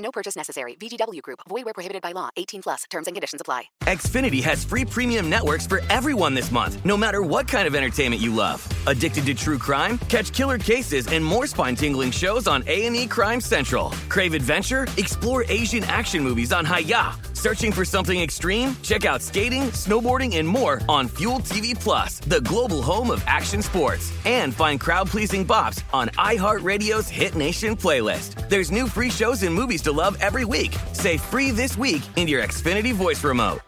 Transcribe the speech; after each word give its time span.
No 0.00 0.10
purchase 0.10 0.34
necessary. 0.34 0.74
VGW 0.76 1.20
Group. 1.22 1.40
Void 1.48 1.64
where 1.66 1.74
prohibited 1.74 2.02
by 2.02 2.12
law. 2.12 2.30
18 2.36 2.62
plus. 2.62 2.84
Terms 2.90 3.06
and 3.06 3.14
conditions 3.14 3.40
apply. 3.40 3.64
Xfinity 3.84 4.42
has 4.42 4.64
free 4.64 4.84
premium 4.84 5.28
networks 5.28 5.66
for 5.66 5.82
everyone 5.90 6.34
this 6.34 6.50
month, 6.50 6.82
no 6.84 6.96
matter 6.96 7.22
what 7.22 7.46
kind 7.48 7.66
of 7.66 7.74
entertainment 7.74 8.22
you 8.22 8.34
love. 8.34 8.66
Addicted 8.86 9.26
to 9.26 9.34
true 9.34 9.58
crime? 9.58 9.98
Catch 10.08 10.32
killer 10.32 10.58
cases 10.58 11.06
and 11.08 11.24
more 11.24 11.46
spine-tingling 11.46 12.12
shows 12.12 12.46
on 12.46 12.62
A&E 12.66 13.06
Crime 13.08 13.40
Central. 13.40 13.90
Crave 14.08 14.34
adventure? 14.34 14.86
Explore 14.96 15.44
Asian 15.48 15.84
action 15.84 16.22
movies 16.22 16.52
on 16.52 16.64
Hayya. 16.64 17.14
Searching 17.36 17.72
for 17.72 17.86
something 17.86 18.20
extreme? 18.20 18.76
Check 18.82 19.06
out 19.06 19.22
skating, 19.22 19.62
snowboarding, 19.72 20.36
and 20.36 20.46
more 20.46 20.82
on 20.90 21.08
Fuel 21.08 21.38
TV 21.40 21.74
Plus, 21.78 22.20
the 22.20 22.42
global 22.42 22.82
home 22.82 23.10
of 23.10 23.24
action 23.26 23.62
sports. 23.62 24.12
And 24.26 24.54
find 24.54 24.78
crowd-pleasing 24.78 25.46
bops 25.46 25.82
on 25.94 26.08
iHeartRadio's 26.10 27.08
Hit 27.08 27.34
Nation 27.34 27.74
playlist. 27.76 28.46
There's 28.50 28.70
new 28.70 28.86
free 28.86 29.08
shows 29.10 29.42
and 29.42 29.54
movies 29.54 29.80
to 29.82 29.89
love 29.92 30.18
every 30.20 30.44
week. 30.44 30.76
Say 30.92 31.16
free 31.16 31.50
this 31.50 31.78
week 31.78 32.02
in 32.16 32.28
your 32.28 32.42
Xfinity 32.42 32.92
voice 32.92 33.24
remote. 33.24 33.60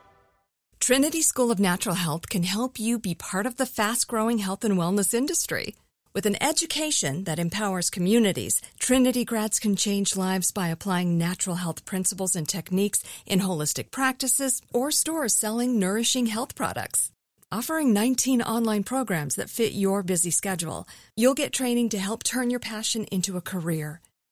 Trinity 0.82 1.22
School 1.22 1.52
of 1.52 1.60
Natural 1.60 1.94
Health 1.94 2.28
can 2.28 2.42
help 2.42 2.80
you 2.80 2.98
be 2.98 3.14
part 3.14 3.46
of 3.46 3.56
the 3.56 3.66
fast 3.66 4.08
growing 4.08 4.38
health 4.38 4.64
and 4.64 4.76
wellness 4.76 5.14
industry. 5.14 5.76
With 6.12 6.26
an 6.26 6.42
education 6.42 7.22
that 7.22 7.38
empowers 7.38 7.88
communities, 7.88 8.60
Trinity 8.80 9.24
grads 9.24 9.60
can 9.60 9.76
change 9.76 10.16
lives 10.16 10.50
by 10.50 10.66
applying 10.68 11.16
natural 11.16 11.54
health 11.54 11.84
principles 11.84 12.34
and 12.34 12.48
techniques 12.48 13.04
in 13.26 13.38
holistic 13.38 13.92
practices 13.92 14.60
or 14.72 14.90
stores 14.90 15.36
selling 15.36 15.78
nourishing 15.78 16.26
health 16.26 16.56
products. 16.56 17.12
Offering 17.52 17.92
19 17.92 18.42
online 18.42 18.82
programs 18.82 19.36
that 19.36 19.50
fit 19.50 19.74
your 19.74 20.02
busy 20.02 20.32
schedule, 20.32 20.88
you'll 21.16 21.34
get 21.42 21.52
training 21.52 21.90
to 21.90 21.98
help 21.98 22.24
turn 22.24 22.50
your 22.50 22.58
passion 22.58 23.04
into 23.04 23.36
a 23.36 23.40
career. 23.40 24.00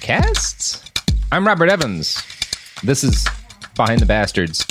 Podcasts? 0.00 0.90
I'm 1.30 1.46
Robert 1.46 1.68
Evans. 1.68 2.16
This 2.82 3.04
is 3.04 3.28
Behind 3.76 4.00
the 4.00 4.06
Bastards. 4.06 4.64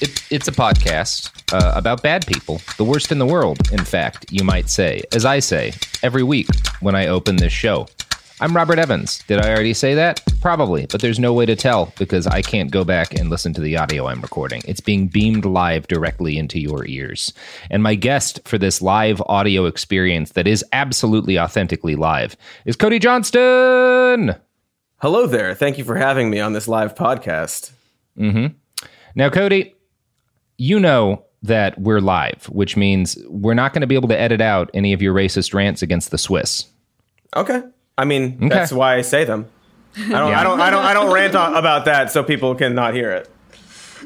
It, 0.00 0.20
it's 0.32 0.48
a 0.48 0.52
podcast 0.52 1.30
uh, 1.52 1.74
about 1.76 2.02
bad 2.02 2.26
people, 2.26 2.60
the 2.76 2.82
worst 2.82 3.12
in 3.12 3.20
the 3.20 3.26
world, 3.26 3.70
in 3.70 3.84
fact, 3.84 4.26
you 4.32 4.42
might 4.42 4.68
say, 4.68 5.02
as 5.12 5.24
I 5.24 5.38
say 5.38 5.74
every 6.02 6.24
week 6.24 6.48
when 6.80 6.96
I 6.96 7.06
open 7.06 7.36
this 7.36 7.52
show. 7.52 7.86
I'm 8.40 8.54
Robert 8.54 8.80
Evans. 8.80 9.22
Did 9.28 9.38
I 9.38 9.50
already 9.50 9.74
say 9.74 9.94
that? 9.94 10.20
Probably, 10.40 10.86
but 10.86 11.00
there's 11.00 11.20
no 11.20 11.32
way 11.32 11.46
to 11.46 11.54
tell 11.54 11.92
because 11.96 12.26
I 12.26 12.42
can't 12.42 12.72
go 12.72 12.82
back 12.82 13.14
and 13.14 13.30
listen 13.30 13.54
to 13.54 13.60
the 13.60 13.76
audio 13.76 14.08
I'm 14.08 14.20
recording. 14.20 14.60
It's 14.66 14.80
being 14.80 15.06
beamed 15.06 15.44
live 15.44 15.86
directly 15.86 16.36
into 16.36 16.58
your 16.58 16.84
ears. 16.84 17.32
And 17.70 17.80
my 17.80 17.94
guest 17.94 18.40
for 18.44 18.58
this 18.58 18.82
live 18.82 19.22
audio 19.26 19.66
experience 19.66 20.32
that 20.32 20.48
is 20.48 20.64
absolutely 20.72 21.38
authentically 21.38 21.94
live 21.94 22.36
is 22.64 22.74
Cody 22.74 22.98
Johnston. 22.98 24.34
Hello 24.96 25.28
there. 25.28 25.54
Thank 25.54 25.78
you 25.78 25.84
for 25.84 25.94
having 25.94 26.28
me 26.28 26.40
on 26.40 26.54
this 26.54 26.66
live 26.66 26.96
podcast. 26.96 27.70
Mm-hmm. 28.18 28.54
Now, 29.14 29.30
Cody, 29.30 29.76
you 30.58 30.80
know 30.80 31.24
that 31.44 31.80
we're 31.80 32.00
live, 32.00 32.46
which 32.48 32.76
means 32.76 33.16
we're 33.28 33.54
not 33.54 33.72
going 33.72 33.82
to 33.82 33.86
be 33.86 33.94
able 33.94 34.08
to 34.08 34.18
edit 34.18 34.40
out 34.40 34.70
any 34.74 34.92
of 34.92 35.00
your 35.00 35.14
racist 35.14 35.54
rants 35.54 35.82
against 35.82 36.10
the 36.10 36.18
Swiss. 36.18 36.66
Okay. 37.36 37.62
I 37.96 38.04
mean, 38.04 38.36
Okay. 38.38 38.48
that's 38.48 38.72
why 38.72 38.96
I 38.96 39.02
say 39.02 39.24
them. 39.24 39.46
I 39.96 40.00
don't, 40.08 40.30
Yeah. 40.30 40.40
I 40.40 40.42
don't, 40.42 40.60
I 40.60 40.70
don't, 40.70 40.84
I 40.84 40.94
don't 40.94 41.12
rant 41.12 41.34
on, 41.36 41.54
about 41.54 41.84
that 41.84 42.10
so 42.10 42.22
people 42.24 42.54
cannot 42.54 42.94
hear 42.94 43.12
it. 43.12 43.30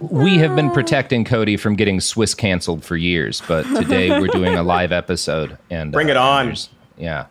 We 0.00 0.38
have 0.38 0.54
been 0.54 0.71
protecting 0.71 1.25
Cody 1.25 1.56
from 1.56 1.75
getting 1.75 2.00
Swiss 2.00 2.34
canceled 2.34 2.84
for 2.84 2.97
years, 2.97 3.43
but 3.48 3.62
today 3.65 4.10
we're 4.10 4.28
doing 4.28 4.54
a 4.54 4.62
live 4.62 4.93
episode 4.93 5.59
and 5.71 5.91
Bring 5.91 6.09
it 6.09 6.16
on. 6.16 6.54
Yeah, 6.97 7.27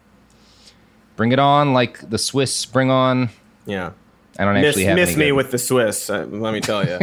bring 1.16 1.32
it 1.32 1.40
on, 1.40 1.74
like 1.74 2.10
the 2.10 2.18
Swiss 2.18 2.66
bring 2.66 2.90
on. 2.92 3.30
Yeah. 3.66 3.92
I 4.40 4.46
don't 4.46 4.54
Miss, 4.56 4.68
actually 4.70 4.84
have 4.86 4.96
miss 4.98 5.16
me 5.18 5.28
good- 5.28 5.32
with 5.34 5.52
the 5.52 5.58
Swiss. 5.58 6.10
Uh, 6.10 6.26
let 6.30 6.54
me 6.54 6.60
tell 6.62 6.86
you. 6.86 7.00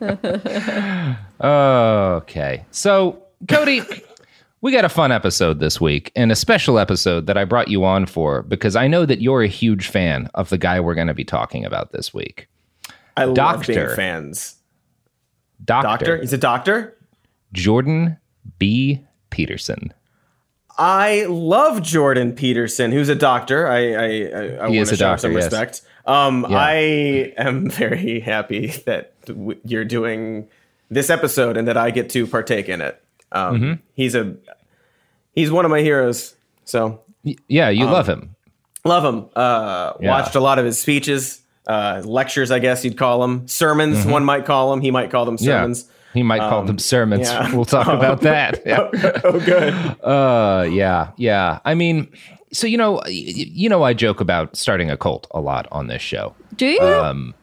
Okay, 1.40 2.64
so 2.70 3.22
Cody, 3.48 3.82
we 4.60 4.72
got 4.72 4.84
a 4.84 4.88
fun 4.88 5.12
episode 5.12 5.60
this 5.60 5.80
week, 5.80 6.10
and 6.16 6.32
a 6.32 6.36
special 6.36 6.78
episode 6.78 7.26
that 7.26 7.36
I 7.36 7.44
brought 7.44 7.68
you 7.68 7.84
on 7.84 8.06
for 8.06 8.42
because 8.42 8.76
I 8.76 8.88
know 8.88 9.06
that 9.06 9.20
you're 9.20 9.42
a 9.42 9.48
huge 9.48 9.88
fan 9.88 10.28
of 10.34 10.48
the 10.48 10.58
guy 10.58 10.80
we're 10.80 10.94
going 10.94 11.06
to 11.06 11.14
be 11.14 11.24
talking 11.24 11.64
about 11.64 11.92
this 11.92 12.12
week. 12.12 12.48
I 13.16 13.24
love 13.24 13.36
Doctor. 13.36 13.72
being 13.72 13.96
fans. 13.96 14.56
Doctor, 15.64 15.88
Doctor? 15.88 16.16
He's 16.18 16.32
a 16.32 16.38
doctor? 16.38 16.96
Jordan 17.52 18.16
B. 18.58 19.04
Peterson. 19.30 19.92
I 20.76 21.24
love 21.28 21.82
Jordan 21.82 22.32
Peterson, 22.32 22.92
who's 22.92 23.08
a 23.08 23.16
doctor. 23.16 23.66
I, 23.66 23.78
I, 23.78 24.04
I, 24.04 24.46
I 24.60 24.68
want 24.68 24.74
to 24.74 24.80
a 24.80 24.86
show 24.86 24.96
doctor, 24.96 25.20
some 25.22 25.32
yes. 25.32 25.44
respect. 25.44 25.82
Um, 26.06 26.46
Yeah. 26.48 26.56
I 26.56 26.72
am 27.36 27.68
very 27.68 28.20
happy 28.24 28.68
that 28.86 29.20
w- 29.26 29.58
you're 29.64 29.84
doing 29.84 30.48
this 30.88 31.10
episode 31.10 31.56
and 31.56 31.66
that 31.66 31.76
I 31.76 31.90
get 31.90 32.10
to 32.10 32.26
partake 32.26 32.68
in 32.68 32.80
it. 32.80 33.02
Um, 33.32 33.54
Mm-hmm. 33.60 33.72
He's 33.94 34.14
a 34.14 34.36
he's 35.32 35.50
one 35.50 35.64
of 35.64 35.70
my 35.70 35.80
heroes. 35.80 36.34
So 36.64 37.00
Yeah, 37.22 37.68
you 37.70 37.84
love 37.86 38.08
him. 38.08 38.34
love 38.84 39.04
him. 39.04 39.26
Uh, 39.36 39.92
Yeah. 40.00 40.10
Watched 40.10 40.34
a 40.34 40.40
lot 40.40 40.58
of 40.58 40.64
his 40.64 40.78
speeches, 40.80 41.40
uh, 41.66 42.02
lectures, 42.04 42.50
I 42.50 42.58
guess 42.58 42.84
you'd 42.84 42.96
call 42.98 43.20
them 43.20 43.46
sermons. 43.48 44.06
One 44.06 44.24
might 44.24 44.44
call 44.46 44.70
them. 44.70 44.80
He 44.80 44.90
might 44.90 45.10
call 45.10 45.24
them 45.24 45.36
Mm-hmm. 45.36 45.46
Yeah. 45.48 45.60
sermons. 45.60 45.90
He 46.14 46.22
might 46.22 46.40
call 46.40 46.64
them 46.64 46.78
sermons. 46.78 47.28
yeah. 47.28 47.54
We'll 47.54 47.64
talk 47.66 47.86
about 47.98 48.22
that. 48.22 48.62
Yeah. 48.64 48.88
oh, 49.24 49.40
good. 49.40 49.74
Uh, 50.02 50.62
yeah, 50.70 51.10
yeah. 51.16 51.58
I 51.66 51.74
mean, 51.74 52.08
so 52.50 52.66
you 52.66 52.78
know, 52.78 53.02
you 53.06 53.68
know, 53.68 53.82
I 53.82 53.92
joke 53.92 54.20
about 54.20 54.56
starting 54.56 54.90
a 54.90 54.96
cult 54.96 55.26
a 55.32 55.40
lot 55.40 55.68
on 55.70 55.86
this 55.88 56.00
show. 56.00 56.34
Do 56.56 56.66
you? 56.66 56.80
Um, 56.80 57.34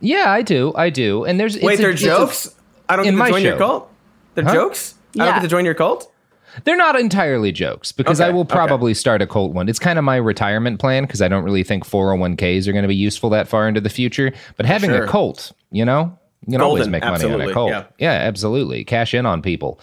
yeah, 0.00 0.30
I 0.32 0.42
do, 0.42 0.72
I 0.74 0.90
do. 0.90 1.24
And 1.24 1.38
there's 1.38 1.56
Wait, 1.60 1.74
it's 1.74 1.78
a- 1.80 1.82
they're 1.82 1.90
it's 1.92 2.02
jokes. 2.02 2.54
I 2.88 2.96
don't 2.96 3.06
in 3.06 3.14
get 3.14 3.18
my 3.18 3.26
to 3.26 3.32
join 3.34 3.42
your 3.42 3.52
show. 3.54 3.58
cult. 3.58 3.89
They're 4.34 4.44
Huh? 4.44 4.54
jokes. 4.54 4.94
I 5.18 5.24
don't 5.24 5.34
get 5.36 5.42
to 5.42 5.48
join 5.48 5.64
your 5.64 5.74
cult. 5.74 6.10
they're 6.64 6.76
not 6.76 6.98
entirely 6.98 7.52
jokes 7.52 7.92
because 7.92 8.20
I 8.20 8.26
Okay, 8.26 8.32
will 8.34 8.40
okay. 8.42 8.54
probably 8.54 8.94
start 8.94 9.22
a 9.22 9.26
cult 9.26 9.52
one. 9.52 9.68
It's 9.68 9.78
kind 9.78 9.98
of 9.98 10.04
my 10.04 10.16
retirement 10.16 10.80
plan 10.80 11.04
because 11.04 11.22
I 11.22 11.28
don't 11.28 11.44
really 11.44 11.62
think 11.64 11.84
401ks 11.86 12.66
are 12.66 12.72
going 12.72 12.82
to 12.82 12.88
be 12.88 12.94
useful 12.96 13.30
that 13.30 13.48
far 13.48 13.68
into 13.68 13.80
the 13.80 13.88
future. 13.88 14.32
But 14.56 14.66
having 14.66 14.90
Sure. 14.90 15.04
a 15.04 15.08
cult, 15.08 15.52
you 15.70 15.84
know, 15.84 16.16
you 16.46 16.52
can 16.52 16.60
always 16.60 16.80
Golden, 16.82 16.90
make 16.92 17.04
money 17.04 17.24
on 17.24 17.40
a 17.40 17.52
cult. 17.52 17.70
yeah. 17.98 18.10
absolutely. 18.10 18.82
Cash 18.84 19.14
in 19.14 19.26
on 19.26 19.42
people. 19.42 19.78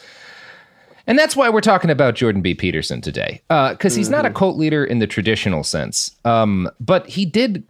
And 1.05 1.17
that's 1.17 1.37
why 1.37 1.47
we're 1.49 1.61
talking 1.61 1.89
about 1.89 2.15
Jordan 2.15 2.41
B. 2.41 2.53
Peterson 2.53 2.99
today, 2.99 3.41
because 3.47 3.95
he's 3.95 4.09
not 4.09 4.25
a 4.25 4.29
Mm-hmm. 4.29 4.37
cult 4.37 4.57
leader 4.57 4.83
in 4.83 4.99
the 4.99 5.07
traditional 5.07 5.63
sense, 5.63 6.11
um, 6.25 6.69
but 6.81 7.07
he 7.07 7.25
did 7.25 7.63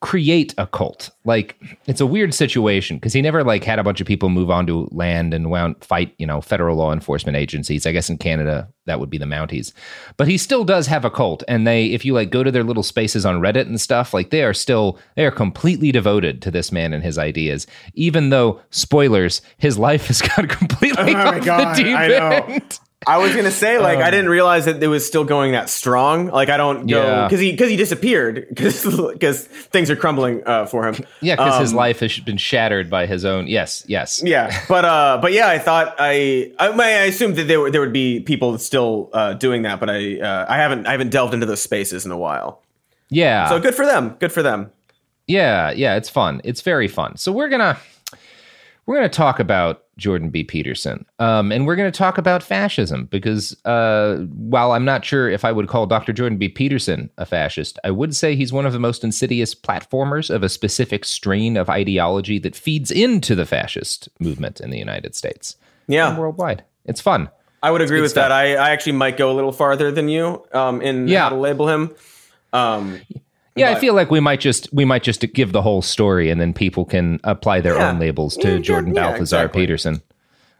create 0.00 0.54
a 0.58 0.66
cult. 0.66 1.10
Like 1.24 1.56
it's 1.86 2.00
a 2.00 2.06
weird 2.06 2.32
situation 2.34 2.96
because 2.96 3.12
he 3.12 3.20
never 3.22 3.44
like 3.44 3.64
had 3.64 3.78
a 3.78 3.84
bunch 3.84 4.00
of 4.00 4.06
people 4.06 4.28
move 4.28 4.50
onto 4.50 4.88
land 4.90 5.34
and 5.34 5.50
wound 5.50 5.76
fight, 5.84 6.14
you 6.18 6.26
know, 6.26 6.40
federal 6.40 6.76
law 6.76 6.92
enforcement 6.92 7.36
agencies. 7.36 7.86
I 7.86 7.92
guess 7.92 8.08
in 8.10 8.18
Canada 8.18 8.68
that 8.86 8.98
would 9.00 9.10
be 9.10 9.18
the 9.18 9.24
Mounties. 9.26 9.72
But 10.16 10.26
he 10.28 10.38
still 10.38 10.64
does 10.64 10.86
have 10.86 11.04
a 11.04 11.10
cult 11.10 11.42
and 11.48 11.66
they 11.66 11.86
if 11.86 12.04
you 12.04 12.14
like 12.14 12.30
go 12.30 12.42
to 12.42 12.50
their 12.50 12.64
little 12.64 12.82
spaces 12.82 13.24
on 13.26 13.40
Reddit 13.40 13.66
and 13.66 13.80
stuff, 13.80 14.14
like 14.14 14.30
they 14.30 14.42
are 14.42 14.54
still 14.54 14.98
they 15.16 15.24
are 15.24 15.30
completely 15.30 15.92
devoted 15.92 16.40
to 16.42 16.50
this 16.50 16.72
man 16.72 16.92
and 16.92 17.02
his 17.04 17.18
ideas. 17.18 17.66
Even 17.94 18.30
though 18.30 18.60
spoilers, 18.70 19.42
his 19.58 19.78
life 19.78 20.06
has 20.06 20.22
gone 20.36 20.48
completely 20.48 21.12
Oh 21.12 21.14
my 21.14 21.38
off 21.38 21.44
God, 21.44 21.76
the 21.76 21.82
deep 21.82 21.96
I 21.96 22.08
know. 22.08 22.30
end. 22.48 22.80
I 23.06 23.16
was 23.16 23.34
gonna 23.34 23.50
say 23.50 23.78
like 23.78 23.98
I 23.98 24.10
didn't 24.10 24.28
realize 24.28 24.66
that 24.66 24.82
it 24.82 24.86
was 24.86 25.06
still 25.06 25.24
going 25.24 25.52
that 25.52 25.70
strong. 25.70 26.26
Like 26.26 26.50
I 26.50 26.58
don't 26.58 26.86
go 26.86 27.02
Yeah. 27.02 27.26
because 27.26 27.40
he 27.40 27.50
because 27.52 27.70
he 27.70 27.76
disappeared 27.76 28.46
because 28.50 29.40
things 29.72 29.88
are 29.90 29.96
crumbling 29.96 30.42
uh, 30.46 30.66
for 30.66 30.86
him. 30.86 30.96
Yeah, 31.22 31.36
because 31.36 31.58
his 31.60 31.70
Um, 31.70 31.76
life 31.78 32.00
has 32.00 32.18
been 32.20 32.36
shattered 32.36 32.90
by 32.90 33.06
his 33.06 33.24
own. 33.24 33.46
Yes, 33.46 33.84
yes. 33.88 34.22
Yeah, 34.22 34.64
but 34.68 34.84
uh, 34.84 35.18
but 35.22 35.32
yeah, 35.32 35.48
I 35.48 35.58
thought 35.58 35.96
I 35.98 36.52
I, 36.58 36.68
I 36.68 36.88
assumed 37.04 37.36
that 37.36 37.44
there 37.48 37.60
were, 37.60 37.70
there 37.70 37.80
would 37.80 37.92
be 37.94 38.20
people 38.20 38.58
still 38.58 39.08
uh, 39.14 39.32
doing 39.32 39.62
that, 39.62 39.80
but 39.80 39.88
I 39.88 40.20
uh, 40.20 40.44
I 40.46 40.58
haven't 40.58 40.86
I 40.86 40.90
haven't 40.92 41.10
delved 41.10 41.32
into 41.32 41.46
those 41.46 41.62
spaces 41.62 42.04
in 42.04 42.12
a 42.12 42.18
while. 42.18 42.62
Yeah. 43.08 43.48
So 43.48 43.58
good 43.60 43.74
for 43.74 43.86
them. 43.86 44.16
Good 44.20 44.30
for 44.32 44.42
them. 44.42 44.70
Yeah, 45.26 45.70
yeah, 45.70 45.96
it's 45.96 46.10
fun. 46.10 46.40
It's 46.44 46.60
very 46.60 46.86
fun. 46.88 47.16
So 47.16 47.32
we're 47.32 47.48
gonna 47.48 47.78
we're 48.84 48.96
gonna 48.96 49.08
talk 49.08 49.40
about 49.40 49.84
Jordan 50.00 50.30
B. 50.30 50.42
Peterson, 50.42 51.04
um, 51.20 51.52
and 51.52 51.66
we're 51.66 51.76
gonna 51.76 51.92
talk 51.92 52.18
about 52.18 52.42
fascism 52.42 53.04
because 53.06 53.56
uh, 53.64 54.16
while 54.34 54.72
I'm 54.72 54.84
not 54.84 55.04
sure 55.04 55.28
if 55.30 55.44
I 55.44 55.52
would 55.52 55.68
call 55.68 55.86
Dr. 55.86 56.12
Jordan 56.12 56.38
B. 56.38 56.48
Peterson 56.48 57.10
a 57.18 57.26
fascist, 57.26 57.78
I 57.84 57.90
would 57.92 58.16
say 58.16 58.34
he's 58.34 58.52
one 58.52 58.66
of 58.66 58.72
the 58.72 58.78
most 58.80 59.04
insidious 59.04 59.54
platformers 59.54 60.28
of 60.34 60.42
a 60.42 60.48
specific 60.48 61.04
strain 61.04 61.56
of 61.56 61.68
ideology 61.70 62.38
that 62.40 62.56
feeds 62.56 62.90
into 62.90 63.34
the 63.34 63.46
fascist 63.46 64.08
movement 64.18 64.60
in 64.60 64.70
the 64.70 64.78
United 64.78 65.14
States 65.14 65.56
Yeah, 65.86 66.08
and 66.08 66.18
worldwide. 66.18 66.64
It's 66.86 67.00
fun. 67.00 67.28
I 67.62 67.70
would 67.70 67.82
agree 67.82 68.00
with 68.00 68.10
stuff. 68.12 68.30
that. 68.30 68.32
I, 68.32 68.54
I 68.54 68.70
actually 68.70 68.92
might 68.92 69.18
go 69.18 69.30
a 69.30 69.34
little 69.34 69.52
farther 69.52 69.92
than 69.92 70.08
you 70.08 70.42
um, 70.52 70.80
in 70.80 71.06
Yeah. 71.08 71.24
how 71.24 71.28
to 71.28 71.36
label 71.36 71.68
him. 71.68 71.94
Um, 72.54 73.00
Yeah, 73.56 73.70
I 73.70 73.74
feel 73.80 73.94
like 73.94 74.10
we 74.10 74.20
might 74.20 74.40
just 74.40 74.72
we 74.72 74.84
might 74.84 75.02
just 75.02 75.20
give 75.34 75.52
the 75.52 75.62
whole 75.62 75.82
story, 75.82 76.30
and 76.30 76.40
then 76.40 76.52
people 76.52 76.84
can 76.84 77.18
apply 77.24 77.60
their 77.60 77.76
Yeah. 77.76 77.90
own 77.90 77.98
labels 77.98 78.36
to 78.38 78.52
Yeah, 78.54 78.58
Jordan 78.58 78.94
yeah, 78.94 79.02
Balthazar 79.08 79.36
exactly. 79.44 79.62
Peterson. 79.62 80.02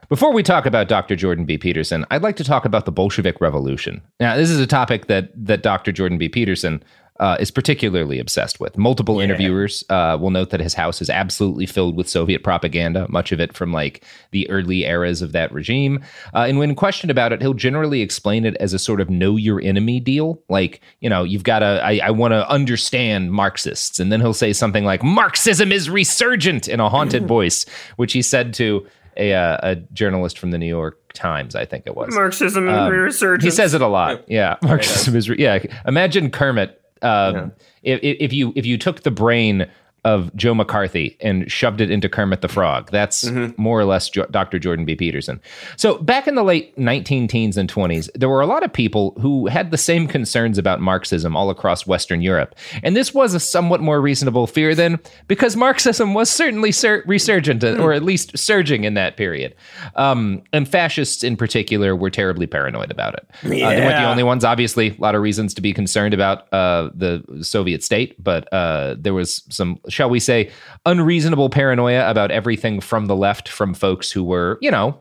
Before 0.09 0.33
we 0.33 0.43
talk 0.43 0.65
about 0.65 0.89
Dr. 0.89 1.15
Jordan 1.15 1.45
B. 1.45 1.57
Peterson, 1.57 2.05
I'd 2.11 2.21
like 2.21 2.35
to 2.35 2.43
talk 2.43 2.65
about 2.65 2.83
the 2.85 2.91
Bolshevik 2.91 3.39
Revolution. 3.39 4.01
Now, 4.19 4.35
this 4.35 4.49
is 4.49 4.59
a 4.59 4.67
topic 4.67 5.07
that 5.07 5.29
that 5.35 5.63
Dr. 5.63 5.93
Jordan 5.93 6.17
B. 6.17 6.27
Peterson 6.27 6.83
uh, 7.19 7.37
is 7.39 7.51
particularly 7.51 8.17
obsessed 8.19 8.59
with. 8.59 8.77
Multiple 8.77 9.19
interviewers 9.19 9.83
uh, 9.89 10.17
will 10.19 10.31
note 10.31 10.49
that 10.49 10.59
his 10.59 10.73
house 10.73 11.01
is 11.01 11.09
absolutely 11.09 11.67
filled 11.67 11.95
with 11.95 12.09
Soviet 12.09 12.43
propaganda, 12.43 13.05
much 13.09 13.31
of 13.31 13.39
it 13.39 13.53
from 13.53 13.71
like 13.71 14.03
the 14.31 14.49
early 14.49 14.85
eras 14.85 15.21
of 15.21 15.31
that 15.33 15.51
regime. 15.51 16.03
Uh, 16.33 16.45
and 16.47 16.57
when 16.57 16.73
questioned 16.73 17.11
about 17.11 17.31
it, 17.31 17.39
he'll 17.41 17.53
generally 17.53 18.01
explain 18.01 18.43
it 18.45 18.55
as 18.55 18.73
a 18.73 18.79
sort 18.79 18.99
of 19.01 19.09
know 19.09 19.35
your 19.35 19.61
enemy 19.61 19.99
deal. 19.99 20.41
Like, 20.49 20.81
you 20.99 21.09
know, 21.09 21.23
you've 21.23 21.43
got 21.43 21.59
to, 21.59 21.79
I, 21.83 21.99
I 22.03 22.09
want 22.11 22.31
to 22.31 22.49
understand 22.49 23.31
Marxists. 23.31 23.99
And 23.99 24.11
then 24.11 24.19
he'll 24.19 24.33
say 24.33 24.51
something 24.51 24.83
like, 24.85 25.03
Marxism 25.03 25.71
is 25.71 25.89
resurgent 25.91 26.67
in 26.67 26.79
a 26.79 26.89
haunted 26.89 27.27
voice, 27.27 27.67
which 27.97 28.13
he 28.13 28.23
said 28.23 28.53
to 28.55 28.87
a, 29.17 29.33
uh, 29.33 29.57
a 29.61 29.75
journalist 29.93 30.39
from 30.39 30.51
the 30.51 30.57
New 30.57 30.65
York 30.67 30.97
Times, 31.13 31.53
I 31.53 31.65
think 31.65 31.83
it 31.85 31.95
was. 31.95 32.15
Marxism 32.15 32.67
and 32.69 32.77
Um, 32.77 32.89
resurgence. 32.91 33.43
He 33.43 33.51
says 33.51 33.73
it 33.73 33.81
a 33.81 33.87
lot. 33.87 34.23
Yeah, 34.29 34.55
Marxism 34.63 35.15
is. 35.17 35.29
Re- 35.29 35.35
yeah, 35.37 35.59
imagine 35.85 36.31
Kermit. 36.31 36.80
Um, 37.01 37.51
if, 37.83 37.99
if 38.01 38.33
you 38.33 38.53
if 38.55 38.65
you 38.65 38.77
took 38.77 39.03
the 39.03 39.11
brain 39.11 39.67
of 40.03 40.35
Joe 40.35 40.55
McCarthy 40.55 41.17
and 41.21 41.51
shoved 41.51 41.79
it 41.79 41.91
into 41.91 42.09
Kermit 42.09 42.41
the 42.41 42.47
Frog, 42.47 42.89
that's 42.91 43.29
more 43.57 43.79
or 43.79 43.85
less 43.85 44.09
jo- 44.09 44.25
Dr. 44.31 44.57
Jordan 44.57 44.83
B. 44.85 44.95
Peterson. 44.95 45.39
So 45.77 45.97
back 45.99 46.27
in 46.27 46.35
the 46.35 46.43
late 46.43 46.75
19 46.77 47.27
teens 47.27 47.55
and 47.57 47.71
20s, 47.71 48.09
there 48.15 48.29
were 48.29 48.41
a 48.41 48.47
lot 48.47 48.63
of 48.63 48.73
people 48.73 49.15
who 49.21 49.47
had 49.47 49.71
the 49.71 49.77
same 49.77 50.07
concerns 50.07 50.57
about 50.57 50.81
Marxism 50.81 51.35
all 51.35 51.49
across 51.49 51.85
Western 51.85 52.21
Europe, 52.21 52.55
and 52.83 52.95
this 52.95 53.13
was 53.13 53.33
a 53.33 53.39
somewhat 53.39 53.81
more 53.81 54.01
reasonable 54.01 54.47
fear 54.47 54.73
then, 54.73 54.99
because 55.27 55.55
Marxism 55.55 56.13
was 56.13 56.29
certainly 56.29 56.71
sur- 56.71 57.03
resurgent, 57.05 57.63
or 57.63 57.93
at 57.93 58.03
least 58.03 58.37
surging 58.37 58.83
in 58.83 58.95
that 58.95 59.17
period, 59.17 59.55
um, 59.95 60.41
and 60.51 60.67
fascists 60.67 61.23
in 61.23 61.37
particular 61.37 61.95
were 61.95 62.09
terribly 62.09 62.47
paranoid 62.47 62.89
about 62.89 63.13
it. 63.13 63.27
Uh, 63.43 63.49
they 63.49 63.61
weren't 63.81 63.95
the 64.01 64.09
only 64.09 64.23
ones. 64.23 64.43
Obviously, 64.43 64.89
a 64.89 64.95
lot 64.99 65.13
of 65.15 65.21
reasons 65.21 65.53
to 65.53 65.61
be 65.61 65.73
concerned 65.73 66.13
about 66.13 66.51
uh, 66.53 66.89
the 66.95 67.23
Soviet 67.41 67.83
state, 67.83 68.21
but 68.23 68.51
uh, 68.51 68.95
there 68.97 69.13
was 69.13 69.43
some, 69.49 69.79
shall 69.91 70.09
we 70.09 70.19
say, 70.19 70.51
unreasonable 70.85 71.49
paranoia 71.49 72.09
about 72.09 72.31
everything 72.31 72.81
from 72.81 73.05
the 73.05 73.15
left 73.15 73.47
from 73.47 73.73
folks 73.73 74.11
who 74.11 74.23
were, 74.23 74.57
you 74.61 74.71
know, 74.71 74.99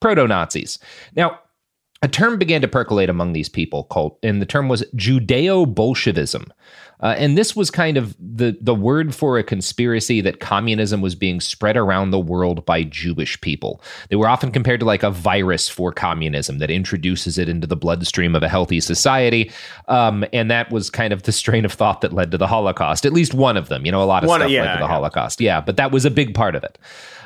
proto 0.00 0.26
Nazis. 0.26 0.78
Now, 1.14 1.38
a 2.02 2.08
term 2.08 2.38
began 2.38 2.60
to 2.62 2.68
percolate 2.68 3.10
among 3.10 3.32
these 3.32 3.48
people 3.48 3.84
called, 3.84 4.16
and 4.22 4.40
the 4.40 4.46
term 4.46 4.68
was 4.68 4.82
Judeo 4.94 5.66
Bolshevism. 5.72 6.52
Uh, 7.02 7.14
and 7.16 7.36
this 7.36 7.56
was 7.56 7.70
kind 7.70 7.96
of 7.96 8.14
the, 8.18 8.56
the 8.60 8.74
word 8.74 9.14
for 9.14 9.38
a 9.38 9.42
conspiracy 9.42 10.20
that 10.20 10.40
communism 10.40 11.00
was 11.00 11.14
being 11.14 11.40
spread 11.40 11.76
around 11.76 12.10
the 12.10 12.18
world 12.18 12.64
by 12.66 12.82
Jewish 12.82 13.40
people. 13.40 13.82
They 14.10 14.16
were 14.16 14.28
often 14.28 14.50
compared 14.50 14.80
to 14.80 14.86
like 14.86 15.02
a 15.02 15.10
virus 15.10 15.68
for 15.68 15.92
communism 15.92 16.58
that 16.58 16.70
introduces 16.70 17.38
it 17.38 17.48
into 17.48 17.66
the 17.66 17.76
bloodstream 17.76 18.34
of 18.36 18.42
a 18.42 18.48
healthy 18.48 18.80
society. 18.80 19.50
Um, 19.88 20.26
and 20.32 20.50
that 20.50 20.70
was 20.70 20.90
kind 20.90 21.12
of 21.12 21.22
the 21.22 21.32
strain 21.32 21.64
of 21.64 21.72
thought 21.72 22.02
that 22.02 22.12
led 22.12 22.30
to 22.32 22.38
the 22.38 22.46
Holocaust, 22.46 23.06
at 23.06 23.14
least 23.14 23.32
one 23.32 23.56
of 23.56 23.68
them. 23.68 23.86
You 23.86 23.92
know, 23.92 24.02
a 24.02 24.04
lot 24.04 24.22
of 24.22 24.28
One- 24.28 24.40
stuff 24.40 24.50
led 24.50 24.54
yeah, 24.54 24.72
to 24.72 24.78
the 24.78 24.84
yeah. 24.84 24.88
Holocaust. 24.88 25.40
Yeah, 25.40 25.60
but 25.62 25.78
that 25.78 25.92
was 25.92 26.04
a 26.04 26.10
big 26.10 26.34
part 26.34 26.54
of 26.54 26.64
it. 26.64 26.78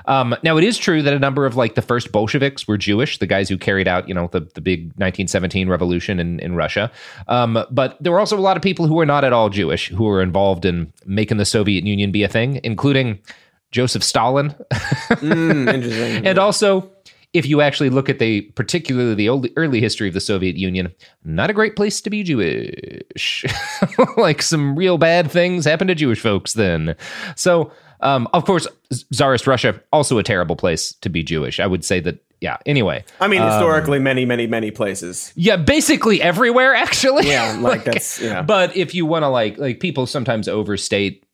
Um, 0.06 0.36
now, 0.42 0.56
it 0.56 0.64
is 0.64 0.78
true 0.78 1.02
that 1.02 1.14
a 1.14 1.18
number 1.18 1.46
of 1.46 1.56
like 1.56 1.74
the 1.74 1.82
first 1.82 2.12
Bolsheviks 2.12 2.68
were 2.68 2.76
Jewish, 2.76 3.18
the 3.18 3.26
guys 3.26 3.48
who 3.48 3.56
carried 3.56 3.88
out, 3.88 4.08
you 4.08 4.14
know, 4.14 4.28
the, 4.32 4.40
the 4.40 4.60
big 4.60 4.86
1917 4.96 5.68
revolution 5.68 6.20
in, 6.20 6.40
in 6.40 6.54
Russia. 6.54 6.90
Um, 7.28 7.64
but 7.70 7.96
there 8.02 8.12
were 8.12 8.20
also 8.20 8.38
a 8.38 8.40
lot 8.40 8.56
of 8.56 8.62
people 8.62 8.86
who 8.86 8.94
were 8.94 9.06
not 9.06 9.24
at 9.24 9.32
all 9.32 9.48
Jewish 9.48 9.88
who 9.88 10.04
were 10.04 10.22
involved 10.22 10.64
in 10.64 10.92
making 11.06 11.38
the 11.38 11.44
Soviet 11.44 11.84
Union 11.84 12.12
be 12.12 12.22
a 12.22 12.28
thing, 12.28 12.60
including 12.62 13.18
Joseph 13.70 14.04
Stalin. 14.04 14.54
Mm, 15.10 15.68
interesting. 15.74 16.26
and 16.26 16.38
also, 16.38 16.90
if 17.34 17.44
you 17.44 17.60
actually 17.60 17.90
look 17.90 18.08
at 18.08 18.20
the 18.20 18.42
particularly 18.52 19.14
the 19.14 19.28
early, 19.28 19.52
early 19.56 19.80
history 19.80 20.06
of 20.06 20.14
the 20.14 20.20
Soviet 20.20 20.56
Union, 20.56 20.92
not 21.24 21.50
a 21.50 21.52
great 21.52 21.74
place 21.74 22.00
to 22.00 22.08
be 22.08 22.22
Jewish. 22.22 23.44
like 24.16 24.40
some 24.40 24.76
real 24.76 24.96
bad 24.96 25.30
things 25.30 25.64
happened 25.64 25.88
to 25.88 25.96
Jewish 25.96 26.20
folks 26.20 26.52
then. 26.52 26.94
So, 27.34 27.72
um, 28.04 28.28
of 28.32 28.44
course, 28.44 28.68
Tsarist 29.12 29.46
Russia 29.46 29.80
also 29.92 30.18
a 30.18 30.22
terrible 30.22 30.56
place 30.56 30.92
to 31.00 31.08
be 31.08 31.22
Jewish. 31.22 31.58
I 31.58 31.66
would 31.66 31.84
say 31.84 32.00
that. 32.00 32.24
Yeah. 32.40 32.58
Anyway, 32.66 33.04
I 33.20 33.28
mean, 33.28 33.42
historically, 33.42 33.98
many, 33.98 34.25
many, 34.25 34.46
many 34.46 34.70
places. 34.70 35.32
yeah, 35.34 35.56
basically 35.56 36.20
everywhere 36.20 36.75
actually. 36.86 37.28
Yeah, 37.28 37.58
like 37.60 37.84
that's 37.84 38.20
yeah. 38.20 38.42
But 38.42 38.76
if 38.76 38.94
you 38.94 39.06
want 39.06 39.22
to 39.22 39.28
like 39.28 39.58
like 39.58 39.81
people 39.81 40.06
sometimes 40.06 40.48
overstate 40.48 41.25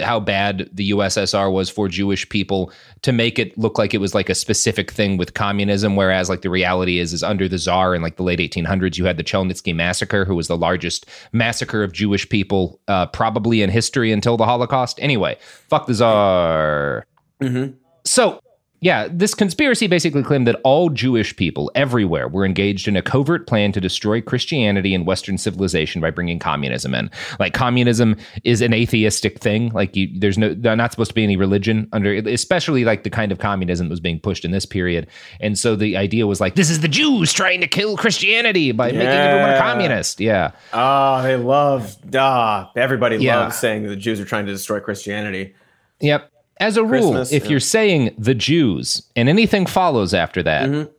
how 0.00 0.18
bad 0.18 0.70
the 0.72 0.90
USSR 0.90 1.52
was 1.52 1.68
for 1.68 1.86
Jewish 1.86 2.26
people 2.28 2.72
to 3.02 3.12
make 3.12 3.38
it 3.38 3.56
look 3.58 3.76
like 3.76 3.92
it 3.92 3.98
was 3.98 4.14
like 4.14 4.30
a 4.30 4.34
specific 4.34 4.90
thing 4.90 5.18
with 5.18 5.34
communism 5.34 5.96
whereas 5.96 6.30
like 6.30 6.40
the 6.40 6.48
reality 6.48 6.98
is 6.98 7.12
is 7.12 7.22
under 7.22 7.46
the 7.46 7.58
czar 7.58 7.94
in 7.94 8.00
like 8.00 8.16
the 8.16 8.22
late 8.22 8.38
1800s 8.38 8.96
you 8.96 9.04
had 9.04 9.18
the 9.18 9.24
Chelnitsky 9.24 9.74
massacre 9.74 10.24
who 10.24 10.34
was 10.34 10.48
the 10.48 10.56
largest 10.56 11.04
massacre 11.32 11.82
of 11.82 11.92
Jewish 11.92 12.26
people 12.26 12.80
uh, 12.88 13.04
probably 13.06 13.60
in 13.60 13.68
history 13.68 14.12
until 14.12 14.38
the 14.38 14.46
Holocaust. 14.46 14.98
Anyway, 15.02 15.36
fuck 15.68 15.86
the 15.86 15.94
czar. 15.94 17.04
So, 18.04 18.40
yeah, 18.82 19.08
this 19.10 19.34
conspiracy 19.34 19.86
basically 19.86 20.22
claimed 20.22 20.46
that 20.46 20.58
all 20.64 20.88
Jewish 20.88 21.36
people 21.36 21.70
everywhere 21.74 22.28
were 22.28 22.46
engaged 22.46 22.88
in 22.88 22.96
a 22.96 23.02
covert 23.02 23.46
plan 23.46 23.72
to 23.72 23.80
destroy 23.80 24.22
Christianity 24.22 24.94
and 24.94 25.06
Western 25.06 25.36
civilization 25.36 26.00
by 26.00 26.10
bringing 26.10 26.38
communism 26.38 26.94
in. 26.94 27.10
Like 27.38 27.52
communism 27.52 28.16
is 28.42 28.62
an 28.62 28.72
atheistic 28.72 29.38
thing. 29.38 29.68
Like 29.70 29.94
you, 29.96 30.08
there's 30.18 30.38
no, 30.38 30.54
not 30.54 30.92
supposed 30.92 31.10
to 31.10 31.14
be 31.14 31.22
any 31.22 31.36
religion 31.36 31.88
under, 31.92 32.14
especially 32.14 32.84
like 32.86 33.02
the 33.02 33.10
kind 33.10 33.30
of 33.32 33.38
communism 33.38 33.88
that 33.88 33.90
was 33.90 34.00
being 34.00 34.18
pushed 34.18 34.46
in 34.46 34.50
this 34.50 34.64
period. 34.64 35.06
And 35.40 35.58
so 35.58 35.76
the 35.76 35.98
idea 35.98 36.26
was 36.26 36.40
like, 36.40 36.54
this 36.54 36.70
is 36.70 36.80
the 36.80 36.88
Jews 36.88 37.34
trying 37.34 37.60
to 37.60 37.66
kill 37.66 37.98
Christianity 37.98 38.72
by 38.72 38.92
making 38.92 39.08
everyone 39.08 39.50
a 39.50 39.58
communist. 39.58 40.20
Yeah. 40.20 40.52
Ah, 40.72 41.20
they 41.20 41.36
love 41.36 41.96
ah. 42.14 42.70
Everybody 42.74 43.16
Yeah. 43.16 43.40
loves 43.40 43.56
saying 43.56 43.82
that 43.82 43.90
the 43.90 43.96
Jews 43.96 44.20
are 44.20 44.24
trying 44.24 44.46
to 44.46 44.52
destroy 44.52 44.80
Christianity. 44.80 45.54
Yep. 46.00 46.30
As 46.60 46.76
a 46.76 46.84
rule, 46.84 46.90
Christmas, 47.12 47.32
if 47.32 47.44
yeah. 47.44 47.50
you're 47.50 47.60
saying 47.60 48.14
the 48.18 48.34
Jews 48.34 49.02
and 49.16 49.28
anything 49.28 49.66
follows 49.66 50.12
after 50.14 50.42
that, 50.42 50.68
mm-hmm. 50.68 50.90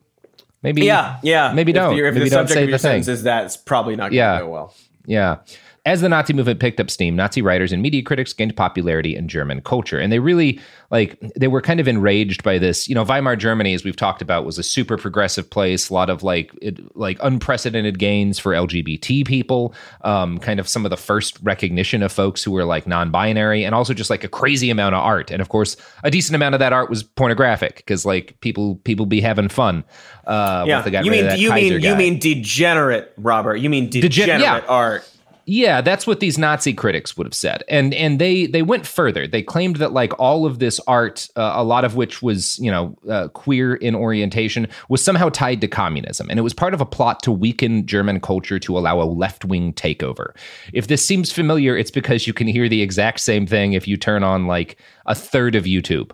maybe 0.64 0.82
Yeah, 0.84 1.20
yeah. 1.24 1.54
maybe 1.54 1.72
If 1.72 1.76
don't. 1.76 1.96
If, 1.96 2.14
maybe 2.14 2.26
the 2.26 2.36
don't 2.36 2.48
subject 2.48 2.54
say 2.56 2.64
of 2.64 2.70
your 2.70 2.78
the 2.78 2.82
thing. 2.82 3.04
sentence 3.04 3.08
is 3.20 3.24
that, 3.24 3.46
it's 3.46 3.58
probably 3.58 3.96
not 3.96 4.06
going 4.06 4.12
to 4.12 4.16
Yeah. 4.18 4.40
go 4.40 4.50
well. 4.50 4.76
Yeah. 5.06 5.38
As 5.84 6.02
the 6.02 6.10
Nazi 6.10 6.34
movement 6.34 6.60
picked 6.60 6.80
up 6.80 6.92
steam, 6.92 7.16
Nazi 7.16 7.42
writers 7.42 7.72
and 7.72 7.82
media 7.82 8.04
critics 8.04 8.34
gained 8.34 8.56
popularity 8.56 9.16
in 9.16 9.28
German 9.28 9.62
culture. 9.62 9.98
And 9.98 10.12
they 10.12 10.20
really, 10.20 10.60
like, 10.92 11.20
they 11.36 11.48
were 11.48 11.62
kind 11.62 11.80
of 11.80 11.88
enraged 11.88 12.44
by 12.44 12.60
this. 12.60 12.88
You 12.88 12.94
know, 12.94 13.04
Weimar 13.04 13.36
Germany, 13.36 13.74
as 13.74 13.84
we've 13.84 13.96
talked 13.96 14.22
about, 14.22 14.46
was 14.46 14.60
a 14.60 14.64
super 14.64 14.96
progressive 14.96 15.50
place, 15.50 15.90
a 15.90 15.94
lot 15.96 16.12
of 16.12 16.22
like, 16.22 16.52
it, 16.62 16.96
like 16.96 17.18
unprecedented 17.24 17.98
gains 17.98 18.38
for 18.38 18.52
LGBT 18.52 19.26
people, 19.26 19.74
um, 20.02 20.38
kind 20.38 20.60
of 20.60 20.68
some 20.68 20.86
of 20.86 20.92
the 20.92 20.98
first 20.98 21.40
recognition 21.42 22.04
of 22.04 22.12
folks 22.12 22.44
who 22.44 22.52
were 22.52 22.66
like 22.66 22.86
non 22.86 23.10
binary, 23.10 23.64
and 23.66 23.74
also 23.74 23.96
just 23.96 24.12
like 24.12 24.24
a 24.24 24.30
crazy 24.30 24.70
amount 24.70 24.94
of 24.94 25.02
art. 25.02 25.32
And 25.32 25.42
of 25.42 25.50
course, 25.50 25.78
a 26.04 26.12
decent 26.12 26.36
amount 26.36 26.54
of 26.54 26.60
that 26.60 26.74
art 26.74 26.92
was 26.92 27.02
pornographic 27.02 27.78
because 27.78 28.06
like 28.06 28.40
people 28.42 28.76
people 28.84 29.08
be 29.08 29.20
having 29.20 29.50
fun. 29.50 29.84
Uh, 30.28 30.66
Yeah, 30.68 30.76
once 30.76 30.86
they 30.86 30.92
got 30.92 31.06
you 31.06 31.12
mean 31.12 31.40
you 31.40 31.50
Kaiser 31.50 31.74
mean 31.76 31.82
you 31.82 31.96
mean 31.96 32.20
degenerate, 32.20 33.14
Robert? 33.18 33.56
You 33.56 33.70
mean 33.72 33.90
Degen- 33.90 34.10
degenerate 34.10 34.64
yeah. 34.64 34.70
art? 34.70 35.08
Yeah, 35.54 35.82
that's 35.82 36.08
what 36.08 36.22
these 36.22 36.38
Nazi 36.38 36.74
critics 36.74 37.18
would 37.18 37.28
have 37.28 37.34
said, 37.34 37.66
and 37.68 37.94
and 37.94 38.20
they 38.20 38.46
they 38.46 38.62
went 38.62 38.88
further. 38.88 39.28
They 39.28 39.44
claimed 39.44 39.76
that 39.76 39.92
like 39.92 40.18
all 40.18 40.46
of 40.46 40.60
this 40.60 40.80
art, 40.88 41.28
uh, 41.36 41.52
a 41.56 41.64
lot 41.66 41.84
of 41.84 41.98
which 41.98 42.22
was 42.22 42.58
you 42.60 42.72
know 42.72 42.98
uh, 43.10 43.28
queer 43.28 43.76
in 43.76 43.94
orientation, 43.94 44.66
was 44.88 45.04
somehow 45.04 45.28
tied 45.28 45.60
to 45.60 45.68
communism, 45.68 46.30
and 46.30 46.40
it 46.40 46.42
was 46.42 46.54
part 46.54 46.74
of 46.74 46.80
a 46.80 46.86
plot 46.86 47.22
to 47.24 47.34
weaken 47.34 47.86
German 47.86 48.22
culture 48.22 48.60
to 48.60 48.78
allow 48.78 49.02
a 49.02 49.04
left 49.04 49.44
wing 49.44 49.74
takeover. 49.74 50.34
If 50.72 50.88
this 50.88 51.06
seems 51.06 51.34
familiar, 51.34 51.76
it's 51.76 51.92
because 51.92 52.26
you 52.26 52.32
can 52.32 52.48
hear 52.48 52.70
the 52.70 52.82
exact 52.82 53.20
same 53.20 53.46
thing 53.46 53.74
if 53.74 53.90
you 53.90 53.98
turn 53.98 54.24
on 54.24 54.48
like 54.48 54.78
a 55.06 55.16
third 55.16 55.56
of 55.56 55.66
YouTube. 55.66 56.12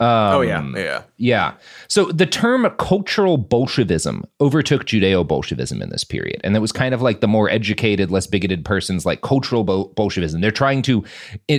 Um, 0.00 0.06
oh 0.36 0.40
yeah, 0.40 0.66
yeah. 0.76 1.02
yeah. 1.18 1.54
So 1.88 2.06
the 2.06 2.24
term 2.24 2.66
cultural 2.78 3.36
Bolshevism 3.36 4.24
overtook 4.40 4.86
Judeo 4.86 5.26
Bolshevism 5.28 5.82
in 5.82 5.90
this 5.90 6.04
period. 6.04 6.40
And 6.42 6.56
it 6.56 6.60
was 6.60 6.72
kind 6.72 6.94
of 6.94 7.02
like 7.02 7.20
the 7.20 7.28
more 7.28 7.50
educated, 7.50 8.10
less 8.10 8.26
bigoted 8.26 8.64
persons 8.64 9.04
like 9.04 9.20
cultural 9.20 9.62
Bol- 9.62 9.88
Bolshevism. 9.88 10.40
They're 10.40 10.50
trying 10.50 10.80
to 10.82 11.04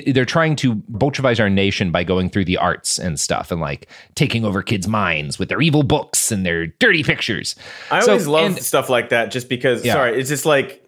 they're 0.07 0.25
trying 0.25 0.55
to 0.57 0.73
Bolshevize 0.89 1.39
our 1.39 1.51
nation 1.51 1.91
by 1.91 2.03
going 2.03 2.31
through 2.31 2.45
the 2.45 2.57
arts 2.57 2.97
and 2.97 3.19
stuff 3.19 3.51
and 3.51 3.61
like 3.61 3.87
taking 4.15 4.43
over 4.43 4.63
kids' 4.63 4.87
minds 4.87 5.37
with 5.37 5.49
their 5.49 5.61
evil 5.61 5.83
books 5.83 6.31
and 6.31 6.43
their 6.43 6.65
dirty 6.65 7.03
pictures. 7.03 7.55
I 7.91 7.99
So- 7.99 8.13
always 8.13 8.25
love 8.25 8.45
and- 8.47 8.57
stuff 8.57 8.89
like 8.89 9.09
that 9.09 9.29
just 9.29 9.49
because 9.49 9.85
Yeah. 9.85 9.93
sorry, 9.93 10.19
it's 10.19 10.29
just 10.29 10.47
like 10.47 10.83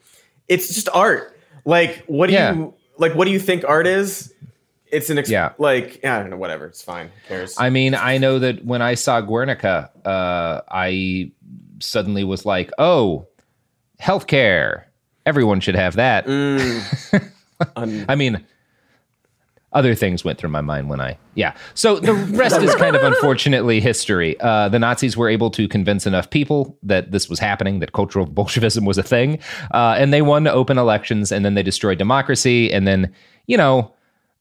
it's 0.47 0.73
just 0.73 0.89
art. 0.91 1.37
Like 1.65 2.03
what 2.07 2.27
do 2.27 2.33
Yeah. 2.33 2.53
you 2.55 2.73
like 2.97 3.13
what 3.13 3.25
do 3.25 3.31
you 3.31 3.39
think 3.39 3.63
art 3.67 3.85
is? 3.85 4.32
It's 4.93 5.09
an 5.09 5.17
ex- 5.17 5.29
Yeah. 5.29 5.51
like 5.57 5.99
I 6.05 6.19
don't 6.19 6.29
know, 6.29 6.37
whatever. 6.37 6.65
It's 6.67 6.81
fine. 6.81 7.09
Cares? 7.27 7.55
I 7.57 7.69
mean, 7.69 7.95
I 7.95 8.17
know 8.17 8.39
that 8.39 8.63
when 8.63 8.81
I 8.81 8.93
saw 8.93 9.19
Guernica, 9.21 9.89
uh, 10.05 10.61
I 10.71 11.31
suddenly 11.79 12.23
was 12.23 12.45
like, 12.45 12.71
oh, 12.77 13.27
healthcare. 14.01 14.83
Everyone 15.25 15.59
should 15.61 15.75
have 15.75 15.95
that. 15.95 16.25
I 17.77 18.15
mean, 18.15 18.45
other 19.71 19.95
things 19.95 20.23
went 20.23 20.37
through 20.37 20.49
my 20.49 20.59
mind 20.61 20.89
when 20.89 20.99
I, 20.99 21.17
yeah. 21.33 21.53
So 21.75 21.97
the 21.99 22.13
rest 22.13 22.61
is 22.61 22.75
kind 22.75 22.95
of 22.95 23.03
unfortunately 23.11 23.79
history. 23.79 24.39
Uh, 24.41 24.67
the 24.69 24.79
Nazis 24.79 25.15
were 25.15 25.29
able 25.29 25.49
to 25.51 25.67
convince 25.69 26.05
enough 26.05 26.29
people 26.29 26.77
that 26.83 27.11
this 27.11 27.29
was 27.29 27.39
happening, 27.39 27.79
that 27.79 27.93
cultural 27.93 28.25
Bolshevism 28.25 28.83
was 28.83 28.97
a 28.97 29.03
thing, 29.03 29.39
uh, 29.73 29.95
and 29.97 30.13
they 30.13 30.21
won 30.21 30.45
open 30.45 30.77
elections, 30.77 31.31
and 31.31 31.45
then 31.45 31.53
they 31.53 31.63
destroyed 31.63 31.97
democracy, 31.97 32.71
and 32.71 32.85
then, 32.85 33.13
you 33.47 33.55
know, 33.57 33.92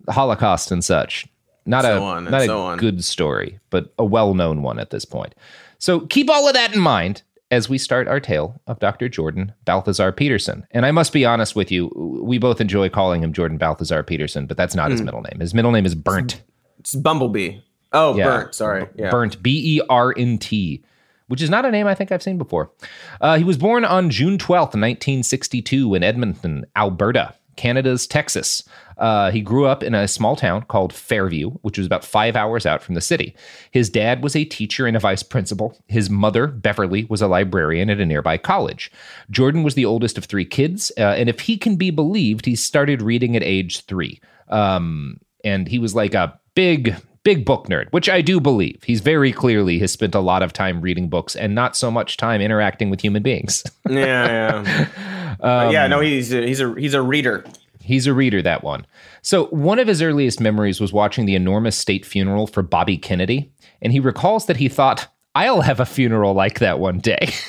Holocaust 0.09 0.71
and 0.71 0.85
such. 0.85 1.26
Not 1.64 1.85
So 1.85 1.99
a 1.99 2.02
on 2.02 2.25
not 2.25 2.42
a 2.42 2.47
so 2.47 2.62
on. 2.62 2.78
good 2.78 3.04
story, 3.04 3.61
but 3.71 3.92
a 3.99 4.04
well-known 4.04 4.62
one 4.62 4.78
at 4.80 4.90
this 4.90 5.04
point. 5.04 5.35
So 5.78 6.00
keep 6.00 6.28
all 6.28 6.49
of 6.49 6.54
that 6.54 6.75
in 6.75 6.80
mind 6.80 7.23
as 7.52 7.68
we 7.68 7.78
start 7.78 8.09
our 8.09 8.18
tale 8.18 8.61
of 8.66 8.78
Dr. 8.80 9.09
Jordan 9.09 9.52
Balthazar 9.64 10.11
Peterson. 10.11 10.66
And 10.73 10.85
I 10.87 10.90
must 10.90 11.12
be 11.12 11.25
honest 11.25 11.54
with 11.54 11.71
you, 11.71 11.87
we 12.25 12.38
both 12.38 12.61
enjoy 12.61 12.88
calling 12.88 13.23
him 13.23 13.32
Jordan 13.32 13.59
Balthazar 13.59 14.02
Peterson, 14.02 14.47
but 14.47 14.56
that's 14.56 14.75
not 14.75 14.90
his 14.90 15.02
middle 15.02 15.21
name. 15.21 15.38
His 15.40 15.52
middle 15.54 15.71
name 15.71 15.85
is 15.87 15.94
Burnt. 15.94 16.42
it's 16.80 16.94
Bumblebee. 16.94 17.59
Oh, 17.92 18.16
Yeah. 18.16 18.25
burnt. 18.25 18.54
Sorry. 18.54 18.88
Yeah. 18.97 19.11
Burnt, 19.11 19.42
B 19.42 19.76
E 19.76 19.82
R 19.90 20.14
N 20.16 20.38
T, 20.38 20.82
which 21.28 21.42
is 21.42 21.50
not 21.50 21.64
a 21.66 21.71
name 21.71 21.87
I 21.87 21.94
think 21.94 22.11
I've 22.11 22.23
seen 22.23 22.38
before. 22.38 22.71
Uh, 23.21 23.37
he 23.37 23.44
was 23.44 23.59
born 23.59 23.85
on 23.85 24.09
June 24.11 24.38
12th, 24.38 24.75
1962, 24.75 25.94
in 25.94 26.02
Edmonton, 26.02 26.64
Alberta, 26.75 27.35
Canada's 27.56 28.06
Texas. 28.06 28.62
Uh, 28.99 29.30
he 29.30 29.40
grew 29.40 29.66
up 29.66 29.82
in 29.82 29.94
a 29.94 30.06
small 30.06 30.37
town 30.37 30.62
called 30.62 30.92
Fairview, 30.92 31.50
which 31.62 31.78
was 31.78 31.87
about 31.87 32.04
five 32.04 32.37
hours 32.37 32.66
out 32.66 32.82
from 32.82 32.94
the 32.94 33.00
city. 33.00 33.35
His 33.71 33.90
dad 33.90 34.23
was 34.23 34.37
a 34.37 34.44
teacher 34.44 34.87
and 34.87 34.97
a 34.97 35.00
vice 35.00 35.23
principal. 35.23 35.76
His 35.88 36.09
mother, 36.09 36.47
Beverly, 36.47 37.04
was 37.04 37.23
a 37.23 37.26
librarian 37.26 37.90
at 37.90 38.00
a 38.00 38.06
nearby 38.06 38.38
college. 38.38 38.92
Jordan 39.30 39.62
was 39.62 39.75
the 39.75 39.85
oldest 39.85 40.18
of 40.18 40.25
three 40.25 40.44
kids, 40.44 40.92
uh, 40.99 41.02
and 41.02 41.28
if 41.28 41.40
he 41.40 41.56
can 41.56 41.76
be 41.76 41.90
believed, 41.90 42.47
he 42.47 42.54
started 42.54 43.02
reading 43.02 43.37
at 43.37 43.42
age 43.42 43.85
three. 43.87 44.21
Um, 44.49 45.18
and 45.44 45.66
he 45.66 45.78
was 45.78 45.94
like 45.94 46.14
a 46.14 46.38
big 46.54 46.94
big 47.24 47.44
book 47.44 47.68
nerd 47.68 47.86
which 47.92 48.08
i 48.08 48.20
do 48.20 48.40
believe 48.40 48.82
he's 48.84 49.00
very 49.00 49.32
clearly 49.32 49.78
has 49.78 49.92
spent 49.92 50.14
a 50.14 50.20
lot 50.20 50.42
of 50.42 50.52
time 50.52 50.80
reading 50.80 51.08
books 51.08 51.36
and 51.36 51.54
not 51.54 51.76
so 51.76 51.90
much 51.90 52.16
time 52.16 52.40
interacting 52.40 52.90
with 52.90 53.00
human 53.00 53.22
beings 53.22 53.62
yeah, 53.88 54.62
yeah. 54.64 54.86
Uh, 55.40 55.70
yeah, 55.72 55.86
no, 55.86 56.00
he's 56.00 56.32
a, 56.32 56.46
he's 56.46 56.60
a 56.60 56.74
he's 56.74 56.94
a 56.94 57.00
reader. 57.02 57.44
he's 57.80 58.06
a 58.06 58.12
reader 58.14 58.42
that 58.42 58.62
one 58.64 58.84
so 59.22 59.46
one 59.46 59.78
of 59.78 59.86
his 59.88 60.02
earliest 60.02 60.40
memories 60.40 60.80
was 60.80 60.92
watching 60.92 61.24
the 61.26 61.34
enormous 61.34 61.76
state 61.76 62.04
funeral 62.04 62.46
for 62.46 62.62
bobby 62.62 62.96
kennedy 62.98 63.50
and 63.80 63.92
he 63.92 64.00
recalls 64.00 64.46
that 64.46 64.56
he 64.56 64.68
thought 64.68 65.08
i'll 65.34 65.62
have 65.62 65.80
a 65.80 65.86
funeral 65.86 66.34
like 66.34 66.58
that 66.58 66.78
one 66.78 66.98
day 66.98 67.32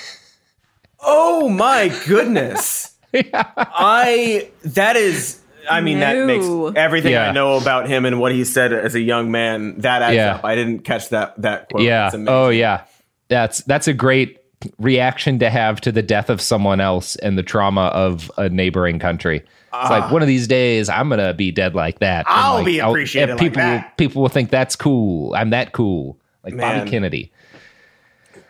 Oh 1.05 1.49
my 1.49 1.89
goodness. 2.07 2.95
I 3.13 4.49
that 4.63 4.95
is 4.95 5.39
I 5.69 5.81
mean 5.81 5.99
that 5.99 6.25
makes 6.25 6.45
everything 6.77 7.11
Yeah. 7.13 7.29
I 7.29 7.31
know 7.31 7.57
about 7.57 7.87
him 7.87 8.05
and 8.05 8.19
what 8.19 8.31
he 8.31 8.43
said 8.43 8.73
as 8.73 8.95
a 8.95 8.99
young 9.01 9.31
man 9.31 9.79
that 9.79 10.01
adds 10.01 10.15
Yeah. 10.15 10.35
up. 10.35 10.45
I 10.45 10.55
didn't 10.55 10.79
catch 10.79 11.09
that 11.09 11.41
that 11.41 11.69
quote. 11.69 11.83
yeah 11.83 12.09
oh 12.27 12.49
yeah 12.49 12.83
that's 13.29 13.61
that's 13.61 13.87
a 13.87 13.93
great 13.93 14.39
reaction 14.79 15.39
to 15.39 15.49
have 15.49 15.81
to 15.81 15.91
the 15.91 16.01
death 16.01 16.29
of 16.29 16.39
someone 16.41 16.79
else 16.79 17.15
and 17.17 17.37
the 17.37 17.43
trauma 17.43 17.87
of 17.87 18.31
a 18.37 18.47
neighboring 18.49 18.97
country 18.99 19.37
it's 19.75 19.89
like 19.89 20.09
one 20.11 20.21
of 20.21 20.27
these 20.27 20.47
days 20.47 20.87
i'm 20.87 21.09
gonna 21.09 21.33
be 21.33 21.51
dead 21.51 21.73
like 21.75 21.99
that 21.99 22.25
Ah. 22.29 22.49
I'll 22.49 22.53
like, 22.57 22.65
be 22.65 22.79
appreciated 22.79 23.31
and 23.31 23.39
like 23.39 23.49
people 23.49 23.61
that. 23.61 23.83
will, 23.85 23.91
people 23.97 24.21
will 24.21 24.29
think 24.29 24.49
that's 24.51 24.75
cool 24.77 25.33
i'm 25.35 25.49
that 25.49 25.71
cool 25.73 26.17
like 26.45 26.53
Man. 26.53 26.79
bobby 26.79 26.89
kennedy 26.91 27.31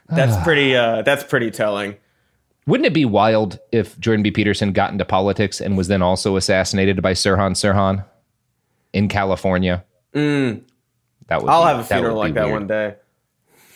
That's 0.10 0.42
pretty 0.44 0.76
uh 0.76 1.02
that's 1.02 1.24
pretty 1.24 1.50
telling. 1.50 1.96
Wouldn't 2.66 2.88
it 2.88 2.94
be 2.94 3.06
wild 3.06 3.60
if 3.72 3.98
jordan 4.00 4.24
b 4.24 4.32
peterson 4.32 4.72
got 4.72 4.92
into 4.92 5.06
politics 5.06 5.60
and 5.62 5.78
was 5.78 5.88
then 5.88 6.02
also 6.02 6.36
assassinated 6.38 7.02
by 7.02 7.14
sirhan 7.14 7.52
sirhan 7.52 8.04
in 8.94 9.08
california 9.08 9.84
that 10.14 10.22
would 10.22 10.30
Mm. 10.30 11.50
I'll 11.50 11.64
be- 11.64 11.68
have 11.68 11.80
a 11.80 11.84
funeral 11.84 12.18
like 12.18 12.34
be 12.34 12.40
that 12.40 12.46
weird. 12.46 12.60
one 12.60 12.68
day. 12.68 12.96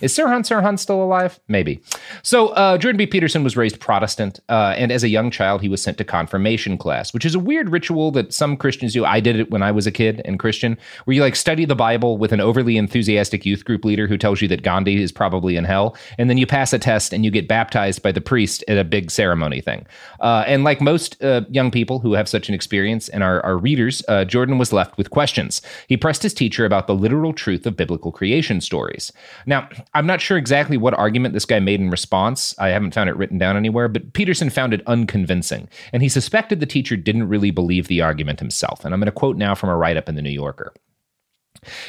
Is 0.01 0.15
Sirhan 0.15 0.41
Sirhan 0.41 0.77
still 0.77 1.01
alive? 1.01 1.39
Maybe. 1.47 1.81
So 2.23 2.49
uh, 2.49 2.77
Jordan 2.77 2.97
B. 2.97 3.07
Peterson 3.07 3.43
was 3.43 3.57
raised 3.57 3.79
Protestant, 3.79 4.39
uh, 4.49 4.75
and 4.77 4.91
as 4.91 5.03
a 5.03 5.09
young 5.09 5.31
child, 5.31 5.61
he 5.61 5.69
was 5.69 5.81
sent 5.81 5.97
to 5.97 6.03
confirmation 6.03 6.77
class, 6.77 7.13
which 7.13 7.25
is 7.25 7.35
a 7.35 7.39
weird 7.39 7.69
ritual 7.69 8.11
that 8.11 8.33
some 8.33 8.57
Christians 8.57 8.93
do. 8.93 9.05
I 9.05 9.19
did 9.19 9.39
it 9.39 9.49
when 9.49 9.63
I 9.63 9.71
was 9.71 9.87
a 9.87 9.91
kid 9.91 10.21
and 10.25 10.39
Christian, 10.39 10.77
where 11.05 11.15
you 11.15 11.21
like 11.21 11.35
study 11.35 11.65
the 11.65 11.75
Bible 11.75 12.17
with 12.17 12.31
an 12.31 12.41
overly 12.41 12.77
enthusiastic 12.77 13.45
youth 13.45 13.65
group 13.65 13.85
leader 13.85 14.07
who 14.07 14.17
tells 14.17 14.41
you 14.41 14.47
that 14.49 14.63
Gandhi 14.63 15.01
is 15.01 15.11
probably 15.11 15.55
in 15.55 15.63
hell, 15.63 15.95
and 16.17 16.29
then 16.29 16.37
you 16.37 16.45
pass 16.45 16.73
a 16.73 16.79
test 16.79 17.13
and 17.13 17.25
you 17.25 17.31
get 17.31 17.47
baptized 17.47 18.03
by 18.03 18.11
the 18.11 18.21
priest 18.21 18.63
at 18.67 18.77
a 18.77 18.83
big 18.83 19.09
ceremony 19.09 19.61
thing. 19.61 19.85
Uh, 20.19 20.43
and 20.47 20.63
like 20.63 20.81
most 20.81 21.21
uh, 21.23 21.41
young 21.49 21.71
people 21.71 21.99
who 21.99 22.13
have 22.13 22.29
such 22.29 22.49
an 22.49 22.55
experience 22.55 23.09
and 23.09 23.23
are, 23.23 23.43
are 23.45 23.57
readers, 23.57 24.03
uh, 24.07 24.25
Jordan 24.25 24.57
was 24.57 24.71
left 24.71 24.97
with 24.97 25.09
questions. 25.09 25.61
He 25.87 25.97
pressed 25.97 26.23
his 26.23 26.33
teacher 26.33 26.65
about 26.65 26.87
the 26.87 26.95
literal 26.95 27.33
truth 27.33 27.65
of 27.65 27.75
biblical 27.75 28.11
creation 28.11 28.61
stories. 28.61 29.11
Now, 29.45 29.69
I'm 29.93 30.05
not 30.07 30.21
sure 30.21 30.37
exactly 30.37 30.77
what 30.77 30.93
argument 30.93 31.33
this 31.33 31.45
guy 31.45 31.59
made 31.59 31.79
in 31.79 31.89
response. 31.89 32.53
I 32.59 32.69
haven't 32.69 32.93
found 32.93 33.09
it 33.09 33.15
written 33.15 33.37
down 33.37 33.57
anywhere, 33.57 33.87
but 33.87 34.13
Peterson 34.13 34.49
found 34.49 34.73
it 34.73 34.85
unconvincing, 34.85 35.69
and 35.91 36.03
he 36.03 36.09
suspected 36.09 36.59
the 36.59 36.65
teacher 36.65 36.95
didn't 36.95 37.29
really 37.29 37.51
believe 37.51 37.87
the 37.87 38.01
argument 38.01 38.39
himself. 38.39 38.83
And 38.83 38.93
I'm 38.93 38.99
going 38.99 39.05
to 39.07 39.11
quote 39.11 39.37
now 39.37 39.55
from 39.55 39.69
a 39.69 39.75
write 39.75 39.97
up 39.97 40.09
in 40.09 40.15
the 40.15 40.21
New 40.21 40.29
Yorker. 40.29 40.73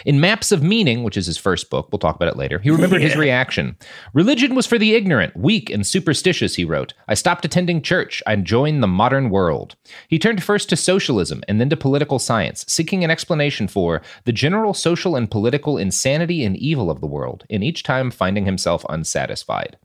In 0.04 0.20
Maps 0.20 0.52
of 0.52 0.62
Meaning, 0.62 1.02
which 1.02 1.16
is 1.16 1.26
his 1.26 1.38
first 1.38 1.70
book, 1.70 1.88
we'll 1.90 1.98
talk 1.98 2.16
about 2.16 2.28
it 2.28 2.36
later, 2.36 2.58
he 2.58 2.70
remembered 2.70 3.02
his 3.02 3.16
reaction. 3.16 3.76
Religion 4.12 4.54
was 4.54 4.66
for 4.66 4.78
the 4.78 4.94
ignorant, 4.94 5.36
weak, 5.36 5.70
and 5.70 5.86
superstitious, 5.86 6.56
he 6.56 6.64
wrote. 6.64 6.94
I 7.06 7.14
stopped 7.14 7.44
attending 7.44 7.82
church. 7.82 8.22
I 8.26 8.36
joined 8.36 8.82
the 8.82 8.86
modern 8.86 9.30
world. 9.30 9.76
He 10.08 10.18
turned 10.18 10.42
first 10.42 10.68
to 10.70 10.76
socialism 10.76 11.42
and 11.48 11.60
then 11.60 11.70
to 11.70 11.76
political 11.76 12.18
science, 12.18 12.64
seeking 12.68 13.04
an 13.04 13.10
explanation 13.10 13.68
for 13.68 14.02
the 14.24 14.32
general 14.32 14.74
social 14.74 15.16
and 15.16 15.30
political 15.30 15.78
insanity 15.78 16.44
and 16.44 16.56
evil 16.56 16.90
of 16.90 17.00
the 17.00 17.06
world, 17.06 17.44
and 17.50 17.62
each 17.62 17.82
time 17.82 18.10
finding 18.10 18.44
himself 18.44 18.84
unsatisfied. 18.88 19.76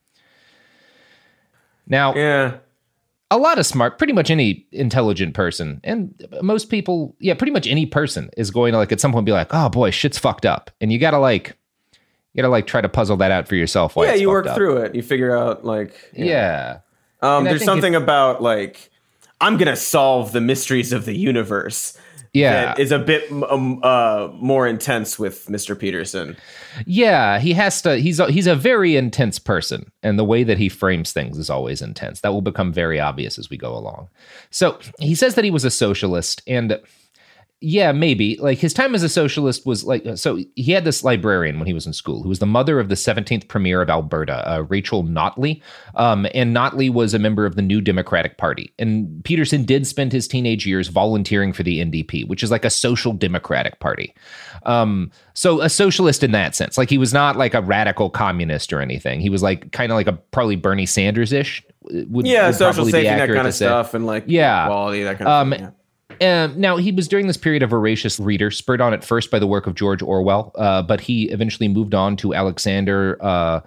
Now, 1.88 2.16
Yeah. 2.16 2.58
A 3.34 3.38
lot 3.38 3.58
of 3.58 3.66
smart, 3.66 3.98
pretty 3.98 4.14
much 4.14 4.30
any 4.30 4.68
intelligent 4.72 5.34
person, 5.34 5.82
and 5.84 6.14
most 6.42 6.70
people, 6.70 7.16
yeah, 7.20 7.34
pretty 7.34 7.52
much 7.52 7.68
any 7.68 7.86
person 7.86 8.30
is 8.38 8.52
going 8.52 8.74
to 8.74 8.78
like 8.78 8.92
at 8.92 9.00
some 9.00 9.12
point 9.12 9.26
be 9.26 9.32
like, 9.32 9.48
oh 9.52 9.70
boy, 9.70 9.90
shit's 9.90 10.20
fucked 10.20 10.46
up. 10.46 10.70
And 10.80 10.92
you 10.94 11.00
gotta 11.00 11.18
like, 11.18 11.58
you 12.34 12.42
gotta 12.42 12.52
like 12.52 12.68
try 12.68 12.80
to 12.80 12.90
puzzle 12.90 13.18
that 13.18 13.32
out 13.32 13.48
for 13.48 13.56
yourself. 13.56 13.94
Yeah, 13.98 14.14
you 14.14 14.30
work 14.30 14.46
up. 14.46 14.56
through 14.56 14.78
it. 14.78 14.94
You 14.94 15.02
figure 15.02 15.36
out 15.36 15.66
like 15.66 15.94
know. 16.16 16.26
Yeah. 16.26 16.80
Um, 17.22 17.40
And 17.40 17.48
there's 17.48 17.64
something 17.66 17.96
about 17.96 18.42
like 18.44 18.92
I'm 19.42 19.58
gonna 19.58 19.76
solve 19.76 20.32
the 20.32 20.42
mysteries 20.42 20.94
of 20.94 21.06
the 21.06 21.18
universe. 21.18 21.98
Yeah. 22.34 22.74
is 22.78 22.92
a 22.92 23.00
bit 23.00 23.32
um, 23.32 23.80
uh, 23.84 24.30
more 24.34 24.68
intense 24.68 25.20
with 25.20 25.46
Mr. 25.46 25.78
Peterson. 25.78 26.36
Yeah, 26.86 27.40
he 27.40 27.54
has 27.54 27.82
to. 27.84 27.98
He's 27.98 28.20
a, 28.20 28.32
he's 28.32 28.48
a 28.48 28.56
very 28.56 28.96
intense 28.96 29.38
person, 29.38 29.92
and 30.02 30.18
the 30.18 30.26
way 30.26 30.44
that 30.44 30.58
he 30.58 30.68
frames 30.68 31.14
things 31.14 31.38
is 31.38 31.50
always 31.50 31.82
intense. 31.82 32.22
That 32.22 32.34
will 32.34 32.42
become 32.42 32.74
very 32.74 33.00
obvious 33.00 33.38
as 33.38 33.50
we 33.50 33.58
go 33.58 33.76
along. 33.76 34.10
So 34.50 34.80
he 35.00 35.14
says 35.14 35.36
that 35.36 35.46
he 35.46 35.52
was 35.52 35.64
a 35.64 35.70
socialist, 35.70 36.42
and 36.48 36.80
yeah, 37.66 37.94
maybe. 37.94 38.36
Like 38.42 38.58
his 38.58 38.74
time 38.74 38.94
as 38.94 39.04
a 39.04 39.10
socialist 39.10 39.66
was 39.66 39.86
like 39.86 40.06
so. 40.16 40.38
He 40.58 40.74
had 40.74 40.84
this 40.84 41.02
librarian 41.02 41.60
when 41.60 41.66
he 41.66 41.72
was 41.72 41.88
in 41.88 41.94
school, 41.94 42.22
who 42.22 42.28
was 42.28 42.40
the 42.40 42.46
mother 42.46 42.78
of 42.78 42.90
the 42.90 42.96
17th 42.96 43.48
premier 43.48 43.82
of 43.82 43.90
Alberta, 43.90 44.52
uh, 44.52 44.64
Rachel 44.64 45.06
Notley. 45.06 45.62
Um, 45.96 46.28
and 46.34 46.54
Notley 46.54 46.92
was 46.92 47.14
a 47.14 47.20
member 47.20 47.46
of 47.46 47.56
the 47.56 47.62
New 47.62 47.80
Democratic 47.80 48.38
Party. 48.38 48.74
And 48.78 49.24
Peterson 49.24 49.64
did 49.64 49.88
spend 49.88 50.12
his 50.12 50.28
teenage 50.28 50.68
years 50.68 50.90
volunteering 50.90 51.54
for 51.54 51.64
the 51.64 51.80
NDP, 51.80 52.28
which 52.28 52.44
is 52.44 52.52
like 52.52 52.66
a 52.66 52.70
social 52.70 53.14
democratic 53.14 53.80
party. 53.80 54.14
Um, 54.66 55.10
so 55.34 55.62
a 55.62 55.70
socialist 55.70 56.22
in 56.22 56.34
that 56.34 56.56
sense. 56.56 56.78
Like 56.78 56.90
he 56.90 56.98
was 56.98 57.14
not 57.14 57.38
like 57.38 57.54
a 57.54 57.62
radical 57.62 58.10
communist 58.10 58.74
or 58.74 58.82
anything. 58.82 59.22
He 59.22 59.30
was 59.30 59.42
like 59.42 59.72
kind 59.72 59.90
of 59.90 59.96
like 59.96 60.08
a 60.08 60.14
probably 60.32 60.58
Bernie 60.58 60.86
Sanders 60.86 61.32
ish. 61.32 61.64
Yeah, 61.90 62.52
social 62.52 62.84
safety 62.84 63.04
net 63.04 63.30
kind 63.30 63.48
of 63.48 63.54
stuff, 63.54 63.94
and 63.94 64.06
like 64.06 64.26
yeah, 64.28 64.68
quality 64.68 65.04
that 65.04 65.18
kind 65.18 65.28
of 65.28 65.34
um, 65.34 65.52
thing. 65.52 65.60
Yeah. 65.62 65.70
Um, 66.22 66.60
now, 66.60 66.78
he 66.78 66.92
was 66.92 67.08
during 67.08 67.28
this 67.28 67.38
period 67.38 67.64
of 67.64 67.70
voracious 67.72 68.20
reader, 68.20 68.52
spurred 68.52 68.82
on 68.82 68.94
at 68.94 69.04
first 69.04 69.32
by 69.32 69.40
the 69.40 69.48
work 69.48 69.68
of 69.68 69.76
George 69.76 70.02
Orwell, 70.02 70.52
uh, 70.56 70.82
but 70.82 71.02
he 71.02 71.30
eventually 71.30 71.68
moved 71.68 71.94
on 71.94 72.16
to 72.18 72.34
Alexander 72.34 73.18
uh, 73.22 73.62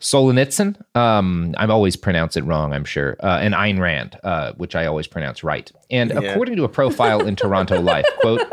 Solzhenitsyn. 0.00 0.76
Um, 0.96 1.54
I'm 1.58 1.70
always 1.70 1.96
pronounce 1.96 2.36
it 2.36 2.44
wrong, 2.44 2.72
I'm 2.72 2.84
sure, 2.84 3.16
uh, 3.22 3.38
and 3.40 3.54
Ayn 3.54 3.78
Rand, 3.80 4.18
uh, 4.24 4.52
which 4.54 4.74
I 4.74 4.86
always 4.86 5.06
pronounce 5.06 5.44
right. 5.44 5.70
And 5.90 6.10
Yeah. 6.10 6.20
according 6.20 6.56
to 6.56 6.64
a 6.64 6.68
profile 6.68 7.24
in 7.26 7.36
Toronto 7.36 7.80
Life, 7.80 8.06
quote, 8.20 8.42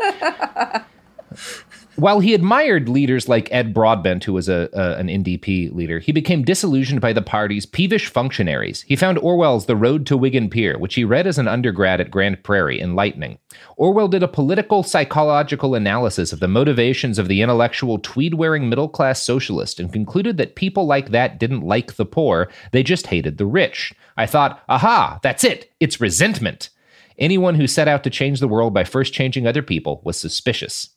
while 2.00 2.20
he 2.20 2.34
admired 2.34 2.88
leaders 2.88 3.28
like 3.28 3.48
Ed 3.52 3.72
Broadbent, 3.74 4.24
who 4.24 4.32
was 4.32 4.48
a, 4.48 4.68
a- 4.72 4.96
an 4.96 5.08
NDP 5.08 5.72
leader, 5.74 5.98
he 5.98 6.12
became 6.12 6.42
disillusioned 6.44 7.00
by 7.00 7.12
the 7.12 7.22
party's 7.22 7.66
peevish 7.66 8.06
functionaries. 8.08 8.82
He 8.82 8.96
found 8.96 9.18
Orwell's 9.18 9.66
The 9.66 9.76
Road 9.76 10.06
to 10.06 10.16
Wigan 10.16 10.50
Pier, 10.50 10.78
which 10.78 10.94
he 10.94 11.04
read 11.04 11.26
as 11.26 11.38
an 11.38 11.48
undergrad 11.48 12.00
at 12.00 12.10
Grande 12.10 12.42
Prairie, 12.42 12.80
enlightening. 12.80 13.38
Orwell 13.76 14.08
did 14.08 14.22
a 14.22 14.28
political 14.28 14.82
psychological 14.82 15.74
analysis 15.74 16.32
of 16.32 16.40
the 16.40 16.48
motivations 16.48 17.18
of 17.18 17.28
the 17.28 17.42
intellectual 17.42 17.98
tweed 17.98 18.34
wearing 18.34 18.68
middle 18.68 18.88
class 18.88 19.22
socialist 19.22 19.78
and 19.80 19.92
concluded 19.92 20.36
that 20.36 20.54
people 20.56 20.86
like 20.86 21.10
that 21.10 21.38
didn't 21.38 21.62
like 21.62 21.94
the 21.96 22.06
poor, 22.06 22.48
they 22.72 22.82
just 22.82 23.08
hated 23.08 23.38
the 23.38 23.46
rich. 23.46 23.92
I 24.16 24.26
thought, 24.26 24.62
aha, 24.68 25.18
that's 25.22 25.44
it, 25.44 25.72
it's 25.80 26.00
resentment. 26.00 26.70
Anyone 27.18 27.54
who 27.56 27.66
set 27.66 27.88
out 27.88 28.02
to 28.04 28.10
change 28.10 28.40
the 28.40 28.48
world 28.48 28.72
by 28.72 28.84
first 28.84 29.12
changing 29.12 29.46
other 29.46 29.62
people 29.62 30.00
was 30.04 30.16
suspicious. 30.16 30.90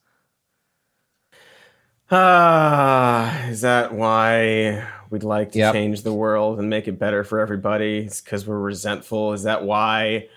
Ah, 2.15 3.47
is 3.47 3.61
that 3.61 3.91
why 3.91 4.83
we'd 5.09 5.23
like 5.23 5.51
to 5.53 5.57
Yep. 5.57 5.73
change 5.73 6.03
the 6.03 6.13
world 6.13 6.59
and 6.59 6.69
make 6.69 6.87
it 6.87 6.99
better 6.99 7.23
for 7.23 7.39
everybody? 7.39 7.99
It's 8.05 8.21
because 8.21 8.45
we're 8.45 8.59
resentful. 8.59 9.33
Is 9.33 9.41
that 9.43 9.63
why? 9.63 10.27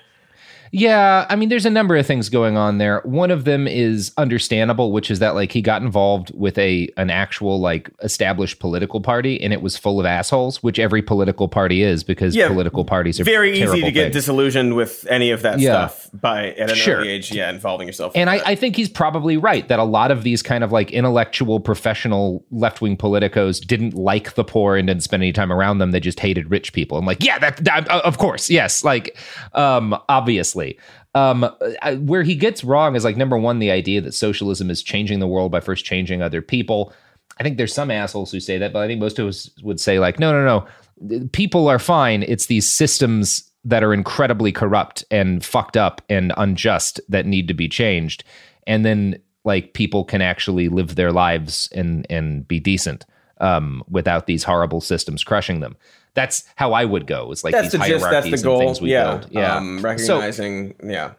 Yeah, 0.73 1.27
I 1.29 1.37
mean, 1.37 1.49
there's 1.49 1.67
a 1.67 1.71
number 1.71 1.97
of 1.97 2.07
things 2.07 2.29
going 2.29 2.57
on 2.57 2.79
there. 2.79 3.01
One 3.05 3.31
of 3.31 3.45
them 3.45 3.67
is 3.69 4.13
understandable, 4.17 4.93
which 4.93 5.11
is 5.11 5.19
that 5.21 5.35
like 5.35 5.53
he 5.53 5.63
got 5.63 5.83
involved 5.83 6.33
with 6.35 6.59
a 6.59 6.89
an 6.97 7.11
actual 7.11 7.61
like 7.61 7.91
established 8.03 8.59
political 8.59 9.01
party, 9.01 9.41
and 9.41 9.53
it 9.53 9.63
was 9.63 9.77
full 9.77 10.01
of 10.01 10.07
assholes, 10.07 10.63
which 10.63 10.79
every 10.79 11.03
political 11.03 11.49
party 11.49 11.83
is 11.83 12.03
because 12.05 12.35
Yeah, 12.35 12.49
political 12.49 12.85
parties 12.85 13.21
are 13.21 13.25
Very 13.25 13.61
easy 13.63 13.81
to 13.83 13.91
get 13.93 14.05
things. 14.05 14.15
disillusioned 14.15 14.75
with 14.77 15.07
any 15.09 15.31
of 15.31 15.43
that 15.43 15.59
Yeah. 15.61 15.89
stuff 15.89 16.09
by 16.13 16.49
at 16.53 16.71
an 16.71 16.77
Sure. 16.77 16.97
early 16.99 17.09
age. 17.11 17.33
Yeah, 17.33 17.51
involving 17.51 17.87
yourself. 17.87 18.13
And 18.15 18.29
I, 18.29 18.41
I 18.45 18.55
think 18.55 18.77
he's 18.77 18.89
probably 18.89 19.37
right 19.37 19.67
that 19.69 19.79
a 19.79 19.85
lot 19.85 20.11
of 20.11 20.23
these 20.25 20.43
kind 20.43 20.65
of 20.65 20.73
like 20.73 20.91
intellectual, 20.91 21.61
professional 21.61 22.45
left 22.51 22.81
wing 22.81 22.97
politicos 22.97 23.61
didn't 23.65 23.95
like 23.95 24.35
the 24.35 24.45
poor 24.45 24.77
and 24.77 24.89
didn't 24.89 25.03
spend 25.03 25.23
any 25.23 25.33
time 25.33 25.53
around 25.53 25.79
them. 25.79 25.91
They 25.93 26.01
just 26.01 26.21
hated 26.21 26.51
rich 26.51 26.73
people. 26.73 26.99
I'm 26.99 27.07
like, 27.07 27.23
yeah, 27.23 27.39
that, 27.39 27.59
that 27.65 27.89
uh, 27.91 28.01
of 28.05 28.19
course, 28.19 28.51
yes, 28.51 28.83
like, 28.85 29.17
um, 29.53 29.97
obviously. 30.09 30.66
Um, 31.15 31.49
I- 31.83 31.95
where 31.97 32.23
he 32.23 32.35
gets 32.35 32.65
wrong 32.65 32.97
is 32.97 33.05
like 33.05 33.17
number 33.17 33.39
one, 33.39 33.59
the 33.59 33.71
idea 33.71 34.01
that 34.01 34.13
socialism 34.13 34.71
is 34.71 34.83
changing 34.83 35.21
the 35.21 35.27
world 35.27 35.53
by 35.53 35.61
first 35.61 35.85
changing 35.85 36.23
other 36.23 36.43
people. 36.43 36.93
I 37.39 37.43
think 37.43 37.57
there's 37.57 37.75
some 37.75 37.91
assholes 37.91 38.33
who 38.33 38.41
say 38.41 38.59
that, 38.59 38.73
but 38.73 38.83
I 38.83 38.87
think 38.87 39.01
most 39.01 39.19
of 39.19 39.27
us 39.29 39.51
would 39.63 39.81
say 39.81 39.99
like, 39.99 40.19
no, 40.19 40.33
no, 40.33 40.67
no, 41.01 41.29
people 41.33 41.69
are 41.69 41.79
fine. 41.79 42.23
It's 42.23 42.47
these 42.47 42.71
systems 42.71 43.51
that 43.65 43.83
are 43.83 43.93
incredibly 43.93 44.53
corrupt 44.53 45.05
and 45.11 45.45
fucked 45.45 45.77
up 45.77 46.01
and 46.09 46.33
unjust 46.37 47.01
that 47.09 47.27
need 47.27 47.49
to 47.49 47.55
be 47.55 47.69
changed. 47.69 48.25
And 48.67 48.85
then 48.85 49.19
like 49.45 49.75
people 49.75 50.05
can 50.05 50.23
actually 50.23 50.69
live 50.69 50.95
their 50.95 51.13
lives 51.13 51.69
and 51.75 52.07
and 52.11 52.47
be 52.47 52.61
decent 52.61 53.05
um, 53.41 53.83
without 53.89 54.27
these 54.27 54.45
horrible 54.45 54.81
systems 54.81 55.25
crushing 55.25 55.61
them. 55.61 55.77
That's 56.17 56.43
how 56.57 56.73
I 56.73 56.85
would 56.85 57.07
go. 57.07 57.31
It's 57.31 57.45
like 57.45 57.53
that's 57.53 57.67
these 57.71 57.81
the 57.81 57.87
gist. 57.87 57.91
That's 58.03 58.05
hierarchies 58.27 58.43
the 58.43 58.49
and 58.51 58.59
goal. 58.59 58.59
things 58.59 58.81
we 58.81 58.91
yeah, 58.91 59.19
build. 59.19 59.29
Yeah, 59.31 59.57
Um, 59.57 59.79
So- 59.79 59.85
recognizing. 59.85 60.75
yeah. 60.83 61.13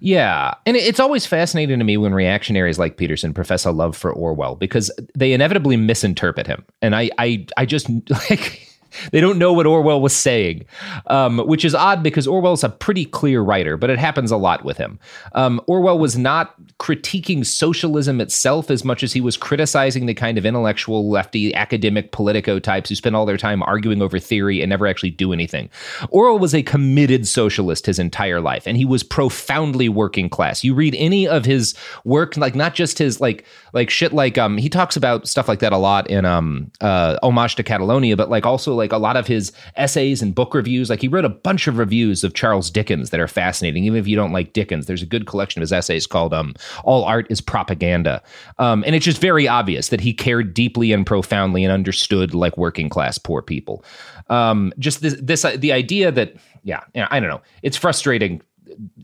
yeah. 0.00 0.54
And 0.64 0.76
it's 0.76 1.00
always 1.00 1.26
fascinating 1.26 1.78
to 1.78 1.84
me 1.84 1.96
when 1.96 2.14
reactionaries 2.14 2.78
like 2.78 2.96
Peterson 2.96 3.34
profess 3.34 3.64
a 3.66 3.70
love 3.70 3.96
for 3.96 4.12
Orwell 4.12 4.54
because 4.54 4.90
they 5.14 5.32
inevitably 5.32 5.76
misinterpret 5.76 6.46
him. 6.46 6.64
And 6.80 6.94
I 6.96 7.10
I 7.18 7.46
I 7.56 7.66
just 7.66 7.88
like 8.30 8.66
they 9.12 9.20
don't 9.20 9.38
know 9.38 9.52
what 9.52 9.66
Orwell 9.66 10.00
was 10.00 10.14
saying, 10.14 10.64
um, 11.06 11.38
which 11.38 11.64
is 11.64 11.74
odd 11.74 12.02
because 12.02 12.26
Orwell's 12.26 12.64
a 12.64 12.68
pretty 12.68 13.04
clear 13.04 13.40
writer, 13.40 13.76
but 13.76 13.90
it 13.90 13.98
happens 13.98 14.30
a 14.30 14.36
lot 14.36 14.64
with 14.64 14.76
him. 14.76 14.98
Um, 15.32 15.60
Orwell 15.66 15.98
was 15.98 16.16
not 16.16 16.54
critiquing 16.78 17.44
socialism 17.44 18.20
itself 18.20 18.70
as 18.70 18.84
much 18.84 19.02
as 19.02 19.12
he 19.12 19.20
was 19.20 19.36
criticizing 19.36 20.06
the 20.06 20.14
kind 20.14 20.38
of 20.38 20.46
intellectual, 20.46 21.10
lefty, 21.10 21.54
academic 21.54 22.12
politico 22.12 22.58
types 22.58 22.88
who 22.88 22.94
spend 22.94 23.16
all 23.16 23.26
their 23.26 23.36
time 23.36 23.62
arguing 23.62 24.02
over 24.02 24.18
theory 24.18 24.60
and 24.60 24.70
never 24.70 24.86
actually 24.86 25.10
do 25.10 25.32
anything. 25.32 25.68
Orwell 26.10 26.38
was 26.38 26.54
a 26.54 26.62
committed 26.62 27.26
socialist 27.26 27.86
his 27.86 27.98
entire 27.98 28.40
life, 28.40 28.66
and 28.66 28.76
he 28.76 28.84
was 28.84 29.02
profoundly 29.02 29.88
working 29.88 30.28
class. 30.28 30.64
You 30.64 30.74
read 30.74 30.94
any 30.96 31.28
of 31.28 31.44
his 31.44 31.74
work, 32.04 32.36
like 32.36 32.54
not 32.54 32.74
just 32.74 32.98
his 32.98 33.20
like 33.20 33.44
like 33.72 33.90
shit 33.90 34.12
like 34.12 34.38
um 34.38 34.56
he 34.56 34.68
talks 34.68 34.96
about 34.96 35.28
stuff 35.28 35.48
like 35.48 35.60
that 35.60 35.72
a 35.72 35.76
lot 35.76 36.08
in 36.10 36.24
um 36.24 36.70
uh 36.80 37.18
homage 37.22 37.56
to 37.56 37.62
Catalonia, 37.62 38.16
but 38.16 38.30
like 38.30 38.46
also 38.46 38.74
like 38.80 38.92
a 38.92 38.98
lot 38.98 39.16
of 39.16 39.26
his 39.26 39.52
essays 39.76 40.20
and 40.20 40.34
book 40.34 40.54
reviews. 40.54 40.90
Like 40.90 41.00
he 41.00 41.06
wrote 41.06 41.24
a 41.24 41.28
bunch 41.28 41.68
of 41.68 41.78
reviews 41.78 42.24
of 42.24 42.34
Charles 42.34 42.70
Dickens 42.70 43.10
that 43.10 43.20
are 43.20 43.28
fascinating. 43.28 43.84
Even 43.84 43.98
if 43.98 44.08
you 44.08 44.16
don't 44.16 44.32
like 44.32 44.52
Dickens, 44.52 44.86
there's 44.86 45.02
a 45.02 45.06
good 45.06 45.26
collection 45.26 45.60
of 45.60 45.62
his 45.62 45.72
essays 45.72 46.06
called 46.06 46.34
um 46.34 46.54
All 46.82 47.04
Art 47.04 47.26
is 47.30 47.40
Propaganda. 47.40 48.22
Um 48.58 48.82
and 48.84 48.96
it's 48.96 49.04
just 49.04 49.20
very 49.20 49.46
obvious 49.46 49.88
that 49.90 50.00
he 50.00 50.12
cared 50.12 50.52
deeply 50.54 50.92
and 50.92 51.06
profoundly 51.06 51.62
and 51.62 51.72
understood 51.72 52.34
like 52.34 52.56
working 52.56 52.88
class 52.88 53.18
poor 53.18 53.42
people. 53.42 53.84
Um 54.28 54.72
just 54.78 55.02
this 55.02 55.14
this 55.20 55.44
uh, 55.44 55.56
the 55.56 55.72
idea 55.72 56.10
that 56.10 56.34
yeah, 56.64 56.80
yeah, 56.94 57.06
I 57.10 57.20
don't 57.20 57.30
know. 57.30 57.42
It's 57.62 57.76
frustrating 57.76 58.42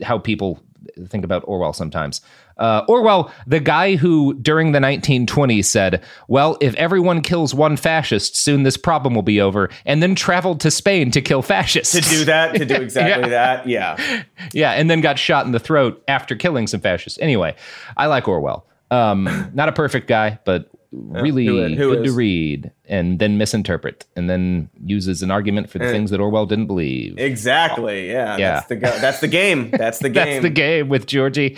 how 0.03 0.17
people 0.19 0.61
think 1.07 1.23
about 1.25 1.43
Orwell 1.47 1.73
sometimes. 1.73 2.21
Uh, 2.57 2.83
Orwell, 2.87 3.31
the 3.45 3.59
guy 3.59 3.95
who 3.95 4.33
during 4.35 4.71
the 4.71 4.79
1920s 4.79 5.65
said, 5.65 6.03
Well, 6.27 6.57
if 6.59 6.73
everyone 6.75 7.21
kills 7.21 7.53
one 7.53 7.77
fascist, 7.77 8.35
soon 8.35 8.63
this 8.63 8.77
problem 8.77 9.13
will 9.13 9.21
be 9.21 9.39
over, 9.39 9.69
and 9.85 10.01
then 10.01 10.15
traveled 10.15 10.59
to 10.61 10.71
Spain 10.71 11.11
to 11.11 11.21
kill 11.21 11.41
fascists. 11.41 11.93
To 11.93 12.01
do 12.01 12.25
that, 12.25 12.55
to 12.55 12.65
do 12.65 12.75
exactly 12.81 13.23
Yeah. 13.23 13.29
that. 13.29 13.67
Yeah. 13.67 14.23
yeah, 14.53 14.71
and 14.71 14.89
then 14.89 15.01
got 15.01 15.19
shot 15.19 15.45
in 15.45 15.51
the 15.51 15.59
throat 15.59 16.03
after 16.07 16.35
killing 16.35 16.65
some 16.67 16.79
fascists. 16.81 17.19
Anyway, 17.21 17.55
I 17.95 18.07
like 18.07 18.27
Orwell. 18.27 18.65
Um, 18.89 19.51
not 19.53 19.69
a 19.69 19.73
perfect 19.73 20.07
guy, 20.07 20.39
but 20.45 20.69
really 21.09 21.45
who- 21.45 21.75
who 21.75 21.95
good 21.95 22.05
to 22.05 22.11
read, 22.11 22.71
and 22.87 23.19
then 23.19 23.37
misinterpret, 23.37 24.05
and 24.15 24.29
then 24.29 24.69
uses 24.85 25.21
an 25.21 25.31
argument 25.31 25.69
for 25.69 25.77
the 25.79 25.85
Eh. 25.85 25.91
things 25.91 26.11
that 26.11 26.19
Orwell 26.19 26.45
didn't 26.45 26.67
believe. 26.67 27.15
Exactly. 27.17 28.09
Yeah. 28.11 28.37
Yeah. 28.37 28.53
That's 28.55 28.67
the 28.67 28.75
go- 28.75 28.99
that's 28.99 29.19
the 29.19 29.27
game. 29.27 29.69
That's 29.71 29.99
the 29.99 30.09
game. 30.09 30.25
That's 30.27 30.41
the 30.43 30.49
game 30.49 30.89
with 30.89 31.05
Georgie. 31.05 31.55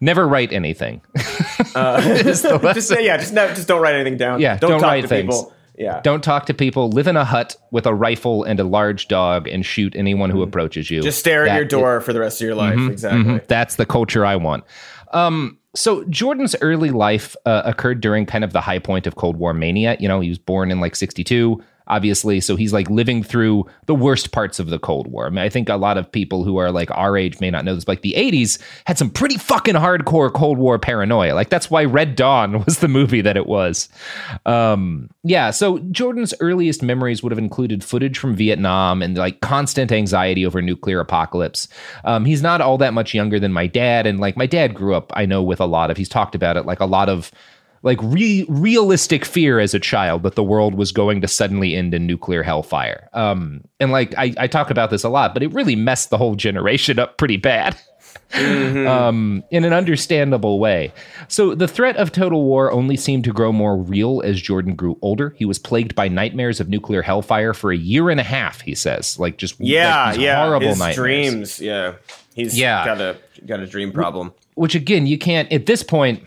Never 0.00 0.26
write 0.28 0.52
anything. 0.52 1.00
Uh, 1.74 2.00
just 2.22 2.44
yeah. 2.98 3.16
Just 3.18 3.32
no, 3.32 3.46
just 3.48 3.68
don't 3.68 3.80
write 3.80 3.94
anything 3.94 4.16
down. 4.16 4.40
Yeah, 4.40 4.56
Don't, 4.56 4.70
don't 4.70 4.80
talk 4.80 4.88
write 4.90 5.02
to 5.02 5.08
things. 5.08 5.26
people. 5.36 5.52
Yeah. 5.76 6.00
Don't 6.02 6.24
talk 6.24 6.46
to 6.46 6.54
people. 6.54 6.88
Live 6.90 7.06
in 7.06 7.16
a 7.16 7.24
hut 7.24 7.56
with 7.70 7.86
a 7.86 7.94
rifle 7.94 8.42
and 8.42 8.58
a 8.58 8.64
large 8.64 9.06
dog 9.06 9.46
and 9.46 9.64
shoot 9.64 9.94
anyone 9.94 10.30
who 10.30 10.42
approaches 10.42 10.90
you. 10.90 10.98
Mm-hmm. 11.00 11.04
Just 11.04 11.18
stare 11.20 11.46
at 11.46 11.54
your 11.54 11.64
is- 11.64 11.70
door 11.70 12.00
for 12.00 12.12
the 12.12 12.18
rest 12.20 12.40
of 12.40 12.46
your 12.46 12.56
life. 12.56 12.74
Mhm, 12.76 12.90
exactly. 12.90 13.24
mhm. 13.34 13.46
That's 13.46 13.76
the 13.76 13.86
culture 13.86 14.24
I 14.26 14.36
want. 14.36 14.64
Um, 15.12 15.58
so 15.74 16.04
Jordan's 16.04 16.56
early 16.60 16.90
life 16.90 17.36
uh, 17.46 17.62
occurred 17.64 18.00
during 18.00 18.26
kind 18.26 18.44
of 18.44 18.52
the 18.52 18.60
high 18.60 18.78
point 18.78 19.06
of 19.06 19.16
Cold 19.16 19.36
War 19.36 19.54
mania. 19.54 19.96
You 20.00 20.08
know, 20.08 20.20
he 20.20 20.28
was 20.28 20.38
born 20.38 20.70
in 20.70 20.80
like 20.80 20.96
'62. 20.96 21.62
Obviously. 21.88 22.40
So 22.40 22.56
he's 22.56 22.72
like 22.72 22.88
living 22.90 23.22
through 23.22 23.66
the 23.86 23.94
worst 23.94 24.32
parts 24.32 24.58
of 24.58 24.68
the 24.68 24.78
Cold 24.78 25.08
War. 25.08 25.26
I 25.26 25.30
mean, 25.30 25.38
I 25.38 25.48
think 25.48 25.68
a 25.68 25.76
lot 25.76 25.98
of 25.98 26.10
people 26.10 26.44
who 26.44 26.58
are 26.58 26.70
like 26.70 26.90
our 26.92 27.16
age 27.16 27.40
may 27.40 27.50
not 27.50 27.64
know 27.64 27.74
this. 27.74 27.84
But 27.84 27.92
like 27.92 28.02
the 28.02 28.14
80s 28.16 28.58
had 28.86 28.98
some 28.98 29.10
pretty 29.10 29.36
fucking 29.36 29.74
hardcore 29.74 30.32
Cold 30.32 30.58
War 30.58 30.78
paranoia. 30.78 31.34
Like 31.34 31.48
that's 31.48 31.70
why 31.70 31.84
Red 31.84 32.16
Dawn 32.16 32.64
was 32.64 32.78
the 32.78 32.88
movie 32.88 33.20
that 33.22 33.36
it 33.36 33.46
was. 33.46 33.88
Um, 34.46 35.10
yeah. 35.24 35.50
So 35.50 35.78
Jordan's 35.90 36.34
earliest 36.40 36.82
memories 36.82 37.22
would 37.22 37.32
have 37.32 37.38
included 37.38 37.82
footage 37.82 38.18
from 38.18 38.36
Vietnam 38.36 39.02
and 39.02 39.16
like 39.16 39.40
constant 39.40 39.90
anxiety 39.90 40.46
over 40.46 40.62
nuclear 40.62 41.00
apocalypse. 41.00 41.68
Um, 42.04 42.24
he's 42.24 42.42
not 42.42 42.60
all 42.60 42.78
that 42.78 42.94
much 42.94 43.14
younger 43.14 43.40
than 43.40 43.52
my 43.52 43.66
dad. 43.66 44.06
And 44.06 44.20
like 44.20 44.36
my 44.36 44.46
dad 44.46 44.74
grew 44.74 44.94
up, 44.94 45.12
I 45.14 45.26
know, 45.26 45.42
with 45.42 45.60
a 45.60 45.66
lot 45.66 45.90
of, 45.90 45.96
he's 45.96 46.08
talked 46.08 46.34
about 46.34 46.56
it, 46.56 46.66
like 46.66 46.80
a 46.80 46.86
lot 46.86 47.08
of 47.08 47.30
like 47.82 47.98
re- 48.02 48.44
realistic 48.48 49.24
fear 49.24 49.58
as 49.60 49.74
a 49.74 49.78
child 49.80 50.22
that 50.24 50.34
the 50.34 50.42
world 50.42 50.74
was 50.74 50.92
going 50.92 51.20
to 51.20 51.28
suddenly 51.28 51.74
end 51.76 51.94
in 51.94 52.06
nuclear 52.06 52.42
hellfire. 52.42 53.08
Um, 53.12 53.62
and 53.80 53.92
like 53.92 54.14
I, 54.18 54.34
I 54.36 54.46
talk 54.46 54.70
about 54.70 54.90
this 54.90 55.04
a 55.04 55.08
lot, 55.08 55.32
but 55.34 55.42
it 55.42 55.52
really 55.52 55.76
messed 55.76 56.10
the 56.10 56.18
whole 56.18 56.34
generation 56.34 56.98
up 56.98 57.18
pretty 57.18 57.36
bad. 57.36 57.74
Mm-hmm. 57.74 57.84
Um, 58.88 59.42
in 59.50 59.64
an 59.64 59.72
understandable 59.72 60.58
way. 60.58 60.92
So 61.28 61.54
the 61.54 61.66
threat 61.68 61.96
of 61.96 62.12
total 62.12 62.44
war 62.44 62.70
only 62.70 62.96
seemed 62.96 63.24
to 63.24 63.32
grow 63.32 63.52
more 63.52 63.76
real 63.76 64.20
as 64.22 64.40
Jordan 64.40 64.74
grew 64.74 64.98
older. 65.00 65.34
He 65.38 65.44
was 65.46 65.58
plagued 65.58 65.94
by 65.94 66.08
nightmares 66.08 66.60
of 66.60 66.68
nuclear 66.68 67.00
hellfire 67.00 67.54
for 67.54 67.72
a 67.72 67.76
year 67.76 68.10
and 68.10 68.20
a 68.20 68.24
half. 68.24 68.60
He 68.60 68.74
says, 68.74 69.18
like 69.18 69.38
just 69.38 69.58
yeah, 69.60 70.10
like 70.10 70.20
yeah, 70.20 70.44
horrible 70.44 70.68
His 70.68 70.78
nightmares. 70.78 70.96
dreams. 70.96 71.60
Yeah, 71.60 71.94
he's 72.34 72.58
Yeah. 72.58 72.84
got 72.84 73.00
a 73.00 73.16
got 73.46 73.60
a 73.60 73.66
dream 73.66 73.92
problem. 73.92 74.32
Which 74.54 74.74
again, 74.74 75.06
you 75.06 75.16
can't 75.18 75.50
at 75.50 75.64
this 75.66 75.82
point. 75.82 76.22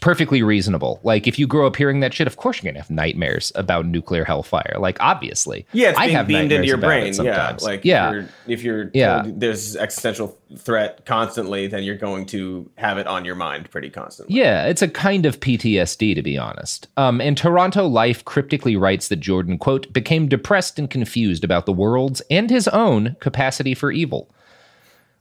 Perfectly 0.00 0.42
reasonable. 0.42 1.00
Like 1.02 1.26
if 1.26 1.38
you 1.38 1.46
grow 1.46 1.66
up 1.66 1.76
hearing 1.76 2.00
that 2.00 2.12
shit, 2.12 2.26
of 2.26 2.36
course 2.36 2.62
you're 2.62 2.70
gonna 2.72 2.82
have 2.82 2.90
nightmares 2.90 3.52
about 3.54 3.86
nuclear 3.86 4.24
hellfire. 4.24 4.76
Like 4.78 4.98
obviously, 5.00 5.64
Yeah, 5.72 5.90
it's 5.90 5.98
I 5.98 6.06
being 6.06 6.16
have 6.16 6.26
beamed 6.26 6.52
into 6.52 6.66
your 6.66 6.76
brain. 6.76 7.06
Yeah, 7.06 7.12
sometimes. 7.12 7.62
like 7.62 7.84
yeah, 7.84 8.08
if 8.08 8.12
you're, 8.14 8.28
if 8.48 8.62
you're 8.62 8.90
Yeah. 8.92 9.22
there's 9.26 9.76
existential 9.76 10.36
threat 10.58 11.06
constantly, 11.06 11.68
then 11.68 11.84
you're 11.84 11.96
going 11.96 12.26
to 12.26 12.68
have 12.76 12.98
it 12.98 13.06
on 13.06 13.24
your 13.24 13.34
mind 13.34 13.70
pretty 13.70 13.88
constantly. 13.88 14.36
Yeah, 14.36 14.66
it's 14.66 14.82
a 14.82 14.88
kind 14.88 15.24
of 15.24 15.40
PTSD, 15.40 16.14
to 16.16 16.22
be 16.22 16.36
honest. 16.36 16.88
Um, 16.98 17.20
and 17.22 17.38
Toronto 17.38 17.86
Life 17.86 18.24
cryptically 18.26 18.76
writes 18.76 19.08
that 19.08 19.20
Jordan, 19.20 19.56
quote, 19.56 19.90
became 19.94 20.28
depressed 20.28 20.78
and 20.78 20.90
confused 20.90 21.44
about 21.44 21.64
the 21.64 21.72
world's 21.72 22.20
and 22.30 22.50
his 22.50 22.68
own 22.68 23.16
capacity 23.20 23.72
for 23.74 23.90
evil, 23.90 24.28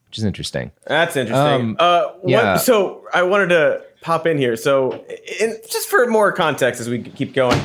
which 0.09 0.17
is 0.17 0.25
interesting. 0.25 0.71
That's 0.87 1.15
interesting. 1.15 1.37
Um, 1.61 1.75
uh, 1.79 2.07
what- 2.21 2.29
yeah. 2.29 2.57
so 2.57 3.05
I 3.13 3.23
wanted 3.23 3.49
to 3.49 3.83
pop 4.01 4.27
in 4.27 4.37
here. 4.37 4.55
So, 4.55 5.03
in, 5.39 5.57
just 5.69 5.89
for 5.89 6.05
more 6.07 6.31
context 6.31 6.81
as 6.81 6.89
we 6.89 7.01
keep 7.03 7.33
going, 7.33 7.59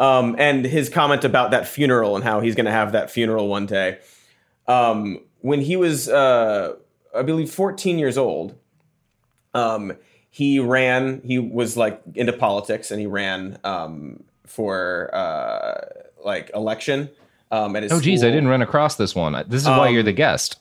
um, 0.00 0.34
and 0.38 0.64
his 0.64 0.88
comment 0.88 1.24
about 1.24 1.52
that 1.52 1.68
funeral 1.68 2.16
and 2.16 2.24
how 2.24 2.40
he's 2.40 2.54
going 2.54 2.66
to 2.66 2.72
have 2.72 2.92
that 2.92 3.10
funeral 3.10 3.48
one 3.48 3.66
day. 3.66 3.98
Um, 4.66 5.20
when 5.40 5.60
he 5.60 5.76
was, 5.76 6.08
uh, 6.08 6.74
I 7.14 7.22
believe, 7.22 7.50
14 7.50 7.98
years 7.98 8.16
old, 8.18 8.54
um, 9.54 9.92
he 10.30 10.58
ran. 10.58 11.20
He 11.24 11.38
was 11.38 11.76
like 11.76 12.00
into 12.14 12.32
politics, 12.32 12.90
and 12.90 13.00
he 13.00 13.06
ran 13.06 13.58
um, 13.64 14.22
for 14.46 15.10
uh, 15.14 15.80
like 16.24 16.50
election. 16.54 17.10
Um, 17.50 17.76
at 17.76 17.82
his 17.82 17.92
Oh, 17.92 18.00
geez, 18.00 18.24
I 18.24 18.30
didn't 18.30 18.48
run 18.48 18.62
across 18.62 18.96
this 18.96 19.14
one. 19.14 19.34
This 19.46 19.60
is 19.62 19.68
why 19.68 19.88
Um, 19.88 19.94
you're 19.94 20.02
the 20.02 20.12
guest. 20.12 20.58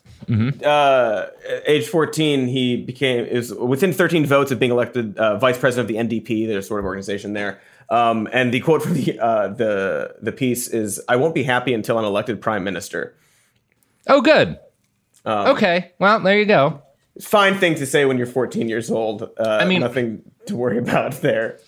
Uh, 0.63 1.25
age 1.65 1.87
14, 1.87 2.47
he 2.47 2.77
became 2.77 3.27
was 3.33 3.53
within 3.53 3.93
13 3.93 4.25
votes 4.25 4.51
of 4.51 4.59
being 4.59 4.71
elected 4.71 5.17
uh, 5.17 5.37
vice 5.37 5.57
president 5.57 5.89
of 5.89 6.09
the 6.09 6.19
NDP, 6.21 6.47
their 6.47 6.61
sort 6.61 6.79
of 6.79 6.85
organization 6.85 7.33
there. 7.33 7.59
Um, 7.89 8.27
and 8.31 8.53
the 8.53 8.61
quote 8.61 8.81
from 8.83 8.93
the 8.93 9.19
uh, 9.19 9.49
the 9.49 10.15
the 10.21 10.31
piece 10.31 10.67
is, 10.69 11.01
"I 11.09 11.17
won't 11.17 11.35
be 11.35 11.43
happy 11.43 11.73
until 11.73 11.97
I'm 11.97 12.05
elected 12.05 12.39
prime 12.41 12.63
minister." 12.63 13.15
Oh, 14.07 14.21
good. 14.21 14.57
Um, 15.25 15.47
okay, 15.55 15.91
well, 15.99 16.19
there 16.19 16.39
you 16.39 16.45
go. 16.45 16.81
Fine 17.21 17.57
thing 17.59 17.75
to 17.75 17.85
say 17.85 18.05
when 18.05 18.17
you're 18.17 18.25
14 18.25 18.69
years 18.69 18.89
old. 18.89 19.23
Uh, 19.23 19.43
I 19.61 19.65
mean- 19.65 19.81
nothing 19.81 20.21
to 20.45 20.55
worry 20.55 20.77
about 20.85 21.13
there. 21.21 21.59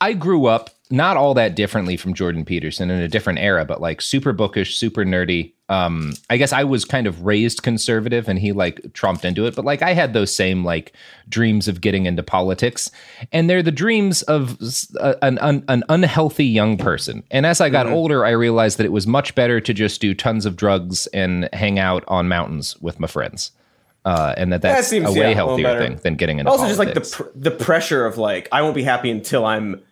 I 0.00 0.12
grew 0.12 0.46
up 0.46 0.70
not 0.88 1.16
all 1.16 1.34
that 1.34 1.56
differently 1.56 1.96
from 1.96 2.14
Jordan 2.14 2.44
Peterson 2.44 2.90
in 2.90 3.00
a 3.00 3.08
different 3.08 3.40
era, 3.40 3.64
but 3.64 3.80
like 3.80 4.00
super 4.00 4.32
bookish, 4.32 4.76
super 4.76 5.04
nerdy. 5.04 5.52
Um, 5.68 6.12
I 6.30 6.36
guess 6.36 6.52
I 6.52 6.62
was 6.62 6.84
kind 6.84 7.08
of 7.08 7.22
raised 7.22 7.64
conservative 7.64 8.28
and 8.28 8.38
he 8.38 8.52
like 8.52 8.92
trumped 8.92 9.24
into 9.24 9.46
it, 9.46 9.56
but 9.56 9.64
like 9.64 9.82
I 9.82 9.94
had 9.94 10.12
those 10.12 10.34
same 10.34 10.64
like 10.64 10.92
dreams 11.28 11.66
of 11.66 11.80
getting 11.80 12.06
into 12.06 12.22
politics. 12.22 12.88
And 13.32 13.50
they're 13.50 13.64
the 13.64 13.72
dreams 13.72 14.22
of 14.22 14.56
a- 15.00 15.16
an, 15.22 15.38
un, 15.38 15.64
an 15.66 15.82
unhealthy 15.88 16.46
young 16.46 16.78
person. 16.78 17.24
And 17.32 17.44
as 17.46 17.60
I 17.60 17.68
got 17.68 17.88
older, 17.88 18.24
I 18.24 18.30
realized 18.30 18.78
that 18.78 18.86
it 18.86 18.92
was 18.92 19.08
much 19.08 19.34
better 19.34 19.60
to 19.60 19.74
just 19.74 20.00
do 20.00 20.14
tons 20.14 20.46
of 20.46 20.54
drugs 20.54 21.08
and 21.08 21.48
hang 21.52 21.80
out 21.80 22.04
on 22.06 22.28
mountains 22.28 22.80
with 22.80 23.00
my 23.00 23.08
friends. 23.08 23.50
Uh, 24.06 24.32
and 24.36 24.52
that 24.52 24.62
that's 24.62 24.86
seems, 24.86 25.06
a 25.08 25.12
way 25.12 25.34
little 25.34 25.34
healthier 25.58 25.78
thing 25.78 25.96
than 25.96 26.14
getting 26.14 26.38
into 26.38 26.50
Also, 26.50 26.66
just 26.66 26.78
like 26.78 26.94
the 26.94 27.00
pr- 27.00 27.28
the 27.34 27.50
pressure 27.50 28.06
of 28.06 28.16
like, 28.16 28.48
I 28.52 28.62
won't 28.62 28.76
be 28.76 28.84
happy 28.84 29.10
until 29.10 29.44
I'm 29.44 29.82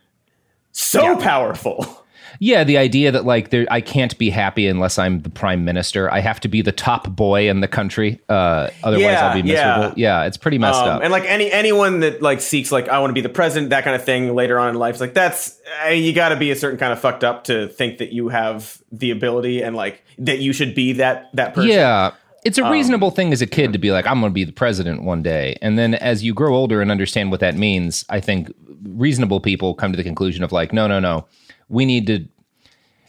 so 0.72 1.16
powerful. 1.16 2.00
Yeah, 2.40 2.64
the 2.64 2.78
idea 2.78 3.12
that 3.12 3.24
like 3.24 3.50
there, 3.50 3.64
I 3.70 3.80
can't 3.80 4.18
be 4.18 4.28
happy 4.28 4.66
unless 4.66 4.98
I'm 4.98 5.20
the 5.22 5.30
prime 5.30 5.64
minister. 5.64 6.12
I 6.12 6.18
have 6.18 6.40
to 6.40 6.48
be 6.48 6.62
the 6.62 6.72
top 6.72 7.08
boy 7.08 7.48
in 7.48 7.60
the 7.60 7.68
country. 7.68 8.20
Uh, 8.28 8.70
otherwise, 8.82 9.02
Yeah, 9.04 9.26
I'll 9.28 9.40
be 9.42 9.48
yeah. 9.48 9.76
miserable. 9.76 9.98
Yeah, 10.00 10.24
it's 10.24 10.36
pretty 10.36 10.58
messed 10.58 10.80
Um, 10.82 10.88
up. 10.96 11.02
And 11.04 11.12
like 11.12 11.24
any 11.26 11.50
anyone 11.52 12.00
that 12.00 12.22
like 12.22 12.40
seeks 12.40 12.72
like 12.72 12.88
I 12.88 12.98
want 12.98 13.10
to 13.10 13.14
be 13.14 13.20
the 13.20 13.28
president, 13.28 13.70
that 13.70 13.84
kind 13.84 13.94
of 13.94 14.04
thing 14.04 14.34
later 14.34 14.58
on 14.58 14.70
in 14.70 14.74
life, 14.74 14.94
it's 14.94 15.00
like 15.00 15.14
that's 15.14 15.60
uh, 15.86 15.90
you 15.90 16.12
got 16.12 16.30
to 16.30 16.36
be 16.36 16.50
a 16.50 16.56
certain 16.56 16.76
kind 16.78 16.92
of 16.92 16.98
fucked 16.98 17.22
up 17.22 17.44
to 17.44 17.68
think 17.68 17.98
that 17.98 18.12
you 18.12 18.30
have 18.30 18.82
the 18.90 19.12
ability 19.12 19.62
and 19.62 19.76
like 19.76 20.02
that 20.18 20.38
you 20.40 20.52
should 20.52 20.74
be 20.74 20.94
that 20.94 21.30
that 21.34 21.54
person. 21.54 21.70
yeah, 21.70 22.10
it's 22.44 22.58
Um, 22.58 22.66
a 22.66 22.70
reasonable 22.70 23.10
thing 23.10 23.32
as 23.32 23.40
a 23.42 23.46
kid 23.46 23.72
to 23.72 23.78
be 23.78 23.90
like, 23.90 24.06
I'm 24.06 24.20
going 24.20 24.30
to 24.30 24.34
be 24.34 24.44
the 24.44 24.52
president 24.52 25.02
one 25.02 25.22
day. 25.22 25.56
And 25.62 25.78
then 25.78 25.94
as 25.94 26.22
you 26.22 26.34
grow 26.34 26.54
older 26.54 26.80
and 26.82 26.90
understand 26.90 27.30
what 27.30 27.40
that 27.40 27.56
means, 27.56 28.04
I 28.08 28.20
think 28.20 28.52
reasonable 28.82 29.40
people 29.40 29.74
come 29.74 29.92
to 29.92 29.96
the 29.96 30.02
conclusion 30.04 30.44
of 30.44 30.52
like, 30.52 30.72
no, 30.72 30.86
no, 30.86 31.00
no, 31.00 31.26
we 31.68 31.84
need 31.86 32.06
to. 32.08 32.24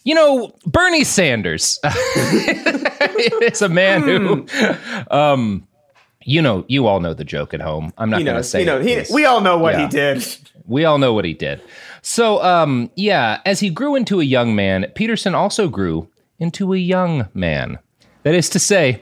You 0.04 0.14
know, 0.14 0.54
Bernie 0.68 1.04
Sanders 1.04 1.80
is 3.42 3.62
a 3.62 3.70
man 3.70 4.04
who, 4.04 4.46
um, 5.10 5.68
you 6.24 6.42
know, 6.42 6.64
you 6.68 6.86
all 6.88 7.00
know 7.00 7.14
the 7.14 7.24
joke 7.24 7.54
at 7.54 7.62
home. 7.62 7.92
I'm 7.98 8.10
not 8.10 8.24
going 8.24 8.38
to 8.38 8.44
say 8.44 8.60
you 8.62 8.66
know, 8.68 8.80
it 8.80 9.08
he, 9.08 9.14
we 9.14 9.26
all 9.26 9.42
know 9.42 9.58
what 9.58 9.74
Yeah. 9.74 9.82
he 9.82 9.88
did. 9.88 10.38
We 10.68 10.86
all 10.86 10.98
know 10.98 11.14
what 11.14 11.26
he 11.26 11.34
did. 11.34 11.62
So, 12.02 12.42
um, 12.44 12.90
yeah, 12.96 13.42
as 13.46 13.60
he 13.60 13.70
grew 13.70 13.96
into 13.96 14.20
a 14.20 14.24
young 14.24 14.56
man, 14.56 14.86
Peterson 14.96 15.34
also 15.36 15.68
grew 15.68 16.08
into 16.40 16.74
a 16.74 16.78
young 16.78 17.28
man. 17.34 17.80
That 18.24 18.36
is 18.36 18.50
to 18.50 18.60
say, 18.60 19.02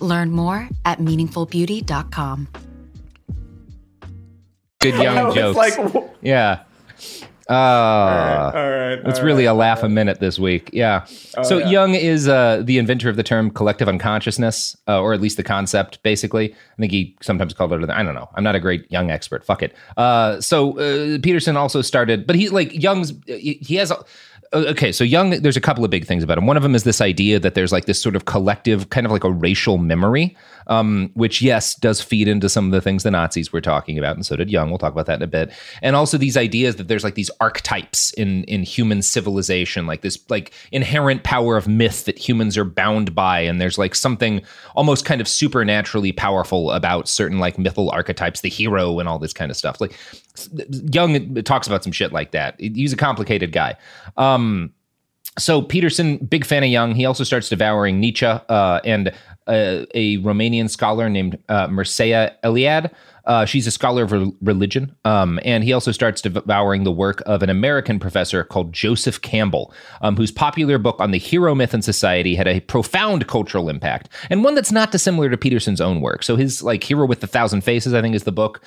Learn 0.00 0.30
more 0.32 0.68
at 0.84 0.98
meaningfulbeauty.com. 0.98 2.48
Good 4.80 4.94
young 4.94 5.34
jokes. 5.34 5.56
Like, 5.56 6.10
yeah. 6.22 6.62
Uh, 7.50 8.52
all 8.54 8.70
right. 8.70 9.00
It's 9.06 9.18
all 9.18 9.24
really 9.24 9.46
right. 9.46 9.50
a 9.50 9.54
laugh 9.54 9.82
a 9.82 9.88
minute 9.88 10.20
this 10.20 10.38
week. 10.38 10.70
Yeah. 10.72 11.04
Oh, 11.36 11.42
so 11.42 11.58
yeah. 11.58 11.68
Jung 11.68 11.94
is 11.96 12.28
uh, 12.28 12.62
the 12.64 12.78
inventor 12.78 13.08
of 13.08 13.16
the 13.16 13.24
term 13.24 13.50
collective 13.50 13.88
unconsciousness, 13.88 14.76
uh, 14.86 15.00
or 15.00 15.12
at 15.12 15.20
least 15.20 15.36
the 15.36 15.42
concept, 15.42 16.00
basically. 16.04 16.52
I 16.52 16.76
think 16.78 16.92
he 16.92 17.16
sometimes 17.20 17.52
called 17.52 17.72
it, 17.72 17.90
I 17.90 18.04
don't 18.04 18.14
know. 18.14 18.30
I'm 18.36 18.44
not 18.44 18.54
a 18.54 18.60
great 18.60 18.86
Jung 18.90 19.10
expert. 19.10 19.44
Fuck 19.44 19.64
it. 19.64 19.74
Uh, 19.96 20.40
so 20.40 20.78
uh, 20.78 21.18
Peterson 21.22 21.56
also 21.56 21.82
started, 21.82 22.24
but 22.24 22.36
he, 22.36 22.48
like, 22.50 22.72
Jung's, 22.72 23.12
he 23.26 23.58
he 23.60 23.74
has. 23.76 23.92
A, 24.52 24.70
Okay, 24.70 24.92
so 24.92 25.04
Jung, 25.04 25.30
there's 25.30 25.56
a 25.56 25.60
couple 25.60 25.84
of 25.84 25.90
big 25.90 26.06
things 26.06 26.22
about 26.22 26.38
him. 26.38 26.46
One 26.46 26.56
of 26.56 26.62
them 26.62 26.74
is 26.74 26.84
this 26.84 27.00
idea 27.00 27.38
that 27.38 27.54
there's 27.54 27.72
like 27.72 27.84
this 27.84 28.00
sort 28.00 28.16
of 28.16 28.24
collective, 28.24 28.90
kind 28.90 29.06
of 29.06 29.12
like 29.12 29.24
a 29.24 29.30
racial 29.30 29.78
memory, 29.78 30.36
um, 30.70 31.10
which, 31.14 31.42
yes, 31.42 31.74
does 31.74 32.00
feed 32.00 32.28
into 32.28 32.48
some 32.48 32.66
of 32.66 32.70
the 32.70 32.80
things 32.80 33.02
the 33.02 33.10
Nazis 33.10 33.52
were 33.52 33.60
talking 33.60 33.98
about, 33.98 34.14
and 34.14 34.24
so 34.24 34.36
did 34.36 34.48
Jung. 34.48 34.70
We'll 34.70 34.78
talk 34.78 34.92
about 34.92 35.06
that 35.06 35.16
in 35.16 35.22
a 35.22 35.26
bit. 35.26 35.52
And 35.82 35.96
also 35.96 36.16
these 36.16 36.36
ideas 36.36 36.76
that 36.76 36.86
there's 36.86 37.02
like 37.02 37.16
these 37.16 37.30
archetypes 37.40 38.12
in 38.14 38.44
in 38.44 38.62
human 38.62 39.02
civilization, 39.02 39.88
like 39.88 40.02
this 40.02 40.18
like 40.30 40.52
inherent 40.70 41.24
power 41.24 41.56
of 41.56 41.66
myth 41.66 42.04
that 42.04 42.16
humans 42.16 42.56
are 42.56 42.64
bound 42.64 43.16
by, 43.16 43.40
and 43.40 43.60
there's 43.60 43.78
like 43.78 43.96
something 43.96 44.42
almost 44.76 45.04
kind 45.04 45.20
of 45.20 45.26
supernaturally 45.26 46.12
powerful 46.12 46.70
about 46.70 47.08
certain 47.08 47.40
like 47.40 47.56
mythal 47.56 47.92
archetypes, 47.92 48.40
the 48.40 48.48
hero, 48.48 49.00
and 49.00 49.08
all 49.08 49.18
this 49.18 49.32
kind 49.32 49.50
of 49.50 49.56
stuff. 49.56 49.80
Like 49.80 49.92
Jung 50.92 51.34
talks 51.42 51.66
about 51.66 51.82
some 51.82 51.92
shit 51.92 52.12
like 52.12 52.30
that. 52.30 52.54
He's 52.60 52.92
a 52.92 52.96
complicated 52.96 53.50
guy. 53.50 53.74
Um, 54.16 54.72
so 55.38 55.62
Peterson, 55.62 56.18
big 56.18 56.44
fan 56.44 56.62
of 56.64 56.70
Jung. 56.70 56.94
He 56.94 57.04
also 57.04 57.24
starts 57.24 57.48
devouring 57.48 58.00
Nietzsche 58.00 58.26
uh, 58.26 58.80
and 58.84 59.12
uh, 59.50 59.84
a 59.94 60.18
Romanian 60.18 60.70
scholar 60.70 61.08
named 61.08 61.38
uh, 61.48 61.66
Mircea. 61.68 62.90
Uh, 63.26 63.44
she's 63.44 63.66
a 63.66 63.70
scholar 63.70 64.04
of 64.04 64.12
re- 64.12 64.32
religion, 64.40 64.96
um, 65.04 65.38
and 65.44 65.62
he 65.62 65.72
also 65.72 65.92
starts 65.92 66.22
devouring 66.22 66.84
the 66.84 66.90
work 66.90 67.22
of 67.26 67.42
an 67.42 67.50
American 67.50 67.98
professor 67.98 68.42
called 68.42 68.72
Joseph 68.72 69.20
Campbell, 69.20 69.74
um, 70.00 70.16
whose 70.16 70.32
popular 70.32 70.78
book 70.78 70.96
on 70.98 71.10
the 71.10 71.18
hero 71.18 71.54
myth 71.54 71.74
and 71.74 71.84
society 71.84 72.34
had 72.34 72.48
a 72.48 72.60
profound 72.60 73.28
cultural 73.28 73.68
impact, 73.68 74.08
and 74.30 74.42
one 74.42 74.54
that's 74.54 74.72
not 74.72 74.90
dissimilar 74.90 75.28
to 75.28 75.36
Peterson's 75.36 75.80
own 75.80 76.00
work. 76.00 76.22
So 76.22 76.36
his 76.36 76.62
like 76.62 76.82
Hero 76.82 77.06
with 77.06 77.22
a 77.22 77.26
Thousand 77.26 77.60
Faces, 77.60 77.92
I 77.92 78.00
think, 78.00 78.14
is 78.14 78.24
the 78.24 78.32
book, 78.32 78.62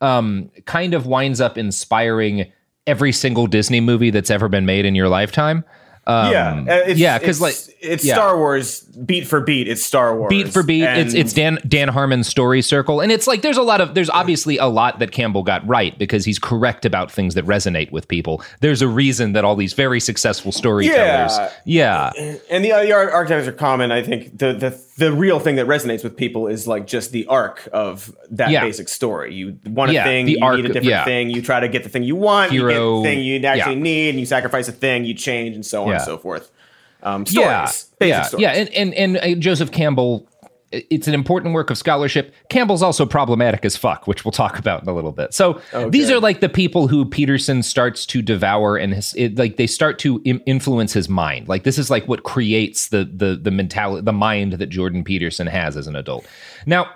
um, 0.00 0.50
kind 0.64 0.94
of 0.94 1.06
winds 1.06 1.40
up 1.40 1.58
inspiring 1.58 2.50
every 2.86 3.12
single 3.12 3.46
Disney 3.46 3.80
movie 3.80 4.10
that's 4.10 4.30
ever 4.30 4.48
been 4.48 4.64
made 4.64 4.86
in 4.86 4.94
your 4.94 5.08
lifetime. 5.08 5.64
Um, 6.08 6.32
yeah, 6.32 6.64
uh, 6.66 6.74
it's, 6.86 6.98
yeah, 6.98 7.18
because 7.18 7.38
like 7.40 7.54
it's 7.80 8.02
yeah. 8.04 8.14
Star 8.14 8.38
Wars 8.38 8.80
beat 8.80 9.26
for 9.26 9.40
beat. 9.42 9.68
It's 9.68 9.84
Star 9.84 10.16
Wars 10.16 10.30
beat 10.30 10.48
for 10.48 10.62
beat. 10.62 10.82
It's 10.82 11.12
And- 11.12 11.20
it's 11.20 11.32
Dan 11.34 11.58
Dan 11.68 11.88
Harmon's 11.88 12.26
story 12.26 12.62
circle, 12.62 13.00
and 13.02 13.12
it's 13.12 13.26
like 13.26 13.42
there's 13.42 13.58
a 13.58 13.62
lot 13.62 13.82
of 13.82 13.94
there's 13.94 14.08
obviously 14.08 14.56
a 14.56 14.66
lot 14.66 15.00
that 15.00 15.12
Campbell 15.12 15.42
got 15.42 15.66
right 15.68 15.96
because 15.98 16.24
he's 16.24 16.38
correct 16.38 16.86
about 16.86 17.12
things 17.12 17.34
that 17.34 17.44
resonate 17.44 17.92
with 17.92 18.08
people. 18.08 18.42
There's 18.60 18.80
a 18.80 18.88
reason 18.88 19.34
that 19.34 19.44
all 19.44 19.54
these 19.54 19.74
very 19.74 20.00
successful 20.00 20.50
storytellers, 20.50 21.36
Yeah. 21.64 22.10
yeah, 22.16 22.36
and 22.50 22.64
the, 22.64 22.70
the 22.70 22.92
archetypes 22.92 23.46
are 23.46 23.52
common. 23.52 23.92
I 23.92 24.02
think 24.02 24.38
the, 24.38 24.54
the 24.54 24.80
the 24.96 25.12
real 25.12 25.38
thing 25.38 25.56
that 25.56 25.66
resonates 25.66 26.02
with 26.02 26.16
people 26.16 26.48
is 26.48 26.66
like 26.66 26.86
just 26.86 27.12
the 27.12 27.26
arc 27.26 27.68
of 27.72 28.10
that 28.30 28.50
Yeah. 28.50 28.62
basic 28.62 28.88
story. 28.88 29.32
You 29.34 29.56
want 29.66 29.90
a 29.92 29.94
Yeah, 29.94 30.04
thing, 30.04 30.26
you 30.26 30.38
arc- 30.42 30.56
need 30.56 30.64
a 30.70 30.72
different 30.72 31.04
thing. 31.04 31.30
You 31.30 31.40
try 31.42 31.60
to 31.60 31.68
get 31.68 31.84
the 31.84 31.88
thing 31.88 32.02
you 32.02 32.16
want. 32.16 32.50
you 32.50 32.62
get 32.62 32.70
Hero- 32.72 32.96
the 32.96 33.02
thing 33.04 33.20
you 33.20 33.38
actually 33.46 33.76
need, 33.76 34.08
and 34.10 34.18
you 34.20 34.26
sacrifice 34.26 34.66
a 34.68 34.72
thing. 34.72 35.04
You 35.04 35.14
change, 35.14 35.54
and 35.54 35.64
so 35.64 35.84
on. 35.84 35.90
And 35.98 36.06
so 36.06 36.18
forth. 36.18 36.50
Um, 37.02 37.26
stories, 37.26 37.90
yeah, 38.00 38.06
yeah, 38.06 38.28
yeah, 38.38 38.50
and 38.50 38.68
and 38.70 38.94
and 38.94 39.16
uh, 39.18 39.40
Joseph 39.40 39.70
Campbell. 39.70 40.26
It's 40.70 41.08
an 41.08 41.14
important 41.14 41.54
work 41.54 41.70
of 41.70 41.78
scholarship. 41.78 42.34
Campbell's 42.50 42.82
also 42.82 43.06
problematic 43.06 43.64
as 43.64 43.74
fuck, 43.74 44.06
which 44.06 44.26
we'll 44.26 44.32
talk 44.32 44.58
about 44.58 44.82
in 44.82 44.88
a 44.90 44.94
little 44.94 45.12
bit. 45.12 45.32
So 45.32 45.62
these 45.88 46.10
are 46.10 46.20
like 46.20 46.40
the 46.40 46.48
people 46.50 46.88
who 46.88 47.06
Peterson 47.06 47.62
starts 47.62 48.04
to 48.04 48.20
devour, 48.20 48.76
and 48.76 48.92
his, 48.92 49.14
it, 49.14 49.38
like 49.38 49.56
they 49.56 49.66
start 49.66 49.98
to 50.00 50.20
Im- 50.26 50.42
influence 50.44 50.92
his 50.92 51.08
mind. 51.08 51.48
Like 51.48 51.62
this 51.62 51.78
is 51.78 51.90
like 51.90 52.06
what 52.06 52.22
creates 52.22 52.88
the 52.88 53.04
the 53.06 53.34
the 53.40 53.50
mentality, 53.50 54.02
the 54.02 54.12
mind 54.12 54.54
that 54.54 54.66
Jordan 54.66 55.04
Peterson 55.04 55.46
has 55.46 55.74
as 55.74 55.86
an 55.86 55.96
adult. 55.96 56.26
Now, 56.66 56.90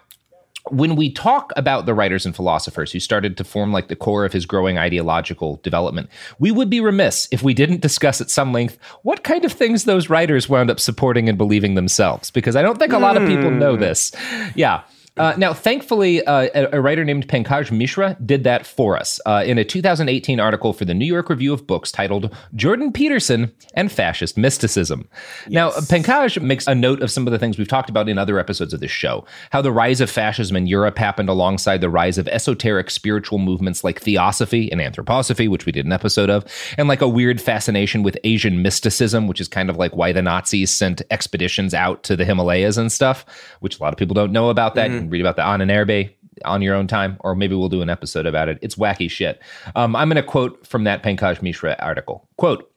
when 0.71 0.95
we 0.95 1.11
talk 1.11 1.53
about 1.57 1.87
the 1.87 1.95
writers 1.95 2.25
and 2.25 2.37
philosophers 2.37 2.93
who 2.93 3.01
started 3.01 3.37
to 3.37 3.45
form 3.45 3.73
like 3.73 3.89
the 3.89 3.97
core 3.97 4.25
of 4.25 4.33
his 4.33 4.47
growing 4.47 4.79
ideological 4.79 5.61
development, 5.63 6.09
we 6.39 6.51
would 6.51 6.71
be 6.71 6.81
remiss 6.81 7.29
if 7.33 7.43
we 7.43 7.53
didn't 7.53 7.81
discuss 7.81 8.21
at 8.21 8.31
some 8.31 8.53
length 8.53 8.79
what 9.03 9.25
kind 9.25 9.45
of 9.45 9.53
things 9.53 9.85
those 9.85 10.09
writers 10.09 10.49
wound 10.49 10.71
up 10.71 10.79
supporting 10.79 11.29
and 11.29 11.37
believing 11.37 11.75
themselves, 11.75 12.31
because 12.31 12.55
I 12.55 12.63
don't 12.63 12.79
think 12.79 12.93
a 12.93 12.99
lot 12.99 13.17
of 13.17 13.27
people 13.27 13.51
know 13.51 13.75
hmm. 13.75 13.81
this. 13.81 14.13
Yeah. 14.55 14.83
Uh, 15.19 15.35
now, 15.37 15.53
thankfully, 15.53 16.25
uh, 16.25 16.49
a, 16.55 16.79
a 16.79 16.81
writer 16.81 17.05
named 17.05 17.29
Pankaj 17.29 17.71
Mishra 17.71 18.17
did 18.25 18.45
that 18.45 18.67
for 18.67 18.97
us 18.97 19.21
uh, 19.27 19.43
in 19.45 19.59
a 19.59 19.65
2018 19.65 20.41
article 20.41 20.73
for 20.73 20.87
the 20.87 20.95
New 20.95 21.05
York 21.05 21.29
Review 21.29 21.53
of 21.53 21.67
Books 21.67 21.93
titled 21.93 22.35
Jordan 22.55 22.93
Peterson 22.93 23.53
and 23.75 23.93
Fascist 23.93 24.39
Mysticism. 24.39 25.07
Now, 25.49 25.71
Pankaj 25.71 26.41
makes 26.41 26.67
a 26.67 26.75
note 26.75 27.03
of 27.03 27.11
some 27.11 27.27
of 27.27 27.33
the 27.33 27.39
things 27.39 27.59
we've 27.59 27.69
talked 27.69 27.91
about 27.91 28.09
in 28.09 28.17
other 28.17 28.39
episodes 28.39 28.73
of 28.73 28.81
this 28.81 28.91
show 28.91 29.27
how 29.51 29.61
the 29.61 29.73
rise 29.73 30.01
of 30.01 30.09
fascism 30.09 30.57
in 30.57 30.67
Europe 30.67 30.97
happened 30.97 31.29
alongside 31.29 31.83
the 31.83 31.91
rise 31.91 32.17
of 32.17 32.27
esoteric 32.29 32.91
spiritual 32.91 33.39
movements 33.39 33.85
like 33.85 34.01
theosophy 34.01 34.73
and 34.73 34.81
anthroposophy, 34.81 35.47
which 35.47 35.67
we 35.67 35.73
did 35.73 35.85
an 35.85 35.93
episode 35.93 36.31
of, 36.31 36.45
and 36.79 36.89
like 36.89 37.03
a 37.03 37.09
weird 37.09 37.39
fascination 37.39 38.03
with 38.03 38.17
Asian 38.25 38.63
mysticism, 38.63 39.27
which 39.27 39.43
is 39.43 39.49
kind 39.49 39.69
of 39.69 39.77
like 39.77 39.95
why 39.95 40.11
the 40.11 40.23
Nazis 40.23 40.71
sent 40.71 41.03
expeditions 41.11 41.75
out 41.75 42.03
to 42.05 42.17
the 42.17 42.25
Himalayas 42.25 42.79
and 42.79 42.91
stuff, 42.91 43.27
which 43.61 43.79
a 43.79 43.83
lot 43.83 43.93
of 43.93 43.99
people 43.99 44.15
don't 44.15 44.33
know 44.33 44.49
about 44.49 44.75
that. 44.75 44.91
You 44.91 45.02
can 45.03 45.11
read 45.11 45.21
about 45.21 45.37
the 45.37 45.43
Ahnenerbe 45.43 46.11
on 46.45 46.63
your 46.63 46.75
own 46.75 46.87
time, 46.87 47.17
or 47.21 47.35
maybe 47.35 47.55
we'll 47.55 47.69
do 47.69 47.83
an 47.83 47.91
episode 47.91 48.27
about 48.27 48.49
it. 48.49 48.59
It's 48.63 48.77
wacky 48.77 49.11
shit. 49.11 49.41
Um, 49.77 49.95
I'm 49.95 50.09
going 50.09 50.17
to 50.17 50.23
quote 50.23 50.67
from 50.67 50.85
that 50.85 51.03
Pankaj 51.03 51.43
Mishra 51.43 51.77
article. 51.79 52.27
Quote, 52.37 52.72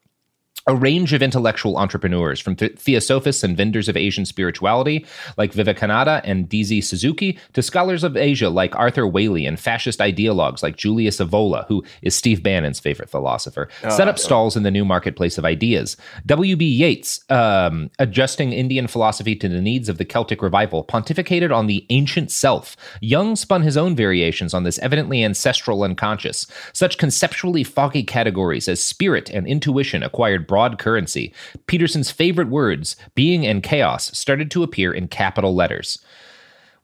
a 0.67 0.75
range 0.75 1.13
of 1.13 1.21
intellectual 1.21 1.77
entrepreneurs, 1.77 2.39
from 2.39 2.55
th- 2.55 2.77
theosophists 2.77 3.43
and 3.43 3.55
vendors 3.55 3.87
of 3.87 3.95
Asian 3.95 4.25
spirituality 4.25 5.05
like 5.37 5.53
Vivekananda 5.53 6.21
and 6.23 6.49
DT 6.49 6.83
Suzuki, 6.83 7.37
to 7.53 7.61
scholars 7.61 8.03
of 8.03 8.17
Asia 8.17 8.49
like 8.49 8.75
Arthur 8.75 9.03
Waley 9.03 9.47
and 9.47 9.59
fascist 9.59 9.99
ideologues 9.99 10.63
like 10.63 10.75
Julius 10.75 11.17
Evola, 11.17 11.67
who 11.67 11.83
is 12.01 12.15
Steve 12.15 12.41
Bannon's 12.41 12.79
favorite 12.79 13.09
philosopher, 13.09 13.69
set 13.89 14.07
up 14.07 14.17
stalls 14.17 14.57
in 14.57 14.63
the 14.63 14.71
new 14.71 14.83
marketplace 14.83 15.37
of 15.37 15.45
ideas. 15.45 15.97
W.B. 16.25 16.65
Yeats, 16.65 17.23
um, 17.29 17.91
adjusting 17.99 18.51
Indian 18.51 18.87
philosophy 18.87 19.35
to 19.35 19.47
the 19.47 19.61
needs 19.61 19.87
of 19.87 19.99
the 19.99 20.05
Celtic 20.05 20.41
revival, 20.41 20.83
pontificated 20.83 21.55
on 21.55 21.67
the 21.67 21.85
ancient 21.89 22.31
self. 22.31 22.75
Jung 23.01 23.35
spun 23.35 23.61
his 23.61 23.77
own 23.77 23.95
variations 23.95 24.53
on 24.53 24.63
this 24.63 24.79
evidently 24.79 25.23
ancestral 25.23 25.83
unconscious. 25.83 26.47
Such 26.73 26.97
conceptually 26.97 27.63
foggy 27.63 28.03
categories 28.03 28.67
as 28.67 28.83
spirit 28.83 29.29
and 29.29 29.45
intuition 29.45 30.01
acquired 30.01 30.44
broad 30.47 30.79
currency. 30.79 31.33
Peterson's 31.67 32.11
favorite 32.11 32.49
words, 32.49 32.95
being 33.15 33.45
and 33.45 33.63
chaos, 33.63 34.17
started 34.17 34.49
to 34.51 34.63
appear 34.63 34.93
in 34.93 35.07
capital 35.07 35.55
letters. 35.55 35.99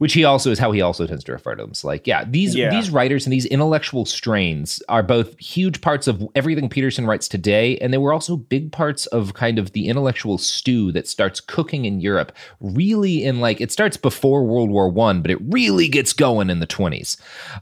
Which 0.02 0.14
he 0.14 0.24
also 0.24 0.50
is 0.50 0.58
how 0.58 0.72
he 0.72 0.82
also 0.82 1.06
tends 1.06 1.24
to 1.24 1.32
refer 1.32 1.54
to 1.54 1.62
them. 1.62 1.76
So 1.76 1.88
like, 1.88 2.08
yeah, 2.08 2.24
these 2.28 2.56
Yeah. 2.56 2.72
these 2.72 2.90
writers 2.90 3.28
and 3.28 3.32
these 3.32 3.46
intellectual 3.46 4.04
strains 4.08 4.82
are 4.90 5.04
both 5.04 5.38
huge 5.38 5.80
parts 5.82 6.08
of 6.08 6.28
everything 6.34 6.70
Peterson 6.70 7.06
writes 7.06 7.28
today, 7.28 7.78
and 7.78 7.94
they 7.94 8.00
were 8.00 8.12
also 8.12 8.36
big 8.36 8.72
parts 8.72 9.06
of 9.06 9.36
kind 9.36 9.60
of 9.60 9.74
the 9.74 9.88
intellectual 9.88 10.40
stew 10.40 10.92
that 10.94 11.08
starts 11.08 11.40
cooking 11.40 11.86
in 11.86 12.02
Europe. 12.02 12.32
Really, 12.60 13.24
in 13.24 13.40
like 13.42 13.62
it 13.62 13.72
starts 13.72 13.96
before 13.96 14.44
World 14.44 14.72
War 14.72 14.90
One, 14.90 15.22
but 15.22 15.30
it 15.30 15.38
really 15.50 15.88
gets 15.88 16.14
going 16.14 16.50
in 16.50 16.62
the 16.62 16.66
twenties. 16.66 17.16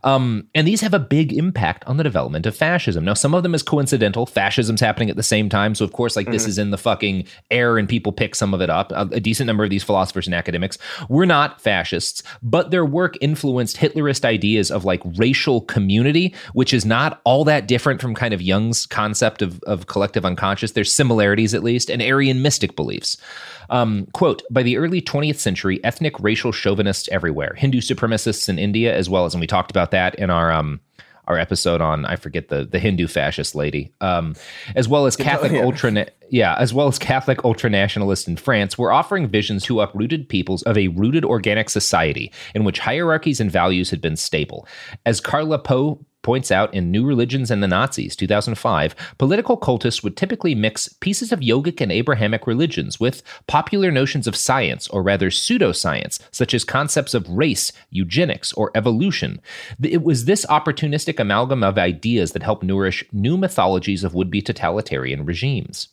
Um, 0.05 0.47
and 0.55 0.65
these 0.65 0.79
have 0.79 0.93
a 0.93 0.99
big 0.99 1.33
impact 1.33 1.83
on 1.87 1.97
the 1.97 2.05
development 2.05 2.45
of 2.45 2.55
fascism. 2.55 3.03
Now, 3.03 3.15
some 3.15 3.33
of 3.33 3.43
them 3.43 3.53
is 3.53 3.63
coincidental. 3.63 4.25
Fascism's 4.25 4.79
happening 4.79 5.09
at 5.09 5.17
the 5.17 5.23
same 5.23 5.49
time, 5.49 5.75
so 5.75 5.83
of 5.83 5.91
course, 5.91 6.15
like 6.15 6.31
this 6.31 6.45
Mhm. 6.45 6.47
is 6.47 6.57
in 6.57 6.71
the 6.71 6.77
fucking 6.77 7.25
air, 7.51 7.77
and 7.77 7.89
people 7.89 8.13
pick 8.13 8.33
some 8.33 8.53
of 8.53 8.61
it 8.61 8.69
up. 8.69 8.93
A, 8.93 9.09
a 9.11 9.19
decent 9.19 9.47
number 9.47 9.65
of 9.65 9.69
these 9.69 9.83
philosophers 9.83 10.25
and 10.25 10.33
academics 10.33 10.77
were 11.09 11.25
not 11.25 11.59
fascists, 11.59 12.23
but 12.41 12.71
their 12.71 12.85
work 12.85 13.17
influenced 13.21 13.77
Hitlerist 13.77 14.25
ideas 14.25 14.71
of 14.71 14.85
like 14.85 15.01
racial 15.17 15.61
community, 15.61 16.33
which 16.53 16.73
is 16.73 16.85
not 16.85 17.21
all 17.23 17.43
that 17.45 17.67
different 17.67 18.01
from 18.01 18.15
kind 18.15 18.33
of 18.33 18.41
Jung's 18.41 18.85
concept 18.85 19.41
of, 19.41 19.61
of 19.63 19.87
collective 19.87 20.25
unconscious. 20.25 20.71
There's 20.71 20.93
similarities, 20.93 21.53
at 21.53 21.63
least, 21.63 21.89
and 21.89 22.01
Aryan 22.01 22.41
mystic 22.41 22.75
beliefs. 22.75 23.17
Um, 23.69 24.07
quote, 24.13 24.41
by 24.49 24.63
the 24.63 24.77
early 24.77 25.01
20th 25.01 25.37
century, 25.37 25.83
ethnic 25.83 26.19
racial 26.19 26.51
chauvinists 26.51 27.07
everywhere, 27.09 27.53
Hindu 27.55 27.81
supremacists 27.81 28.49
in 28.49 28.57
India, 28.57 28.95
as 28.95 29.09
well 29.09 29.25
as, 29.25 29.33
and 29.33 29.41
we 29.41 29.47
talked 29.47 29.71
about 29.71 29.91
that 29.91 30.15
in 30.15 30.29
our, 30.29 30.51
um, 30.51 30.79
our 31.29 31.37
episode 31.37 31.79
on 31.79 32.05
I 32.05 32.15
forget 32.15 32.49
the 32.49 32.65
the 32.65 32.79
Hindu 32.79 33.07
fascist 33.07 33.55
lady, 33.55 33.93
um, 34.01 34.35
as 34.75 34.87
well 34.89 35.05
as 35.05 35.15
Catholic 35.15 35.51
yeah. 35.51 35.63
ultra 35.63 36.07
yeah, 36.29 36.55
as 36.59 36.73
well 36.73 36.87
as 36.87 36.99
Catholic 36.99 37.39
ultranationalists 37.39 38.27
in 38.27 38.35
France, 38.35 38.77
were 38.77 38.91
offering 38.91 39.27
visions 39.27 39.63
to 39.63 39.81
uprooted 39.81 40.27
peoples 40.27 40.63
of 40.63 40.77
a 40.77 40.89
rooted 40.89 41.23
organic 41.23 41.69
society 41.69 42.31
in 42.53 42.63
which 42.63 42.79
hierarchies 42.79 43.39
and 43.39 43.51
values 43.51 43.89
had 43.89 44.01
been 44.01 44.15
stable. 44.15 44.67
As 45.05 45.21
Carla 45.21 45.59
Poe 45.59 46.05
points 46.21 46.51
out 46.51 46.73
in 46.73 46.91
New 46.91 47.05
Religions 47.05 47.49
and 47.49 47.63
the 47.63 47.67
Nazis, 47.67 48.15
2005, 48.15 48.95
political 49.17 49.57
cultists 49.57 50.03
would 50.03 50.17
typically 50.17 50.53
mix 50.53 50.89
pieces 50.89 51.31
of 51.31 51.39
yogic 51.39 51.79
and 51.81 51.91
Abrahamic 51.91 52.45
religions 52.45 52.99
with 52.99 53.23
popular 53.47 53.91
notions 53.91 54.27
of 54.27 54.35
science, 54.35 54.87
or 54.89 55.01
rather 55.01 55.29
pseudoscience, 55.29 56.19
such 56.31 56.53
as 56.53 56.63
concepts 56.63 57.13
of 57.13 57.29
race, 57.29 57.71
eugenics, 57.89 58.51
or 58.53 58.71
evolution. 58.75 59.41
It 59.81 60.03
was 60.03 60.25
this 60.25 60.45
opportunistic 60.47 61.19
amalgam 61.19 61.63
of 61.63 61.77
ideas 61.77 62.33
that 62.33 62.43
helped 62.43 62.63
nourish 62.63 63.03
new 63.11 63.37
mythologies 63.37 64.03
of 64.03 64.13
would 64.13 64.29
be 64.29 64.41
totalitarian 64.41 65.25
regimes. 65.25 65.87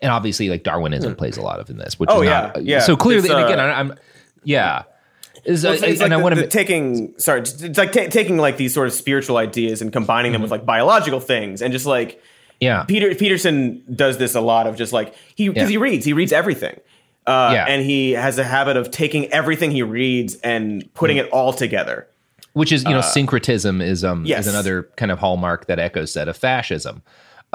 And 0.00 0.10
obviously, 0.10 0.50
like 0.50 0.64
Darwinism 0.64 1.14
plays 1.14 1.36
a 1.36 1.42
lot 1.42 1.60
of 1.60 1.70
in 1.70 1.78
this, 1.78 1.98
which 1.98 2.10
Oh, 2.12 2.22
is 2.22 2.28
yeah, 2.28 2.52
not, 2.54 2.64
yeah. 2.64 2.80
So 2.80 2.96
clearly, 2.96 3.28
It's, 3.28 3.34
and 3.34 3.44
again, 3.44 3.60
uh, 3.60 3.72
I'm, 3.72 3.94
yeah. 4.42 4.82
Is, 5.44 5.64
Well, 5.64 5.74
it's, 5.74 5.82
uh, 5.82 5.86
it's 5.86 6.00
and 6.00 6.10
like 6.10 6.18
I 6.18 6.22
want 6.22 6.34
to 6.36 6.46
taking 6.46 7.18
sorry, 7.18 7.40
it's 7.40 7.76
like 7.78 7.92
ta- 7.92 8.08
taking 8.08 8.38
like 8.38 8.56
these 8.56 8.72
sort 8.72 8.86
of 8.88 8.94
spiritual 8.94 9.36
ideas 9.36 9.82
and 9.82 9.92
combining 9.92 10.32
them 10.32 10.42
with 10.42 10.50
like 10.50 10.64
biological 10.64 11.20
things 11.20 11.60
and 11.62 11.72
just 11.72 11.86
like 11.86 12.22
yeah. 12.60 12.84
Peter 12.84 13.14
Peterson 13.14 13.82
does 13.94 14.16
this 14.18 14.34
a 14.34 14.40
lot 14.40 14.66
of 14.66 14.76
just 14.76 14.92
like 14.92 15.14
he 15.34 15.48
because 15.48 15.64
Yeah. 15.64 15.68
he 15.70 15.76
reads 15.76 16.04
he 16.04 16.12
reads 16.12 16.32
everything. 16.32 16.78
Uh, 17.26 17.50
Yeah. 17.54 17.66
and 17.68 17.82
he 17.82 18.12
has 18.12 18.38
a 18.38 18.44
habit 18.44 18.76
of 18.76 18.90
taking 18.90 19.26
everything 19.32 19.70
he 19.70 19.82
reads 19.82 20.36
and 20.36 20.88
putting 20.94 21.16
it 21.18 21.28
all 21.30 21.52
together. 21.52 22.06
which 22.54 22.70
is 22.70 22.84
you 22.84 22.90
know 22.90 22.98
Uh, 22.98 23.02
syncretism 23.02 23.80
is 23.80 24.04
um 24.04 24.24
yes. 24.24 24.46
is 24.46 24.52
another 24.54 24.88
kind 24.96 25.10
of 25.10 25.18
hallmark 25.18 25.66
that 25.66 25.78
Eco's 25.78 26.12
said 26.12 26.28
of 26.28 26.36
fascism. 26.36 27.02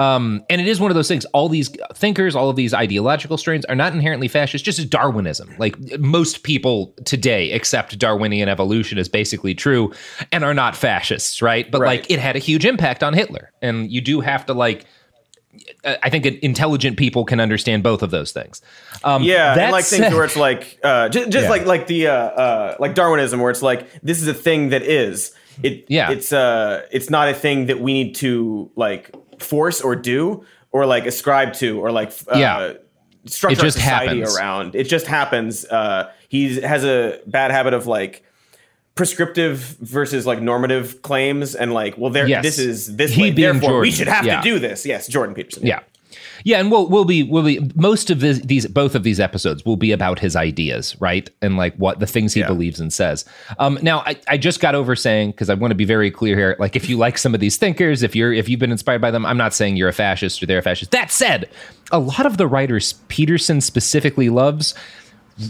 Um, 0.00 0.42
and 0.48 0.60
it 0.60 0.66
is 0.66 0.80
one 0.80 0.90
of 0.90 0.94
those 0.94 1.08
things. 1.08 1.24
All 1.26 1.48
these 1.48 1.70
thinkers, 1.94 2.34
all 2.34 2.48
of 2.48 2.56
these 2.56 2.72
ideological 2.72 3.36
strains, 3.36 3.64
are 3.66 3.74
not 3.76 3.92
inherently 3.92 4.28
fascist. 4.28 4.64
Just 4.64 4.78
as 4.78 4.86
Darwinism, 4.86 5.54
like 5.58 5.76
most 6.00 6.42
people 6.42 6.94
today 7.04 7.52
accept 7.52 7.98
Darwinian 7.98 8.48
evolution 8.48 8.98
as 8.98 9.08
basically 9.08 9.54
true, 9.54 9.92
and 10.32 10.42
are 10.42 10.54
not 10.54 10.74
fascists, 10.74 11.42
right? 11.42 11.70
But 11.70 11.82
Right. 11.82 12.00
like 12.00 12.10
it 12.10 12.18
had 12.18 12.34
a 12.34 12.38
huge 12.38 12.64
impact 12.64 13.02
on 13.02 13.12
Hitler, 13.12 13.52
and 13.60 13.92
you 13.92 14.00
do 14.00 14.20
have 14.20 14.46
to 14.46 14.54
like. 14.54 14.86
I 15.84 16.08
think 16.10 16.24
intelligent 16.26 16.96
people 16.96 17.24
can 17.24 17.40
understand 17.40 17.82
both 17.82 18.02
of 18.02 18.10
those 18.10 18.30
things. 18.32 18.62
Um, 19.02 19.22
yeah, 19.24 19.58
and 19.58 19.72
like 19.72 19.84
things 19.84 20.14
where 20.14 20.24
it's 20.24 20.36
like 20.36 20.78
uh, 20.84 21.08
just, 21.08 21.30
just 21.30 21.44
Yeah. 21.44 21.50
like 21.50 21.66
like 21.66 21.86
the 21.88 22.06
uh, 22.06 22.12
uh, 22.14 22.76
like 22.78 22.94
Darwinism, 22.94 23.40
where 23.40 23.50
it's 23.50 23.60
like 23.62 23.86
this 24.02 24.22
is 24.22 24.28
a 24.28 24.34
thing 24.34 24.70
that 24.70 24.82
is. 24.82 25.32
It 25.62 25.84
Yeah. 25.88 26.10
it's 26.12 26.32
uh 26.32 26.82
it's 26.90 27.10
not 27.10 27.28
a 27.28 27.34
thing 27.34 27.66
that 27.66 27.80
we 27.80 27.92
need 27.92 28.14
to 28.16 28.70
like 28.76 29.10
force 29.42 29.80
or 29.80 29.96
do 29.96 30.44
or 30.72 30.86
like 30.86 31.06
ascribe 31.06 31.52
to 31.54 31.80
or 31.80 31.90
like 31.92 32.12
uh, 32.32 32.38
Yeah. 32.38 32.72
structure 33.26 33.58
It 33.60 33.62
just 33.62 33.76
society 33.78 34.18
happens. 34.20 34.36
around. 34.36 34.74
It 34.74 34.84
just 34.88 35.06
happens. 35.06 35.64
Uh, 35.64 36.10
he 36.28 36.60
has 36.60 36.84
a 36.84 37.20
bad 37.26 37.50
habit 37.50 37.74
of 37.74 37.86
like 37.86 38.24
prescriptive 38.94 39.58
versus 39.80 40.26
like 40.26 40.40
normative 40.42 41.00
claims 41.02 41.54
and 41.54 41.72
like 41.72 41.96
well 41.96 42.10
there 42.10 42.26
Yes. 42.28 42.42
this 42.44 42.58
is 42.58 42.96
this 42.96 43.12
He 43.12 43.22
way 43.22 43.30
therefore 43.30 43.80
we 43.80 43.90
should 43.90 44.08
have 44.08 44.26
yeah. 44.26 44.40
to 44.40 44.42
do 44.42 44.58
this 44.58 44.84
yes 44.84 45.06
jordan 45.06 45.34
peterson 45.34 45.64
Yeah. 45.64 45.76
Yeah, 45.76 45.84
and 46.58 46.70
we'll 46.70 46.88
we'll 46.88 47.04
be 47.04 47.22
we'll 47.22 47.44
be 47.44 47.60
most 47.74 48.10
of 48.10 48.20
this, 48.20 48.40
these 48.40 48.66
both 48.66 48.94
of 48.94 49.02
these 49.02 49.20
episodes 49.20 49.64
will 49.64 49.76
be 49.76 49.92
about 49.92 50.18
his 50.18 50.36
ideas, 50.36 50.96
right? 51.00 51.28
And 51.42 51.56
like 51.56 51.74
what 51.76 52.00
the 52.00 52.06
things 52.06 52.34
he 52.34 52.42
believes 52.42 52.80
and 52.80 52.92
says. 52.92 53.24
Um, 53.58 53.78
now 53.82 54.00
I, 54.00 54.16
I 54.28 54.38
just 54.38 54.60
got 54.60 54.74
over 54.74 54.96
saying 54.96 55.32
because 55.32 55.50
I 55.50 55.54
want 55.54 55.70
to 55.70 55.76
be 55.76 55.84
very 55.84 56.10
clear 56.10 56.36
here. 56.36 56.56
Like 56.58 56.76
if 56.76 56.88
you 56.88 56.96
like 56.96 57.18
some 57.18 57.34
of 57.34 57.40
these 57.40 57.56
thinkers, 57.56 58.02
if 58.02 58.16
you're 58.16 58.32
if 58.32 58.48
you've 58.48 58.60
been 58.60 58.72
inspired 58.72 59.00
by 59.00 59.10
them, 59.10 59.26
I'm 59.26 59.38
not 59.38 59.54
saying 59.54 59.76
you're 59.76 59.88
a 59.88 59.92
fascist 59.92 60.42
or 60.42 60.46
they're 60.46 60.58
a 60.58 60.62
fascist. 60.62 60.90
That 60.90 61.10
said, 61.10 61.48
a 61.92 61.98
lot 61.98 62.26
of 62.26 62.36
the 62.36 62.46
writers 62.46 62.94
Peterson 63.08 63.60
specifically 63.60 64.28
loves 64.28 64.74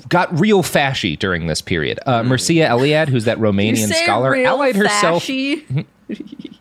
got 0.08 0.38
real 0.38 0.62
fashy 0.62 1.18
during 1.18 1.46
this 1.46 1.60
period. 1.60 1.98
Uh, 2.06 2.22
Mircea 2.22 2.68
Eliade, 2.68 3.08
who's 3.08 3.24
that 3.24 3.38
Romanian 3.38 3.92
scholar, 3.92 4.34
allied 4.36 4.76
herself. 4.76 5.28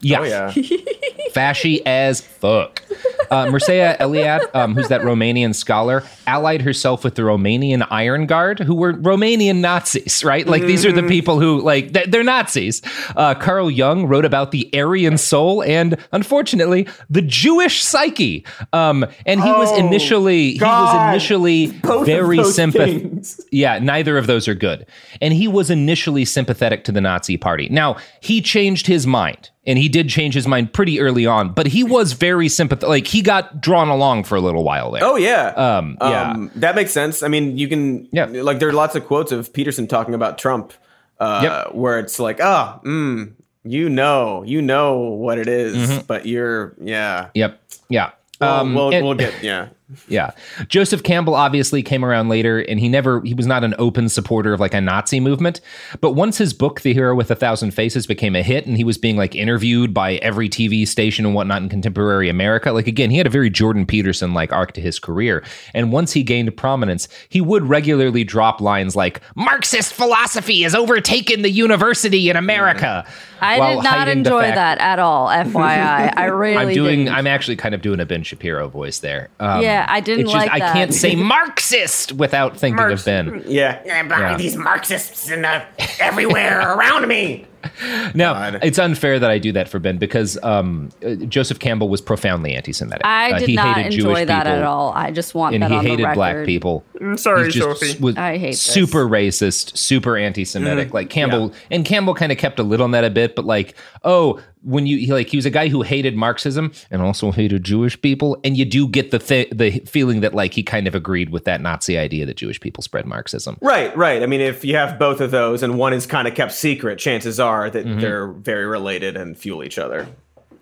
Yeah. 0.02 0.20
Oh, 0.22 0.24
yeah. 0.24 0.52
Fashy 1.32 1.82
as 1.86 2.22
fuck. 2.22 2.82
Uh, 3.30 3.46
Mircea 3.46 3.96
Eliade, 4.00 4.44
um, 4.56 4.74
who's 4.74 4.88
that 4.88 5.02
Romanian 5.02 5.54
scholar, 5.54 6.04
allied 6.26 6.62
herself 6.64 7.04
with 7.04 7.14
the 7.16 7.22
Romanian 7.22 7.86
Iron 7.92 8.26
Guard, 8.26 8.60
who 8.60 8.74
were 8.74 8.94
Romanian 8.94 9.58
Nazis, 9.58 10.24
right? 10.24 10.48
Like 10.48 10.64
these 10.64 10.84
are 10.86 10.92
the 10.92 11.04
people 11.04 11.40
who, 11.40 11.62
like, 11.62 11.94
they're, 11.94 12.08
they're 12.08 12.24
Nazis. 12.24 12.82
Uh, 13.16 13.36
Carl 13.36 13.70
Jung 13.70 14.08
wrote 14.08 14.26
about 14.26 14.50
the 14.52 14.68
Aryan 14.74 15.18
soul 15.20 15.62
and, 15.64 15.98
unfortunately, 16.12 16.88
the 17.10 17.22
Jewish 17.22 17.84
psyche. 17.84 18.46
Um, 18.74 19.06
and 19.28 19.44
he 19.44 19.52
was 19.52 19.70
Oh, 19.72 19.76
initially, 19.86 20.54
he 20.54 20.60
was 20.64 21.10
initially 21.12 21.68
Both 21.68 22.08
very 22.08 22.44
sympathetic. 22.44 23.26
Yeah, 23.52 23.78
neither 23.78 24.18
of 24.18 24.26
those 24.26 24.48
are 24.48 24.56
good. 24.56 24.88
And 25.22 25.34
he 25.36 25.48
was 25.48 25.70
initially 25.70 26.26
sympathetic 26.26 26.84
to 26.86 26.92
the 26.92 27.02
Nazi 27.02 27.38
party. 27.38 27.68
Now, 27.70 27.98
he 28.22 28.42
changed 28.42 28.88
his 28.88 29.06
mind, 29.06 29.39
and 29.66 29.78
he 29.78 29.88
did 29.90 30.10
change 30.10 30.34
his 30.34 30.48
mind 30.48 30.74
pretty 30.74 31.00
early 31.00 31.26
on, 31.26 31.54
but 31.54 31.68
he 31.68 31.84
was 31.84 32.14
very 32.14 32.50
sympathetic. 32.50 32.90
Like, 32.90 33.08
he 33.08 33.22
got 33.22 33.62
drawn 33.62 33.90
along 33.90 34.24
for 34.26 34.36
a 34.36 34.42
little 34.42 34.64
while 34.64 34.92
there. 34.92 35.04
Oh 35.04 35.16
yeah, 35.16 35.48
Um, 35.56 35.98
yeah. 36.02 36.32
Um, 36.32 36.52
that 36.56 36.76
makes 36.76 36.92
sense. 36.92 37.22
I 37.24 37.28
mean, 37.28 37.58
you 37.58 37.68
can 37.68 38.08
yeah, 38.12 38.26
like 38.26 38.60
there 38.60 38.70
are 38.70 38.74
lots 38.74 38.96
of 38.96 39.06
quotes 39.06 39.32
of 39.32 39.52
Peterson 39.54 39.88
talking 39.88 40.14
about 40.14 40.38
Trump, 40.38 40.74
uh, 41.20 41.66
where 41.72 42.00
it's 42.00 42.20
like, 42.20 42.40
ah, 42.42 42.80
mm, 42.84 43.34
you 43.64 43.90
know, 43.90 44.44
you 44.44 44.62
know 44.62 44.98
what 44.98 45.38
it 45.38 45.48
is, 45.48 45.76
Mhm. 45.76 46.08
but 46.08 46.26
you're 46.26 46.74
yeah, 46.82 47.28
Yep. 47.34 47.60
Yeah. 47.90 48.12
We'll, 48.40 48.50
Um, 48.50 48.74
we'll, 48.76 48.94
and- 48.94 49.06
we'll 49.06 49.16
get 49.16 49.44
yeah. 49.44 49.68
Yeah. 50.08 50.32
Joseph 50.68 51.04
Campbell 51.04 51.34
obviously 51.36 51.82
came 51.82 52.06
around 52.06 52.30
later 52.30 52.60
and 52.60 52.80
he 52.80 52.88
never 52.88 53.22
he 53.22 53.34
was 53.34 53.48
not 53.48 53.64
an 53.64 53.74
open 53.80 54.08
supporter 54.10 54.54
of 54.54 54.60
like 54.60 54.74
a 54.74 54.82
Nazi 54.82 55.20
movement. 55.20 55.62
But 56.00 56.12
once 56.12 56.38
his 56.38 56.54
book, 56.54 56.82
The 56.82 56.94
Hero 56.94 57.16
with 57.16 57.32
a 57.32 57.36
Thousand 57.36 57.72
Faces, 57.72 58.06
became 58.06 58.36
a 58.36 58.44
hit 58.44 58.66
and 58.68 58.78
he 58.78 58.84
was 58.84 58.98
being 58.98 59.18
like 59.18 59.36
interviewed 59.36 59.94
by 59.94 60.16
every 60.16 60.48
TV 60.50 60.88
station 60.88 61.26
and 61.26 61.34
whatnot 61.34 61.62
in 61.62 61.70
contemporary 61.70 62.30
America, 62.30 62.72
like 62.72 62.88
again, 62.88 63.10
he 63.10 63.18
had 63.18 63.28
a 63.28 63.32
very 63.32 63.50
Jordan 63.50 63.86
Peterson 63.86 64.34
like 64.34 64.52
arc 64.54 64.74
to 64.74 64.82
his 64.82 65.00
career. 65.00 65.44
And 65.74 65.92
once 65.92 66.14
he 66.14 66.24
gained 66.24 66.56
prominence, 66.56 67.08
he 67.30 67.42
would 67.42 67.64
regularly 67.68 68.24
drop 68.24 68.62
lines 68.62 68.96
like 68.96 69.22
Marxist 69.36 69.94
philosophy 69.94 70.62
has 70.64 70.76
overtaken 70.76 71.42
the 71.42 71.52
university 71.52 72.30
in 72.30 72.36
America. 72.36 73.06
I 73.42 73.76
did 73.76 73.84
not 73.84 74.08
enjoy 74.08 74.42
that 74.42 74.80
at 74.80 75.00
all. 75.00 75.28
FYI, 75.28 76.14
I 76.16 76.26
really 76.32 76.58
I'm 76.58 76.74
doing. 76.74 77.06
didn't. 77.06 77.16
I'm 77.16 77.28
actually 77.28 77.56
kind 77.56 77.74
of 77.74 77.82
doing 77.82 78.00
a 78.00 78.06
Ben 78.06 78.24
Shapiro 78.24 78.68
voice 78.68 79.00
there. 79.00 79.30
Um, 79.40 79.62
Yeah, 79.62 79.79
I 79.88 80.00
didn't 80.00 80.26
it's 80.26 80.32
just, 80.34 80.46
like 80.46 80.52
I 80.52 80.60
that. 80.60 80.74
can't 80.74 80.94
say 80.94 81.16
Marxist 81.34 82.14
without 82.14 82.58
thinking 82.58 82.84
of 82.84 83.06
Ben. 83.06 83.44
Yeah, 83.48 83.82
I'm 83.92 84.10
Yeah. 84.10 84.38
these 84.38 84.56
Marxists 84.56 85.30
and 85.30 85.46
uh, 85.46 85.62
everywhere 86.00 86.60
around 86.76 87.08
me. 87.08 87.46
Now, 88.16 88.58
it's 88.62 88.80
unfair 88.80 89.20
that 89.20 89.30
I 89.30 89.38
do 89.38 89.52
that 89.54 89.70
for 89.70 89.80
Ben 89.80 89.98
because 89.98 90.38
um, 90.44 90.90
uh, 91.06 91.16
Joseph 91.16 91.60
Campbell 91.60 91.90
was 91.90 92.02
profoundly 92.02 92.54
anti-Semitic. 92.56 93.02
I 93.06 93.32
Uh, 93.34 93.40
did 93.40 93.50
he 93.50 93.56
not 93.56 93.78
hated 93.78 93.94
enjoy 93.94 94.16
Jewish 94.16 94.28
that 94.28 94.44
people, 94.46 94.58
at 94.58 94.64
all. 94.64 94.92
I 94.94 95.12
just 95.12 95.36
want 95.36 95.54
and 95.56 95.64
that 95.64 95.72
he 95.72 95.78
on 95.78 95.84
the 95.84 95.90
hated 95.90 96.14
black 96.14 96.46
people. 96.46 96.84
I'm 97.00 97.18
sorry, 97.18 97.46
He's 97.46 97.56
just 97.56 97.80
Sophie. 97.80 98.00
was 98.00 98.18
I 98.18 98.38
hate 98.38 98.52
this. 98.52 98.62
super 98.62 99.08
racist, 99.08 99.78
super 99.78 100.18
anti-Semitic. 100.18 100.90
Mhm. 100.90 100.94
Like 100.94 101.10
Campbell, 101.10 101.54
and 101.72 101.86
Campbell 101.86 102.16
kind 102.16 102.32
of 102.32 102.38
kept 102.38 102.60
a 102.60 102.64
lid 102.64 102.82
on 102.82 102.92
that 102.92 103.04
a 103.04 103.10
bit, 103.10 103.36
but 103.36 103.46
like, 103.46 103.76
oh, 104.04 104.40
when 104.62 104.86
you 104.86 104.98
he, 104.98 105.14
like 105.14 105.30
he 105.30 105.38
was 105.38 105.46
a 105.46 105.50
guy 105.50 105.70
who 105.70 105.84
hated 105.84 106.18
Marxism 106.18 106.74
and 106.92 107.02
also 107.02 107.32
hated 107.32 107.64
Jewish 107.64 108.00
people, 108.02 108.38
and 108.44 108.58
you 108.58 108.66
do 108.66 108.90
get 108.90 109.12
the 109.12 109.20
th- 109.20 109.50
the 109.52 109.80
feeling 109.86 110.20
that 110.20 110.34
like 110.34 110.54
he 110.54 110.64
kind 110.64 110.86
of 110.86 110.94
agreed 110.96 111.30
with 111.30 111.46
that 111.46 111.62
Nazi 111.62 111.98
idea 111.98 112.26
that 112.26 112.36
Jewish 112.36 112.60
people 112.60 112.84
spread 112.84 113.06
Marxism. 113.06 113.58
Right, 113.62 113.96
right. 113.96 114.22
I 114.22 114.26
mean, 114.26 114.42
if 114.42 114.66
you 114.66 114.76
have 114.76 115.00
both 115.00 115.22
of 115.22 115.32
those 115.32 115.64
and 115.64 115.78
one 115.78 115.94
is 115.94 116.06
kind 116.06 116.28
of 116.28 116.36
kept 116.36 116.52
secret, 116.52 117.00
chances 117.00 117.40
are 117.40 117.49
that 117.70 117.86
Mhm. 117.86 118.00
they're 118.02 118.28
very 118.28 118.66
related 118.66 119.16
and 119.18 119.38
fuel 119.38 119.64
each 119.64 119.78
other. 119.78 120.08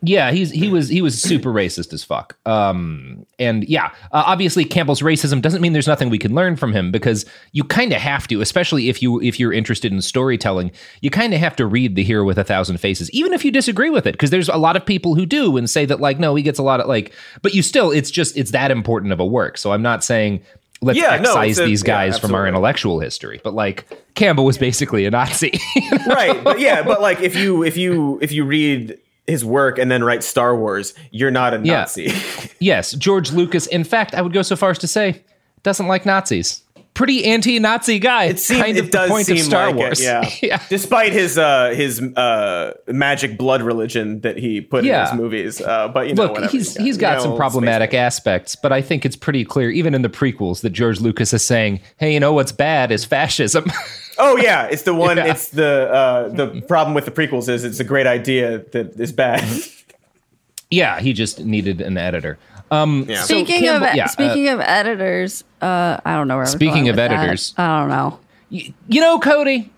Yeah, 0.04 0.30
he's 0.32 0.52
he 0.52 0.70
was 0.70 0.90
he 0.90 1.02
was 1.02 1.20
super 1.20 1.52
racist 1.52 1.92
as 1.92 2.04
fuck. 2.04 2.38
Um, 2.46 3.26
and 3.40 3.68
yeah, 3.68 3.86
uh, 4.12 4.24
obviously 4.28 4.64
Campbell's 4.64 5.02
racism 5.02 5.42
doesn't 5.42 5.60
mean 5.60 5.74
there's 5.74 5.88
nothing 5.88 6.12
we 6.12 6.20
can 6.20 6.36
learn 6.36 6.56
from 6.56 6.72
him 6.72 6.92
because 6.92 7.26
you 7.52 7.64
kind 7.64 7.92
of 7.92 8.00
have 8.00 8.28
to, 8.28 8.40
especially 8.42 8.90
if 8.90 9.02
you 9.02 9.20
if 9.24 9.40
you're 9.40 9.52
interested 9.52 9.92
in 9.92 10.00
storytelling, 10.04 10.72
you 11.02 11.10
kind 11.10 11.34
of 11.34 11.40
have 11.40 11.56
to 11.56 11.66
read 11.66 11.96
The 11.96 12.04
Hero 12.04 12.24
with 12.26 12.38
a 12.38 12.44
Thousand 12.44 12.78
Faces, 12.78 13.10
even 13.10 13.34
if 13.34 13.44
you 13.44 13.50
disagree 13.50 13.90
with 13.90 14.06
it, 14.06 14.12
because 14.12 14.30
there's 14.30 14.50
a 14.50 14.58
lot 14.58 14.76
of 14.76 14.86
people 14.86 15.16
who 15.16 15.26
do 15.26 15.58
and 15.58 15.68
say 15.68 15.84
that 15.86 16.00
like 16.00 16.20
no, 16.20 16.36
he 16.36 16.44
gets 16.44 16.60
a 16.60 16.64
lot 16.64 16.80
of 16.80 16.86
like, 16.88 17.12
but 17.42 17.56
you 17.56 17.64
still 17.64 17.90
it's 17.90 18.12
just 18.12 18.38
it's 18.38 18.52
that 18.52 18.70
important 18.70 19.12
of 19.12 19.20
a 19.20 19.26
work. 19.26 19.58
So 19.58 19.72
I'm 19.74 19.82
not 19.82 20.04
saying. 20.04 20.42
Let's 20.82 21.00
Yeah, 21.00 21.14
excise 21.14 21.52
it's 21.52 21.60
a- 21.60 21.66
these 21.66 21.82
yeah, 21.82 21.88
guys 21.88 22.20
from 22.20 22.36
our 22.36 22.48
intellectual 22.48 23.00
history, 23.00 23.42
but 23.44 23.54
like 23.56 23.86
Campbell 24.16 24.46
was 24.46 24.58
basically 24.58 25.06
a 25.06 25.12
Nazi. 25.12 25.60
right, 26.08 26.44
but 26.44 26.60
yeah, 26.60 26.84
but 26.84 27.02
like 27.02 27.20
if 27.22 27.36
you 27.36 27.64
if 27.64 27.78
you 27.78 28.20
if 28.22 28.32
you 28.32 28.46
read 28.46 28.98
his 29.26 29.44
work 29.44 29.78
and 29.80 29.90
then 29.92 30.04
write 30.04 30.24
Star 30.24 30.56
Wars, 30.56 30.94
you're 31.12 31.32
not 31.32 31.54
a 31.54 31.60
Yeah. 31.64 31.80
Nazi. 31.80 32.12
Yes, 32.60 32.94
George 32.94 33.32
Lucas. 33.32 33.68
In 33.68 33.84
fact, 33.84 34.16
I 34.16 34.22
would 34.22 34.34
go 34.34 34.42
so 34.42 34.56
far 34.56 34.72
as 34.72 34.80
to 34.80 34.88
say 34.88 35.22
doesn't 35.64 35.88
like 35.88 36.06
Nazis. 36.06 36.64
Pretty 36.98 37.26
anti-Nazi 37.26 38.00
guy. 38.00 38.24
It 38.26 38.40
seems 38.40 38.62
kind 38.62 38.76
it 38.78 38.86
of 38.86 38.90
does 38.90 39.08
the 39.08 39.14
point 39.14 39.26
seem 39.28 39.38
of 39.38 39.42
Star 39.44 39.68
like 39.68 39.76
Wars. 39.76 40.00
it, 40.02 40.42
yeah. 40.44 40.62
Despite 40.68 41.14
his 41.14 41.38
uh 41.38 41.74
his 41.76 42.02
uh 42.02 42.74
magic 42.88 43.38
blood 43.38 43.62
religion 43.62 44.22
that 44.22 44.38
he 44.38 44.62
put 44.62 44.84
Yeah. 44.84 45.04
in 45.04 45.12
his 45.12 45.22
movies, 45.22 45.62
uh, 45.62 45.90
but 45.90 46.08
you 46.08 46.16
know 46.16 46.24
Look, 46.24 46.32
whatever. 46.34 46.52
he's 46.52 46.76
You 46.76 46.86
he's 46.86 46.98
got 46.98 47.18
know, 47.18 47.24
some 47.24 47.36
problematic 47.38 47.94
aspects, 47.94 48.56
but 48.56 48.72
I 48.72 48.82
think 48.82 49.06
it's 49.06 49.16
pretty 49.16 49.46
clear, 49.46 49.70
even 49.70 49.94
in 49.94 50.02
the 50.02 50.10
prequels, 50.10 50.62
that 50.62 50.72
George 50.72 51.00
Lucas 51.00 51.34
is 51.34 51.46
saying, 51.46 51.82
"Hey, 51.98 52.14
you 52.16 52.20
know 52.20 52.34
what's 52.34 52.52
bad 52.52 52.92
is 52.92 53.06
fascism." 53.06 53.72
Oh 54.20 54.36
yeah, 54.36 54.66
it's 54.66 54.82
the 54.82 54.96
one. 54.96 55.18
Yeah. 55.18 55.26
It's 55.28 55.50
the 55.50 55.92
uh 55.94 56.30
the 56.30 56.62
problem 56.68 56.96
with 56.96 57.06
the 57.06 57.12
prequels 57.12 57.48
is 57.50 57.64
it's 57.64 57.80
a 57.80 57.84
great 57.84 58.08
idea 58.08 58.64
that 58.72 59.00
is 59.00 59.12
bad. 59.12 59.46
yeah, 60.72 61.00
he 61.00 61.14
just 61.14 61.46
needed 61.46 61.82
an 61.82 62.00
editor. 62.00 62.40
Um, 62.70 63.06
so 63.08 63.14
Speaking 63.16 63.62
Campbell- 63.62 63.88
of 63.88 63.96
yeah, 63.96 64.06
uh, 64.06 64.08
speaking 64.10 64.50
of 64.50 64.60
editors, 64.60 65.44
uh, 65.62 66.00
I 66.04 66.16
don't 66.16 66.28
know 66.28 66.36
where. 66.36 66.44
I 66.44 66.48
was 66.48 66.52
Speaking 66.52 66.74
going 66.86 66.90
of 66.90 66.94
with 66.94 67.10
that. 67.10 67.12
editors. 67.12 67.54
I 67.58 67.80
don't 67.80 67.90
know. 67.90 68.20
you 68.50 69.02
know, 69.02 69.20
Cody, 69.20 69.72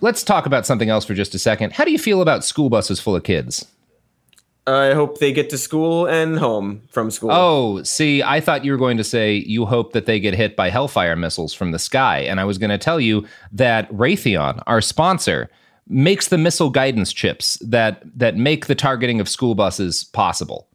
let's 0.00 0.22
talk 0.22 0.46
about 0.46 0.66
something 0.66 0.88
else 0.88 1.04
for 1.04 1.14
just 1.14 1.34
a 1.34 1.38
second. 1.38 1.72
How 1.72 1.84
do 1.84 1.90
you 1.92 1.98
feel 1.98 2.22
about 2.22 2.44
school 2.44 2.68
buses 2.70 3.00
full 3.00 3.16
of 3.16 3.22
kids? 3.24 3.66
I 4.66 4.92
hope 4.94 5.18
they 5.18 5.32
get 5.32 5.50
to 5.50 5.58
school 5.58 6.06
and 6.06 6.38
home 6.38 6.82
from 6.90 7.10
school. 7.10 7.30
Oh, 7.32 7.82
see, 7.82 8.22
I 8.22 8.40
thought 8.40 8.64
you 8.64 8.70
were 8.72 8.78
going 8.78 8.98
to 8.98 9.04
say 9.04 9.34
you 9.46 9.64
hope 9.66 9.92
that 9.94 10.06
they 10.06 10.20
get 10.20 10.34
hit 10.34 10.54
by 10.54 10.70
Hellfire 10.70 11.16
missiles 11.16 11.52
from 11.54 11.72
the 11.72 11.78
sky. 11.78 12.18
And 12.20 12.38
I 12.38 12.44
was 12.44 12.58
going 12.58 12.70
to 12.70 12.78
tell 12.78 13.00
you 13.00 13.26
that 13.52 13.90
Raytheon, 13.90 14.62
our 14.66 14.80
sponsor, 14.80 15.50
makes 15.88 16.28
the 16.28 16.38
missile 16.38 16.70
guidance 16.70 17.12
chips 17.12 17.58
that, 17.66 18.02
that 18.16 18.36
make 18.36 18.66
the 18.66 18.74
targeting 18.76 19.18
of 19.20 19.28
school 19.28 19.54
buses 19.56 20.04
possible. 20.04 20.68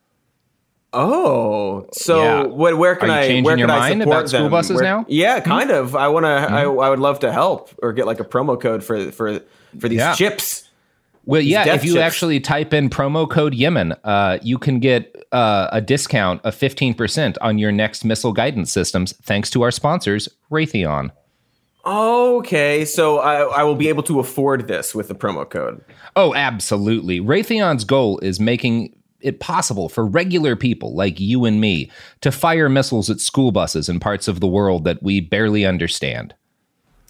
Oh, 0.95 1.87
so 1.93 2.21
Yeah. 2.23 2.43
what? 2.43 2.77
Where 2.77 2.95
can 2.95 3.09
I? 3.11 3.41
Where 3.41 3.57
your 3.57 3.67
can 3.67 3.75
I 3.75 3.79
mind 3.89 4.01
support 4.01 4.17
about 4.17 4.29
school 4.29 4.41
them? 4.43 4.51
buses 4.51 4.75
Where- 4.75 4.83
now? 4.83 4.99
Hmm? 5.03 5.09
Yeah, 5.09 5.39
kind 5.41 5.71
of. 5.71 5.95
I 5.95 6.07
want 6.07 6.23
to. 6.25 6.29
I, 6.29 6.61
I 6.63 6.89
would 6.89 6.99
love 6.99 7.19
to 7.19 7.31
help 7.33 7.69
or 7.83 7.93
get 7.93 8.05
like 8.05 8.19
a 8.19 8.23
promo 8.25 8.59
code 8.59 8.83
for 8.83 9.11
for 9.11 9.39
for 9.79 9.89
these 9.89 9.99
Yeah. 9.99 10.13
chips. 10.15 10.63
Well, 11.27 11.41
These 11.41 11.49
yeah, 11.51 11.73
if 11.73 11.83
you 11.83 11.93
chips. 11.93 12.01
actually 12.03 12.39
type 12.39 12.71
in 12.71 12.87
promo 12.89 13.27
code 13.27 13.55
Yemen, 13.55 13.93
uh, 14.03 14.37
you 14.43 14.59
can 14.59 14.79
get 14.79 15.25
uh, 15.31 15.69
a 15.71 15.81
discount 15.81 16.39
of 16.43 16.55
15% 16.55 17.35
on 17.41 17.57
your 17.57 17.71
next 17.71 18.05
missile 18.05 18.31
guidance 18.31 18.71
systems 18.71 19.11
thanks 19.23 19.49
to 19.49 19.63
our 19.63 19.71
sponsors, 19.71 20.29
Raytheon. 20.51 21.09
Okay, 21.83 22.85
so 22.85 23.17
I, 23.19 23.41
I 23.41 23.63
will 23.63 23.75
be 23.75 23.89
able 23.89 24.03
to 24.03 24.19
afford 24.19 24.67
this 24.67 24.93
with 24.93 25.07
the 25.07 25.15
promo 25.15 25.49
code. 25.49 25.83
Oh, 26.15 26.33
absolutely. 26.35 27.19
Raytheon's 27.19 27.83
goal 27.85 28.19
is 28.19 28.39
making 28.39 28.95
it 29.26 29.39
possible 29.39 29.89
for 29.89 30.05
regular 30.05 30.55
people 30.55 30.93
like 30.95 31.19
you 31.19 31.45
and 31.45 31.59
me 31.59 31.89
to 32.21 32.32
fire 32.32 32.69
missiles 32.69 33.09
at 33.09 33.19
school 33.19 33.51
buses 33.51 33.89
in 33.89 33.99
parts 33.99 34.28
of 34.28 34.39
the 34.39 34.47
world 34.47 34.84
that 34.84 35.01
we 35.01 35.19
barely 35.19 35.65
understand. 35.65 36.36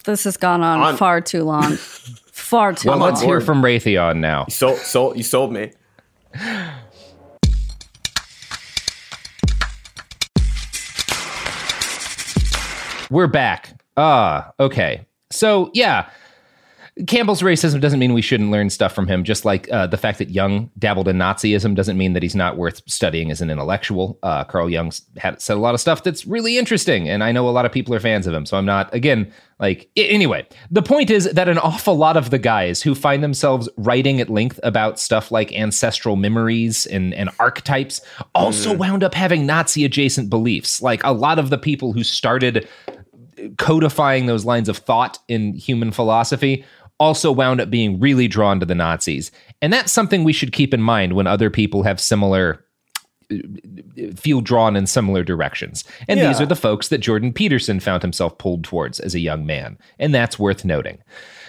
This 0.04 0.24
has 0.24 0.36
gone 0.36 0.62
on, 0.62 0.80
On- 0.80 0.96
far 0.96 1.20
too 1.20 1.44
long. 1.44 1.72
far 2.32 2.72
too 2.72 2.88
Well, 2.88 2.98
long. 2.98 3.08
let's 3.10 3.20
hear 3.20 3.40
from 3.40 3.60
Raytheon 3.62 4.16
now. 4.18 4.46
You 4.48 4.52
sold, 4.52 4.78
sold, 4.78 5.16
you 5.16 5.22
sold 5.22 5.52
me. 5.52 5.72
We're 13.08 13.28
back. 13.28 13.80
Ah, 13.96 14.52
okay. 14.58 15.06
So, 15.30 15.70
yeah, 15.74 16.10
Campbell's 17.06 17.42
racism 17.42 17.78
doesn't 17.78 17.98
mean 17.98 18.14
we 18.14 18.22
shouldn't 18.22 18.50
learn 18.50 18.70
stuff 18.70 18.94
from 18.94 19.06
him, 19.06 19.22
just 19.22 19.44
like 19.44 19.70
uh, 19.70 19.86
the 19.86 19.98
fact 19.98 20.18
that 20.18 20.30
Jung 20.30 20.70
dabbled 20.78 21.08
in 21.08 21.18
Nazism 21.18 21.74
doesn't 21.74 21.98
mean 21.98 22.14
that 22.14 22.22
he's 22.22 22.34
not 22.34 22.56
worth 22.56 22.80
studying 22.86 23.30
as 23.30 23.42
an 23.42 23.50
intellectual. 23.50 24.18
Uh, 24.22 24.44
Carl 24.44 24.70
Jung 24.70 24.90
had 25.18 25.42
said 25.42 25.58
a 25.58 25.60
lot 25.60 25.74
of 25.74 25.80
stuff 25.80 26.02
that's 26.02 26.26
really 26.26 26.56
interesting, 26.56 27.06
and 27.06 27.22
I 27.22 27.32
know 27.32 27.46
a 27.46 27.50
lot 27.50 27.66
of 27.66 27.72
people 27.72 27.94
are 27.94 28.00
fans 28.00 28.26
of 28.26 28.32
him. 28.32 28.46
So 28.46 28.56
I'm 28.56 28.64
not, 28.64 28.94
again, 28.94 29.30
like, 29.58 29.90
anyway, 29.94 30.46
the 30.70 30.80
point 30.80 31.10
is 31.10 31.30
that 31.32 31.50
an 31.50 31.58
awful 31.58 31.96
lot 31.96 32.16
of 32.16 32.30
the 32.30 32.38
guys 32.38 32.80
who 32.80 32.94
find 32.94 33.22
themselves 33.22 33.68
writing 33.76 34.18
at 34.18 34.30
length 34.30 34.58
about 34.62 34.98
stuff 34.98 35.30
like 35.30 35.52
ancestral 35.52 36.16
memories 36.16 36.86
and, 36.86 37.12
and 37.12 37.28
archetypes 37.38 38.00
also 38.34 38.74
wound 38.74 39.04
up 39.04 39.12
having 39.12 39.44
Nazi 39.44 39.84
adjacent 39.84 40.30
beliefs. 40.30 40.80
Like 40.80 41.04
a 41.04 41.12
lot 41.12 41.38
of 41.38 41.50
the 41.50 41.58
people 41.58 41.92
who 41.92 42.02
started 42.02 42.66
codifying 43.58 44.24
those 44.24 44.46
lines 44.46 44.70
of 44.70 44.78
thought 44.78 45.18
in 45.28 45.52
human 45.52 45.92
philosophy 45.92 46.64
also 46.98 47.30
wound 47.32 47.60
up 47.60 47.70
being 47.70 48.00
really 48.00 48.28
drawn 48.28 48.60
to 48.60 48.66
the 48.66 48.74
Nazis. 48.74 49.30
And 49.60 49.72
that's 49.72 49.92
something 49.92 50.24
we 50.24 50.32
should 50.32 50.52
keep 50.52 50.72
in 50.72 50.82
mind 50.82 51.12
when 51.12 51.26
other 51.26 51.50
people 51.50 51.82
have 51.82 52.00
similar 52.00 52.64
feel 54.14 54.40
drawn 54.40 54.76
in 54.76 54.86
similar 54.86 55.24
directions. 55.24 55.82
And 56.08 56.20
these 56.20 56.40
are 56.40 56.46
the 56.46 56.54
folks 56.54 56.88
that 56.88 56.98
Jordan 56.98 57.32
Peterson 57.32 57.80
found 57.80 58.02
himself 58.02 58.38
pulled 58.38 58.62
towards 58.62 59.00
as 59.00 59.14
a 59.14 59.20
young 59.20 59.44
man. 59.44 59.78
And 59.98 60.14
that's 60.14 60.38
worth 60.38 60.64
noting. 60.64 60.98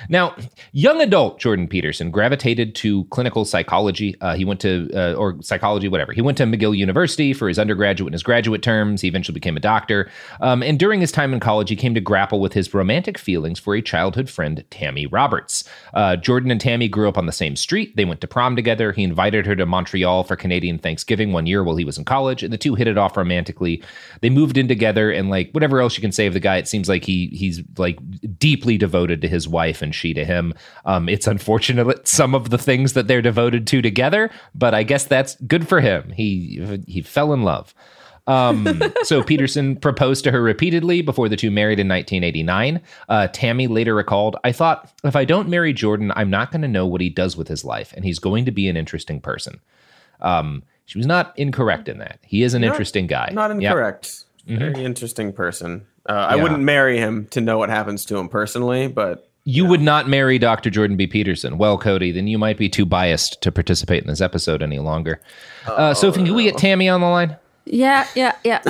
Now, 0.09 0.35
young 0.71 1.01
adult 1.01 1.39
Jordan 1.39 1.67
Peterson 1.67 2.11
gravitated 2.11 2.75
to 2.75 3.05
clinical 3.05 3.45
psychology. 3.45 4.15
Uh, 4.21 4.35
he 4.35 4.45
went 4.45 4.59
to, 4.61 4.89
uh, 4.93 5.13
or 5.13 5.41
psychology, 5.41 5.87
whatever. 5.87 6.13
He 6.13 6.21
went 6.21 6.37
to 6.39 6.43
McGill 6.45 6.77
University 6.77 7.33
for 7.33 7.47
his 7.47 7.59
undergraduate 7.59 8.07
and 8.07 8.13
his 8.13 8.23
graduate 8.23 8.61
terms. 8.61 9.01
He 9.01 9.07
eventually 9.07 9.33
became 9.33 9.57
a 9.57 9.61
doctor. 9.61 10.09
Um, 10.41 10.63
and 10.63 10.79
during 10.79 11.01
his 11.01 11.11
time 11.11 11.33
in 11.33 11.39
college, 11.39 11.69
he 11.69 11.75
came 11.75 11.93
to 11.93 12.01
grapple 12.01 12.39
with 12.39 12.53
his 12.53 12.73
romantic 12.73 13.17
feelings 13.17 13.59
for 13.59 13.75
a 13.75 13.81
childhood 13.81 14.29
friend, 14.29 14.63
Tammy 14.69 15.05
Roberts. 15.05 15.63
Uh, 15.93 16.15
Jordan 16.15 16.51
and 16.51 16.61
Tammy 16.61 16.87
grew 16.87 17.07
up 17.07 17.17
on 17.17 17.25
the 17.25 17.31
same 17.31 17.55
street. 17.55 17.95
They 17.95 18.05
went 18.05 18.21
to 18.21 18.27
prom 18.27 18.55
together. 18.55 18.91
He 18.91 19.03
invited 19.03 19.45
her 19.45 19.55
to 19.55 19.65
Montreal 19.65 20.23
for 20.23 20.35
Canadian 20.35 20.79
Thanksgiving 20.79 21.33
one 21.33 21.47
year 21.47 21.63
while 21.63 21.75
he 21.75 21.85
was 21.85 21.97
in 21.97 22.05
college, 22.05 22.43
and 22.43 22.53
the 22.53 22.57
two 22.57 22.75
hit 22.75 22.87
it 22.87 22.97
off 22.97 23.17
romantically. 23.17 23.83
They 24.21 24.29
moved 24.29 24.57
in 24.57 24.67
together, 24.67 25.11
and 25.11 25.29
like 25.29 25.51
whatever 25.51 25.79
else 25.79 25.97
you 25.97 26.01
can 26.01 26.11
say 26.11 26.27
of 26.27 26.33
the 26.33 26.39
guy, 26.39 26.57
it 26.57 26.67
seems 26.67 26.89
like 26.89 27.03
he 27.03 27.27
he's 27.27 27.61
like 27.77 27.97
deeply 28.37 28.77
devoted 28.77 29.21
to 29.21 29.27
his 29.27 29.47
wife 29.47 29.81
and 29.81 29.86
she 29.91 30.13
to 30.13 30.25
him. 30.25 30.53
Um, 30.85 31.07
it's 31.09 31.27
unfortunate 31.27 32.07
some 32.07 32.33
of 32.35 32.49
the 32.49 32.57
things 32.57 32.93
that 32.93 33.07
they're 33.07 33.21
devoted 33.21 33.67
to 33.67 33.81
together, 33.81 34.29
but 34.55 34.73
I 34.73 34.83
guess 34.83 35.03
that's 35.05 35.35
good 35.47 35.67
for 35.67 35.79
him. 35.81 36.11
He 36.15 36.81
he 36.88 37.01
fell 37.01 37.33
in 37.33 37.43
love. 37.43 37.73
Um, 38.27 38.81
so 39.03 39.23
Peterson 39.23 39.77
proposed 39.77 40.23
to 40.25 40.31
her 40.31 40.41
repeatedly 40.41 41.01
before 41.01 41.29
the 41.29 41.38
two 41.38 41.49
married 41.49 41.79
in 41.79 41.88
1989. 41.88 42.81
Uh, 43.07 43.27
Tammy 43.27 43.67
later 43.67 43.95
recalled, 43.95 44.35
I 44.43 44.51
thought, 44.51 44.91
if 45.05 45.15
I 45.15 45.23
don't 45.23 45.47
marry 45.47 45.71
Jordan, 45.71 46.11
I'm 46.15 46.29
not 46.29 46.51
going 46.51 46.61
to 46.63 46.67
know 46.67 46.85
what 46.85 46.99
he 46.99 47.09
does 47.09 47.38
with 47.38 47.47
his 47.47 47.63
life, 47.63 47.93
and 47.95 48.03
he's 48.03 48.19
going 48.19 48.43
to 48.43 48.51
be 48.51 48.67
an 48.67 48.75
interesting 48.75 49.21
person. 49.21 49.61
Um, 50.19 50.63
she 50.85 50.97
was 50.97 51.07
not 51.07 51.38
incorrect 51.39 51.88
in 51.88 51.99
that. 51.99 52.19
He 52.21 52.43
is 52.43 52.53
an 52.53 52.61
Not- 52.63 52.71
interesting 52.71 53.07
guy. 53.07 53.29
Not 53.31 53.49
Yep. 53.51 53.61
incorrect. 53.61 54.23
Very 54.45 54.83
interesting 54.83 55.31
person. 55.33 55.85
Uh, 56.07 56.13
I 56.13 56.35
Yeah. 56.35 56.43
wouldn't 56.43 56.63
marry 56.63 56.97
him 56.97 57.27
to 57.31 57.41
know 57.41 57.57
what 57.57 57.69
happens 57.69 58.05
to 58.05 58.17
him 58.17 58.29
personally, 58.29 58.88
but 58.88 59.29
You 59.49 59.63
would 59.63 59.79
not 59.79 60.09
marry 60.09 60.37
Dr. 60.37 60.69
Jordan 60.69 60.97
B. 60.97 61.07
Peterson. 61.07 61.57
Well, 61.57 61.77
Cody, 61.77 62.11
then 62.11 62.27
you 62.27 62.37
might 62.37 62.57
be 62.57 62.67
too 62.67 62.85
biased 62.85 63.41
to 63.43 63.49
participate 63.49 64.03
in 64.03 64.09
this 64.09 64.19
episode 64.19 64.61
any 64.61 64.79
longer. 64.79 65.21
Uh, 65.65 65.93
Sophie, 65.93 66.25
can 66.25 66.35
we 66.35 66.43
get 66.43 66.57
Tammy 66.57 66.89
on 66.89 66.99
the 66.99 67.07
line? 67.07 67.37
Yeah, 67.63 68.05
yeah, 68.13 68.35
yeah. 68.43 68.61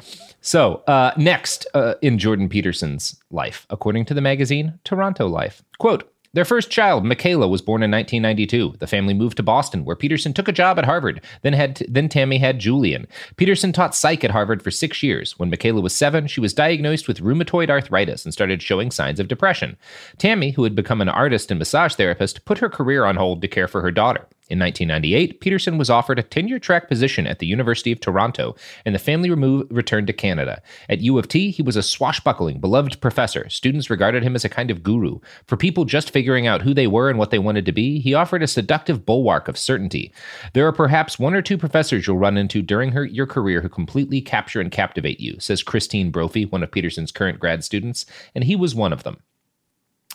So, 0.40 0.76
uh, 0.86 1.12
next 1.18 1.66
uh, 1.74 1.96
in 2.00 2.18
Jordan 2.18 2.48
Peterson's 2.48 3.20
life, 3.30 3.66
according 3.68 4.06
to 4.06 4.14
the 4.14 4.22
magazine 4.22 4.78
Toronto 4.82 5.26
Life, 5.26 5.62
quote, 5.78 6.10
their 6.34 6.44
first 6.44 6.70
child, 6.70 7.04
Mikhaila, 7.04 7.48
was 7.48 7.62
born 7.62 7.82
in 7.82 7.90
1992. 7.90 8.74
The 8.78 8.86
family 8.86 9.14
moved 9.14 9.38
to 9.38 9.42
Boston, 9.42 9.84
where 9.84 9.96
Peterson 9.96 10.34
took 10.34 10.48
a 10.48 10.52
job 10.52 10.78
at 10.78 10.84
Harvard. 10.84 11.22
Then 11.42 11.54
had 11.54 11.82
then 11.88 12.08
Tammy 12.08 12.38
had 12.38 12.58
Julian. 12.58 13.06
Peterson 13.36 13.72
taught 13.72 13.94
psych 13.94 14.24
at 14.24 14.30
Harvard 14.30 14.62
for 14.62 14.70
six 14.70 15.02
years. 15.02 15.38
When 15.38 15.50
Mikhaila 15.50 15.82
was 15.82 15.94
seven, 15.94 16.26
she 16.26 16.40
was 16.40 16.52
diagnosed 16.52 17.08
with 17.08 17.20
rheumatoid 17.20 17.70
arthritis 17.70 18.24
and 18.24 18.34
started 18.34 18.62
showing 18.62 18.90
signs 18.90 19.20
of 19.20 19.28
depression. 19.28 19.76
Tammy, 20.18 20.50
who 20.50 20.64
had 20.64 20.74
become 20.74 21.00
an 21.00 21.08
artist 21.08 21.50
and 21.50 21.58
massage 21.58 21.94
therapist, 21.94 22.44
put 22.44 22.58
her 22.58 22.68
career 22.68 23.04
on 23.04 23.16
hold 23.16 23.40
to 23.40 23.48
care 23.48 23.68
for 23.68 23.80
her 23.80 23.90
daughter. 23.90 24.26
In 24.48 24.58
1998, 24.58 25.40
Peterson 25.40 25.76
was 25.76 25.90
offered 25.90 26.18
a 26.18 26.22
tenure 26.22 26.58
track 26.58 26.88
position 26.88 27.26
at 27.26 27.38
the 27.38 27.46
University 27.46 27.92
of 27.92 28.00
Toronto, 28.00 28.56
and 28.86 28.94
the 28.94 28.98
family 28.98 29.28
returned 29.30 30.06
to 30.06 30.12
Canada. 30.14 30.62
At 30.88 31.00
U 31.00 31.18
of 31.18 31.28
T, 31.28 31.50
he 31.50 31.62
was 31.62 31.76
a 31.76 31.82
swashbuckling, 31.82 32.58
beloved 32.58 33.00
professor. 33.00 33.48
Students 33.50 33.90
regarded 33.90 34.22
him 34.22 34.34
as 34.34 34.46
a 34.46 34.48
kind 34.48 34.70
of 34.70 34.82
guru. 34.82 35.18
For 35.46 35.58
people 35.58 35.84
just 35.84 36.10
figuring 36.10 36.46
out 36.46 36.62
who 36.62 36.72
they 36.72 36.86
were 36.86 37.10
and 37.10 37.18
what 37.18 37.30
they 37.30 37.38
wanted 37.38 37.66
to 37.66 37.72
be, 37.72 38.00
he 38.00 38.14
offered 38.14 38.42
a 38.42 38.46
seductive 38.46 39.04
bulwark 39.04 39.48
of 39.48 39.58
certainty. 39.58 40.12
There 40.54 40.66
are 40.66 40.72
perhaps 40.72 41.18
one 41.18 41.34
or 41.34 41.42
two 41.42 41.58
professors 41.58 42.06
you'll 42.06 42.16
run 42.16 42.38
into 42.38 42.62
during 42.62 42.92
her, 42.92 43.04
your 43.04 43.26
career 43.26 43.60
who 43.60 43.68
completely 43.68 44.22
capture 44.22 44.60
and 44.60 44.70
captivate 44.70 45.20
you, 45.20 45.38
says 45.40 45.62
Christine 45.62 46.10
Brophy, 46.10 46.46
one 46.46 46.62
of 46.62 46.70
Peterson's 46.70 47.12
current 47.12 47.38
grad 47.38 47.64
students, 47.64 48.06
and 48.34 48.44
he 48.44 48.56
was 48.56 48.74
one 48.74 48.94
of 48.94 49.02
them. 49.02 49.18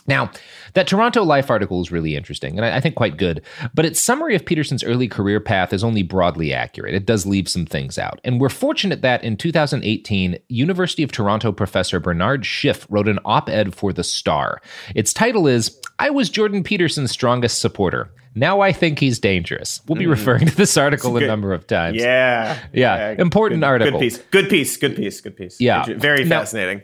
Now, 0.06 0.30
that 0.74 0.86
Toronto 0.86 1.22
Life 1.22 1.50
article 1.50 1.80
is 1.80 1.90
really 1.90 2.14
interesting 2.16 2.56
and 2.58 2.64
I, 2.64 2.76
I, 2.76 2.80
think 2.80 2.94
quite 2.94 3.16
good, 3.16 3.42
but 3.72 3.84
its 3.84 4.00
summary 4.00 4.34
of 4.34 4.44
Peterson's 4.44 4.84
early 4.84 5.08
career 5.08 5.40
path 5.40 5.72
is 5.72 5.82
only 5.82 6.02
broadly 6.02 6.52
accurate. 6.52 6.94
It 6.94 7.06
does 7.06 7.24
leave 7.26 7.48
some 7.48 7.64
things 7.64 7.98
out. 7.98 8.20
And 8.24 8.40
we're 8.40 8.48
fortunate 8.50 9.02
that 9.02 9.24
in 9.24 9.36
2018, 9.36 10.38
University 10.48 11.02
of 11.02 11.12
Toronto 11.12 11.52
professor 11.52 12.00
Bernard 12.00 12.44
Schiff 12.44 12.86
wrote 12.90 13.08
an 13.08 13.18
op 13.24 13.48
ed 13.48 13.74
for 13.74 13.92
The 13.92 14.04
Star. 14.04 14.60
Its 14.94 15.12
title 15.12 15.46
is 15.46 15.80
I 15.98 16.10
Was 16.10 16.28
Jordan 16.28 16.62
Peterson's 16.62 17.10
Strongest 17.10 17.60
Supporter. 17.60 18.10
Now 18.34 18.60
I 18.60 18.72
think 18.72 18.98
he's 18.98 19.18
dangerous. 19.18 19.80
We'll 19.86 19.98
be 19.98 20.06
mm. 20.06 20.10
referring 20.10 20.46
to 20.46 20.56
this 20.56 20.76
article 20.76 21.16
a 21.16 21.20
number 21.20 21.52
of 21.52 21.66
times. 21.66 21.96
Yeah. 21.98 22.58
Yeah. 22.72 23.12
yeah. 23.12 23.22
Important 23.22 23.60
good, 23.60 23.66
article. 23.66 24.00
Good 24.00 24.04
piece. 24.04 24.18
Good 24.18 24.50
piece. 24.50 24.76
Good 24.76 24.96
piece. 24.96 25.20
Good 25.20 25.36
piece. 25.36 25.60
Yeah. 25.60 25.84
Very 25.96 26.28
fascinating. 26.28 26.82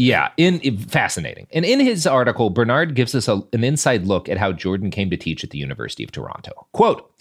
Yeah, 0.00 0.30
in, 0.38 0.60
in, 0.60 0.78
fascinating. 0.78 1.46
And 1.52 1.62
in 1.62 1.78
his 1.78 2.06
article, 2.06 2.48
Bernard 2.48 2.94
gives 2.94 3.14
us 3.14 3.28
a, 3.28 3.42
an 3.52 3.62
inside 3.62 4.06
look 4.06 4.30
at 4.30 4.38
how 4.38 4.50
Jordan 4.50 4.90
came 4.90 5.10
to 5.10 5.16
teach 5.18 5.44
at 5.44 5.50
the 5.50 5.58
University 5.58 6.02
of 6.02 6.10
Toronto. 6.10 6.66
Quote 6.72 7.12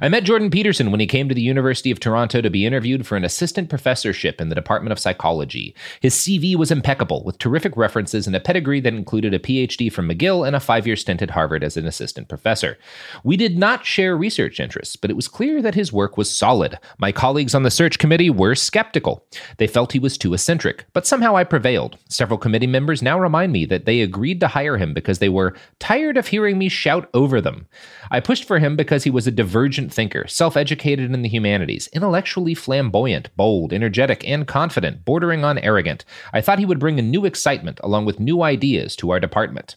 I 0.00 0.08
met 0.08 0.24
Jordan 0.24 0.50
Peterson 0.50 0.90
when 0.90 1.00
he 1.00 1.06
came 1.06 1.28
to 1.28 1.34
the 1.34 1.42
University 1.42 1.90
of 1.90 2.00
Toronto 2.00 2.40
to 2.40 2.48
be 2.48 2.64
interviewed 2.64 3.06
for 3.06 3.16
an 3.16 3.24
assistant 3.26 3.68
professorship 3.68 4.40
in 4.40 4.48
the 4.48 4.54
Department 4.54 4.92
of 4.92 4.98
Psychology. 4.98 5.74
His 6.00 6.14
CV 6.14 6.56
was 6.56 6.70
impeccable, 6.70 7.22
with 7.22 7.36
terrific 7.36 7.76
references 7.76 8.26
and 8.26 8.34
a 8.34 8.40
pedigree 8.40 8.80
that 8.80 8.94
included 8.94 9.34
a 9.34 9.38
PhD 9.38 9.92
from 9.92 10.08
McGill 10.08 10.46
and 10.46 10.56
a 10.56 10.60
five 10.60 10.86
year 10.86 10.96
stint 10.96 11.20
at 11.20 11.32
Harvard 11.32 11.62
as 11.62 11.76
an 11.76 11.86
assistant 11.86 12.28
professor. 12.28 12.78
We 13.24 13.36
did 13.36 13.58
not 13.58 13.84
share 13.84 14.16
research 14.16 14.58
interests, 14.58 14.96
but 14.96 15.10
it 15.10 15.16
was 15.16 15.28
clear 15.28 15.60
that 15.60 15.74
his 15.74 15.92
work 15.92 16.16
was 16.16 16.34
solid. 16.34 16.78
My 16.96 17.12
colleagues 17.12 17.54
on 17.54 17.62
the 17.62 17.70
search 17.70 17.98
committee 17.98 18.30
were 18.30 18.54
skeptical. 18.54 19.26
They 19.58 19.66
felt 19.66 19.92
he 19.92 19.98
was 19.98 20.16
too 20.16 20.32
eccentric, 20.32 20.86
but 20.94 21.06
somehow 21.06 21.36
I 21.36 21.44
prevailed. 21.44 21.98
Several 22.22 22.38
committee 22.38 22.68
members 22.68 23.02
now 23.02 23.18
remind 23.18 23.50
me 23.50 23.64
that 23.64 23.84
they 23.84 24.00
agreed 24.00 24.38
to 24.38 24.46
hire 24.46 24.76
him 24.76 24.94
because 24.94 25.18
they 25.18 25.28
were 25.28 25.56
tired 25.80 26.16
of 26.16 26.28
hearing 26.28 26.56
me 26.56 26.68
shout 26.68 27.10
over 27.12 27.40
them. 27.40 27.66
I 28.12 28.20
pushed 28.20 28.44
for 28.44 28.60
him 28.60 28.76
because 28.76 29.02
he 29.02 29.10
was 29.10 29.26
a 29.26 29.32
divergent 29.32 29.92
thinker, 29.92 30.28
self 30.28 30.56
educated 30.56 31.12
in 31.12 31.22
the 31.22 31.28
humanities, 31.28 31.88
intellectually 31.92 32.54
flamboyant, 32.54 33.34
bold, 33.34 33.72
energetic, 33.72 34.24
and 34.24 34.46
confident, 34.46 35.04
bordering 35.04 35.44
on 35.44 35.58
arrogant. 35.58 36.04
I 36.32 36.40
thought 36.40 36.60
he 36.60 36.64
would 36.64 36.78
bring 36.78 37.00
a 37.00 37.02
new 37.02 37.24
excitement 37.24 37.80
along 37.82 38.04
with 38.04 38.20
new 38.20 38.44
ideas 38.44 38.94
to 38.96 39.10
our 39.10 39.18
department. 39.18 39.74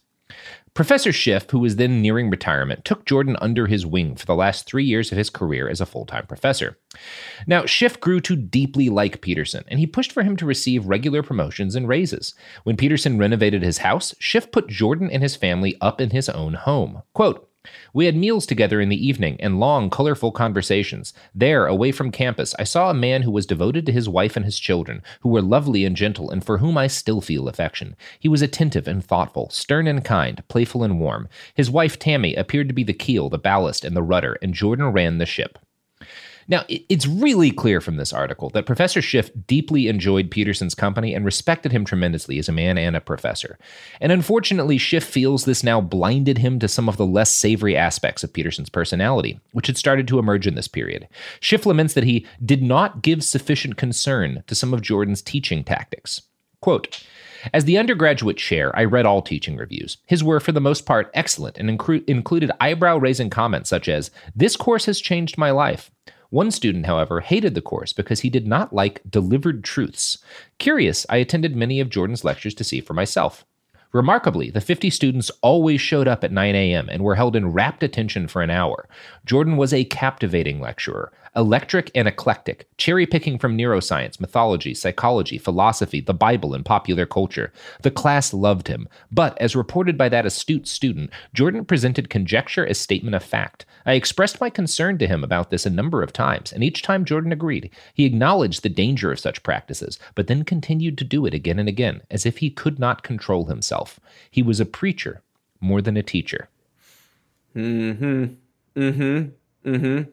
Professor 0.76 1.14
Schiff, 1.14 1.50
who 1.52 1.60
was 1.60 1.78
then 1.78 2.02
nearing 2.02 2.30
retirement, 2.30 2.84
took 2.84 3.06
Jordan 3.06 3.38
under 3.40 3.66
his 3.66 3.86
wing 3.86 4.18
for 4.18 4.26
the 4.26 4.36
last 4.36 4.68
three 4.68 4.84
years 4.84 5.10
of 5.10 5.18
his 5.18 5.30
career 5.30 5.70
as 5.70 5.80
a 5.80 5.86
full 5.86 6.06
time 6.06 6.28
professor. 6.28 6.78
Now, 7.48 7.66
Schiff 7.66 7.98
grew 8.02 8.20
to 8.20 8.36
deeply 8.36 8.90
like 8.90 9.22
Peterson, 9.22 9.64
and 9.70 9.80
he 9.80 9.88
pushed 9.88 10.12
for 10.12 10.22
him 10.22 10.36
to 10.36 10.46
receive 10.46 10.86
regular 10.86 11.24
promotions 11.24 11.76
and 11.76 11.88
raises. 11.88 12.36
When 12.64 12.76
Peterson 12.76 13.18
renovated 13.18 13.64
his 13.64 13.78
house, 13.80 14.14
Schiff 14.20 14.52
put 14.52 14.68
Jordan 14.68 15.10
and 15.10 15.24
his 15.24 15.38
family 15.38 15.78
up 15.80 16.02
in 16.02 16.10
his 16.10 16.28
own 16.28 16.56
home. 16.56 17.04
Quote, 17.14 17.50
we 17.94 18.06
had 18.06 18.16
meals 18.16 18.46
together 18.46 18.82
in 18.82 18.90
the 18.90 19.08
evening 19.08 19.38
and 19.40 19.60
long, 19.60 19.90
colorful 19.90 20.32
conversations. 20.32 21.14
There, 21.34 21.66
away 21.66 21.92
from 21.92 22.12
campus, 22.12 22.54
I 22.60 22.64
saw 22.64 22.90
a 22.90 22.94
man 22.94 23.22
who 23.22 23.32
was 23.32 23.46
devoted 23.46 23.86
to 23.86 23.92
his 23.92 24.10
wife 24.10 24.36
and 24.36 24.46
his 24.46 24.60
children, 24.60 25.02
who 25.22 25.30
were 25.30 25.42
lovely 25.42 25.86
and 25.86 25.96
gentle, 25.96 26.30
and 26.30 26.44
for 26.44 26.60
whom 26.60 26.78
I 26.78 26.88
still 26.88 27.22
feel 27.22 27.48
affection. 27.48 27.96
He 28.20 28.30
was 28.30 28.42
attentive 28.42 28.88
and 28.88 29.04
thoughtful, 29.04 29.50
stern 29.50 29.88
and 29.88 30.04
kind, 30.04 30.48
playful 30.48 30.84
and 30.84 31.00
warm. 31.00 31.28
His 31.54 31.72
wife, 31.72 31.98
Tammy, 31.98 32.36
appeared 32.36 32.68
to 32.68 32.74
be 32.74 32.84
the 32.84 32.94
keel, 32.94 33.30
the 33.30 33.38
ballast, 33.38 33.84
and 33.84 33.96
the 33.96 34.04
rudder, 34.04 34.38
and 34.42 34.54
Jordan 34.54 34.88
ran 34.88 35.18
the 35.18 35.26
ship. 35.26 35.60
Now, 36.48 36.64
it's 36.68 37.08
really 37.08 37.50
clear 37.50 37.82
from 37.82 37.98
this 37.98 38.14
article 38.14 38.52
that 38.52 38.68
Professor 38.68 39.02
Schiff 39.02 39.32
deeply 39.48 39.88
enjoyed 39.88 40.30
Peterson's 40.30 40.76
company 40.76 41.16
and 41.16 41.26
respected 41.26 41.72
him 41.72 41.86
tremendously 41.86 42.38
as 42.38 42.48
a 42.48 42.52
man 42.52 42.78
and 42.78 42.96
a 42.96 43.02
professor. 43.02 43.58
And 44.00 44.12
unfortunately, 44.12 44.78
Schiff 44.78 45.04
feels 45.04 45.46
this 45.46 45.64
now 45.64 45.82
blinded 45.82 46.38
him 46.38 46.60
to 46.60 46.68
some 46.68 46.88
of 46.88 46.98
the 46.98 47.06
less 47.06 47.36
savory 47.36 47.76
aspects 47.76 48.24
of 48.24 48.32
Peterson's 48.32 48.70
personality, 48.70 49.40
which 49.54 49.68
had 49.68 49.78
started 49.78 50.08
to 50.08 50.20
emerge 50.20 50.46
in 50.46 50.54
this 50.54 50.68
period. 50.68 51.08
Schiff 51.40 51.66
laments 51.66 51.96
that 51.96 52.04
he 52.04 52.28
did 52.46 52.62
not 52.62 53.02
give 53.02 53.24
sufficient 53.24 53.76
concern 53.76 54.44
to 54.46 54.54
some 54.54 54.72
of 54.72 54.82
Jordan's 54.82 55.24
teaching 55.24 55.64
tactics. 55.64 56.22
Quote, 56.62 57.04
as 57.54 57.66
the 57.66 57.78
undergraduate 57.78 58.38
chair, 58.38 58.76
I 58.76 58.86
read 58.86 59.06
all 59.06 59.22
teaching 59.22 59.56
reviews. 59.56 59.98
His 60.06 60.24
were, 60.24 60.40
for 60.40 60.52
the 60.52 60.60
most 60.60 60.86
part, 60.86 61.12
excellent 61.14 61.58
and 61.58 61.70
included 61.70 62.52
eyebrow 62.60 62.98
raising 62.98 63.30
comments 63.30 63.70
such 63.70 63.88
as, 63.88 64.10
This 64.36 64.56
course 64.56 64.86
has 64.86 65.00
changed 65.00 65.38
my 65.38 65.52
life. 65.52 65.92
One 66.30 66.52
student, 66.52 66.86
however, 66.86 67.22
hated 67.22 67.56
the 67.56 67.62
course 67.62 67.94
because 67.94 68.22
he 68.22 68.30
did 68.30 68.48
not 68.48 68.74
like 68.74 69.02
delivered 69.10 69.64
truths. 69.64 70.18
Curious, 70.58 71.06
I 71.10 71.18
attended 71.18 71.56
many 71.56 71.80
of 71.80 71.90
Jordan's 71.90 72.24
lectures 72.24 72.54
to 72.56 72.64
see 72.64 72.82
for 72.82 72.94
myself. 72.94 73.46
Remarkably, 73.92 74.50
the 74.50 74.60
50 74.60 74.90
students 74.90 75.32
always 75.42 75.80
showed 75.80 76.08
up 76.08 76.24
at 76.24 76.32
9 76.32 76.54
a.m. 76.54 76.90
and 76.90 77.02
were 77.02 77.16
held 77.16 77.36
in 77.36 77.54
rapt 77.54 77.82
attention 77.82 78.28
for 78.28 78.42
an 78.42 78.50
hour. 78.50 78.90
Jordan 79.26 79.56
was 79.56 79.74
a 79.74 79.86
captivating 79.86 80.60
lecturer, 80.60 81.14
electric 81.36 81.92
and 81.94 82.08
eclectic, 82.08 82.68
cherry 82.78 83.06
picking 83.06 83.38
from 83.38 83.58
neuroscience, 83.58 84.20
mythology, 84.20 84.74
psychology, 84.74 85.38
philosophy, 85.38 86.00
the 86.00 86.14
Bible, 86.14 86.54
and 86.54 86.66
popular 86.66 87.06
culture. 87.06 87.52
The 87.82 87.92
class 87.92 88.34
loved 88.34 88.68
him, 88.68 88.88
but 89.12 89.38
as 89.42 89.56
reported 89.56 89.98
by 89.98 90.10
that 90.10 90.26
astute 90.26 90.68
student, 90.68 91.10
Jordan 91.34 91.66
presented 91.66 92.10
conjecture 92.10 92.66
as 92.66 92.80
statement 92.80 93.16
of 93.16 93.24
fact. 93.24 93.66
I 93.86 93.94
expressed 93.94 94.42
my 94.42 94.50
concern 94.50 94.98
to 95.00 95.08
him 95.08 95.24
about 95.24 95.52
this 95.52 95.66
a 95.66 95.70
number 95.70 96.02
of 96.02 96.14
times, 96.14 96.52
and 96.52 96.64
each 96.64 96.82
time 96.82 97.06
Jordan 97.06 97.32
agreed. 97.32 97.70
He 97.94 98.06
acknowledged 98.06 98.64
the 98.64 98.70
danger 98.70 99.12
of 99.12 99.20
such 99.20 99.44
practices, 99.44 100.00
but 100.16 100.28
then 100.28 100.44
continued 100.44 100.98
to 101.00 101.04
do 101.04 101.26
it 101.26 101.34
again 101.34 101.60
and 101.60 101.70
again, 101.70 102.02
as 102.10 102.26
if 102.26 102.38
he 102.38 102.50
could 102.50 102.80
not 102.80 103.04
control 103.04 103.46
himself. 103.46 104.00
He 104.32 104.42
was 104.42 104.60
a 104.60 104.66
preacher 104.66 105.22
more 105.60 105.82
than 105.82 105.98
a 105.98 106.04
teacher. 106.04 106.50
Mm 107.56 107.98
hmm. 107.98 108.24
Mm 108.80 108.96
hmm. 108.96 109.70
Mm 109.70 109.80
hmm. 109.80 110.12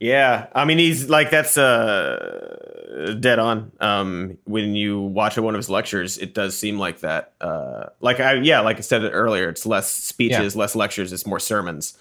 Yeah, 0.00 0.46
I 0.54 0.64
mean 0.64 0.78
he's 0.78 1.08
like 1.08 1.30
that's 1.30 1.58
uh 1.58 3.16
dead 3.18 3.38
on. 3.38 3.72
Um 3.80 4.38
when 4.44 4.74
you 4.74 5.00
watch 5.00 5.36
one 5.36 5.54
of 5.54 5.58
his 5.58 5.68
lectures, 5.68 6.18
it 6.18 6.34
does 6.34 6.56
seem 6.56 6.78
like 6.78 7.00
that. 7.00 7.32
Uh 7.40 7.86
like 8.00 8.20
I 8.20 8.34
yeah, 8.34 8.60
like 8.60 8.76
I 8.76 8.80
said 8.80 9.02
it 9.02 9.10
earlier, 9.10 9.48
it's 9.48 9.66
less 9.66 9.90
speeches, 9.90 10.54
yeah. 10.54 10.60
less 10.60 10.76
lectures, 10.76 11.12
it's 11.12 11.26
more 11.26 11.40
sermons. 11.40 11.98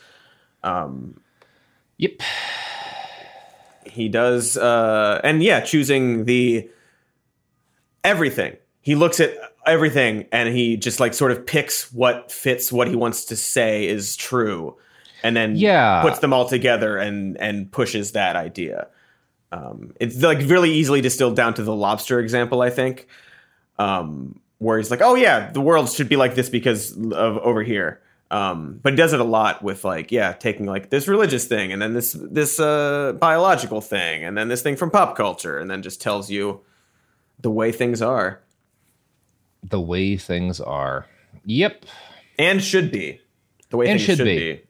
Um 0.63 1.19
Yep. 1.97 2.21
He 3.85 4.09
does 4.09 4.57
uh 4.57 5.19
and 5.23 5.41
yeah, 5.41 5.61
choosing 5.61 6.25
the 6.25 6.69
everything. 8.03 8.57
He 8.81 8.93
looks 8.93 9.19
at 9.19 9.35
everything 9.65 10.27
and 10.31 10.55
he 10.55 10.77
just 10.77 10.99
like 10.99 11.15
sort 11.15 11.31
of 11.31 11.47
picks 11.47 11.91
what 11.91 12.31
fits 12.31 12.71
what 12.71 12.87
he 12.87 12.95
wants 12.95 13.25
to 13.25 13.35
say 13.35 13.87
is 13.87 14.15
true 14.15 14.77
and 15.27 15.35
then 15.35 15.55
yeah. 15.55 16.01
puts 16.01 16.19
them 16.19 16.33
all 16.33 16.47
together 16.47 16.97
and 16.97 17.37
and 17.37 17.71
pushes 17.71 18.13
that 18.13 18.35
idea. 18.35 18.87
Um, 19.51 19.93
it's 19.99 20.21
like 20.21 20.39
really 20.49 20.71
easily 20.71 21.01
distilled 21.01 21.35
down 21.35 21.53
to 21.55 21.63
the 21.63 21.75
lobster 21.75 22.19
example, 22.19 22.61
I 22.61 22.69
think, 22.69 23.07
um, 23.79 24.39
where 24.57 24.77
he's 24.77 24.91
like, 24.91 25.01
"Oh 25.01 25.15
yeah, 25.15 25.51
the 25.51 25.61
world 25.61 25.89
should 25.91 26.09
be 26.09 26.15
like 26.15 26.35
this 26.35 26.49
because 26.49 26.91
of 26.97 27.37
over 27.37 27.63
here." 27.63 28.01
Um, 28.29 28.79
but 28.83 28.93
he 28.93 28.97
does 28.97 29.13
it 29.13 29.21
a 29.21 29.25
lot 29.25 29.63
with 29.63 29.85
like, 29.85 30.11
yeah, 30.11 30.33
taking 30.33 30.65
like 30.65 30.89
this 30.89 31.07
religious 31.07 31.45
thing 31.45 31.71
and 31.71 31.81
then 31.81 31.93
this 31.93 32.11
this 32.11 32.59
uh, 32.59 33.13
biological 33.13 33.79
thing 33.79 34.23
and 34.23 34.37
then 34.37 34.49
this 34.49 34.61
thing 34.61 34.75
from 34.75 34.91
pop 34.91 35.15
culture 35.15 35.57
and 35.57 35.71
then 35.71 35.81
just 35.81 36.01
tells 36.01 36.29
you 36.29 36.61
the 37.39 37.51
way 37.51 37.71
things 37.71 38.01
are. 38.01 38.41
The 39.63 39.79
way 39.79 40.17
things 40.17 40.59
are. 40.59 41.05
Yep. 41.45 41.85
And 42.37 42.61
should 42.61 42.91
be. 42.91 43.21
The 43.69 43.77
way 43.77 43.87
and 43.87 43.99
things 43.99 44.05
should, 44.05 44.17
should 44.17 44.25
be. 44.25 44.53
be. 44.53 44.61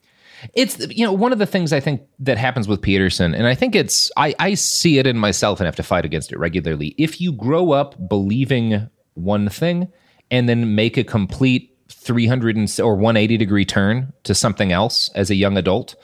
It's 0.54 0.80
you 0.90 1.06
know 1.06 1.14
one 1.14 1.32
of 1.32 1.40
the 1.40 1.46
things 1.46 1.74
I 1.74 1.80
think 1.80 2.02
that 2.20 2.38
happens 2.38 2.68
with 2.68 2.82
Peterson, 2.82 3.34
and 3.34 3.48
I 3.48 3.56
think 3.56 3.76
it's 3.76 4.12
I, 4.18 4.36
I 4.40 4.54
see 4.54 5.00
it 5.00 5.08
in 5.08 5.18
myself 5.18 5.60
and 5.60 5.66
have 5.66 5.76
to 5.78 5.84
fight 5.84 6.06
against 6.06 6.32
it 6.32 6.40
regularly. 6.40 6.96
If 6.98 7.20
you 7.20 7.32
grow 7.32 7.72
up 7.72 8.10
believing 8.10 8.90
one 9.16 9.50
thing 9.50 9.88
and 10.30 10.48
then 10.48 10.76
make 10.76 10.98
a 10.98 11.04
complete 11.04 11.76
300 11.90 12.80
or 12.80 12.96
180 12.96 13.38
degree 13.38 13.66
turn 13.66 14.14
to 14.24 14.36
something 14.36 14.72
else 14.72 15.10
as 15.16 15.30
a 15.30 15.36
young 15.36 15.58
adult, 15.58 15.96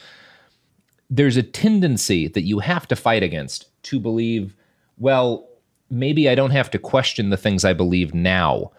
there's 1.09 1.37
a 1.37 1.43
tendency 1.43 2.27
that 2.27 2.43
you 2.43 2.59
have 2.59 2.87
to 2.87 2.95
fight 2.95 3.23
against 3.23 3.67
to 3.83 3.99
believe, 3.99 4.55
well, 4.97 5.47
maybe 5.89 6.29
I 6.29 6.35
don't 6.35 6.51
have 6.51 6.71
to 6.71 6.79
question 6.79 7.29
the 7.29 7.37
things 7.37 7.65
I 7.65 7.73
believe 7.73 8.13
now 8.13 8.71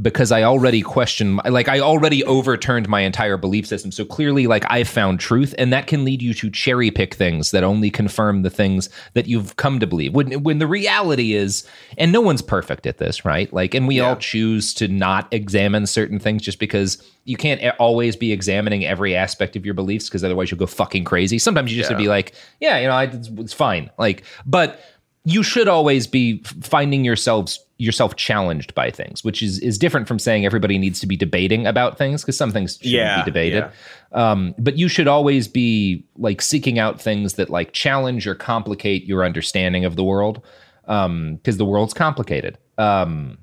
because 0.00 0.32
I 0.32 0.42
already 0.42 0.80
questioned, 0.80 1.40
like 1.44 1.68
I 1.68 1.80
already 1.80 2.24
overturned 2.24 2.88
my 2.88 3.02
entire 3.02 3.36
belief 3.36 3.66
system. 3.66 3.92
So 3.92 4.06
clearly, 4.06 4.46
like 4.46 4.64
I've 4.70 4.88
found 4.88 5.20
truth, 5.20 5.54
and 5.58 5.70
that 5.72 5.86
can 5.86 6.04
lead 6.04 6.22
you 6.22 6.32
to 6.34 6.50
cherry 6.50 6.90
pick 6.90 7.14
things 7.14 7.50
that 7.50 7.62
only 7.62 7.90
confirm 7.90 8.40
the 8.40 8.48
things 8.48 8.88
that 9.12 9.26
you've 9.26 9.56
come 9.56 9.80
to 9.80 9.86
believe. 9.86 10.14
When 10.14 10.42
when 10.42 10.60
the 10.60 10.66
reality 10.66 11.34
is, 11.34 11.68
and 11.98 12.10
no 12.10 12.22
one's 12.22 12.40
perfect 12.40 12.86
at 12.86 12.96
this, 12.96 13.26
right? 13.26 13.52
Like, 13.52 13.74
and 13.74 13.86
we 13.86 13.96
yeah. 13.96 14.08
all 14.08 14.16
choose 14.16 14.72
to 14.74 14.88
not 14.88 15.28
examine 15.30 15.86
certain 15.86 16.18
things 16.18 16.40
just 16.40 16.58
because 16.58 17.06
you 17.24 17.36
can't 17.36 17.62
always 17.78 18.16
be 18.16 18.32
examining 18.32 18.86
every 18.86 19.14
aspect 19.14 19.56
of 19.56 19.66
your 19.66 19.74
beliefs 19.74 20.08
because 20.08 20.24
otherwise 20.24 20.50
you'll 20.50 20.58
go 20.58 20.66
fucking 20.66 21.04
crazy. 21.04 21.38
Sometimes 21.38 21.70
you 21.70 21.76
just 21.76 21.90
yeah. 21.90 21.94
have 21.94 22.00
to 22.00 22.04
be 22.04 22.08
like, 22.08 22.34
yeah, 22.60 22.78
you 22.78 22.88
know, 22.88 22.94
I, 22.94 23.04
it's, 23.04 23.28
it's 23.28 23.52
fine. 23.52 23.90
Like, 23.98 24.24
but 24.46 24.80
you 25.24 25.42
should 25.42 25.68
always 25.68 26.06
be 26.06 26.42
finding 26.62 27.04
yourselves 27.04 27.64
yourself 27.82 28.14
challenged 28.16 28.74
by 28.74 28.90
things, 28.90 29.24
which 29.24 29.42
is 29.42 29.58
is 29.58 29.76
different 29.76 30.06
from 30.06 30.18
saying 30.18 30.46
everybody 30.46 30.78
needs 30.78 31.00
to 31.00 31.06
be 31.06 31.16
debating 31.16 31.66
about 31.66 31.98
things 31.98 32.22
because 32.22 32.36
some 32.36 32.52
things 32.52 32.76
shouldn't 32.76 32.94
yeah, 32.94 33.22
be 33.22 33.24
debated. 33.24 33.68
Yeah. 34.12 34.30
Um, 34.30 34.54
but 34.58 34.78
you 34.78 34.88
should 34.88 35.08
always 35.08 35.48
be 35.48 36.06
like 36.16 36.40
seeking 36.40 36.78
out 36.78 37.00
things 37.00 37.34
that 37.34 37.50
like 37.50 37.72
challenge 37.72 38.26
or 38.26 38.34
complicate 38.34 39.04
your 39.04 39.24
understanding 39.24 39.84
of 39.84 39.96
the 39.96 40.04
world 40.04 40.42
because 40.82 41.06
um, 41.06 41.40
the 41.44 41.64
world's 41.64 41.94
complicated. 41.94 42.56
Um, 42.78 43.38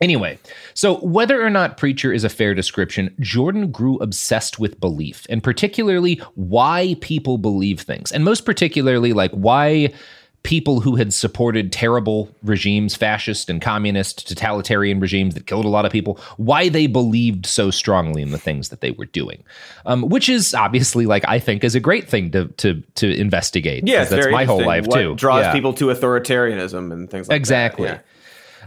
Anyway, 0.00 0.38
so 0.74 0.98
whether 0.98 1.44
or 1.44 1.50
not 1.50 1.76
preacher 1.76 2.12
is 2.12 2.22
a 2.22 2.28
fair 2.28 2.54
description, 2.54 3.12
Jordan 3.18 3.72
grew 3.72 3.96
obsessed 3.96 4.60
with 4.60 4.78
belief 4.78 5.26
and 5.28 5.42
particularly 5.42 6.20
why 6.36 6.94
people 7.00 7.36
believe 7.36 7.80
things. 7.80 8.12
And 8.12 8.24
most 8.24 8.44
particularly, 8.44 9.12
like 9.12 9.32
why 9.32 9.92
people 10.42 10.80
who 10.80 10.96
had 10.96 11.12
supported 11.12 11.72
terrible 11.72 12.34
regimes, 12.42 12.94
fascist 12.94 13.50
and 13.50 13.60
communist, 13.60 14.26
totalitarian 14.26 15.00
regimes 15.00 15.34
that 15.34 15.46
killed 15.46 15.64
a 15.64 15.68
lot 15.68 15.84
of 15.84 15.92
people, 15.92 16.18
why 16.36 16.68
they 16.68 16.86
believed 16.86 17.44
so 17.44 17.70
strongly 17.70 18.22
in 18.22 18.30
the 18.30 18.38
things 18.38 18.68
that 18.68 18.80
they 18.80 18.92
were 18.92 19.04
doing, 19.06 19.42
um, 19.86 20.08
which 20.08 20.28
is 20.28 20.54
obviously 20.54 21.06
like 21.06 21.24
I 21.28 21.38
think 21.38 21.64
is 21.64 21.74
a 21.74 21.80
great 21.80 22.08
thing 22.08 22.30
to 22.30 22.46
to 22.48 22.82
to 22.96 23.14
investigate. 23.14 23.86
Yeah, 23.86 24.04
that's 24.04 24.28
my 24.30 24.44
whole 24.44 24.64
life 24.64 24.86
what 24.86 24.98
too. 24.98 25.14
Draws 25.16 25.44
yeah. 25.44 25.52
people 25.52 25.74
to 25.74 25.86
authoritarianism 25.86 26.92
and 26.92 27.10
things 27.10 27.28
like 27.28 27.36
exactly. 27.36 27.88
that. 27.88 27.92
Exactly. 27.94 28.14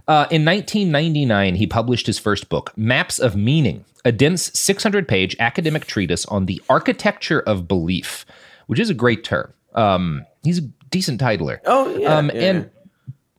Uh, 0.07 0.25
in 0.31 0.43
1999, 0.43 1.55
he 1.55 1.67
published 1.67 2.07
his 2.07 2.17
first 2.17 2.49
book, 2.49 2.75
Maps 2.75 3.19
of 3.19 3.35
Meaning, 3.35 3.85
a 4.03 4.11
dense 4.11 4.51
600 4.59 5.07
page 5.07 5.35
academic 5.39 5.85
treatise 5.85 6.25
on 6.25 6.47
the 6.47 6.61
architecture 6.69 7.41
of 7.41 7.67
belief, 7.67 8.25
which 8.67 8.79
is 8.79 8.89
a 8.89 8.93
great 8.93 9.23
term. 9.23 9.53
Um, 9.73 10.25
he's 10.43 10.59
a 10.59 10.63
decent 10.91 11.19
titler. 11.19 11.59
Oh 11.65 11.97
yeah, 11.97 12.17
um, 12.17 12.29
yeah 12.33 12.41
and 12.41 12.71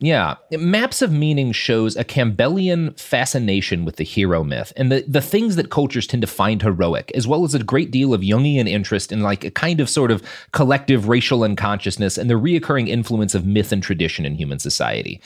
yeah, 0.03 0.35
Maps 0.51 1.01
of 1.01 1.13
Meaning 1.13 1.53
shows 1.53 1.97
a 1.97 2.03
Campbellian 2.03 2.99
fascination 2.99 3.85
with 3.85 3.97
the 3.97 4.05
hero 4.05 4.43
myth 4.43 4.73
and 4.77 4.91
the, 4.91 5.05
the 5.07 5.21
things 5.21 5.55
that 5.55 5.71
cultures 5.71 6.09
tend 6.09 6.23
to 6.23 6.27
find 6.27 6.61
heroic, 6.61 7.13
as 7.15 7.29
well 7.29 7.45
as 7.45 7.55
a 7.55 7.63
great 7.63 7.93
deal 7.93 8.13
of 8.13 8.21
Jungian 8.21 8.69
interest 8.69 9.13
in 9.13 9.21
like 9.21 9.45
a 9.45 9.51
kind 9.53 9.79
of 9.79 9.89
sort 9.89 10.11
of 10.11 10.21
collective 10.51 11.07
racial 11.07 11.45
unconsciousness 11.45 12.19
and 12.19 12.29
the 12.29 12.35
reoccurring 12.35 12.89
influence 12.89 13.33
of 13.33 13.47
myth 13.47 13.71
and 13.71 13.81
tradition 13.81 14.27
in 14.27 14.35
human 14.35 14.59
society. 14.59 15.21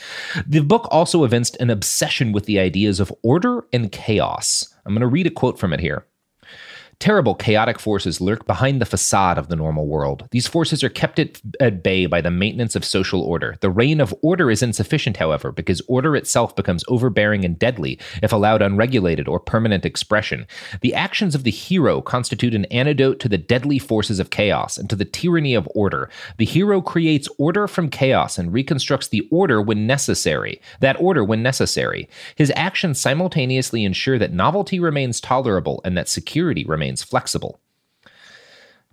The 0.47 0.61
book 0.61 0.87
also 0.91 1.25
evinced 1.25 1.57
an 1.57 1.71
obsession 1.71 2.33
with 2.33 2.45
the 2.45 2.59
ideas 2.59 3.01
of 3.01 3.11
order 3.23 3.65
and 3.73 3.91
chaos. 3.91 4.75
I'm 4.85 4.93
going 4.93 5.01
to 5.01 5.07
read 5.07 5.27
a 5.27 5.31
quote 5.31 5.59
from 5.59 5.73
it 5.73 5.81
here. 5.81 6.05
Terrible 6.99 7.35
chaotic 7.35 7.79
forces 7.79 8.23
lurk 8.23 8.47
behind 8.47 8.81
the 8.81 8.87
facade 8.87 9.37
of 9.37 9.49
the 9.49 9.57
normal 9.57 9.87
world. 9.87 10.27
These 10.31 10.47
forces 10.47 10.83
are 10.83 10.89
kept 10.89 11.19
at, 11.19 11.41
at, 11.61 11.83
bay 11.83 12.07
by 12.07 12.23
the 12.23 12.31
maintenance 12.31 12.75
of 12.75 12.87
social 12.87 13.21
order. 13.21 13.57
The 13.61 13.71
reign 13.71 14.01
of 14.01 14.15
order 14.23 14.51
is 14.51 14.63
insufficient, 14.63 15.19
however, 15.19 15.53
because 15.53 15.83
order 15.89 16.17
itself 16.17 16.57
becomes 16.57 16.85
overbearing 16.89 17.45
and 17.45 17.59
deadly 17.59 17.99
if 18.23 18.33
allowed 18.33 18.63
unregulated 18.63 19.29
or 19.29 19.39
permanent 19.39 19.85
expression. 19.85 20.47
The 20.81 20.95
actions 20.95 21.35
of 21.35 21.45
the 21.45 21.51
hero 21.51 22.01
constitute 22.01 22.55
an 22.55 22.65
antidote 22.67 23.21
to 23.21 23.29
the 23.29 23.39
deadly 23.39 23.79
forces 23.79 24.19
of 24.19 24.31
chaos 24.31 24.79
and 24.79 24.89
to 24.89 24.97
the 24.97 25.05
tyranny 25.05 25.55
of 25.55 25.69
order. 25.75 26.09
The 26.39 26.47
hero 26.47 26.81
creates 26.81 27.29
order 27.39 27.69
from 27.69 27.91
chaos 27.91 28.39
and 28.39 28.55
reconstructs 28.55 29.09
the 29.09 29.29
order 29.31 29.61
when 29.61 29.87
necessary. 29.87 30.63
That 30.81 30.99
order 30.99 31.23
when 31.23 31.43
necessary. 31.43 32.09
His 32.37 32.53
actions 32.57 32.99
simultaneously 32.99 33.85
ensure 33.85 34.19
that 34.19 34.33
novelty 34.33 34.81
remains 34.81 35.21
tolerable 35.21 35.83
and 35.85 35.95
that 35.99 36.09
security 36.09 36.65
remains 36.65 36.86
remains 36.87 37.03
flexible. 37.03 37.59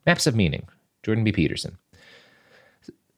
Maps 0.05 0.25
of 0.25 0.35
Meaning, 0.35 0.67
Jordan 1.03 1.23
B. 1.23 1.31
Peterson. 1.31 1.77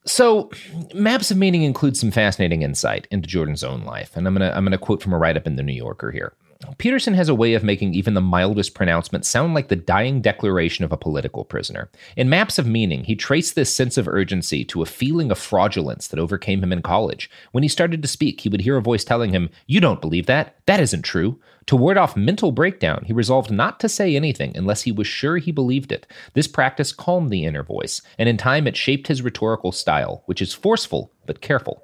So, 0.06 0.52
Maps 0.94 1.32
of 1.32 1.38
Meaning 1.38 1.64
includes 1.64 2.00
some 2.00 2.12
fascinating 2.12 2.62
insight 2.62 3.08
into 3.10 3.28
Jordan's 3.28 3.64
own 3.64 3.84
life, 3.86 4.16
and 4.16 4.28
I'm 4.28 4.36
gonna 4.36 4.52
I'm 4.54 4.66
gonna 4.66 4.78
quote 4.78 5.02
from 5.02 5.14
a 5.14 5.18
write 5.18 5.38
up 5.38 5.48
in 5.48 5.56
the 5.56 5.64
New 5.64 5.74
Yorker 5.74 6.12
here. 6.12 6.34
Peterson 6.78 7.14
has 7.14 7.30
a 7.30 7.36
way 7.36 7.54
of 7.54 7.64
making 7.64 7.94
even 7.94 8.14
the 8.14 8.22
mildest 8.22 8.74
pronouncement 8.74 9.26
sound 9.26 9.54
like 9.54 9.68
the 9.68 9.76
dying 9.76 10.22
declaration 10.22 10.86
of 10.86 10.92
a 10.92 10.98
political 10.98 11.44
prisoner. 11.44 11.90
In 12.16 12.30
Maps 12.30 12.58
of 12.58 12.66
Meaning, 12.66 13.04
he 13.04 13.16
traced 13.16 13.56
this 13.56 13.76
sense 13.76 13.98
of 13.98 14.08
urgency 14.08 14.64
to 14.66 14.82
a 14.82 14.86
feeling 14.86 15.32
of 15.32 15.38
fraudulence 15.38 16.08
that 16.08 16.20
overcame 16.20 16.64
him 16.64 16.72
in 16.72 16.82
college. 16.82 17.30
When 17.52 17.64
he 17.64 17.70
started 17.70 18.02
to 18.02 18.08
speak, 18.08 18.42
he 18.42 18.50
would 18.50 18.62
hear 18.62 18.78
a 18.78 18.82
voice 18.82 19.04
telling 19.04 19.32
him, 19.32 19.50
You 19.68 19.80
don't 19.80 20.02
believe 20.02 20.28
that. 20.28 20.56
That 20.66 20.80
isn't 20.80 21.04
true. 21.04 21.40
To 21.68 21.76
ward 21.76 21.98
off 21.98 22.16
mental 22.16 22.52
breakdown, 22.52 23.04
he 23.06 23.14
resolved 23.14 23.50
not 23.50 23.80
to 23.80 23.90
say 23.90 24.16
anything 24.16 24.56
unless 24.56 24.84
he 24.84 24.92
was 24.92 25.08
sure 25.08 25.38
he 25.38 25.52
believed 25.52 25.92
it. 25.92 26.06
This 26.34 26.48
practice 26.48 26.92
calmed 26.92 27.32
the 27.32 27.44
inner 27.44 27.64
voice, 27.64 28.02
and 28.20 28.30
in 28.30 28.38
time 28.38 28.68
it 28.68 28.78
shaped 28.78 29.08
his 29.08 29.24
rhetorical 29.24 29.72
style, 29.72 30.22
which 30.28 30.42
is 30.42 30.54
forceful 30.54 31.12
but 31.26 31.42
careful. 31.42 31.84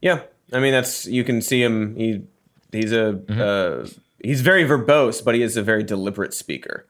Yeah, 0.00 0.22
I 0.52 0.58
mean 0.58 0.72
that's 0.72 1.06
you 1.06 1.22
can 1.22 1.42
see 1.42 1.62
him. 1.62 1.94
He 1.94 2.22
he's 2.72 2.92
a 2.92 3.12
mm-hmm. 3.24 3.40
uh, 3.40 3.88
he's 4.22 4.40
very 4.40 4.64
verbose, 4.64 5.24
but 5.24 5.36
he 5.36 5.42
is 5.42 5.56
a 5.56 5.62
very 5.62 5.84
deliberate 5.84 6.34
speaker. 6.34 6.86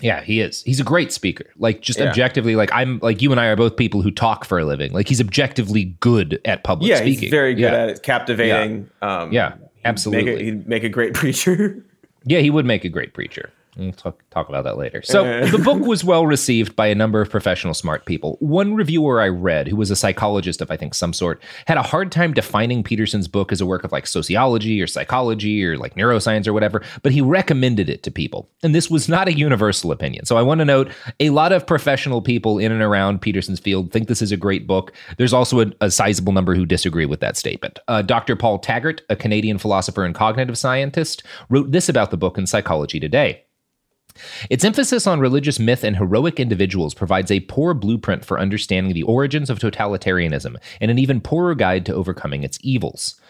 Yeah, 0.00 0.22
he 0.22 0.40
is. 0.40 0.62
He's 0.62 0.80
a 0.80 0.84
great 0.84 1.12
speaker. 1.12 1.52
Like 1.58 1.82
just 1.82 1.98
yeah. 1.98 2.08
objectively, 2.08 2.56
like 2.56 2.70
I'm 2.72 2.98
like 3.00 3.20
you 3.20 3.30
and 3.30 3.38
I 3.38 3.48
are 3.48 3.56
both 3.56 3.76
people 3.76 4.00
who 4.00 4.10
talk 4.10 4.46
for 4.46 4.58
a 4.58 4.64
living. 4.64 4.90
Like 4.94 5.06
he's 5.06 5.20
objectively 5.20 5.84
good 6.00 6.40
at 6.46 6.64
public 6.64 6.86
speaking. 6.86 7.06
yeah, 7.06 7.12
speaking. 7.12 7.22
he's 7.24 7.30
very 7.30 7.54
good 7.54 7.72
yeah. 7.72 7.82
at 7.82 7.88
it. 7.90 8.02
Captivating. 8.02 8.90
Yeah, 9.02 9.22
um, 9.22 9.32
yeah 9.32 9.54
absolutely. 9.84 10.32
Make 10.32 10.40
a, 10.40 10.44
he'd 10.44 10.68
make 10.68 10.84
a 10.84 10.88
great 10.88 11.14
preacher. 11.20 11.84
yeah, 12.24 12.40
he 12.40 12.50
would 12.50 12.66
make 12.66 12.84
a 12.84 12.88
great 12.88 13.14
preacher. 13.14 13.50
We'll 13.76 13.92
talk, 13.92 14.22
talk 14.28 14.50
about 14.50 14.64
that 14.64 14.76
later. 14.76 15.00
So, 15.02 15.46
the 15.46 15.56
book 15.56 15.80
was 15.80 16.04
well 16.04 16.26
received 16.26 16.76
by 16.76 16.88
a 16.88 16.94
number 16.94 17.22
of 17.22 17.30
professional 17.30 17.72
smart 17.72 18.04
people. 18.04 18.36
One 18.40 18.74
reviewer 18.74 19.18
I 19.18 19.28
read, 19.28 19.66
who 19.66 19.76
was 19.76 19.90
a 19.90 19.96
psychologist 19.96 20.60
of, 20.60 20.70
I 20.70 20.76
think, 20.76 20.94
some 20.94 21.14
sort, 21.14 21.42
had 21.66 21.78
a 21.78 21.82
hard 21.82 22.12
time 22.12 22.34
defining 22.34 22.82
Peterson's 22.82 23.28
book 23.28 23.50
as 23.50 23.62
a 23.62 23.66
work 23.66 23.82
of 23.82 23.90
like 23.90 24.06
sociology 24.06 24.82
or 24.82 24.86
psychology 24.86 25.64
or 25.64 25.78
like 25.78 25.94
neuroscience 25.94 26.46
or 26.46 26.52
whatever, 26.52 26.82
but 27.02 27.12
he 27.12 27.22
recommended 27.22 27.88
it 27.88 28.02
to 28.02 28.10
people. 28.10 28.50
And 28.62 28.74
this 28.74 28.90
was 28.90 29.08
not 29.08 29.26
a 29.26 29.32
universal 29.32 29.90
opinion. 29.90 30.26
So, 30.26 30.36
I 30.36 30.42
want 30.42 30.58
to 30.58 30.66
note 30.66 30.90
a 31.18 31.30
lot 31.30 31.52
of 31.52 31.66
professional 31.66 32.20
people 32.20 32.58
in 32.58 32.72
and 32.72 32.82
around 32.82 33.22
Peterson's 33.22 33.60
field 33.60 33.90
think 33.90 34.06
this 34.06 34.20
is 34.20 34.32
a 34.32 34.36
great 34.36 34.66
book. 34.66 34.92
There's 35.16 35.32
also 35.32 35.60
a, 35.60 35.66
a 35.80 35.90
sizable 35.90 36.34
number 36.34 36.54
who 36.54 36.66
disagree 36.66 37.06
with 37.06 37.20
that 37.20 37.38
statement. 37.38 37.78
Uh, 37.88 38.02
Dr. 38.02 38.36
Paul 38.36 38.60
Thagard, 38.60 39.00
a 39.08 39.16
Canadian 39.16 39.56
philosopher 39.56 40.04
and 40.04 40.14
cognitive 40.14 40.58
scientist, 40.58 41.22
wrote 41.48 41.72
this 41.72 41.88
about 41.88 42.10
the 42.10 42.18
book 42.18 42.36
in 42.36 42.46
Psychology 42.46 43.00
Today. 43.00 43.44
Its 44.50 44.64
emphasis 44.64 45.06
on 45.06 45.20
religious 45.20 45.58
myth 45.58 45.84
and 45.84 45.96
heroic 45.96 46.38
individuals 46.38 46.94
provides 46.94 47.30
a 47.30 47.40
poor 47.40 47.74
blueprint 47.74 48.24
for 48.24 48.38
understanding 48.38 48.92
the 48.92 49.02
origins 49.02 49.50
of 49.50 49.58
totalitarianism 49.58 50.56
and 50.80 50.90
an 50.90 50.98
even 50.98 51.20
poorer 51.20 51.54
guide 51.54 51.86
to 51.86 51.94
overcoming 51.94 52.42
its 52.42 52.58
evils. 52.62 53.20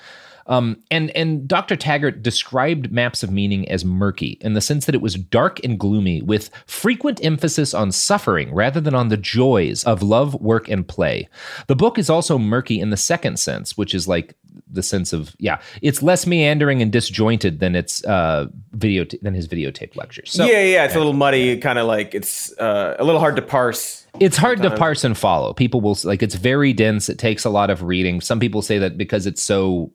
Um, 0.47 0.83
and 0.91 1.11
and 1.11 1.47
Dr. 1.47 1.77
Thagard 1.77 2.23
described 2.23 2.91
Maps 2.93 3.23
of 3.23 3.31
Meaning 3.31 3.69
as 3.69 3.85
murky 3.85 4.39
in 4.41 4.55
the 4.55 4.61
sense 4.61 4.87
that 4.87 4.95
it 4.95 5.01
was 5.01 5.15
dark 5.15 5.63
and 5.65 5.79
gloomy, 5.79 6.23
with 6.23 6.51
frequent 6.67 7.25
emphasis 7.25 7.75
on 7.75 7.93
suffering 7.93 8.53
rather 8.55 8.81
than 8.81 8.95
on 8.95 9.09
the 9.09 9.17
joys 9.17 9.85
of 9.85 10.03
love, 10.03 10.35
work, 10.35 10.69
and 10.69 10.87
play. 10.87 11.29
The 11.67 11.77
book 11.77 11.99
is 11.99 12.11
also 12.11 12.39
murky 12.39 12.81
in 12.81 12.91
the 12.91 12.97
second 12.97 13.39
sense, 13.39 13.77
which 13.77 13.95
is 13.95 14.09
like 14.09 14.35
the 14.71 14.83
sense 14.83 15.13
of 15.13 15.35
yeah, 15.39 15.61
it's 15.81 16.03
less 16.03 16.27
meandering 16.27 16.83
and 16.83 16.91
disjointed 16.91 17.61
than 17.61 17.75
its 17.75 18.05
uh, 18.05 18.47
video 18.73 19.05
than 19.23 19.35
his 19.35 19.49
videotape 19.49 19.97
lectures. 19.97 20.33
So, 20.33 20.45
yeah, 20.45 20.63
yeah, 20.63 20.85
it's 20.85 20.95
yeah. 20.95 20.99
a 20.99 21.01
little 21.01 21.13
muddy, 21.13 21.59
kind 21.59 21.79
of 21.79 21.87
like 21.87 22.15
it's 22.15 22.57
uh, 22.59 22.97
a 22.99 23.05
little 23.05 23.21
hard 23.21 23.37
to 23.37 23.43
parse. 23.43 24.07
It's 24.21 24.37
hard 24.37 24.59
sometimes. 24.59 24.75
to 24.75 24.79
parse 24.79 25.05
and 25.05 25.17
follow. 25.17 25.55
People 25.55 25.81
will 25.81 25.97
like 26.05 26.23
it's 26.23 26.35
very 26.35 26.73
dense. 26.73 27.09
It 27.09 27.19
takes 27.19 27.45
a 27.45 27.51
lot 27.51 27.71
of 27.71 27.83
reading. 27.83 28.21
Some 28.21 28.41
people 28.41 28.63
say 28.63 28.79
that 28.79 28.99
because 28.99 29.27
it's 29.27 29.43
so 29.43 29.93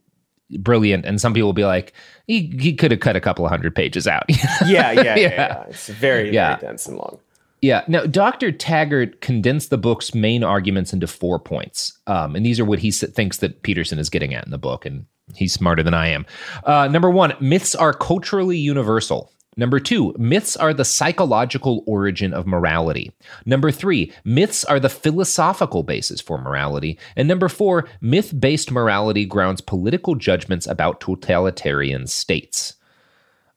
brilliant, 0.52 1.06
and 1.06 1.20
some 1.22 1.34
people 1.34 1.48
will 1.48 1.54
be 1.54 1.66
like, 1.66 1.94
he, 2.28 2.48
he 2.60 2.74
could 2.74 2.92
have 2.92 3.00
cut 3.00 3.16
a 3.16 3.22
couple 3.22 3.46
of 3.46 3.50
hundred 3.52 3.76
pages 3.76 4.08
out. 4.08 4.24
yeah, 4.30 4.92
yeah, 4.92 4.92
yeah, 4.92 5.16
yeah, 5.16 5.64
It's 5.68 5.88
very, 5.88 6.34
yeah. 6.34 6.58
very 6.58 6.72
dense 6.72 6.86
and 6.88 6.98
long. 6.98 7.20
Yeah. 7.62 7.84
Now, 7.88 8.06
Dr. 8.06 8.52
Thagard 8.52 9.20
condensed 9.22 9.72
the 9.72 9.78
book's 9.80 10.14
main 10.14 10.44
arguments 10.44 10.94
into 10.94 11.08
four 11.08 11.40
points. 11.40 11.98
Um, 12.06 12.36
and 12.36 12.46
these 12.46 12.60
are 12.60 12.66
what 12.66 12.78
he 12.80 12.90
s- 12.90 13.00
thinks 13.14 13.38
that 13.38 13.64
Peterson 13.64 13.98
is 13.98 14.10
getting 14.12 14.36
at 14.36 14.46
in 14.46 14.52
the 14.52 14.60
book. 14.60 14.86
And 14.86 15.08
he's 15.36 15.54
smarter 15.54 15.82
than 15.82 15.96
I 15.96 16.08
am. 16.10 16.26
Uh, 16.66 16.88
number 16.88 17.10
one, 17.10 17.34
myths 17.42 17.74
are 17.74 17.94
culturally 17.94 18.58
universal. 18.60 19.32
Number 19.58 19.80
two, 19.80 20.14
myths 20.18 20.56
are 20.56 20.74
the 20.74 20.86
psychological 20.86 21.84
origin 21.88 22.34
of 22.34 22.46
morality. 22.46 23.12
Number 23.46 23.72
three, 23.72 24.14
myths 24.24 24.64
are 24.64 24.80
the 24.80 24.90
philosophical 24.90 25.84
basis 25.84 26.22
for 26.22 26.38
morality. 26.38 27.00
And 27.16 27.28
number 27.28 27.50
four, 27.50 27.90
myth 28.00 28.40
based 28.40 28.72
morality 28.72 29.26
grounds 29.26 29.60
political 29.60 30.16
judgments 30.16 30.68
about 30.68 31.02
totalitarian 31.02 32.06
states. 32.08 32.76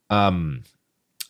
Um, 0.08 0.64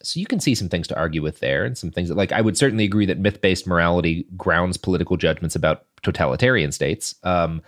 so 0.02 0.18
you 0.18 0.26
can 0.26 0.40
see 0.40 0.54
some 0.54 0.68
things 0.68 0.88
to 0.88 0.98
argue 0.98 1.22
with 1.22 1.40
there 1.40 1.64
and 1.64 1.76
some 1.76 1.90
things 1.90 2.08
that 2.08 2.16
like 2.16 2.32
i 2.32 2.40
would 2.40 2.56
certainly 2.56 2.84
agree 2.84 3.06
that 3.06 3.18
myth-based 3.18 3.66
morality 3.66 4.26
grounds 4.36 4.76
political 4.76 5.16
judgments 5.16 5.54
about 5.54 5.84
totalitarian 6.02 6.72
states 6.72 7.16
um, 7.22 7.60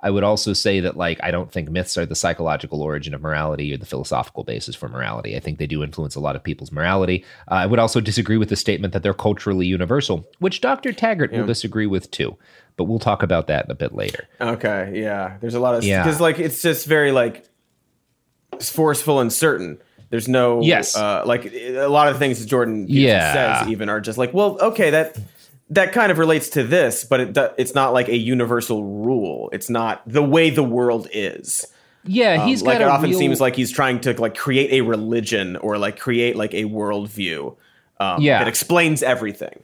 i 0.00 0.10
would 0.10 0.22
also 0.24 0.52
say 0.52 0.80
that 0.80 0.96
like 0.96 1.18
i 1.22 1.30
don't 1.30 1.50
think 1.52 1.68
myths 1.70 1.96
are 1.98 2.06
the 2.06 2.14
psychological 2.14 2.82
origin 2.82 3.14
of 3.14 3.20
morality 3.20 3.72
or 3.72 3.76
the 3.76 3.86
philosophical 3.86 4.44
basis 4.44 4.74
for 4.76 4.88
morality 4.88 5.36
i 5.36 5.40
think 5.40 5.58
they 5.58 5.66
do 5.66 5.82
influence 5.82 6.14
a 6.14 6.20
lot 6.20 6.36
of 6.36 6.42
people's 6.42 6.70
morality 6.72 7.24
uh, 7.50 7.54
i 7.54 7.66
would 7.66 7.78
also 7.78 8.00
disagree 8.00 8.36
with 8.36 8.48
the 8.48 8.56
statement 8.56 8.92
that 8.92 9.02
they're 9.02 9.14
culturally 9.14 9.66
universal 9.66 10.28
which 10.38 10.60
dr 10.60 10.92
thagard 10.92 11.32
Yeah. 11.32 11.40
will 11.40 11.46
disagree 11.46 11.86
with 11.86 12.10
too 12.10 12.36
but 12.76 12.84
we'll 12.84 13.00
talk 13.00 13.22
about 13.24 13.48
that 13.48 13.68
a 13.70 13.74
bit 13.74 13.92
later 13.94 14.28
Okay, 14.40 14.92
yeah. 14.94 15.36
There's 15.40 15.54
a 15.54 15.60
lot 15.60 15.74
of 15.74 15.82
Yeah. 15.82 16.04
because 16.04 16.20
like 16.20 16.38
it's 16.38 16.62
just 16.62 16.86
very 16.86 17.10
like 17.10 17.44
forceful 18.60 19.20
and 19.20 19.32
certain. 19.32 19.78
There's 20.10 20.28
no 20.28 20.62
Yes. 20.62 20.96
uh, 20.96 21.22
like 21.26 21.44
a 21.52 21.86
lot 21.88 22.08
of 22.08 22.18
things 22.18 22.38
that 22.40 22.46
Jordan 22.46 22.86
Peterson 22.86 23.04
Yeah. 23.04 23.58
says 23.62 23.68
even 23.72 23.88
are 23.88 24.00
just 24.00 24.16
like 24.16 24.32
well 24.32 24.58
okay 24.60 24.90
that 24.90 25.16
that 25.70 25.92
kind 25.92 26.10
of 26.10 26.18
relates 26.18 26.48
to 26.50 26.62
this, 26.62 27.04
but 27.04 27.20
it 27.20 27.38
it's 27.58 27.74
not 27.74 27.92
like 27.92 28.08
a 28.08 28.16
universal 28.16 28.84
rule. 28.84 29.50
It's 29.52 29.68
not 29.70 30.02
the 30.06 30.22
way 30.22 30.50
the 30.50 30.62
world 30.64 31.08
is. 31.12 31.66
yeah 32.04 32.46
he's 32.46 32.62
Um, 32.62 32.68
like 32.68 32.80
it 32.80 32.84
often 32.88 33.10
real- 33.10 33.18
seems 33.18 33.40
like 33.40 33.54
he's 33.56 33.70
trying 33.72 34.00
to 34.00 34.18
like 34.20 34.34
create 34.36 34.70
a 34.72 34.80
religion 34.82 35.56
or 35.56 35.76
like 35.78 35.98
create 35.98 36.36
like 36.36 36.54
a 36.54 36.64
worldview 36.64 37.54
um, 38.00 38.22
Yeah. 38.22 38.38
that 38.38 38.48
explains 38.48 39.02
everything. 39.02 39.60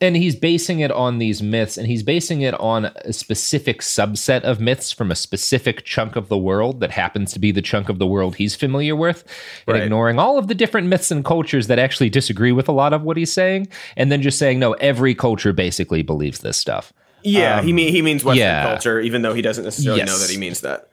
And 0.00 0.16
he's 0.16 0.36
basing 0.36 0.78
it 0.80 0.92
on 0.92 1.18
these 1.18 1.42
myths 1.42 1.76
and 1.76 1.86
he's 1.88 2.02
basing 2.04 2.40
it 2.42 2.54
on 2.60 2.84
a 3.04 3.12
specific 3.12 3.80
subset 3.80 4.42
of 4.42 4.60
myths 4.60 4.92
from 4.92 5.10
a 5.10 5.14
specific 5.16 5.84
chunk 5.84 6.14
of 6.16 6.28
the 6.28 6.38
world 6.38 6.80
that 6.80 6.90
happens 6.92 7.32
to 7.32 7.38
be 7.38 7.50
the 7.50 7.62
chunk 7.62 7.88
of 7.88 7.98
the 7.98 8.06
world 8.06 8.36
he's 8.36 8.54
familiar 8.54 8.94
with 8.94 9.24
and 9.66 9.76
ignoring 9.76 10.18
all 10.18 10.38
of 10.38 10.46
the 10.46 10.54
different 10.54 10.86
myths 10.86 11.10
and 11.10 11.24
cultures 11.24 11.66
that 11.66 11.78
actually 11.78 12.08
disagree 12.10 12.52
with 12.52 12.68
a 12.68 12.72
lot 12.72 12.92
of 12.92 13.02
what 13.02 13.16
he's 13.16 13.32
saying 13.32 13.66
and 13.96 14.12
then 14.12 14.22
just 14.22 14.38
saying 14.38 14.58
no 14.58 14.72
every 14.74 15.14
culture 15.14 15.52
basically 15.52 16.02
believes 16.02 16.38
this 16.40 16.56
stuff 16.56 16.92
Yeah, 17.24 17.60
he 17.62 17.70
Um, 17.70 17.74
mean 17.76 17.92
he 17.92 18.00
means 18.02 18.22
Western 18.24 18.38
yeah. 18.46 18.62
culture, 18.70 19.00
even 19.00 19.22
though 19.22 19.34
he 19.34 19.42
doesn't 19.42 19.64
necessarily 19.64 20.02
know 20.02 20.12
Yes. 20.12 20.26
that 20.26 20.32
he 20.32 20.38
means 20.38 20.60
that. 20.60 20.88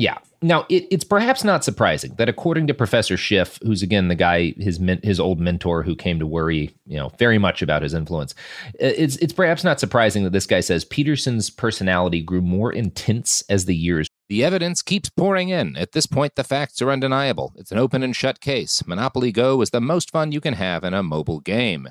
Yeah. 0.00 0.16
Now, 0.40 0.64
it, 0.70 0.86
it's 0.90 1.04
perhaps 1.04 1.44
not 1.44 1.62
surprising 1.62 2.14
that 2.14 2.30
according 2.30 2.66
to 2.68 2.74
Professor 2.74 3.18
Schiff, 3.18 3.58
who's 3.62 3.82
again 3.82 4.08
the 4.08 4.14
guy, 4.14 4.54
his 4.56 4.80
his 5.02 5.20
old 5.20 5.38
mentor 5.38 5.82
who 5.82 5.94
came 5.94 6.18
to 6.18 6.26
worry, 6.26 6.74
you 6.86 6.96
know, 6.96 7.10
very 7.18 7.36
much 7.36 7.60
about 7.60 7.82
his 7.82 7.92
influence, 7.92 8.34
it's, 8.78 9.16
it's 9.16 9.34
perhaps 9.34 9.62
not 9.62 9.78
surprising 9.78 10.24
that 10.24 10.32
this 10.32 10.46
guy 10.46 10.60
says 10.60 10.86
Peterson's 10.86 11.50
personality 11.50 12.22
grew 12.22 12.40
more 12.40 12.72
intense 12.72 13.42
as 13.50 13.66
the 13.66 13.76
years 13.76 14.08
The 14.30 14.42
evidence 14.42 14.80
keeps 14.80 15.10
pouring 15.10 15.50
in. 15.50 15.76
At 15.76 15.92
this 15.92 16.06
point, 16.06 16.34
the 16.34 16.44
facts 16.44 16.80
are 16.80 16.90
undeniable. 16.90 17.52
It's 17.56 17.72
an 17.72 17.78
open 17.78 18.02
and 18.02 18.16
shut 18.16 18.40
case. 18.40 18.86
Monopoly 18.86 19.32
Go 19.32 19.60
is 19.60 19.68
the 19.68 19.82
most 19.82 20.10
fun 20.10 20.32
you 20.32 20.40
can 20.40 20.54
have 20.54 20.82
in 20.82 20.94
a 20.94 21.02
mobile 21.02 21.40
game. 21.40 21.90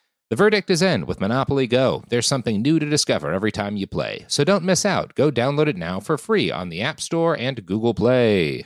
The 0.31 0.37
verdict 0.37 0.69
is 0.69 0.81
in 0.81 1.07
with 1.07 1.19
Monopoly 1.19 1.67
Go. 1.67 2.05
There's 2.07 2.25
something 2.25 2.61
new 2.61 2.79
to 2.79 2.85
discover 2.85 3.33
every 3.33 3.51
time 3.51 3.75
you 3.75 3.85
play. 3.85 4.23
So 4.29 4.45
don't 4.45 4.63
miss 4.63 4.85
out. 4.85 5.13
Go 5.13 5.29
download 5.29 5.67
it 5.67 5.75
now 5.75 5.99
for 5.99 6.17
free 6.17 6.49
on 6.49 6.69
the 6.69 6.81
App 6.81 7.01
Store 7.01 7.37
and 7.37 7.65
Google 7.65 7.93
Play. 7.93 8.65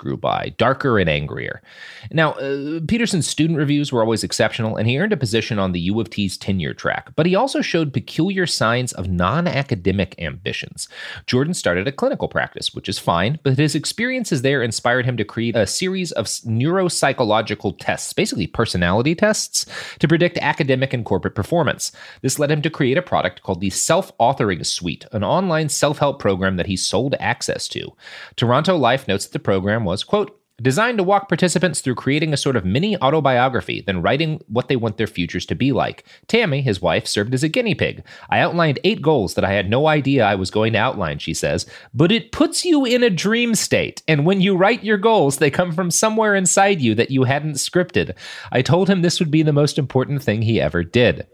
grew 0.00 0.16
by, 0.16 0.52
darker 0.56 0.98
and 0.98 1.08
angrier. 1.08 1.62
Now, 2.10 2.32
uh, 2.32 2.80
Peterson's 2.88 3.28
student 3.28 3.58
reviews 3.58 3.92
were 3.92 4.02
always 4.02 4.24
exceptional, 4.24 4.76
and 4.76 4.88
he 4.88 4.98
earned 4.98 5.12
a 5.12 5.16
position 5.16 5.58
on 5.58 5.72
the 5.72 5.80
U 5.80 6.00
of 6.00 6.08
T's 6.08 6.38
tenure 6.38 6.74
track, 6.74 7.12
but 7.14 7.26
he 7.26 7.36
also 7.36 7.60
showed 7.60 7.92
peculiar 7.92 8.46
signs 8.46 8.92
of 8.94 9.08
non 9.08 9.46
academic 9.46 10.14
ambitions. 10.18 10.88
Jordan 11.26 11.54
started 11.54 11.86
a 11.86 11.92
clinical 11.92 12.28
practice, 12.28 12.74
which 12.74 12.88
is 12.88 12.98
fine, 12.98 13.38
but 13.42 13.58
his 13.58 13.74
experiences 13.74 14.40
there 14.42 14.62
inspired 14.62 15.04
him 15.04 15.18
to 15.18 15.24
create 15.24 15.54
a 15.54 15.66
series 15.66 16.12
of 16.12 16.26
neuropsychological 16.26 17.76
tests, 17.78 18.12
basically 18.14 18.46
personality 18.46 19.14
tests, 19.14 19.66
to 19.98 20.08
predict 20.08 20.38
academic 20.38 20.94
and 20.94 21.04
corporate 21.04 21.34
performance. 21.34 21.92
This 22.22 22.38
led 22.38 22.50
him 22.50 22.62
to 22.62 22.70
create 22.70 22.96
a 22.96 23.02
product 23.02 23.42
called 23.42 23.60
the 23.60 23.70
Self 23.70 24.16
Authoring 24.18 24.64
Suite, 24.64 25.04
an 25.12 25.22
online 25.22 25.68
self 25.68 25.98
help 25.98 26.18
program 26.18 26.56
that 26.56 26.66
he 26.66 26.76
sold 26.76 27.14
access 27.20 27.68
to. 27.68 27.92
Toronto 28.36 28.76
Life 28.76 29.06
notes 29.06 29.26
that 29.26 29.32
the 29.32 29.38
program 29.38 29.84
was, 29.90 30.04
quote, 30.04 30.40
designed 30.62 30.98
to 30.98 31.04
walk 31.04 31.28
participants 31.28 31.80
through 31.80 31.94
creating 31.94 32.32
a 32.32 32.36
sort 32.36 32.56
of 32.56 32.64
mini 32.64 32.96
autobiography, 32.98 33.80
then 33.80 34.02
writing 34.02 34.40
what 34.48 34.68
they 34.68 34.76
want 34.76 34.96
their 34.96 35.06
futures 35.06 35.46
to 35.46 35.54
be 35.54 35.72
like. 35.72 36.04
Tammy, 36.28 36.60
his 36.60 36.82
wife, 36.82 37.06
served 37.06 37.34
as 37.34 37.42
a 37.42 37.48
guinea 37.48 37.74
pig. 37.74 38.04
I 38.28 38.40
outlined 38.40 38.78
eight 38.84 39.00
goals 39.02 39.34
that 39.34 39.44
I 39.44 39.52
had 39.52 39.70
no 39.70 39.86
idea 39.86 40.24
I 40.24 40.34
was 40.34 40.50
going 40.50 40.74
to 40.74 40.78
outline, 40.78 41.18
she 41.18 41.34
says, 41.34 41.66
but 41.94 42.12
it 42.12 42.32
puts 42.32 42.64
you 42.64 42.84
in 42.84 43.02
a 43.02 43.10
dream 43.10 43.54
state. 43.54 44.02
And 44.06 44.26
when 44.26 44.40
you 44.40 44.56
write 44.56 44.84
your 44.84 44.98
goals, 44.98 45.38
they 45.38 45.50
come 45.50 45.72
from 45.72 45.90
somewhere 45.90 46.34
inside 46.34 46.80
you 46.80 46.94
that 46.94 47.10
you 47.10 47.24
hadn't 47.24 47.54
scripted. 47.54 48.14
I 48.52 48.62
told 48.62 48.88
him 48.88 49.02
this 49.02 49.18
would 49.18 49.30
be 49.30 49.42
the 49.42 49.52
most 49.52 49.78
important 49.78 50.22
thing 50.22 50.42
he 50.42 50.60
ever 50.60 50.84
did. 50.84 51.26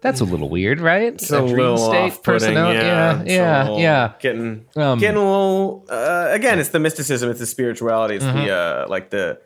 That's 0.00 0.20
a 0.20 0.24
little 0.24 0.48
weird, 0.48 0.80
right? 0.80 1.14
It's 1.14 1.30
a, 1.30 1.40
little 1.40 1.82
off-putting. 1.82 2.52
Yeah, 2.52 2.72
yeah, 2.72 3.22
yeah, 3.24 3.76
yeah. 3.76 4.12
Getting, 4.20 4.66
um, 4.76 4.98
getting 4.98 5.16
a 5.16 5.20
little. 5.20 5.86
Uh, 5.88 6.28
again, 6.30 6.58
it's 6.58 6.68
the 6.68 6.78
mysticism, 6.78 7.30
it's 7.30 7.40
the 7.40 7.46
spirituality, 7.46 8.16
it's 8.16 8.24
mm-hmm. 8.24 8.46
the 8.46 8.50
uh, 8.50 8.86
like 8.88 9.10
the 9.10 9.40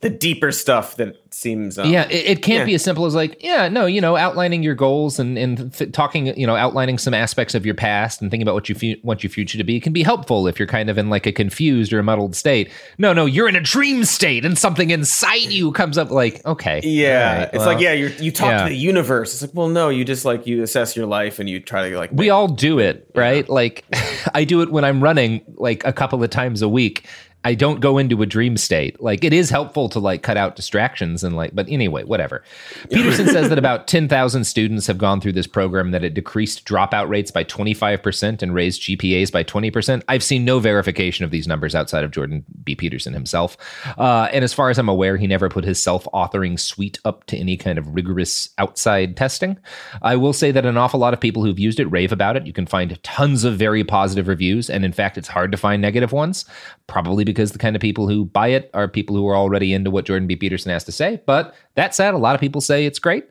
the 0.00 0.08
deeper 0.08 0.50
stuff 0.50 0.96
that 0.96 1.14
seems 1.32 1.78
um, 1.78 1.90
yeah 1.90 2.08
it, 2.08 2.26
it 2.26 2.42
can't 2.42 2.60
yeah. 2.60 2.64
be 2.64 2.74
as 2.74 2.82
simple 2.82 3.04
as 3.04 3.14
like 3.14 3.36
yeah 3.42 3.68
no 3.68 3.84
you 3.84 4.00
know 4.00 4.16
outlining 4.16 4.62
your 4.62 4.74
goals 4.74 5.18
and 5.18 5.36
and 5.38 5.72
th- 5.74 5.92
talking 5.92 6.26
you 6.38 6.46
know 6.46 6.56
outlining 6.56 6.96
some 6.96 7.12
aspects 7.12 7.54
of 7.54 7.66
your 7.66 7.74
past 7.74 8.22
and 8.22 8.30
thinking 8.30 8.42
about 8.42 8.54
what 8.54 8.68
you 8.68 8.74
fu- 8.74 8.96
want 9.02 9.22
your 9.22 9.30
future 9.30 9.58
to 9.58 9.64
be 9.64 9.78
can 9.78 9.92
be 9.92 10.02
helpful 10.02 10.46
if 10.46 10.58
you're 10.58 10.66
kind 10.68 10.88
of 10.88 10.96
in 10.96 11.10
like 11.10 11.26
a 11.26 11.32
confused 11.32 11.92
or 11.92 11.98
a 11.98 12.02
muddled 12.02 12.34
state 12.34 12.70
no 12.98 13.12
no 13.12 13.26
you're 13.26 13.48
in 13.48 13.56
a 13.56 13.60
dream 13.60 14.04
state 14.04 14.44
and 14.44 14.58
something 14.58 14.90
inside 14.90 15.50
you 15.50 15.70
comes 15.72 15.98
up 15.98 16.10
like 16.10 16.44
okay 16.46 16.80
yeah 16.82 17.40
right, 17.40 17.50
it's 17.52 17.58
well, 17.58 17.66
like 17.66 17.80
yeah 17.80 17.92
you 17.92 18.06
you 18.18 18.32
talk 18.32 18.50
yeah. 18.50 18.64
to 18.64 18.70
the 18.70 18.76
universe 18.76 19.34
it's 19.34 19.42
like 19.42 19.54
well 19.54 19.68
no 19.68 19.90
you 19.90 20.04
just 20.04 20.24
like 20.24 20.46
you 20.46 20.62
assess 20.62 20.96
your 20.96 21.06
life 21.06 21.38
and 21.38 21.48
you 21.48 21.60
try 21.60 21.88
to 21.88 21.96
like 21.98 22.10
we 22.10 22.30
all 22.30 22.48
do 22.48 22.78
it 22.78 23.08
right 23.14 23.46
yeah. 23.46 23.54
like 23.54 23.84
i 24.34 24.44
do 24.44 24.62
it 24.62 24.70
when 24.70 24.84
i'm 24.84 25.02
running 25.02 25.42
like 25.56 25.84
a 25.84 25.92
couple 25.92 26.22
of 26.24 26.30
times 26.30 26.62
a 26.62 26.68
week 26.68 27.06
I 27.42 27.54
don't 27.54 27.80
go 27.80 27.96
into 27.96 28.20
a 28.20 28.26
dream 28.26 28.56
state. 28.58 29.00
Like 29.02 29.24
it 29.24 29.32
is 29.32 29.48
helpful 29.48 29.88
to 29.90 29.98
like 29.98 30.22
cut 30.22 30.36
out 30.36 30.56
distractions 30.56 31.24
and 31.24 31.36
like, 31.36 31.54
but 31.54 31.68
anyway, 31.68 32.04
whatever. 32.04 32.44
Peterson 32.90 33.26
says 33.28 33.48
that 33.48 33.58
about 33.58 33.88
10,000 33.88 34.44
students 34.44 34.86
have 34.86 34.98
gone 34.98 35.20
through 35.20 35.32
this 35.32 35.46
program, 35.46 35.90
that 35.92 36.04
it 36.04 36.12
decreased 36.12 36.66
dropout 36.66 37.08
rates 37.08 37.30
by 37.30 37.42
25% 37.44 38.42
and 38.42 38.54
raised 38.54 38.82
GPAs 38.82 39.32
by 39.32 39.42
20%. 39.42 40.02
I've 40.08 40.22
seen 40.22 40.44
no 40.44 40.58
verification 40.58 41.24
of 41.24 41.30
these 41.30 41.48
numbers 41.48 41.74
outside 41.74 42.04
of 42.04 42.10
Jordan 42.10 42.44
B. 42.62 42.74
Peterson 42.74 43.14
himself. 43.14 43.56
Uh, 43.96 44.28
and 44.32 44.44
as 44.44 44.52
far 44.52 44.68
as 44.68 44.78
I'm 44.78 44.88
aware, 44.88 45.16
he 45.16 45.26
never 45.26 45.48
put 45.48 45.64
his 45.64 45.82
self 45.82 46.06
authoring 46.12 46.60
suite 46.60 46.98
up 47.06 47.24
to 47.26 47.38
any 47.38 47.56
kind 47.56 47.78
of 47.78 47.94
rigorous 47.94 48.50
outside 48.58 49.16
testing. 49.16 49.56
I 50.02 50.16
will 50.16 50.34
say 50.34 50.50
that 50.50 50.66
an 50.66 50.76
awful 50.76 51.00
lot 51.00 51.14
of 51.14 51.20
people 51.20 51.42
who've 51.42 51.58
used 51.58 51.80
it 51.80 51.86
rave 51.86 52.12
about 52.12 52.36
it. 52.36 52.46
You 52.46 52.52
can 52.52 52.66
find 52.66 53.02
tons 53.02 53.44
of 53.44 53.56
very 53.56 53.82
positive 53.82 54.28
reviews. 54.28 54.68
And 54.68 54.84
in 54.84 54.92
fact, 54.92 55.16
it's 55.16 55.28
hard 55.28 55.52
to 55.52 55.58
find 55.58 55.80
negative 55.80 56.12
ones, 56.12 56.44
probably 56.86 57.24
because 57.30 57.52
the 57.52 57.58
kind 57.58 57.76
of 57.76 57.82
people 57.82 58.08
who 58.08 58.24
buy 58.24 58.48
it 58.48 58.70
are 58.74 58.88
people 58.88 59.16
who 59.16 59.26
are 59.28 59.36
already 59.36 59.72
into 59.72 59.90
what 59.90 60.04
Jordan 60.04 60.26
B. 60.26 60.36
Peterson 60.36 60.70
has 60.70 60.84
to 60.84 60.92
say. 60.92 61.20
But 61.26 61.54
that 61.74 61.94
said, 61.94 62.14
a 62.14 62.18
lot 62.18 62.34
of 62.34 62.40
people 62.40 62.60
say 62.60 62.86
it's 62.86 62.98
great. 62.98 63.24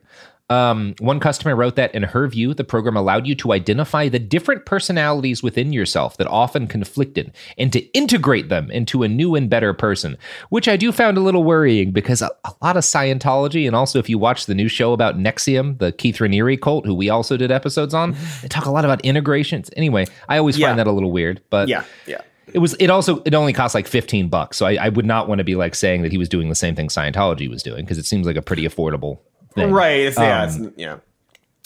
Um, 0.50 0.96
one 0.98 1.20
customer 1.20 1.54
wrote 1.54 1.76
that 1.76 1.94
in 1.94 2.02
her 2.02 2.26
view, 2.26 2.54
the 2.54 2.64
program 2.64 2.96
allowed 2.96 3.24
you 3.24 3.36
to 3.36 3.52
identify 3.52 4.08
the 4.08 4.18
different 4.18 4.66
personalities 4.66 5.44
within 5.44 5.72
yourself 5.72 6.16
that 6.16 6.26
often 6.26 6.66
conflicted 6.66 7.32
and 7.56 7.72
to 7.72 7.80
integrate 7.96 8.48
them 8.48 8.68
into 8.72 9.04
a 9.04 9.08
new 9.08 9.36
and 9.36 9.48
better 9.48 9.72
person, 9.72 10.18
which 10.48 10.66
I 10.66 10.76
do 10.76 10.90
found 10.90 11.16
a 11.16 11.20
little 11.20 11.44
worrying 11.44 11.92
because 11.92 12.20
a, 12.20 12.32
a 12.44 12.52
lot 12.62 12.76
of 12.76 12.82
Scientology, 12.82 13.64
and 13.64 13.76
also 13.76 14.00
if 14.00 14.08
you 14.08 14.18
watch 14.18 14.46
the 14.46 14.56
new 14.56 14.66
show 14.66 14.92
about 14.92 15.16
NXIVM, 15.16 15.78
the 15.78 15.92
Keith 15.92 16.16
Raniere 16.16 16.60
cult, 16.60 16.84
who 16.84 16.94
we 16.96 17.08
also 17.08 17.36
did 17.36 17.52
episodes 17.52 17.94
on, 17.94 18.16
they 18.42 18.48
talk 18.48 18.66
a 18.66 18.72
lot 18.72 18.84
about 18.84 19.00
integrations. 19.02 19.70
Anyway, 19.76 20.04
I 20.28 20.38
always 20.38 20.58
yeah. 20.58 20.66
find 20.66 20.80
that 20.80 20.88
a 20.88 20.92
little 20.92 21.12
weird, 21.12 21.40
but 21.50 21.68
yeah, 21.68 21.84
yeah. 22.08 22.22
It 22.54 22.58
was. 22.58 22.74
It 22.74 22.90
also. 22.90 23.22
It 23.24 23.34
only 23.34 23.52
cost 23.52 23.74
like 23.74 23.86
fifteen 23.86 24.28
bucks. 24.28 24.56
So 24.56 24.66
I, 24.66 24.74
I 24.74 24.88
would 24.88 25.06
not 25.06 25.28
want 25.28 25.38
to 25.38 25.44
be 25.44 25.56
like 25.56 25.74
saying 25.74 26.02
that 26.02 26.12
he 26.12 26.18
was 26.18 26.28
doing 26.28 26.48
the 26.48 26.54
same 26.54 26.74
thing 26.74 26.88
Scientology 26.88 27.48
was 27.48 27.62
doing 27.62 27.84
because 27.84 27.98
it 27.98 28.06
seems 28.06 28.26
like 28.26 28.36
a 28.36 28.42
pretty 28.42 28.66
affordable 28.66 29.18
thing. 29.54 29.70
Right. 29.70 30.00
It's, 30.00 30.18
yeah. 30.18 30.42
Um, 30.42 30.64
it's, 30.64 30.78
yeah. 30.78 30.96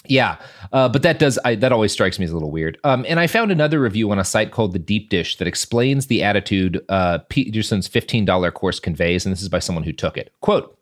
Yeah, 0.07 0.37
uh, 0.71 0.91
but 0.91 1.03
that 1.03 1.19
does 1.19 1.39
I, 1.47 1.55
that 1.55 1.73
always 1.73 1.91
strikes 1.91 2.19
me 2.19 2.27
as 2.27 2.31
a 2.31 2.35
little 2.35 2.51
weird. 2.51 2.77
Um, 2.85 3.07
and 3.09 3.19
I 3.19 3.27
found 3.27 3.51
another 3.51 3.81
review 3.81 4.11
on 4.11 4.19
a 4.19 4.25
site 4.25 4.51
called 4.51 4.75
the 4.75 4.79
Deep 4.79 5.09
Dish 5.09 5.39
that 5.39 5.49
explains 5.49 6.09
the 6.09 6.23
attitude 6.23 6.85
uh, 6.91 7.21
Peterson's 7.31 7.89
fifteen 7.89 8.27
dollar 8.27 8.51
course 8.51 8.79
conveys, 8.79 9.25
and 9.25 9.33
this 9.33 9.41
is 9.41 9.49
by 9.49 9.61
someone 9.61 9.83
who 9.83 9.95
took 9.95 10.19
it. 10.19 10.31
Quote. 10.43 10.79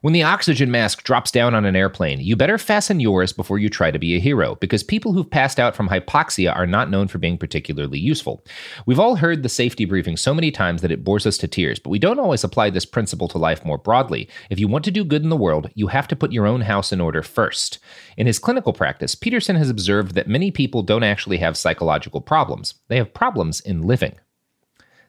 When 0.00 0.12
the 0.12 0.22
oxygen 0.22 0.70
mask 0.70 1.02
drops 1.02 1.32
down 1.32 1.56
on 1.56 1.64
an 1.64 1.74
airplane, 1.74 2.20
you 2.20 2.36
better 2.36 2.56
fasten 2.56 3.00
yours 3.00 3.32
before 3.32 3.58
you 3.58 3.68
try 3.68 3.90
to 3.90 3.98
be 3.98 4.14
a 4.14 4.20
hero, 4.20 4.54
because 4.56 4.84
people 4.84 5.12
who've 5.12 5.28
passed 5.28 5.58
out 5.58 5.74
from 5.74 5.88
hypoxia 5.88 6.54
are 6.54 6.68
not 6.68 6.88
known 6.88 7.08
for 7.08 7.18
being 7.18 7.36
particularly 7.36 7.98
useful. 7.98 8.44
We've 8.86 9.00
all 9.00 9.16
heard 9.16 9.42
the 9.42 9.48
safety 9.48 9.84
briefing 9.84 10.16
so 10.16 10.32
many 10.32 10.52
times 10.52 10.82
that 10.82 10.92
it 10.92 11.02
bores 11.02 11.26
us 11.26 11.36
to 11.38 11.48
tears, 11.48 11.80
but 11.80 11.90
we 11.90 11.98
don't 11.98 12.20
always 12.20 12.44
apply 12.44 12.70
this 12.70 12.84
principle 12.84 13.26
to 13.26 13.38
life 13.38 13.64
more 13.64 13.78
broadly. 13.78 14.28
If 14.50 14.60
you 14.60 14.68
want 14.68 14.84
to 14.84 14.92
do 14.92 15.04
good 15.04 15.24
in 15.24 15.30
the 15.30 15.36
world, 15.36 15.68
you 15.74 15.88
have 15.88 16.06
to 16.08 16.16
put 16.16 16.32
your 16.32 16.46
own 16.46 16.60
house 16.60 16.92
in 16.92 17.00
order 17.00 17.24
first. 17.24 17.80
In 18.16 18.28
his 18.28 18.38
clinical 18.38 18.72
practice, 18.72 19.16
Peterson 19.16 19.56
has 19.56 19.68
observed 19.68 20.14
that 20.14 20.28
many 20.28 20.52
people 20.52 20.82
don't 20.84 21.02
actually 21.02 21.38
have 21.38 21.56
psychological 21.56 22.20
problems, 22.20 22.74
they 22.86 22.98
have 22.98 23.12
problems 23.12 23.58
in 23.60 23.82
living. 23.82 24.14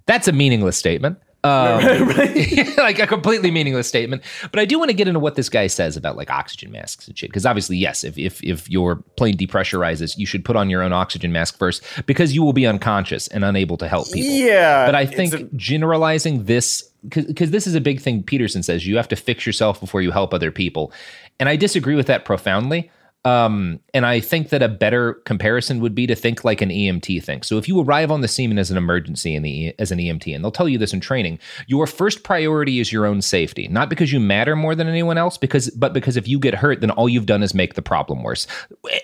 That's 0.07 0.27
a 0.27 0.31
meaningless 0.31 0.77
statement. 0.77 1.19
Um, 1.43 1.79
like 2.77 2.99
a 2.99 3.07
completely 3.07 3.49
meaningless 3.49 3.87
statement. 3.87 4.23
But 4.51 4.59
I 4.59 4.65
do 4.65 4.77
want 4.77 4.89
to 4.89 4.95
get 4.95 5.07
into 5.07 5.19
what 5.19 5.35
this 5.35 5.49
guy 5.49 5.67
says 5.67 5.95
about 5.95 6.17
like 6.17 6.29
oxygen 6.29 6.71
masks 6.71 7.07
and 7.07 7.17
shit. 7.17 7.29
Because 7.29 7.45
obviously, 7.45 7.77
yes, 7.77 8.03
if, 8.03 8.17
if 8.17 8.43
if 8.43 8.69
your 8.69 8.97
plane 9.15 9.37
depressurizes, 9.37 10.17
you 10.17 10.25
should 10.25 10.43
put 10.43 10.55
on 10.55 10.69
your 10.69 10.81
own 10.81 10.91
oxygen 10.91 11.31
mask 11.31 11.57
first 11.57 11.83
because 12.05 12.35
you 12.35 12.43
will 12.43 12.53
be 12.53 12.67
unconscious 12.67 13.27
and 13.29 13.45
unable 13.45 13.77
to 13.77 13.87
help 13.87 14.11
people. 14.11 14.29
Yeah. 14.29 14.85
But 14.85 14.95
I 14.95 15.05
think 15.05 15.33
a- 15.33 15.43
generalizing 15.55 16.45
this 16.45 16.89
because 17.07 17.51
this 17.51 17.65
is 17.65 17.75
a 17.75 17.81
big 17.81 18.01
thing 18.01 18.23
Peterson 18.23 18.61
says 18.61 18.85
you 18.85 18.97
have 18.97 19.07
to 19.07 19.15
fix 19.15 19.45
yourself 19.45 19.79
before 19.79 20.01
you 20.01 20.11
help 20.11 20.33
other 20.33 20.51
people. 20.51 20.91
And 21.39 21.47
I 21.47 21.55
disagree 21.55 21.95
with 21.95 22.07
that 22.07 22.25
profoundly. 22.25 22.91
Um, 23.29 23.79
and 23.93 24.07
I 24.07 24.19
think 24.19 24.49
that 24.49 24.63
a 24.63 24.67
better 24.67 25.13
comparison 25.25 25.81
would 25.81 25.93
be 25.93 26.07
to 26.07 26.15
think 26.15 26.43
like 26.43 26.61
an 26.61 26.69
EMT 26.69 27.23
thinks. 27.23 27.47
So 27.47 27.57
if 27.57 27.67
you 27.67 27.79
arrive 27.79 28.09
on 28.09 28.21
the 28.21 28.27
scene 28.27 28.57
as 28.57 28.71
an 28.71 28.77
emergency 28.77 29.35
in 29.35 29.43
the 29.43 29.75
as 29.77 29.91
an 29.91 29.99
EMT, 29.99 30.33
and 30.33 30.43
they'll 30.43 30.51
tell 30.51 30.67
you 30.67 30.79
this 30.79 30.93
in 30.93 30.99
training, 30.99 31.37
your 31.67 31.85
first 31.85 32.23
priority 32.23 32.79
is 32.79 32.91
your 32.91 33.05
own 33.05 33.21
safety, 33.21 33.67
not 33.67 33.87
because 33.87 34.11
you 34.11 34.19
matter 34.19 34.55
more 34.55 34.73
than 34.73 34.87
anyone 34.87 35.17
else, 35.19 35.37
because 35.37 35.69
but 35.71 35.93
because 35.93 36.17
if 36.17 36.27
you 36.27 36.39
get 36.39 36.55
hurt, 36.55 36.81
then 36.81 36.89
all 36.91 37.07
you've 37.07 37.27
done 37.27 37.43
is 37.43 37.53
make 37.53 37.75
the 37.75 37.83
problem 37.83 38.23
worse. 38.23 38.47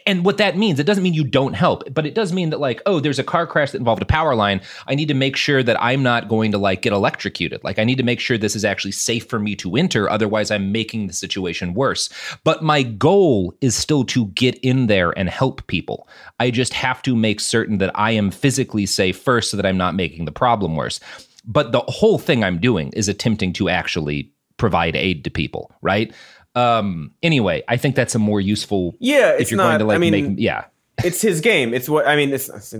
And 0.07 0.25
what 0.25 0.37
that 0.37 0.57
means, 0.57 0.79
it 0.79 0.87
doesn't 0.87 1.03
mean 1.03 1.13
you 1.13 1.23
don't 1.23 1.53
help, 1.53 1.83
but 1.93 2.07
it 2.07 2.15
does 2.15 2.33
mean 2.33 2.49
that 2.49 2.59
like, 2.59 2.81
oh, 2.87 2.99
there's 2.99 3.19
a 3.19 3.23
car 3.23 3.45
crash 3.45 3.71
that 3.71 3.77
involved 3.77 4.01
a 4.01 4.07
power 4.07 4.33
line. 4.33 4.59
I 4.87 4.95
need 4.95 5.09
to 5.09 5.13
make 5.13 5.35
sure 5.35 5.61
that 5.61 5.81
I'm 5.81 6.01
not 6.01 6.29
going 6.29 6.51
to 6.51 6.57
like 6.57 6.81
get 6.81 6.93
electrocuted. 6.93 7.63
Like 7.63 7.77
I 7.77 7.83
need 7.83 7.97
to 7.97 8.03
make 8.03 8.19
sure 8.19 8.37
this 8.37 8.55
is 8.55 8.65
actually 8.65 8.93
safe 8.93 9.27
for 9.27 9.37
me 9.37 9.55
to 9.57 9.75
enter. 9.75 10.09
Otherwise, 10.09 10.49
I'm 10.49 10.71
making 10.71 11.05
the 11.07 11.13
situation 11.13 11.75
worse. 11.75 12.09
But 12.43 12.63
my 12.63 12.81
goal 12.81 13.53
is 13.61 13.75
still 13.75 14.03
to 14.05 14.14
get 14.23 14.55
in 14.59 14.87
there 14.87 15.11
and 15.17 15.27
help 15.27 15.67
people. 15.67 16.07
I 16.39 16.51
just 16.51 16.73
have 16.73 17.01
to 17.01 17.15
make 17.15 17.41
certain 17.41 17.79
that 17.79 17.91
I 17.95 18.11
am 18.11 18.31
physically 18.31 18.85
safe 18.85 19.17
first 19.17 19.51
so 19.51 19.57
that 19.57 19.65
I'm 19.65 19.77
not 19.77 19.95
making 19.95 20.23
the 20.23 20.31
problem 20.31 20.77
worse. 20.77 21.01
But 21.43 21.73
the 21.73 21.81
whole 21.81 22.17
thing 22.17 22.43
I'm 22.43 22.59
doing 22.59 22.93
is 22.93 23.09
attempting 23.09 23.51
to 23.53 23.67
actually 23.67 24.31
provide 24.57 24.95
aid 24.95 25.23
to 25.25 25.29
people, 25.29 25.71
right? 25.81 26.13
Um, 26.55 27.11
anyway, 27.21 27.63
I 27.67 27.77
think 27.77 27.95
that's 27.95 28.15
a 28.15 28.19
more 28.19 28.39
useful. 28.39 28.95
Yeah, 28.99 29.35
if 29.37 29.51
you're 29.51 29.57
not, 29.57 29.67
going 29.67 29.79
to 29.79 29.85
like 29.85 29.95
I 29.95 29.97
mean, 29.97 30.11
make, 30.11 30.39
yeah, 30.39 30.65
it's 31.03 31.21
his 31.21 31.41
game. 31.41 31.73
It's 31.73 31.89
what 31.89 32.07
I 32.07 32.15
mean. 32.15 32.33
It's, 32.33 32.49
it's 32.49 32.73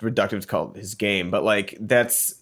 reductive 0.00 0.40
to 0.40 0.46
call 0.46 0.72
his 0.74 0.94
game, 0.94 1.30
but 1.30 1.42
like 1.42 1.76
that's 1.80 2.34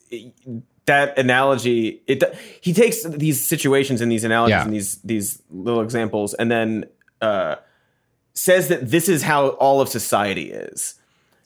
that 0.86 1.18
analogy. 1.18 2.02
It 2.06 2.22
he 2.60 2.72
takes 2.72 3.02
these 3.04 3.44
situations 3.44 4.00
and 4.00 4.12
these 4.12 4.24
analogies 4.24 4.50
yeah. 4.52 4.64
and 4.64 4.72
these 4.72 4.96
these 4.98 5.42
little 5.50 5.80
examples, 5.80 6.34
and 6.34 6.50
then 6.50 6.84
uh, 7.20 7.56
says 8.36 8.68
that 8.68 8.90
this 8.90 9.08
is 9.08 9.22
how 9.22 9.48
all 9.48 9.80
of 9.80 9.88
society 9.88 10.52
is. 10.52 10.94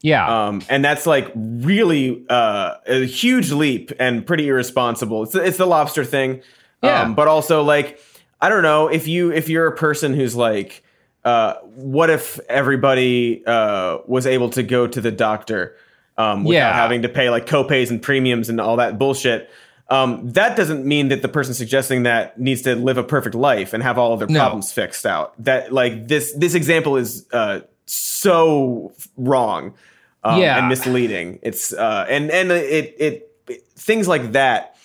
Yeah. 0.03 0.47
Um, 0.47 0.63
and 0.69 0.85
that's 0.85 1.07
like 1.07 1.31
really 1.35 2.25
uh, 2.29 2.75
a 2.87 3.07
huge 3.07 3.53
leap 3.53 3.93
and 4.01 4.27
pretty 4.27 4.49
irresponsible. 4.49 5.23
It's, 5.23 5.35
it's 5.35 5.57
the 5.57 5.67
lobster 5.67 6.05
thing. 6.05 6.43
Yeah. 6.83 7.03
Um, 7.03 7.15
but 7.15 7.29
also 7.29 7.63
like, 7.63 8.01
I 8.41 8.49
don't 8.49 8.63
know 8.63 8.89
if 8.89 9.07
you, 9.07 9.31
if 9.31 9.49
you're 9.49 9.67
a 9.67 9.77
person 9.77 10.15
who's 10.15 10.35
like, 10.35 10.83
uh, 11.25 11.55
what 11.63 12.11
if 12.11 12.41
everybody 12.49 13.45
uh, 13.47 13.99
was 14.07 14.27
able 14.27 14.51
to 14.51 14.63
go 14.63 14.87
to 14.87 15.01
the 15.01 15.13
doctor 15.13 15.77
um, 16.17 16.45
without 16.45 16.59
yeah. 16.59 16.73
having 16.73 17.03
to 17.03 17.09
pay 17.09 17.31
like 17.31 17.47
copays 17.47 17.91
and 17.91 18.03
premiums 18.03 18.49
and 18.49 18.61
all 18.61 18.77
that 18.77 18.99
bullshit? 18.99 19.49
Um, 19.91 20.31
that 20.31 20.57
doesn't 20.57 20.87
mean 20.87 21.09
that 21.09 21.21
the 21.21 21.29
person 21.29 21.53
suggesting 21.53 22.05
that 22.05 22.39
needs 22.39 22.63
to 22.63 22.77
live 22.77 22.97
a 22.97 23.03
perfect 23.03 23.35
life 23.35 23.75
and 23.75 23.83
have 23.83 23.99
all 23.99 24.13
of 24.13 24.21
their 24.21 24.29
no. 24.29 24.39
problems 24.39 24.73
fixed 24.73 25.05
out. 25.05 25.35
That 25.43 25.73
like 25.73 26.07
this 26.07 26.33
this 26.33 26.55
example 26.55 26.97
is 26.97 27.27
uh, 27.33 27.61
so 27.87 28.93
wrong 29.17 29.75
um, 30.23 30.41
yeah. 30.41 30.59
and 30.59 30.69
misleading. 30.69 31.41
It's 31.43 31.73
uh, 31.73 32.07
and 32.09 32.31
and 32.31 32.53
it, 32.53 32.95
it, 32.99 33.31
it 33.49 33.69
things 33.75 34.07
like 34.07 34.33
that 34.33 34.77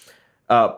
uh, 0.49 0.73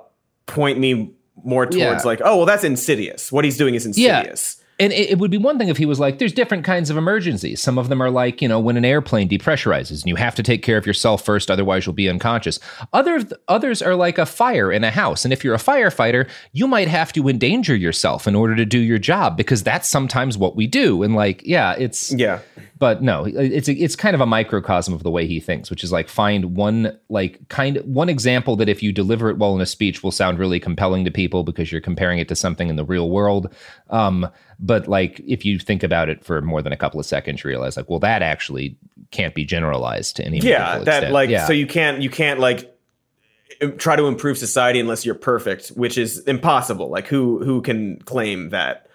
point 0.45 0.78
me 0.78 1.13
more 1.43 1.65
towards 1.65 1.78
yeah. 1.78 2.01
like 2.03 2.21
oh 2.23 2.38
well 2.38 2.45
that's 2.45 2.65
insidious. 2.65 3.32
What 3.32 3.45
he's 3.45 3.57
doing 3.57 3.75
is 3.75 3.86
insidious. 3.86 4.57
Yeah. 4.59 4.63
And 4.80 4.93
it, 4.93 5.11
it, 5.11 5.17
would 5.19 5.32
be 5.32 5.38
one 5.38 5.57
thing 5.57 5.69
if 5.69 5.78
he 5.78 5.88
was 5.88 5.99
like, 5.99 6.19
there's 6.19 6.34
different 6.34 6.63
kinds 6.63 6.89
of 6.89 6.97
emergencies. 6.97 7.61
Some 7.61 7.80
of 7.80 7.89
them 7.89 8.01
are 8.01 8.11
like, 8.11 8.41
you 8.41 8.47
know, 8.47 8.59
when 8.59 8.78
an 8.78 8.86
airplane 8.86 9.28
depressurizes 9.28 10.01
and 10.01 10.05
you 10.05 10.15
have 10.15 10.36
to 10.36 10.43
take 10.43 10.61
care 10.61 10.78
of 10.78 10.86
yourself 10.86 11.25
first, 11.25 11.49
otherwise 11.49 11.86
you'll 11.86 11.93
be 11.93 12.07
unconscious. 12.07 12.59
Other, 12.93 13.23
others 13.47 13.82
are 13.82 13.95
like 13.95 14.19
a 14.19 14.25
fire 14.25 14.71
in 14.71 14.84
a 14.84 14.91
house. 14.91 15.25
And 15.25 15.34
if 15.34 15.43
you're 15.43 15.55
a 15.55 15.59
firefighter, 15.59 16.30
you 16.51 16.67
might 16.67 16.88
have 16.88 17.11
to 17.13 17.28
endanger 17.28 17.75
yourself 17.75 18.28
in 18.28 18.36
order 18.36 18.55
to 18.55 18.65
do 18.65 18.80
your 18.80 18.99
job 18.99 19.36
because 19.36 19.63
that's 19.63 19.89
sometimes 19.89 20.38
what 20.38 20.55
we 20.55 20.67
do. 20.67 21.01
And 21.01 21.15
like, 21.15 21.41
yeah, 21.43 21.75
it's. 21.78 22.11
Yeah. 22.13 22.41
But 22.78 23.01
no, 23.01 23.25
it's 23.25 23.67
a, 23.67 23.73
it's 23.73 23.95
kind 23.95 24.13
of 24.13 24.21
a 24.21 24.25
microcosm 24.25 24.93
of 24.93 25.01
the 25.01 25.09
way 25.09 25.25
he 25.25 25.39
thinks, 25.39 25.69
which 25.69 25.84
is 25.84 25.91
like 25.91 26.07
find 26.07 26.55
one 26.55 26.97
like 27.09 27.47
kind 27.49 27.78
of 27.78 27.86
one 27.86 28.07
example 28.07 28.55
that 28.57 28.69
if 28.69 28.84
you 28.84 28.91
deliver 28.91 29.30
it 29.30 29.38
well 29.38 29.55
in 29.55 29.61
a 29.61 29.65
speech 29.65 30.03
will 30.03 30.11
sound 30.11 30.38
really 30.38 30.59
compelling 30.59 31.03
to 31.05 31.11
people 31.11 31.43
because 31.43 31.71
you're 31.71 31.82
comparing 31.82 32.19
it 32.19 32.28
to 32.28 32.36
something 32.36 32.69
in 32.69 32.75
the 32.75 32.86
real 32.86 33.09
world. 33.09 33.53
Um, 33.89 34.28
but 34.59 34.88
like 34.88 35.19
if 35.21 35.43
you 35.43 35.57
think 35.57 35.82
about 35.82 36.09
it 36.09 36.23
for 36.23 36.41
more 36.41 36.61
than 36.61 36.71
a 36.71 36.78
couple 36.78 36.99
of 36.99 37.05
seconds, 37.05 37.43
you 37.43 37.47
realize 37.47 37.78
like, 37.78 37.89
well, 37.89 37.99
that 37.99 38.21
actually 38.21 38.78
can't 39.11 39.34
be 39.34 39.45
generalized 39.45 40.17
to 40.17 40.25
any. 40.25 40.39
Yeah, 40.39 40.80
that 40.80 40.88
extent. 40.88 41.13
like 41.13 41.30
yeah. 41.30 41.47
so 41.47 41.53
you 41.53 41.67
can't 41.67 42.01
you 42.01 42.09
can't 42.09 42.39
like 42.39 42.78
try 43.78 43.95
to 43.95 44.05
improve 44.05 44.38
society 44.38 44.80
unless 44.80 45.05
you're 45.05 45.15
perfect, 45.15 45.69
which 45.69 45.97
is 45.97 46.19
impossible. 46.19 46.89
Like 46.89 47.07
who 47.07 47.43
who 47.43 47.61
can 47.61 47.99
claim 47.99 48.49
that? 48.49 48.86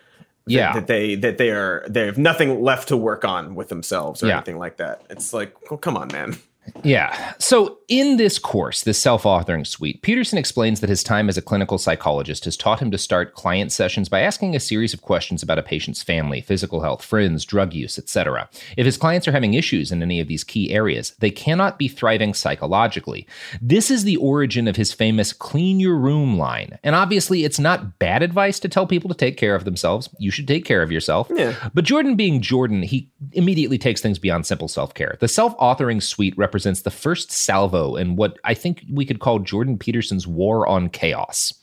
Yeah. 0.47 0.73
that 0.75 0.87
they 0.87 1.15
that 1.17 1.39
they 1.39 1.51
are 1.51 1.85
they 1.89 2.07
have 2.07 2.19
nothing 2.19 2.61
left 2.63 2.89
to 2.89 2.97
work 2.97 3.25
on 3.25 3.55
with 3.55 3.69
themselves 3.69 4.23
or 4.23 4.29
Yeah. 4.29 4.37
anything 4.37 4.59
like 4.59 4.77
that. 4.79 5.03
It's 5.11 5.33
like 5.33 5.71
well, 5.71 5.79
come 5.79 5.97
on 5.97 6.09
man 6.13 6.37
Yeah. 6.85 7.35
So, 7.39 7.79
in 7.89 8.17
this 8.17 8.39
course, 8.39 8.83
this 8.83 8.99
self 8.99 9.25
authoring 9.25 9.67
suite, 9.67 10.03
Peterson 10.03 10.39
explains 10.39 10.81
that 10.81 10.89
his 10.89 11.03
time 11.03 11.29
as 11.29 11.37
a 11.37 11.43
clinical 11.43 11.77
psychologist 11.77 12.45
has 12.47 12.57
taught 12.57 12.81
him 12.81 12.91
to 12.91 12.99
start 12.99 13.35
client 13.35 13.71
sessions 13.71 14.09
by 14.09 14.21
asking 14.21 14.57
a 14.57 14.61
series 14.61 14.95
of 14.95 15.03
questions 15.03 15.43
about 15.43 15.59
a 15.59 15.63
patient's 15.63 16.03
family, 16.03 16.41
physical 16.41 16.81
health, 16.81 17.05
friends, 17.05 17.45
drug 17.45 17.75
use, 17.75 17.99
etc. 17.99 18.49
If 18.77 18.87
his 18.87 18.97
clients 18.97 19.29
are 19.29 19.33
having 19.33 19.55
issues 19.55 19.93
in 19.93 20.03
any 20.03 20.21
of 20.21 20.29
these 20.29 20.45
key 20.45 20.73
areas, 20.73 21.15
they 21.19 21.31
cannot 21.31 21.79
be 21.79 21.89
thriving 21.89 22.33
psychologically. 22.33 23.27
This 23.61 23.91
is 23.91 24.05
the 24.05 24.17
origin 24.17 24.67
of 24.67 24.77
his 24.77 24.93
famous 24.93 25.33
clean 25.33 25.79
your 25.79 25.97
room 25.97 26.39
line. 26.39 26.79
And 26.83 26.95
obviously, 26.97 27.45
it's 27.45 27.59
not 27.59 27.99
bad 27.99 28.23
advice 28.23 28.59
to 28.61 28.69
tell 28.69 28.87
people 28.87 29.09
to 29.11 29.17
take 29.17 29.37
care 29.37 29.55
of 29.55 29.65
themselves. 29.65 30.09
You 30.19 30.31
should 30.31 30.49
take 30.49 30.65
care 30.65 30.83
of 30.83 30.91
yourself. 30.91 31.31
Yeah. 31.35 31.55
But 31.75 31.85
Jordan 31.85 32.17
being 32.17 32.41
Jordan, 32.41 32.83
he 32.83 33.11
immediately 33.33 33.79
takes 33.79 34.01
things 34.01 34.19
beyond 34.19 34.47
simple 34.47 34.69
self 34.69 34.95
care. 34.95 35.17
The 35.21 35.29
self 35.29 35.57
authoring 35.59 36.03
suite 36.03 36.37
represents 36.39 36.52
the 36.61 36.91
first 36.91 37.31
salvo 37.31 37.97
in 37.97 38.17
what 38.17 38.39
I 38.45 38.55
think 38.55 38.85
we 38.91 39.05
could 39.05 39.21
call 39.21 39.39
Jordan 39.39 39.79
Peterson's 39.79 40.27
war 40.27 40.67
on 40.67 40.89
chaos. 40.89 41.55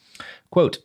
Quote, 0.52 0.80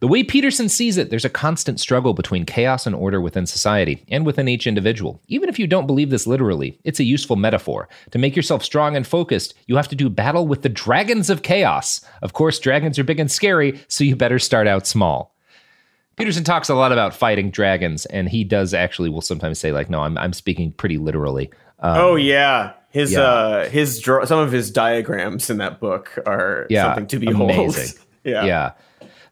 the 0.00 0.08
way 0.08 0.22
Peterson 0.22 0.68
sees 0.68 0.98
it, 0.98 1.10
there's 1.10 1.24
a 1.24 1.30
constant 1.30 1.80
struggle 1.80 2.14
between 2.14 2.44
chaos 2.44 2.86
and 2.86 2.94
order 2.94 3.20
within 3.20 3.46
society 3.46 4.04
and 4.08 4.24
within 4.24 4.48
each 4.48 4.66
individual. 4.66 5.20
Even 5.28 5.48
if 5.48 5.58
you 5.58 5.66
don't 5.66 5.86
believe 5.86 6.10
this 6.10 6.26
literally, 6.26 6.78
it's 6.84 7.00
a 7.00 7.04
useful 7.04 7.36
metaphor. 7.36 7.88
To 8.10 8.18
make 8.18 8.36
yourself 8.36 8.62
strong 8.62 8.96
and 8.96 9.06
focused, 9.06 9.54
you 9.66 9.76
have 9.76 9.88
to 9.88 9.96
do 9.96 10.08
battle 10.08 10.46
with 10.46 10.62
the 10.62 10.68
dragons 10.68 11.30
of 11.30 11.42
chaos. 11.42 12.00
Of 12.22 12.32
course, 12.32 12.58
dragons 12.58 12.98
are 12.98 13.04
big 13.04 13.18
and 13.20 13.30
scary, 13.30 13.80
so 13.88 14.04
you 14.04 14.14
better 14.14 14.38
start 14.38 14.66
out 14.66 14.86
small. 14.86 15.34
Peterson 16.16 16.44
talks 16.44 16.68
a 16.68 16.74
lot 16.74 16.92
about 16.92 17.14
fighting 17.14 17.50
dragons, 17.50 18.04
and 18.06 18.28
he 18.28 18.44
does 18.44 18.74
actually 18.74 19.08
will 19.08 19.20
sometimes 19.20 19.58
say, 19.58 19.72
like, 19.72 19.88
no, 19.88 20.00
I'm, 20.00 20.18
I'm 20.18 20.32
speaking 20.32 20.72
pretty 20.72 20.98
literally. 20.98 21.50
Um, 21.80 21.96
oh 21.98 22.16
yeah 22.16 22.72
his 22.90 23.12
yeah. 23.12 23.20
uh 23.20 23.68
his 23.68 24.00
draw 24.00 24.24
some 24.24 24.38
of 24.38 24.52
his 24.52 24.70
diagrams 24.70 25.50
in 25.50 25.58
that 25.58 25.80
book 25.80 26.18
are 26.26 26.66
yeah, 26.70 26.84
something 26.84 27.06
to 27.06 27.18
behold 27.18 27.50
amazing. 27.50 27.98
yeah 28.24 28.44
yeah. 28.44 28.72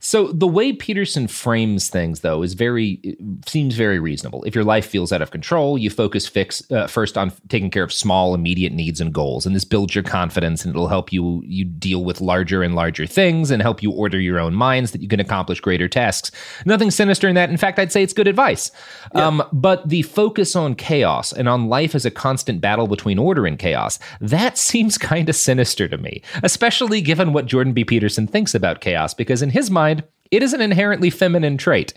So 0.06 0.28
the 0.28 0.46
way 0.46 0.72
Peterson 0.72 1.26
frames 1.26 1.88
things, 1.88 2.20
though, 2.20 2.44
is 2.44 2.54
very 2.54 3.16
seems 3.44 3.74
very 3.74 3.98
reasonable. 3.98 4.44
If 4.44 4.54
your 4.54 4.62
life 4.62 4.86
feels 4.86 5.10
out 5.10 5.20
of 5.20 5.32
control, 5.32 5.76
you 5.76 5.90
focus 5.90 6.28
fix 6.28 6.62
uh, 6.70 6.86
first 6.86 7.18
on 7.18 7.32
taking 7.48 7.72
care 7.72 7.82
of 7.82 7.92
small, 7.92 8.32
immediate 8.32 8.72
needs 8.72 9.00
and 9.00 9.12
goals, 9.12 9.46
and 9.46 9.56
this 9.56 9.64
builds 9.64 9.96
your 9.96 10.04
confidence, 10.04 10.64
and 10.64 10.72
it'll 10.72 10.86
help 10.86 11.12
you 11.12 11.42
you 11.44 11.64
deal 11.64 12.04
with 12.04 12.20
larger 12.20 12.62
and 12.62 12.76
larger 12.76 13.04
things, 13.04 13.50
and 13.50 13.62
help 13.62 13.82
you 13.82 13.90
order 13.90 14.20
your 14.20 14.38
own 14.38 14.54
minds 14.54 14.92
that 14.92 15.00
you 15.00 15.08
can 15.08 15.18
accomplish 15.18 15.58
greater 15.58 15.88
tasks. 15.88 16.30
Nothing 16.64 16.92
sinister 16.92 17.26
in 17.26 17.34
that. 17.34 17.50
In 17.50 17.56
fact, 17.56 17.80
I'd 17.80 17.90
say 17.90 18.04
it's 18.04 18.12
good 18.12 18.28
advice. 18.28 18.70
Um, 19.10 19.42
but 19.52 19.88
the 19.88 20.02
focus 20.02 20.54
on 20.54 20.76
chaos 20.76 21.32
and 21.32 21.48
on 21.48 21.68
life 21.68 21.96
as 21.96 22.06
a 22.06 22.12
constant 22.12 22.60
battle 22.60 22.86
between 22.86 23.18
order 23.18 23.44
and 23.44 23.58
chaos 23.58 23.98
that 24.20 24.56
seems 24.70 24.98
kind 24.98 25.28
of 25.28 25.34
sinister 25.34 25.88
to 25.88 25.98
me, 25.98 26.22
especially 26.44 27.00
given 27.00 27.32
what 27.32 27.46
Jordan 27.46 27.72
B. 27.72 27.82
Peterson 27.82 28.28
thinks 28.28 28.54
about 28.54 28.80
chaos, 28.80 29.12
because 29.12 29.42
in 29.42 29.50
his 29.50 29.68
mind. 29.68 29.95
It 30.30 30.42
is 30.42 30.52
an 30.52 30.60
inherently 30.60 31.10
feminine 31.10 31.56
trait. 31.56 31.94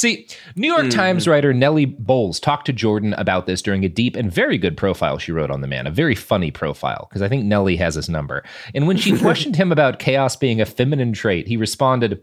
See, 0.00 0.26
New 0.56 0.66
York 0.66 0.84
Hmm. 0.84 0.88
Times 0.88 1.28
writer 1.28 1.52
Nellie 1.52 1.84
Bowles 1.84 2.40
talked 2.40 2.64
to 2.64 2.72
Jordan 2.72 3.12
about 3.18 3.44
this 3.44 3.60
during 3.60 3.84
a 3.84 3.88
deep 3.90 4.16
and 4.16 4.32
very 4.32 4.56
good 4.56 4.74
profile 4.74 5.18
she 5.18 5.30
wrote 5.30 5.50
on 5.50 5.60
the 5.60 5.66
man, 5.66 5.86
a 5.86 5.90
very 5.90 6.14
funny 6.14 6.50
profile, 6.50 7.06
because 7.10 7.20
I 7.20 7.28
think 7.28 7.44
Nellie 7.44 7.76
has 7.76 7.96
his 7.96 8.08
number. 8.08 8.42
And 8.74 8.86
when 8.86 8.96
she 8.96 9.18
questioned 9.18 9.56
him 9.56 9.70
about 9.70 9.98
chaos 9.98 10.36
being 10.36 10.58
a 10.58 10.64
feminine 10.64 11.12
trait, 11.12 11.46
he 11.46 11.58
responded, 11.58 12.18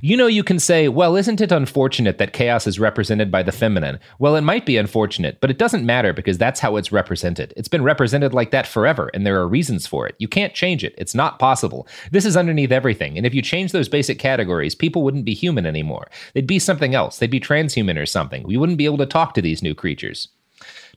You 0.00 0.16
know, 0.16 0.26
you 0.26 0.42
can 0.42 0.58
say, 0.58 0.88
well, 0.88 1.16
isn't 1.16 1.42
it 1.42 1.52
unfortunate 1.52 2.16
that 2.16 2.32
chaos 2.32 2.66
is 2.66 2.80
represented 2.80 3.30
by 3.30 3.42
the 3.42 3.52
feminine? 3.52 4.00
Well, 4.18 4.34
it 4.34 4.40
might 4.40 4.64
be 4.64 4.78
unfortunate, 4.78 5.38
but 5.42 5.50
it 5.50 5.58
doesn't 5.58 5.84
matter 5.84 6.14
because 6.14 6.38
that's 6.38 6.60
how 6.60 6.76
it's 6.76 6.92
represented. 6.92 7.52
It's 7.58 7.68
been 7.68 7.84
represented 7.84 8.32
like 8.32 8.52
that 8.52 8.66
forever, 8.66 9.10
and 9.12 9.26
there 9.26 9.38
are 9.38 9.46
reasons 9.46 9.86
for 9.86 10.06
it. 10.06 10.14
You 10.16 10.28
can't 10.28 10.54
change 10.54 10.82
it, 10.82 10.94
it's 10.96 11.14
not 11.14 11.38
possible. 11.38 11.86
This 12.10 12.24
is 12.24 12.38
underneath 12.38 12.72
everything, 12.72 13.18
and 13.18 13.26
if 13.26 13.34
you 13.34 13.42
change 13.42 13.72
those 13.72 13.90
basic 13.90 14.18
categories, 14.18 14.74
people 14.74 15.02
wouldn't 15.02 15.26
be 15.26 15.34
human 15.34 15.66
anymore. 15.66 16.08
They'd 16.32 16.46
be 16.46 16.58
something 16.58 16.94
else. 16.94 17.17
They'd 17.18 17.30
be 17.30 17.40
transhuman 17.40 18.00
or 18.00 18.06
something. 18.06 18.42
We 18.44 18.56
wouldn't 18.56 18.78
be 18.78 18.84
able 18.84 18.98
to 18.98 19.06
talk 19.06 19.34
to 19.34 19.42
these 19.42 19.62
new 19.62 19.74
creatures. 19.74 20.28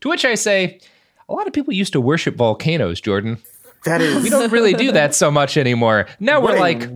To 0.01 0.09
which 0.09 0.25
I 0.25 0.35
say, 0.35 0.79
a 1.29 1.33
lot 1.33 1.47
of 1.47 1.53
people 1.53 1.73
used 1.73 1.93
to 1.93 2.01
worship 2.01 2.35
volcanoes, 2.35 2.99
Jordan. 2.99 3.37
that 3.85 4.01
is 4.01 4.23
We 4.23 4.29
don't 4.29 4.51
really 4.51 4.73
do 4.73 4.91
that 4.91 5.15
so 5.15 5.31
much 5.31 5.57
anymore. 5.57 6.07
Now 6.19 6.41
we're 6.41 6.59
like, 6.59 6.89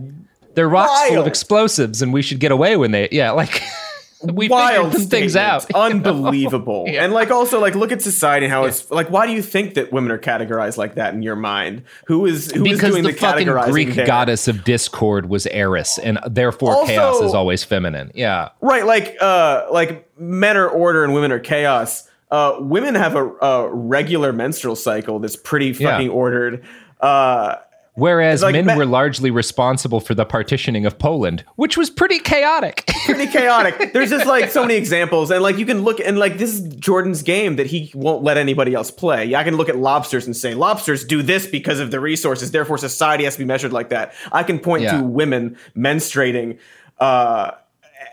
they're 0.54 0.68
rocks 0.68 1.08
full 1.08 1.20
of 1.20 1.26
explosives, 1.26 2.02
and 2.02 2.12
we 2.12 2.22
should 2.22 2.40
get 2.40 2.50
away 2.50 2.76
when 2.76 2.90
they, 2.90 3.08
yeah, 3.12 3.30
like 3.30 3.62
we 4.34 4.48
wild 4.48 4.92
some 4.92 5.06
things 5.06 5.36
out. 5.36 5.64
unbelievable 5.74 6.84
Yeah. 6.88 7.04
and 7.04 7.12
like 7.12 7.30
also 7.30 7.60
like 7.60 7.74
look 7.74 7.92
at 7.92 8.02
society 8.02 8.46
and 8.46 8.52
how 8.52 8.64
it's 8.64 8.90
like 8.90 9.10
why 9.10 9.26
do 9.26 9.32
you 9.32 9.42
think 9.42 9.74
that 9.74 9.92
women 9.92 10.10
are 10.12 10.18
categorized 10.18 10.76
like 10.76 10.94
that 10.96 11.14
in 11.14 11.22
your 11.22 11.36
mind 11.36 11.82
who 12.06 12.26
is 12.26 12.50
who 12.52 12.64
is 12.66 12.72
because 12.76 12.90
doing 12.92 13.02
the, 13.04 13.12
the, 13.12 13.18
fucking 13.18 13.48
Greek 13.72 13.94
there? 13.94 14.06
goddess 14.06 14.48
of 14.48 14.64
discord 14.64 15.28
was 15.28 15.46
Eris, 15.48 15.98
and 15.98 16.18
therefore 16.26 16.72
Also- 16.74 16.86
chaos 16.86 17.20
is 17.20 17.34
always 17.34 17.64
feminine. 17.64 18.10
Yeah, 18.14 18.50
right 18.60 18.84
like 18.86 19.16
uh 19.20 19.66
like 19.70 20.08
men 20.18 20.56
are 20.56 20.68
order 20.68 21.04
and 21.04 21.12
women 21.14 21.32
are 21.32 21.38
chaos 21.40 22.08
uh 22.30 22.56
women 22.60 22.94
have 22.94 23.14
a, 23.16 23.24
a 23.36 23.74
regular 23.74 24.32
menstrual 24.32 24.76
cycle 24.76 25.18
that's 25.18 25.36
pretty 25.36 25.68
Yeah. 25.68 25.92
fucking 25.92 26.10
ordered 26.10 26.64
uh 27.00 27.56
Whereas 27.96 28.42
like 28.42 28.52
men 28.52 28.66
me- 28.66 28.76
were 28.76 28.84
largely 28.86 29.30
responsible 29.30 30.00
for 30.00 30.14
the 30.14 30.26
partitioning 30.26 30.84
of 30.84 30.98
Poland, 30.98 31.44
which 31.56 31.76
was 31.78 31.88
pretty 31.88 32.18
chaotic. 32.18 32.84
pretty 33.06 33.26
chaotic. 33.26 33.92
There's 33.94 34.10
just 34.10 34.26
like 34.26 34.50
so 34.50 34.60
many 34.62 34.74
examples, 34.74 35.30
and 35.30 35.42
like 35.42 35.56
you 35.56 35.64
can 35.64 35.82
look 35.82 35.98
and 36.00 36.18
like 36.18 36.36
this 36.36 36.52
is 36.54 36.60
Jordan's 36.76 37.22
game 37.22 37.56
that 37.56 37.66
he 37.66 37.90
won't 37.94 38.22
let 38.22 38.36
anybody 38.36 38.74
else 38.74 38.90
play. 38.90 39.24
Yeah, 39.24 39.40
I 39.40 39.44
can 39.44 39.56
look 39.56 39.70
at 39.70 39.76
lobsters 39.76 40.26
and 40.26 40.36
say 40.36 40.52
lobsters 40.54 41.06
do 41.06 41.22
this 41.22 41.46
because 41.46 41.80
of 41.80 41.90
the 41.90 41.98
resources, 41.98 42.50
therefore 42.50 42.76
society 42.76 43.24
has 43.24 43.32
to 43.34 43.38
be 43.38 43.44
measured 43.46 43.72
like 43.72 43.88
that. 43.88 44.12
I 44.30 44.42
can 44.42 44.58
point 44.58 44.82
Yeah. 44.82 44.98
to 44.98 45.02
women 45.02 45.56
menstruating, 45.74 46.58
uh, 47.00 47.52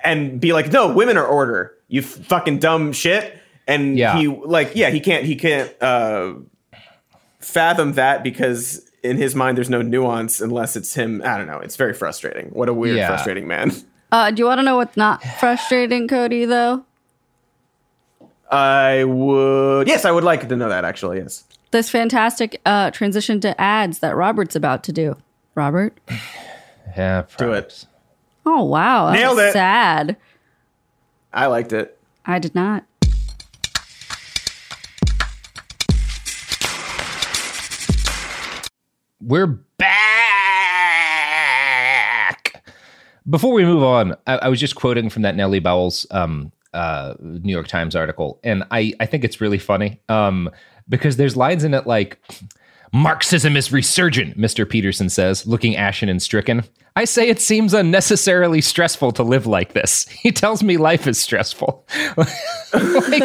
and 0.04 0.40
be 0.40 0.54
like, 0.54 0.72
no, 0.72 0.94
women 0.94 1.18
are 1.18 1.26
order. 1.28 1.74
You 1.90 2.02
f- 2.02 2.08
fucking 2.08 2.60
dumb 2.60 2.94
shit. 2.94 3.38
And 3.68 3.98
Yeah. 3.98 4.18
he 4.18 4.28
like 4.28 4.72
yeah 4.76 4.90
he 4.92 5.00
can't 5.02 5.26
he 5.26 5.36
can't 5.36 5.72
uh, 5.84 6.34
fathom 7.40 7.94
that 7.94 8.24
because 8.24 8.90
in 9.04 9.18
his 9.18 9.36
mind 9.36 9.58
there's 9.58 9.70
no 9.70 9.82
nuance 9.82 10.39
unless 10.41 10.76
it's 10.76 10.93
him. 10.95 11.22
I 11.26 11.38
don't 11.38 11.47
know. 11.47 11.60
It's 11.60 11.76
very 11.76 11.93
frustrating. 11.93 12.47
What 12.47 12.70
a 12.70 12.74
weird, 12.74 12.97
Yeah. 12.97 13.08
frustrating 13.08 13.47
man. 13.47 13.72
Uh, 14.12 14.30
do 14.30 14.41
you 14.43 14.45
want 14.45 14.60
to 14.60 14.64
know 14.64 14.76
what's 14.76 14.95
not 14.95 15.24
frustrating, 15.24 16.08
Cody? 16.08 16.45
Though 16.45 16.86
I 18.51 19.04
would. 19.06 19.88
Yes, 19.88 20.06
I 20.06 20.12
would 20.12 20.24
like 20.24 20.47
to 20.47 20.56
know 20.56 20.70
that. 20.70 20.86
Actually, 20.86 21.18
yes. 21.18 21.45
this 21.72 21.89
fantastic 21.89 22.62
uh, 22.64 22.91
transition 22.91 23.39
to 23.41 23.60
ads 23.60 23.99
that 23.99 24.16
Robert's 24.16 24.56
about 24.56 24.84
to 24.84 24.91
do. 24.91 25.16
Robert. 25.56 25.99
yeah, 26.95 27.24
Do 27.38 27.54
it. 27.54 27.86
Oh 28.45 28.64
wow, 28.64 29.08
that 29.08 29.14
Nailed 29.14 29.39
it. 29.39 29.54
Sad. 29.54 30.18
I 31.34 31.47
liked 31.47 31.74
it. 31.74 31.97
I 32.24 32.38
did 32.38 32.54
not. 32.54 32.86
We're 39.26 39.47
back. 39.47 39.93
Before 43.30 43.53
we 43.53 43.63
move 43.63 43.82
on, 43.82 44.17
I, 44.28 44.36
I 44.39 44.49
was 44.49 44.59
just 44.59 44.76
quoting 44.76 45.09
from 45.09 45.21
that 45.21 45.38
Nellie 45.38 45.59
Bowles 45.59 46.05
um, 46.11 46.51
uh, 46.74 47.13
New 47.21 47.53
York 47.53 47.67
Times 47.67 47.95
article, 47.95 48.38
and 48.43 48.65
I, 48.71 48.93
I 48.99 49.05
think 49.05 49.24
it's 49.24 49.39
really 49.39 49.59
funny 49.59 50.01
um, 50.09 50.49
because 50.89 51.15
there's 51.15 51.38
lines 51.38 51.63
in 51.63 51.74
it 51.74 51.88
like, 51.88 52.19
Marxism 52.91 53.55
is 53.55 53.71
resurgent, 53.71 54.38
Mr. 54.38 54.69
Peterson 54.69 55.07
says, 55.07 55.47
looking 55.47 55.78
ashen 55.78 56.09
and 56.09 56.21
stricken. 56.21 56.63
I 56.96 57.06
say 57.06 57.28
it 57.28 57.41
seems 57.41 57.74
unnecessarily 57.74 58.62
stressful 58.62 59.14
to 59.14 59.24
live 59.24 59.48
like 59.48 59.74
this. 59.74 60.06
He 60.24 60.32
tells 60.32 60.62
me 60.64 60.78
life 60.78 61.08
is 61.08 61.20
stressful. 61.20 61.86
like, 62.74 63.24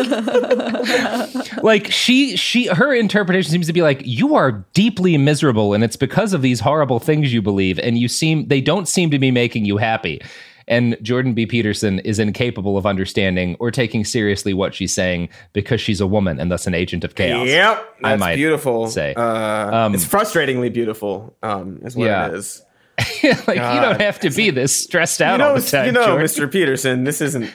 like 1.63 1.91
she 1.93 2.37
she 2.37 2.67
her 2.67 2.95
interpretation 2.95 3.51
seems 3.53 3.67
to 3.67 3.73
be 3.73 3.83
like 3.83 4.03
you 4.05 4.35
are 4.35 4.65
deeply 4.75 5.17
miserable 5.19 5.75
and 5.75 5.85
it's 5.85 5.97
because 5.97 6.33
of 6.33 6.43
these 6.43 6.61
horrible 6.61 6.99
things 6.99 7.33
you 7.33 7.43
believe 7.43 7.79
and 7.81 7.99
you 7.99 8.09
seem 8.09 8.49
they 8.49 8.61
don't 8.61 8.89
seem 8.89 9.11
to 9.11 9.19
be 9.19 9.31
making 9.31 9.65
you 9.65 9.77
happy. 9.77 10.21
And 10.67 10.99
Jordan 11.01 11.33
B. 11.33 11.47
Peterson 11.47 11.99
is 12.01 12.19
incapable 12.19 12.77
of 12.77 12.85
understanding 12.85 13.57
or 13.59 13.71
taking 13.71 14.05
seriously 14.05 14.53
what 14.53 14.75
she's 14.75 14.93
saying 14.93 15.31
because 15.55 15.81
she's 15.81 15.99
a 15.99 16.07
woman 16.07 16.39
and 16.39 16.51
thus 16.53 16.67
an 16.67 16.75
agent 16.75 17.05
of 17.05 17.15
chaos. 17.15 17.47
Yep, 17.49 17.97
I 18.05 18.11
that's 18.11 18.21
might 18.21 18.37
beautiful. 18.37 18.87
say. 18.89 19.15
uh, 19.15 19.87
Um, 19.87 19.95
it's 19.95 20.05
frustratingly 20.05 20.71
beautiful. 20.71 21.35
Um, 21.43 21.81
is 21.85 21.97
what 21.97 22.05
Yeah. 22.07 22.27
it 22.29 22.35
is. 22.35 22.63
like 23.47 23.57
you 23.57 23.81
don't 23.81 24.01
have 24.01 24.19
to 24.21 24.31
be 24.31 24.51
this 24.51 24.75
stressed 24.75 25.23
out 25.23 25.33
you 25.33 25.39
know, 25.39 25.49
all 25.51 25.55
the 25.55 25.61
time. 25.63 25.87
you 25.87 25.93
know, 25.93 26.05
Jordan. 26.07 26.27
Mr. 26.27 26.51
Peterson, 26.51 27.05
this 27.05 27.21
isn't. 27.21 27.55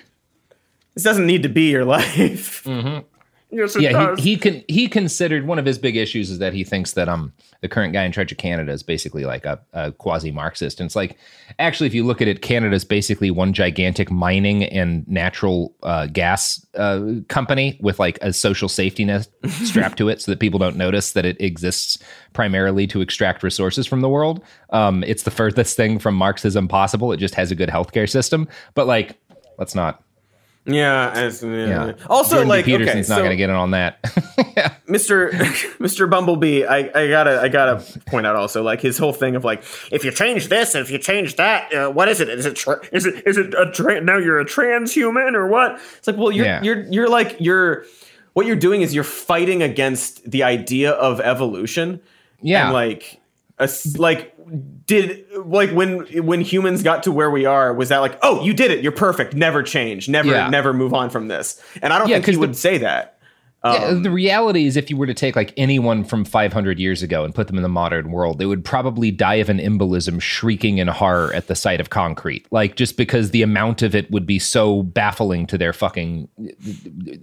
This 0.94 1.04
doesn't 1.04 1.26
need 1.26 1.44
to 1.44 1.50
be 1.50 1.72
your 1.72 1.86
life. 1.86 2.64
Mm-hmm. 2.64 3.00
Yes, 3.54 3.76
it 3.76 3.84
yeah, 3.84 3.92
does. 3.92 4.20
he, 4.20 4.32
he 4.32 4.38
can 4.38 4.64
he 4.68 4.88
considered 4.88 5.46
one 5.46 5.60
of 5.60 5.66
his 5.66 5.78
big 5.78 5.96
issues 5.96 6.32
is 6.32 6.40
that 6.40 6.54
he 6.54 6.64
thinks 6.64 6.94
that 6.94 7.08
um 7.08 7.32
the 7.62 7.70
current 7.70 7.94
guy 7.94 8.04
in 8.04 8.12
charge 8.12 8.32
of 8.32 8.40
Canada 8.40 8.72
is 8.72 8.82
basically 8.82 9.26
like 9.26 9.46
a, 9.46 9.60
a 9.74 9.92
quasi 9.92 10.32
Marxist, 10.32 10.80
and 10.80 10.88
it's 10.88 10.96
like 10.96 11.18
actually 11.60 11.86
if 11.86 11.94
you 11.94 12.04
look 12.04 12.20
at 12.20 12.28
it, 12.28 12.42
Canada's 12.42 12.84
basically 12.84 13.30
one 13.30 13.54
gigantic 13.54 14.10
mining 14.10 14.64
and 14.64 15.08
natural 15.08 15.76
uh, 15.84 16.08
gas 16.08 16.66
uh, 16.76 17.02
company 17.28 17.78
with 17.80 18.00
like 18.00 18.18
a 18.22 18.34
social 18.34 18.68
safety 18.68 19.06
net 19.06 19.28
strapped 19.48 20.00
to 20.00 20.10
it, 20.10 20.20
so 20.20 20.32
that 20.32 20.40
people 20.40 20.58
don't 20.58 20.76
notice 20.76 21.12
that 21.12 21.26
it 21.26 21.40
exists 21.40 22.00
primarily 22.34 22.88
to 22.88 23.02
extract 23.02 23.44
resources 23.44 23.86
from 23.86 24.02
the 24.02 24.10
world. 24.10 24.44
Um, 24.72 25.04
it's 25.04 25.24
the 25.24 25.32
furthest 25.32 25.78
thing 25.78 26.00
from 26.00 26.16
Marxism 26.16 26.68
possible. 26.68 27.12
It 27.12 27.18
just 27.18 27.36
has 27.36 27.52
a 27.52 27.56
good 27.56 27.70
healthcare 27.70 28.10
system, 28.10 28.48
but 28.74 28.88
like 28.88 29.20
let's 29.60 29.76
not. 29.76 30.04
Yeah. 30.66 31.12
as- 31.14 31.44
yeah. 31.44 31.50
Yeah. 31.88 31.94
Also, 32.10 32.36
Jordan 32.36 32.50
like, 32.50 32.66
Peterson's 32.66 33.10
okay, 33.10 33.16
not 33.16 33.26
going 33.26 33.32
to 33.32 33.36
get 33.38 33.50
in 33.50 33.56
on 33.56 33.72
that. 33.72 34.02
Mr. 34.88 35.32
Mr. 35.80 36.10
Bumblebee, 36.10 36.66
I, 36.66 36.90
I 36.94 37.08
gotta 37.08 37.42
I 37.42 37.48
gotta 37.48 37.84
point 38.06 38.26
out 38.28 38.36
also 38.36 38.64
like 38.64 38.82
his 38.82 38.98
whole 38.98 39.14
thing 39.14 39.36
of 39.36 39.44
like 39.44 39.64
if 39.92 40.04
you 40.04 40.12
change 40.12 40.48
this 40.50 40.76
and 40.76 40.84
if 40.86 40.92
you 40.92 40.98
change 41.00 41.36
that, 41.38 41.74
uh, 41.74 41.90
what 41.90 42.08
is 42.10 42.20
it? 42.20 42.30
Is 42.30 42.46
it 42.46 42.56
tra- 42.56 42.82
is 42.92 43.06
it 43.06 43.26
is 43.26 43.38
it 43.38 43.54
a 43.54 43.72
tra- 43.72 44.02
now 44.02 44.18
you're 44.18 44.40
a 44.40 44.46
transhuman 44.46 45.34
or 45.36 45.48
what? 45.48 45.80
It's 45.98 46.08
like 46.08 46.18
well 46.18 46.32
you're 46.32 46.46
Yeah. 46.46 46.62
you're 46.62 46.82
you're 46.84 47.10
like 47.10 47.38
you're 47.40 47.86
what 48.34 48.46
you're 48.46 48.56
doing 48.56 48.82
is 48.82 48.94
you're 48.94 49.04
fighting 49.04 49.62
against 49.64 50.30
the 50.30 50.44
idea 50.44 50.92
of 50.92 51.20
evolution. 51.22 52.02
Yeah. 52.42 52.66
and 52.66 52.74
like 52.74 53.22
a, 53.60 53.70
like 53.98 54.33
did 54.86 55.26
like 55.46 55.72
when 55.72 56.00
when 56.26 56.42
humans 56.42 56.84
got 56.84 57.04
to 57.04 57.12
where 57.12 57.30
we 57.32 57.46
are 57.46 57.74
was 57.74 57.90
that 57.90 58.00
like 58.00 58.18
oh 58.22 58.44
you 58.44 58.54
did 58.54 58.70
it 58.72 58.84
you're 58.84 58.92
perfect 58.92 59.34
never 59.34 59.64
change 59.64 60.10
never 60.10 60.30
Yeah. 60.30 60.50
never 60.50 60.74
move 60.74 60.94
on 60.94 61.10
from 61.10 61.28
this 61.28 61.62
and 61.82 61.94
I 61.94 62.00
don't 62.00 62.08
Yeah, 62.10 62.16
think 62.18 62.28
he 62.28 62.38
would 62.38 62.52
the- 62.52 62.58
say 62.58 62.78
that. 62.80 63.13
Yeah, 63.66 63.86
Um, 63.86 64.04
the 64.04 64.12
reality 64.12 64.66
is, 64.66 64.76
if 64.76 64.90
you 64.90 64.98
were 64.98 65.08
to 65.08 65.14
take 65.14 65.36
like 65.38 65.54
anyone 65.56 66.04
from 66.04 66.26
500 66.26 66.80
years 66.80 67.02
ago 67.02 67.24
and 67.24 67.34
put 67.34 67.48
them 67.48 67.56
in 67.56 67.64
the 67.64 67.70
modern 67.70 68.12
world, 68.12 68.38
they 68.38 68.46
would 68.46 68.66
probably 68.66 69.10
die 69.10 69.36
of 69.36 69.48
an 69.50 69.58
embolism, 69.58 70.22
shrieking 70.22 70.80
in 70.80 70.90
horror 70.90 71.34
at 71.34 71.48
the 71.48 71.56
sight 71.56 71.80
of 71.80 71.90
concrete. 71.90 72.46
Like 72.52 72.76
just 72.76 72.98
because 72.98 73.32
the 73.32 73.42
amount 73.42 73.82
of 73.82 73.96
it 73.96 74.12
would 74.12 74.26
be 74.26 74.38
so 74.38 74.84
baffling 74.84 75.48
to 75.48 75.58
their 75.58 75.72
fucking 75.72 76.28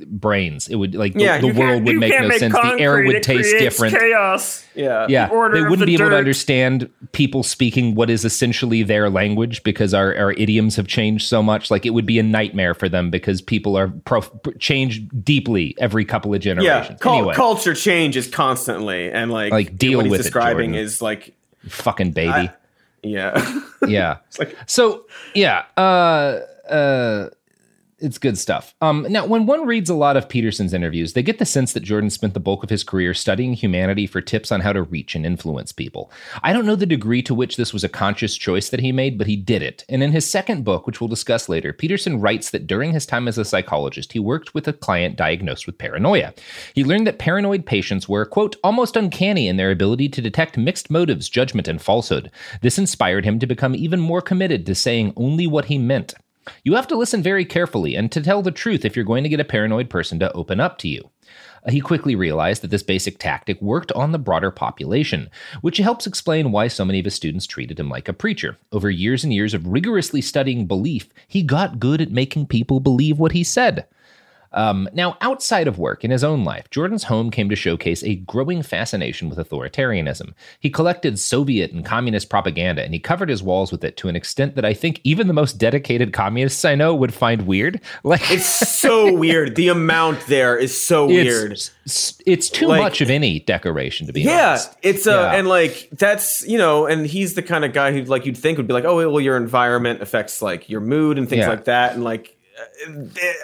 brains, 0.06 0.68
it 0.68 0.76
would 0.76 0.94
like 0.94 1.14
the, 1.14 1.20
Yeah, 1.24 1.38
the 1.38 1.48
you 1.48 1.54
world 1.54 1.84
would 1.84 1.96
make 1.96 2.12
no 2.18 2.28
make 2.28 2.38
sense. 2.38 2.54
The 2.54 2.76
air 2.78 3.02
would 3.02 3.22
taste 3.22 3.58
different. 3.58 3.94
chaos. 3.96 4.64
Yeah, 4.74 5.06
Yeah, 5.08 5.28
The 5.28 5.50
they 5.52 5.60
wouldn't 5.62 5.80
the 5.80 5.86
be 5.86 5.94
able 5.94 6.10
to 6.10 6.16
understand 6.16 6.88
people 7.12 7.42
speaking 7.42 7.94
what 7.94 8.08
is 8.08 8.24
essentially 8.24 8.82
their 8.82 9.10
language 9.10 9.62
because 9.62 9.92
our, 9.92 10.16
our 10.16 10.32
idioms 10.32 10.76
have 10.76 10.86
changed 10.86 11.26
so 11.28 11.42
much. 11.42 11.70
Like 11.70 11.84
it 11.84 11.90
would 11.90 12.06
be 12.06 12.18
a 12.18 12.22
nightmare 12.22 12.74
for 12.74 12.88
them 12.88 13.10
because 13.10 13.42
people 13.42 13.76
are 13.76 13.88
prof- 13.88 14.30
change 14.58 15.02
deeply 15.22 15.74
every 15.78 16.04
couple 16.04 16.29
of 16.34 16.40
generations. 16.40 16.88
Yeah, 16.90 16.96
cul- 16.96 17.14
anyway, 17.18 17.34
culture 17.34 17.74
changes 17.74 18.26
constantly, 18.28 19.10
and 19.10 19.30
like 19.30 19.52
Like, 19.52 19.76
deal 19.76 19.98
what 19.98 20.06
he's 20.06 20.10
with 20.10 20.22
describing 20.22 20.70
Jordan. 20.72 20.84
is 20.86 21.00
like 21.02 21.34
fucking 21.68 22.12
baby. 22.12 22.28
I- 22.30 22.52
yeah, 23.02 23.62
yeah. 23.86 24.18
so 24.66 25.06
yeah, 25.34 25.64
uh, 25.76 26.40
uh, 26.70 27.30
it's 28.00 28.18
good 28.18 28.38
stuff. 28.38 28.74
Um, 28.80 29.06
now, 29.08 29.26
when 29.26 29.46
one 29.46 29.66
reads 29.66 29.90
a 29.90 29.94
lot 29.94 30.16
of 30.16 30.28
Peterson's 30.28 30.72
interviews, 30.72 31.12
they 31.12 31.22
get 31.22 31.38
the 31.38 31.44
sense 31.44 31.72
that 31.72 31.82
Jordan 31.82 32.10
spent 32.10 32.34
the 32.34 32.40
bulk 32.40 32.62
of 32.62 32.70
his 32.70 32.84
career 32.84 33.14
studying 33.14 33.52
humanity 33.52 34.06
for 34.06 34.20
tips 34.20 34.50
on 34.50 34.60
how 34.60 34.72
to 34.72 34.82
reach 34.82 35.14
and 35.14 35.26
influence 35.26 35.72
people. 35.72 36.10
I 36.42 36.52
don't 36.52 36.66
know 36.66 36.76
the 36.76 36.86
degree 36.86 37.22
to 37.22 37.34
which 37.34 37.56
this 37.56 37.72
was 37.72 37.84
a 37.84 37.88
conscious 37.88 38.36
choice 38.36 38.70
that 38.70 38.80
he 38.80 38.92
made, 38.92 39.18
but 39.18 39.26
he 39.26 39.36
did 39.36 39.62
it. 39.62 39.84
And 39.88 40.02
in 40.02 40.12
his 40.12 40.28
second 40.28 40.64
book, 40.64 40.86
which 40.86 41.00
we'll 41.00 41.08
discuss 41.08 41.48
later, 41.48 41.72
Peterson 41.72 42.20
writes 42.20 42.50
that 42.50 42.66
during 42.66 42.92
his 42.92 43.06
time 43.06 43.28
as 43.28 43.38
a 43.38 43.44
psychologist, 43.44 44.12
he 44.12 44.18
worked 44.18 44.54
with 44.54 44.66
a 44.66 44.72
client 44.72 45.16
diagnosed 45.16 45.66
with 45.66 45.78
paranoia. 45.78 46.34
He 46.74 46.84
learned 46.84 47.06
that 47.06 47.18
paranoid 47.18 47.66
patients 47.66 48.08
were, 48.08 48.24
quote, 48.24 48.56
almost 48.64 48.96
uncanny 48.96 49.48
in 49.48 49.56
their 49.56 49.70
ability 49.70 50.08
to 50.10 50.22
detect 50.22 50.56
mixed 50.56 50.90
motives, 50.90 51.28
judgment, 51.28 51.68
and 51.68 51.80
falsehood. 51.80 52.30
This 52.62 52.78
inspired 52.78 53.24
him 53.24 53.38
to 53.38 53.46
become 53.46 53.74
even 53.74 54.00
more 54.00 54.22
committed 54.22 54.66
to 54.66 54.74
saying 54.74 55.12
only 55.16 55.46
what 55.46 55.66
he 55.66 55.78
meant. 55.78 56.14
You 56.64 56.74
have 56.74 56.86
to 56.88 56.96
listen 56.96 57.22
very 57.22 57.44
carefully 57.44 57.94
and 57.94 58.10
to 58.12 58.20
tell 58.20 58.42
the 58.42 58.50
truth 58.50 58.84
if 58.84 58.96
you're 58.96 59.04
going 59.04 59.22
to 59.22 59.28
get 59.28 59.40
a 59.40 59.44
paranoid 59.44 59.90
person 59.90 60.18
to 60.20 60.32
open 60.32 60.60
up 60.60 60.78
to 60.78 60.88
you. 60.88 61.10
He 61.68 61.80
quickly 61.80 62.14
realized 62.14 62.62
that 62.62 62.70
this 62.70 62.82
basic 62.82 63.18
tactic 63.18 63.60
worked 63.60 63.92
on 63.92 64.12
the 64.12 64.18
broader 64.18 64.50
population, 64.50 65.30
which 65.60 65.76
helps 65.76 66.06
explain 66.06 66.52
why 66.52 66.68
so 66.68 66.84
many 66.84 66.98
of 66.98 67.04
his 67.04 67.14
students 67.14 67.46
treated 67.46 67.78
him 67.78 67.90
like 67.90 68.08
a 68.08 68.14
preacher. 68.14 68.56
Over 68.72 68.90
years 68.90 69.24
and 69.24 69.32
years 69.32 69.52
of 69.52 69.66
rigorously 69.66 70.22
studying 70.22 70.66
belief, 70.66 71.10
he 71.28 71.42
got 71.42 71.78
good 71.78 72.00
at 72.00 72.10
making 72.10 72.46
people 72.46 72.80
believe 72.80 73.18
what 73.18 73.32
he 73.32 73.44
said. 73.44 73.86
Um, 74.52 74.88
now, 74.92 75.16
outside 75.20 75.68
of 75.68 75.78
work, 75.78 76.04
in 76.04 76.10
his 76.10 76.24
own 76.24 76.44
life, 76.44 76.68
Jordan's 76.70 77.04
home 77.04 77.30
came 77.30 77.48
to 77.48 77.56
showcase 77.56 78.02
a 78.02 78.16
growing 78.16 78.62
fascination 78.62 79.28
with 79.28 79.38
authoritarianism. 79.38 80.34
He 80.58 80.70
collected 80.70 81.18
Soviet 81.18 81.70
and 81.72 81.84
communist 81.84 82.28
propaganda, 82.30 82.82
and 82.82 82.92
he 82.92 82.98
covered 83.00 83.28
his 83.28 83.42
walls 83.42 83.70
with 83.70 83.84
it 83.84 83.96
to 83.98 84.08
an 84.08 84.16
extent 84.16 84.56
that 84.56 84.64
I 84.64 84.74
think 84.74 85.00
even 85.04 85.28
the 85.28 85.32
most 85.32 85.58
dedicated 85.58 86.12
communists 86.12 86.64
I 86.64 86.74
know 86.74 86.94
would 86.94 87.14
find 87.14 87.46
weird. 87.46 87.80
Like, 88.02 88.28
it's 88.30 88.46
so 88.46 89.12
weird. 89.14 89.54
The 89.56 89.68
amount 89.68 90.26
there 90.26 90.56
is 90.56 90.78
so 90.78 91.06
weird. 91.08 91.52
It's, 91.52 92.20
it's 92.26 92.48
too 92.50 92.66
Like- 92.66 92.80
much 92.82 93.00
of 93.00 93.10
any 93.10 93.40
decoration, 93.40 94.06
to 94.08 94.12
be 94.12 94.22
yeah, 94.22 94.48
honest. 94.50 94.76
it's 94.82 95.06
uh, 95.06 95.10
Yeah. 95.32 95.38
and 95.38 95.48
like 95.48 95.88
that's 95.92 96.46
you 96.48 96.58
know, 96.58 96.86
and 96.86 97.06
he's 97.06 97.34
the 97.34 97.42
kind 97.42 97.64
of 97.64 97.72
guy 97.72 97.92
who 97.92 98.02
like 98.04 98.26
you'd 98.26 98.36
think 98.38 98.58
would 98.58 98.66
be 98.66 98.72
like, 98.72 98.84
oh 98.84 98.96
well, 98.96 99.20
your 99.20 99.36
environment 99.36 100.00
affects 100.02 100.42
like 100.42 100.68
your 100.68 100.80
mood 100.80 101.18
and 101.18 101.28
things 101.28 101.40
Yeah. 101.40 101.48
like 101.50 101.64
that, 101.66 101.94
and 101.94 102.02
like, 102.02 102.36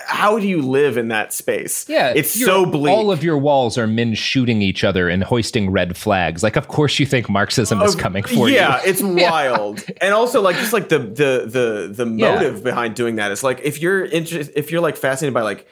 how 0.06 0.38
do 0.38 0.46
you 0.46 0.62
live 0.62 0.96
in 0.96 1.08
that 1.08 1.32
space? 1.32 1.88
Yeah, 1.88 2.12
it's 2.14 2.32
so 2.38 2.66
bleak. 2.66 2.92
All 2.92 3.10
of 3.10 3.22
your 3.24 3.38
walls 3.38 3.76
are 3.78 3.86
men 3.86 4.14
shooting 4.14 4.62
each 4.62 4.84
other 4.84 5.08
and 5.08 5.22
hoisting 5.24 5.70
red 5.70 5.96
flags. 5.96 6.42
Like, 6.42 6.56
of 6.56 6.68
course, 6.68 6.98
you 6.98 7.06
think 7.06 7.28
Marxism 7.28 7.80
is 7.82 7.94
coming 7.94 8.22
for 8.24 8.48
you. 8.48 8.54
yeah, 8.54 8.80
it's 8.84 9.02
wild. 9.02 9.84
And 10.00 10.14
also 10.14 10.40
like 10.40 10.56
just 10.56 10.72
like 10.72 10.88
the 10.88 10.98
the 10.98 11.46
the 11.46 12.04
the 12.04 12.10
Yeah. 12.16 12.34
motive 12.34 12.62
behind 12.64 12.94
doing 12.94 13.16
that 13.16 13.30
is 13.32 13.42
like 13.42 13.60
if 13.62 13.80
you're 13.80 14.04
interested 14.04 14.56
if 14.56 14.70
you're 14.70 14.80
like 14.80 14.96
fascinated 14.96 15.34
by 15.34 15.42
like 15.42 15.66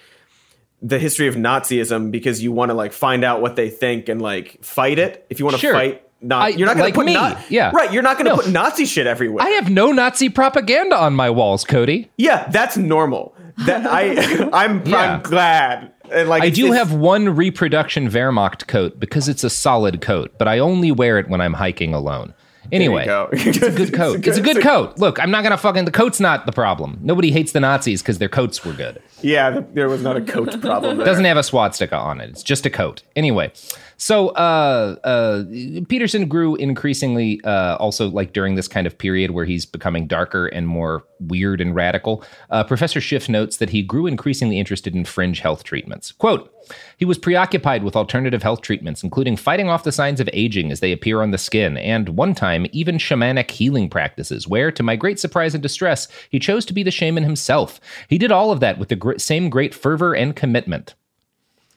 the 0.83 0.99
history 0.99 1.29
of 1.29 1.35
Nazism 1.35 2.11
because 2.11 2.43
you 2.43 2.53
want 2.53 2.69
to 2.71 2.75
like 2.75 2.93
find 2.93 3.25
out 3.25 3.41
what 3.41 3.57
they 3.57 3.71
think 3.71 4.09
and 4.11 4.21
like 4.21 4.63
fight 4.63 4.99
it. 4.99 5.25
If 5.31 5.39
you 5.39 5.47
want 5.47 5.55
to 5.57 5.61
Sure. 5.61 5.73
fight 5.73 6.03
not 6.25 6.43
I- 6.43 6.49
you're 6.49 6.67
not 6.67 6.77
going 6.77 6.85
like 6.85 6.95
to 6.95 6.99
put 7.01 7.07
me, 7.07 7.15
Na- 7.15 7.37
yeah. 7.49 7.71
Right, 7.75 7.93
you're 7.93 8.03
not 8.03 8.17
going 8.17 8.27
to 8.27 8.37
No. 8.37 8.43
put 8.43 8.51
Nazi 8.51 8.85
shit 8.87 9.07
everywhere. 9.07 9.45
I 9.45 9.51
have 9.51 9.71
no 9.71 9.93
Nazi 9.93 10.29
propaganda 10.29 10.97
on 10.97 11.15
my 11.15 11.31
walls, 11.31 11.65
Cody. 11.65 12.11
yeah, 12.17 12.49
that's 12.51 12.77
normal. 12.77 13.35
That 13.67 13.87
I 13.87 14.49
I'm, 14.53 14.85
Yeah. 14.87 14.97
I'm 14.99 15.23
glad. 15.23 15.93
And 16.13 16.29
like 16.29 16.43
I 16.43 16.51
do 16.51 16.73
have 16.73 16.93
one 16.93 17.35
reproduction 17.35 18.09
Wehrmacht 18.11 18.67
coat 18.67 18.99
because 19.01 19.29
it's 19.29 19.45
a 19.45 19.51
solid 19.51 20.01
coat, 20.01 20.35
but 20.39 20.49
I 20.49 20.59
only 20.59 20.91
wear 20.93 21.19
it 21.19 21.29
when 21.29 21.41
I'm 21.41 21.55
hiking 21.55 21.95
alone. 21.95 22.35
Anyway, 22.73 23.05
it's 23.33 23.59
a 23.63 23.71
good 23.71 23.93
coat. 23.93 24.27
It's 24.27 24.39
a 24.39 24.41
good 24.41 24.63
coat. 24.63 24.99
Look, 24.99 25.21
I'm 25.23 25.31
not 25.31 25.43
gonna 25.45 25.57
fucking. 25.59 25.85
The 25.85 25.91
coat's 25.91 26.19
not 26.19 26.47
the 26.47 26.53
problem. 26.53 26.99
Nobody 27.03 27.31
hates 27.31 27.53
the 27.53 27.61
Nazis 27.61 28.01
because 28.03 28.19
their 28.19 28.29
coats 28.29 28.65
were 28.65 28.73
good. 28.73 29.01
Yeah, 29.23 29.61
there 29.75 29.89
was 29.89 30.03
not 30.03 30.17
a 30.17 30.21
coat 30.23 30.61
problem. 30.63 30.93
It 30.93 30.97
There. 30.97 31.07
doesn't 31.07 31.25
have 31.27 31.37
a 31.37 31.43
swastika 31.43 31.97
on 31.97 32.21
it. 32.21 32.31
It's 32.31 32.43
just 32.43 32.65
a 32.67 32.71
coat. 32.71 33.03
Anyway, 33.17 33.53
so 33.97 34.29
uh, 34.31 34.97
uh, 35.05 35.45
Peterson 35.89 36.27
grew 36.29 36.55
increasingly 36.57 37.41
uh, 37.45 37.77
also 37.77 38.09
like 38.11 38.33
during 38.33 38.55
this 38.55 38.69
kind 38.69 38.87
of 38.87 38.97
period 38.99 39.31
where 39.33 39.45
he's 39.45 39.65
becoming 39.67 40.07
darker 40.07 40.47
and 40.47 40.67
more 40.69 41.05
weird 41.21 41.61
and 41.61 41.75
radical. 41.75 42.25
Uh, 42.51 42.65
Professor 42.65 43.01
Schiff 43.01 43.29
notes 43.29 43.57
that 43.59 43.71
he 43.71 43.83
grew 43.83 44.07
increasingly 44.07 44.59
interested 44.59 44.95
in 44.95 45.05
fringe 45.05 45.41
health 45.41 45.65
treatments. 45.65 46.13
Quote, 46.13 46.51
he 46.97 47.05
was 47.05 47.19
preoccupied 47.19 47.85
with 47.85 47.95
alternative 47.97 48.43
health 48.43 48.63
treatments, 48.63 49.03
including 49.03 49.37
fighting 49.37 49.69
off 49.69 49.85
the 49.85 49.93
signs 49.93 50.19
of 50.21 50.31
aging 50.33 50.73
as 50.73 50.81
they 50.81 50.93
appear 50.93 51.21
on 51.21 51.31
the 51.31 51.37
skin, 51.39 51.77
and 51.77 52.11
one 52.11 52.35
time, 52.35 52.67
even 52.73 52.97
shamanic 52.97 53.51
healing 53.51 53.91
practices, 53.91 54.49
where, 54.49 54.73
to 54.73 54.83
my 54.83 54.97
great 54.97 55.21
surprise 55.21 55.55
and 55.55 55.63
distress, 55.63 56.09
he 56.31 56.39
chose 56.39 56.65
to 56.65 56.73
be 56.73 56.83
the 56.83 56.91
shaman 56.91 57.23
himself. 57.23 57.81
He 58.09 58.17
did 58.17 58.33
all 58.33 58.51
of 58.51 58.61
that 58.61 58.79
with 58.79 58.89
the 58.89 58.97
gr- 58.97 59.19
same 59.19 59.51
great 59.51 59.75
fervor 59.75 60.15
and 60.15 60.35
commitment. 60.35 60.95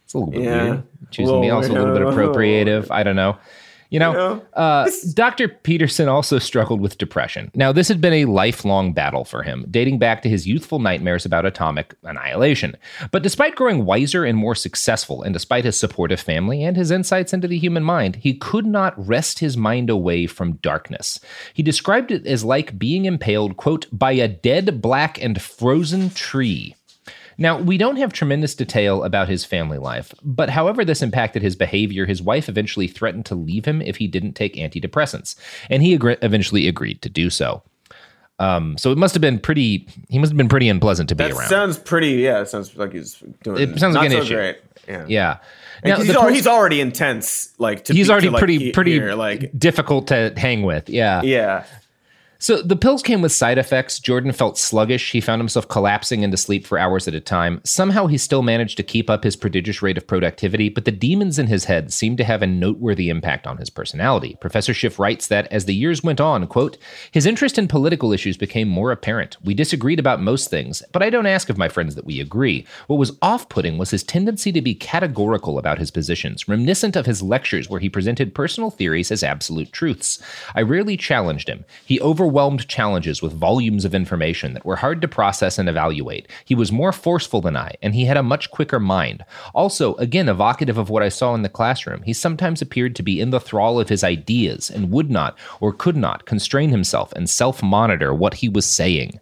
It's 0.06 0.14
a 0.14 0.20
little 0.20 0.32
bit 0.32 0.44
Yeah. 0.44 0.64
weird. 0.64 0.84
Choosing 1.12 1.42
be 1.42 1.48
Whoa, 1.48 1.56
also 1.56 1.72
a 1.72 1.78
little 1.78 1.94
bit 1.94 2.04
appropriative. 2.04 2.88
I 2.92 3.04
don't 3.04 3.16
know. 3.16 3.38
You 3.90 4.00
know, 4.00 4.42
uh, 4.54 4.90
Dr. 5.14 5.48
Peterson 5.48 6.10
also 6.10 6.40
struggled 6.40 6.82
with 6.82 6.98
depression. 6.98 7.52
Now, 7.56 7.72
this 7.72 7.88
had 7.88 8.02
been 8.02 8.14
a 8.14 8.26
lifelong 8.26 8.92
battle 8.92 9.24
for 9.24 9.44
him, 9.44 9.66
dating 9.72 9.98
back 9.98 10.22
to 10.24 10.30
his 10.30 10.46
youthful 10.46 10.80
nightmares 10.80 11.26
about 11.26 11.46
atomic 11.46 11.96
annihilation. 12.04 12.76
But 13.12 13.24
despite 13.24 13.56
growing 13.56 13.86
wiser 13.86 14.26
and 14.26 14.38
more 14.38 14.56
successful, 14.56 15.24
and 15.24 15.32
despite 15.32 15.64
his 15.64 15.78
supportive 15.78 16.20
family 16.20 16.64
and 16.64 16.76
his 16.76 16.92
insights 16.92 17.32
into 17.32 17.48
the 17.48 17.58
human 17.58 17.84
mind, 17.84 18.18
he 18.18 18.34
could 18.34 18.66
not 18.66 18.94
wrest 18.98 19.40
his 19.40 19.56
mind 19.56 19.90
away 19.90 20.28
from 20.28 20.58
darkness. 20.58 21.22
He 21.54 21.64
described 21.64 22.12
it 22.12 22.28
as 22.28 22.44
like 22.44 22.78
being 22.78 23.06
impaled, 23.06 23.56
quote, 23.56 23.86
by 23.92 24.12
a 24.12 24.28
dead, 24.28 24.82
black, 24.82 25.22
and 25.24 25.42
frozen 25.42 26.10
tree. 26.10 26.76
Now, 27.38 27.60
we 27.60 27.78
don't 27.78 27.98
have 27.98 28.14
tremendous 28.14 28.56
detail 28.56 29.04
about 29.04 29.30
his 29.30 29.46
family 29.46 29.78
life, 29.78 30.14
but 30.24 30.50
however 30.50 30.84
this 30.84 31.02
impacted 31.02 31.42
his 31.44 31.56
behavior, 31.56 32.06
his 32.06 32.22
wife 32.22 32.50
eventually 32.50 32.88
threatened 32.88 33.26
to 33.28 33.36
leave 33.36 33.66
him 33.66 33.82
if 33.82 33.98
he 33.98 34.08
didn't 34.08 34.34
take 34.34 34.56
antidepressants, 34.56 35.36
and 35.70 35.84
he 35.84 35.94
eventually 35.94 36.68
agreed 36.68 37.02
to 37.04 37.10
do 37.10 37.30
so. 37.30 37.62
Um, 38.40 38.78
so 38.78 38.92
it 38.92 38.98
must 39.00 39.16
have 39.16 39.22
been 39.22 39.40
pretty. 39.40 39.88
He 40.10 40.20
must 40.20 40.32
have 40.32 40.38
been 40.38 40.48
pretty 40.50 40.70
unpleasant 40.70 41.10
to 41.10 41.16
be 41.16 41.24
That 41.24 41.32
around. 41.32 41.50
sounds 41.50 41.78
pretty. 41.80 42.10
Yeah, 42.12 42.42
it 42.42 42.48
sounds 42.50 42.76
like 42.78 42.94
he's 42.94 43.24
doing. 43.44 43.62
It 43.74 43.80
sounds 43.80 43.96
not 43.96 44.02
like 44.02 44.12
an 44.12 44.18
so 44.18 44.22
issue. 44.22 44.36
Great. 44.36 44.58
Yeah. 44.88 45.06
yeah. 45.08 45.38
Now, 45.84 45.98
he's, 45.98 46.10
al- 46.16 46.28
he's 46.28 46.48
already 46.48 46.80
intense. 46.80 47.54
Like 47.58 47.86
to 47.86 47.94
he's 47.94 48.08
be- 48.08 48.12
already 48.12 48.28
to, 48.28 48.32
like, 48.34 48.40
pretty 48.40 48.72
pretty 48.72 48.92
hear, 48.94 49.16
like 49.16 49.52
difficult 49.58 50.08
to 50.10 50.34
hang 50.38 50.62
with. 50.62 50.88
Yeah. 50.88 51.24
yeah. 51.24 51.66
So 52.40 52.62
the 52.62 52.76
pills 52.76 53.02
came 53.02 53.22
with 53.22 53.32
side 53.32 53.58
effects. 53.58 54.00
Jordan 54.00 54.32
felt 54.32 54.58
sluggish. 54.58 55.12
He 55.12 55.22
found 55.22 55.40
himself 55.40 55.68
collapsing 55.68 56.24
into 56.24 56.38
sleep 56.38 56.66
for 56.66 56.78
hours 56.78 57.08
at 57.08 57.16
a 57.16 57.20
time. 57.20 57.62
Somehow 57.64 58.08
he 58.08 58.18
still 58.18 58.44
managed 58.44 58.78
to 58.78 58.84
keep 58.84 59.10
up 59.10 59.24
his 59.24 59.36
prodigious 59.36 59.82
rate 59.82 59.98
of 59.98 60.08
productivity, 60.08 60.70
but 60.70 60.86
the 60.86 60.92
demons 60.92 61.40
in 61.40 61.48
his 61.48 61.66
head 61.66 61.92
seemed 61.92 62.18
to 62.18 62.24
have 62.24 62.42
a 62.42 62.48
noteworthy 62.48 63.10
impact 63.10 63.48
on 63.48 63.58
his 63.58 63.70
personality. 63.70 64.38
Professor 64.40 64.74
Schiff 64.74 65.00
writes 65.00 65.28
that 65.28 65.48
as 65.52 65.66
the 65.66 65.76
years 65.76 66.04
went 66.04 66.22
on, 66.22 66.48
quote, 66.48 66.78
his 67.12 67.26
interest 67.26 67.58
in 67.58 67.68
political 67.68 68.14
issues 68.14 68.38
became 68.38 68.68
more 68.68 68.92
apparent. 68.92 69.38
We 69.44 69.54
disagreed 69.54 70.00
about 70.00 70.22
most 70.22 70.50
things, 70.50 70.84
but 70.92 71.02
I 71.02 71.10
don't 71.10 71.26
ask 71.26 71.50
of 71.50 71.58
my 71.58 71.70
friends 71.70 71.96
that 71.96 72.06
we 72.06 72.20
agree. 72.20 72.66
What 72.88 73.00
was 73.00 73.18
off-putting 73.22 73.78
was 73.78 73.92
his 73.92 74.04
tendency 74.04 74.52
to 74.52 74.62
be 74.62 74.76
categorical 74.76 75.58
about 75.58 75.80
his 75.80 75.92
positions, 75.92 76.48
reminiscent 76.48 76.96
of 76.96 77.06
his 77.06 77.22
lectures 77.22 77.70
where 77.70 77.80
he 77.80 77.90
presented 77.90 78.36
personal 78.36 78.70
theories 78.70 79.12
as 79.12 79.24
absolute 79.24 79.72
truths. 79.72 80.22
I 80.56 80.62
rarely 80.62 80.98
challenged 80.98 81.50
him. 81.50 81.66
He 81.86 82.00
overwhelmed 82.28 82.68
challenges 82.68 83.22
with 83.22 83.32
volumes 83.32 83.86
of 83.86 83.96
information 83.96 84.54
that 84.54 84.66
were 84.66 84.76
hard 84.76 85.00
to 85.02 85.08
process 85.08 85.58
and 85.58 85.70
evaluate. 85.70 86.28
He 86.44 86.56
was 86.56 86.74
more 86.74 86.92
forceful 86.92 87.40
than 87.40 87.56
I, 87.56 87.76
and 87.82 87.96
he 87.96 88.04
had 88.04 88.18
a 88.18 88.24
much 88.24 88.52
quicker 88.52 88.82
mind. 88.82 89.24
Also, 89.56 89.96
again, 89.96 90.28
evocative 90.28 90.78
of 90.78 90.90
what 90.90 91.04
I 91.04 91.08
saw 91.08 91.34
in 91.36 91.42
the 91.42 91.50
classroom, 91.50 92.04
he 92.04 92.12
sometimes 92.12 92.62
appeared 92.62 92.98
to 92.98 93.04
be 93.04 93.22
in 93.22 93.30
the 93.30 93.40
thrall 93.40 93.80
of 93.80 93.88
his 93.88 94.04
ideas 94.04 94.70
and 94.70 94.92
would 94.92 95.10
not 95.10 95.38
or 95.62 95.72
could 95.72 95.96
not 95.96 96.26
constrain 96.26 96.70
himself 96.70 97.14
and 97.14 97.30
self 97.30 97.64
monitor 97.64 98.14
what 98.14 98.34
he 98.36 98.50
was 98.50 98.66
saying. 98.66 99.22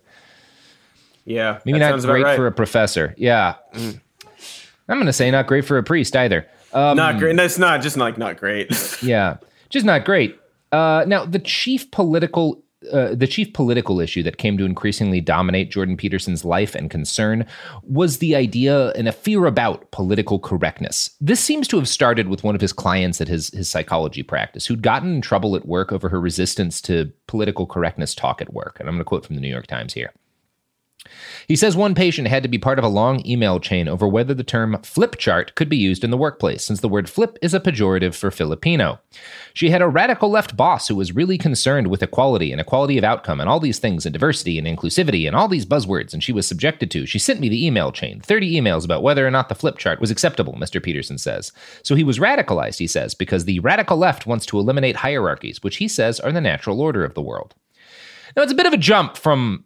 Yeah. 1.26 1.60
Maybe 1.64 1.78
that 1.78 1.92
not 1.92 2.02
great 2.02 2.24
right. 2.24 2.36
for 2.36 2.48
a 2.48 2.52
professor. 2.52 3.14
Yeah. 3.18 3.56
I'm 3.76 4.02
going 4.88 5.06
to 5.06 5.14
say 5.14 5.30
not 5.30 5.46
great 5.46 5.66
for 5.66 5.78
a 5.78 5.84
priest 5.84 6.16
either. 6.16 6.48
Um, 6.74 6.98
not 6.98 7.20
great. 7.20 7.36
That's 7.38 7.60
not 7.60 7.84
just 7.84 7.98
like 7.98 8.18
not 8.18 8.38
great. 8.38 8.72
yeah, 9.04 9.38
just 9.70 9.86
not 9.86 10.06
great. 10.06 10.40
Uh, 10.72 11.06
now, 11.08 11.26
the 11.26 11.40
chief 11.40 11.90
political. 11.92 12.62
Uh, 12.92 13.16
the 13.16 13.28
chief 13.28 13.54
political 13.54 14.00
issue 14.00 14.24
that 14.24 14.38
came 14.38 14.58
to 14.58 14.66
increasingly 14.66 15.22
dominate 15.22 15.72
Jordan 15.72 15.98
Peterson's 15.98 16.46
life 16.46 16.76
and 16.76 16.90
concern 16.90 17.46
was 17.84 18.18
the 18.18 18.36
idea 18.36 18.90
and 18.92 19.08
a 19.08 19.12
fear 19.12 19.46
about 19.46 19.90
political 19.92 20.40
correctness. 20.40 21.12
This 21.22 21.40
seems 21.40 21.68
to 21.70 21.78
have 21.78 21.88
started 21.88 22.28
with 22.28 22.44
one 22.44 22.56
of 22.56 22.62
his 22.62 22.74
clients 22.74 23.22
at 23.22 23.28
his, 23.28 23.50
his 23.50 23.70
psychology 23.70 24.24
practice 24.24 24.66
who'd 24.66 24.82
gotten 24.82 25.16
in 25.16 25.22
trouble 25.22 25.56
at 25.56 25.68
work 25.68 25.92
over 25.92 26.10
her 26.10 26.20
resistance 26.20 26.82
to 26.82 27.12
political 27.28 27.66
correctness 27.66 28.16
talk 28.16 28.42
at 28.42 28.54
work. 28.54 28.78
And 28.80 28.88
I'm 28.88 28.96
going 28.96 29.02
to 29.02 29.06
quote 29.06 29.26
from 29.26 29.36
the 29.36 29.42
New 29.42 29.50
York 29.50 29.68
Times 29.68 29.94
here. 29.94 30.14
He 31.48 31.56
says 31.56 31.76
one 31.76 31.96
patient 31.96 32.28
had 32.28 32.44
to 32.44 32.50
be 32.50 32.58
part 32.58 32.80
of 32.80 32.86
a 32.86 32.90
long 32.90 33.26
email 33.26 33.60
chain 33.60 33.88
over 33.88 34.08
whether 34.08 34.34
the 34.34 34.44
term 34.44 34.78
flip 34.84 35.18
chart 35.18 35.56
could 35.56 35.70
be 35.70 35.78
used 35.78 36.04
in 36.04 36.12
the 36.12 36.18
workplace, 36.18 36.64
since 36.64 36.80
the 36.80 36.90
word 36.90 37.10
flip 37.10 37.38
is 37.42 37.54
a 37.54 37.60
pejorative 37.60 38.16
for 38.16 38.32
Filipino. 38.32 39.00
She 39.54 39.70
had 39.70 39.82
a 39.82 39.88
radical 39.88 40.30
left 40.30 40.58
boss 40.58 40.88
who 40.88 40.96
was 40.96 41.16
really 41.16 41.38
concerned 41.38 41.88
with 41.88 42.04
equality 42.04 42.52
and 42.52 42.60
equality 42.60 42.98
of 42.98 43.04
outcome 43.04 43.40
and 43.40 43.50
all 43.50 43.60
these 43.60 43.80
things 43.80 44.06
and 44.06 44.14
diversity 44.14 44.58
and 44.58 44.68
inclusivity 44.68 45.28
and 45.28 45.36
all 45.36 45.48
these 45.48 45.66
buzzwords, 45.66 46.14
and 46.14 46.24
she 46.24 46.32
was 46.32 46.48
subjected 46.48 46.92
to. 46.92 47.06
She 47.06 47.20
sent 47.20 47.40
me 47.40 47.50
the 47.50 47.66
email 47.66 47.92
chain 47.92 48.22
30 48.22 48.54
emails 48.54 48.86
about 48.86 49.04
whether 49.04 49.26
or 49.26 49.32
not 49.32 49.50
the 49.50 49.56
flip 49.56 49.78
chart 49.78 50.00
was 50.00 50.12
acceptable, 50.12 50.54
Mr. 50.54 50.82
Peterson 50.82 51.18
says. 51.18 51.52
So 51.84 51.96
he 51.96 52.04
was 52.04 52.20
radicalized, 52.20 52.80
he 52.80 52.88
says, 52.88 53.14
because 53.14 53.46
the 53.46 53.60
radical 53.60 53.98
left 53.98 54.26
wants 54.26 54.46
to 54.48 54.60
eliminate 54.60 54.98
hierarchies, 54.98 55.64
which 55.64 55.78
he 55.78 55.88
says 55.88 56.20
are 56.20 56.32
the 56.32 56.42
natural 56.42 56.82
order 56.82 57.04
of 57.04 57.14
the 57.14 57.22
world. 57.22 57.56
Now, 58.36 58.44
it's 58.44 58.52
a 58.52 58.56
bit 58.56 58.66
of 58.66 58.74
a 58.74 58.78
jump 58.78 59.16
from 59.18 59.64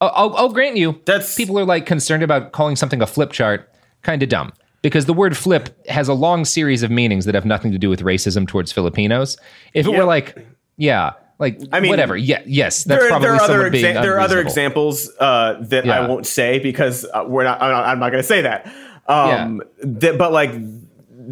I'll, 0.00 0.34
I'll, 0.34 0.48
grant 0.48 0.76
you 0.76 1.00
that's 1.04 1.34
people 1.34 1.58
are 1.58 1.64
like 1.64 1.84
concerned 1.86 2.22
about 2.22 2.52
calling 2.52 2.76
something 2.76 3.02
a 3.02 3.06
flip 3.06 3.32
chart 3.32 3.70
kind 4.02 4.22
of 4.22 4.28
dumb 4.28 4.52
because 4.82 5.06
the 5.06 5.12
word 5.12 5.36
flip 5.36 5.86
has 5.88 6.08
a 6.08 6.14
long 6.14 6.44
series 6.44 6.82
of 6.82 6.90
meanings 6.90 7.26
that 7.26 7.34
have 7.34 7.44
nothing 7.44 7.72
to 7.72 7.78
do 7.78 7.90
with 7.90 8.00
racism 8.00 8.48
towards 8.48 8.72
Filipinos. 8.72 9.36
If 9.74 9.86
it 9.86 9.90
were 9.90 10.04
like, 10.04 10.46
yeah, 10.76 11.12
like 11.38 11.60
I 11.72 11.80
mean, 11.80 11.90
whatever, 11.90 12.16
yeah, 12.16 12.42
yes, 12.46 12.84
that's 12.84 13.00
there, 13.00 13.08
probably 13.10 13.28
there 13.28 13.34
are 13.36 13.42
other 13.42 13.70
exa- 13.70 14.02
there 14.02 14.16
are 14.16 14.20
other 14.20 14.40
examples 14.40 15.10
uh, 15.18 15.56
that 15.60 15.86
Yeah. 15.86 16.00
I 16.00 16.08
won't 16.08 16.26
say 16.26 16.58
because 16.58 17.06
uh, 17.12 17.24
we're 17.26 17.44
not. 17.44 17.60
I'm 17.62 17.70
not, 17.70 17.84
I'm 17.86 17.98
not 17.98 18.10
going 18.10 18.22
to 18.22 18.28
say 18.28 18.42
that. 18.42 18.72
Um, 19.06 19.62
that- 19.82 20.18
but 20.18 20.32
like, 20.32 20.50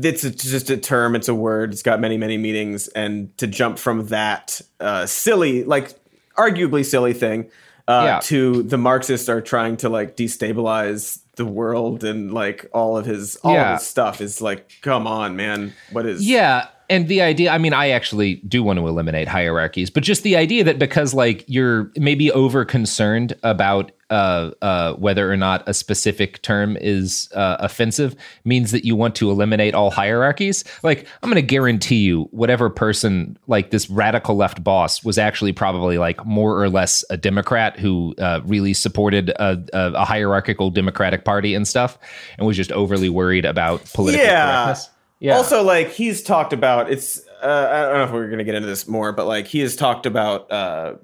it's 0.02 0.22
just 0.22 0.70
a 0.70 0.76
term. 0.76 1.14
It's 1.14 1.28
a 1.28 1.34
word. 1.34 1.72
It's 1.72 1.82
got 1.82 2.00
many 2.00 2.16
many 2.16 2.38
meanings. 2.38 2.88
And 2.88 3.36
to 3.38 3.46
jump 3.46 3.78
from 3.78 4.06
that 4.06 4.60
uh, 4.80 5.06
silly, 5.06 5.64
like 5.64 5.94
arguably 6.36 6.84
silly 6.84 7.12
thing, 7.12 7.50
uh, 7.88 8.02
Yeah. 8.04 8.20
to 8.24 8.62
the 8.62 8.78
Marxists 8.78 9.28
are 9.28 9.40
trying 9.40 9.76
to 9.78 9.88
like 9.88 10.16
destabilize 10.16 11.20
the 11.36 11.44
world 11.46 12.04
and 12.04 12.32
like 12.32 12.66
all 12.72 12.96
of 12.98 13.06
his 13.06 13.36
all 13.36 13.54
Yeah. 13.54 13.72
of 13.74 13.78
his 13.80 13.88
stuff 13.88 14.20
is 14.20 14.40
like, 14.40 14.70
come 14.82 15.06
on, 15.06 15.34
man, 15.36 15.72
what 15.92 16.04
is? 16.06 16.28
Yeah. 16.28 16.66
And 16.90 17.06
the 17.06 17.20
idea, 17.20 17.50
I 17.50 17.58
mean, 17.58 17.74
I 17.74 17.90
actually 17.90 18.36
do 18.36 18.62
want 18.62 18.78
to 18.78 18.88
eliminate 18.88 19.28
hierarchies, 19.28 19.90
but 19.90 20.02
just 20.02 20.22
the 20.22 20.36
idea 20.36 20.64
that 20.64 20.78
because 20.78 21.12
like 21.12 21.44
you're 21.46 21.92
maybe 21.96 22.32
over 22.32 22.64
concerned 22.64 23.34
about 23.42 23.92
uh, 24.10 24.52
uh, 24.62 24.94
whether 24.94 25.30
or 25.30 25.36
not 25.36 25.62
a 25.68 25.74
specific 25.74 26.40
term 26.40 26.78
is 26.80 27.28
uh, 27.34 27.58
offensive 27.60 28.16
means 28.44 28.70
that 28.70 28.86
you 28.86 28.96
want 28.96 29.14
to 29.16 29.30
eliminate 29.30 29.74
all 29.74 29.90
hierarchies. 29.90 30.64
Like, 30.82 31.06
I'm 31.22 31.28
going 31.28 31.34
to 31.34 31.42
guarantee 31.42 32.04
you, 32.04 32.22
whatever 32.30 32.70
person 32.70 33.36
like 33.48 33.70
this 33.70 33.90
radical 33.90 34.34
left 34.34 34.64
boss 34.64 35.04
was 35.04 35.18
actually 35.18 35.52
probably 35.52 35.98
like 35.98 36.24
more 36.24 36.62
or 36.62 36.70
less 36.70 37.04
a 37.10 37.18
Democrat 37.18 37.78
who 37.78 38.14
uh, 38.18 38.40
really 38.46 38.72
supported 38.72 39.28
a, 39.28 39.62
a, 39.74 39.92
a 39.92 40.04
hierarchical 40.06 40.70
Democratic 40.70 41.26
Party 41.26 41.54
and 41.54 41.68
stuff, 41.68 41.98
and 42.38 42.46
was 42.46 42.56
just 42.56 42.72
overly 42.72 43.10
worried 43.10 43.44
about 43.44 43.84
political 43.92 44.24
correctness. 44.26 44.88
Yeah. 45.20 45.36
Also, 45.36 45.62
like 45.62 45.90
he's 45.90 46.22
talked 46.22 46.52
about, 46.52 46.90
it's. 46.90 47.20
Uh, 47.42 47.68
I 47.70 47.82
don't 47.82 47.98
know 47.98 48.04
if 48.04 48.10
we're 48.12 48.26
going 48.26 48.38
to 48.38 48.44
get 48.44 48.54
into 48.56 48.66
this 48.68 48.88
more, 48.88 49.12
but 49.12 49.26
like 49.26 49.46
he 49.46 49.60
has 49.60 49.76
talked 49.76 50.06
about 50.06 50.50
uh, 50.50 50.94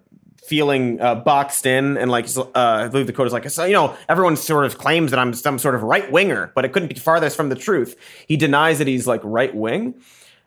feeling 0.44 1.00
uh, 1.00 1.14
boxed 1.14 1.64
in, 1.64 1.96
and 1.96 2.10
like 2.10 2.26
uh, 2.36 2.44
I 2.54 2.88
believe 2.88 3.06
the 3.06 3.12
quote 3.12 3.28
is 3.28 3.32
like, 3.32 3.48
so, 3.50 3.64
you 3.64 3.72
know, 3.72 3.96
everyone 4.08 4.36
sort 4.36 4.64
of 4.66 4.76
claims 4.78 5.10
that 5.12 5.18
I'm 5.20 5.32
some 5.32 5.58
sort 5.60 5.74
of 5.76 5.82
right 5.84 6.10
winger, 6.10 6.50
but 6.54 6.64
it 6.64 6.72
couldn't 6.72 6.88
be 6.88 6.96
farthest 6.96 7.36
from 7.36 7.50
the 7.50 7.54
truth. 7.54 7.96
He 8.26 8.36
denies 8.36 8.78
that 8.78 8.88
he's 8.88 9.06
like 9.06 9.20
right 9.22 9.54
wing, 9.54 9.94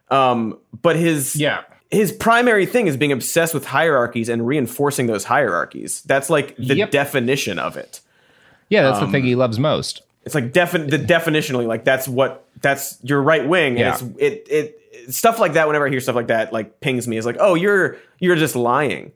um, 0.10 0.58
but 0.82 0.96
his 0.96 1.36
yeah. 1.36 1.62
His 1.90 2.12
primary 2.12 2.66
thing 2.66 2.88
is 2.88 2.98
being 2.98 3.14
obsessed 3.14 3.54
with 3.54 3.66
hierarchies 3.66 4.28
and 4.28 4.46
reinforcing 4.46 5.08
those 5.08 5.24
hierarchies. 5.24 6.02
That's 6.02 6.30
like 6.30 6.54
the 6.58 6.76
Yep. 6.76 6.92
definition 6.92 7.60
of 7.60 7.78
it. 7.78 8.02
Yeah, 8.70 8.84
that's 8.84 8.98
Um, 9.00 9.06
the 9.06 9.12
thing 9.14 9.24
he 9.24 9.36
loves 9.36 9.58
most. 9.58 10.02
It's 10.28 10.36
like 10.36 10.52
defin 10.54 10.90
the 10.92 11.00
definitionally 11.00 11.66
like 11.66 11.84
that's 11.84 12.08
what 12.08 12.46
that's 12.62 12.98
your 13.04 13.22
right 13.22 13.48
wing 13.48 13.78
Yeah. 13.78 13.98
and 13.98 14.16
it's 14.20 14.22
it 14.22 14.48
it 15.08 15.14
stuff 15.14 15.40
like 15.40 15.54
that 15.54 15.66
whenever 15.68 15.88
I 15.88 15.90
hear 15.90 16.00
stuff 16.02 16.16
like 16.16 16.28
that 16.28 16.54
like 16.54 16.80
pings 16.82 17.08
me 17.08 17.18
it's 17.18 17.26
like 17.26 17.38
oh 17.40 17.56
you're 17.56 17.98
you're 18.20 18.36
just 18.36 18.56
lying 18.56 19.12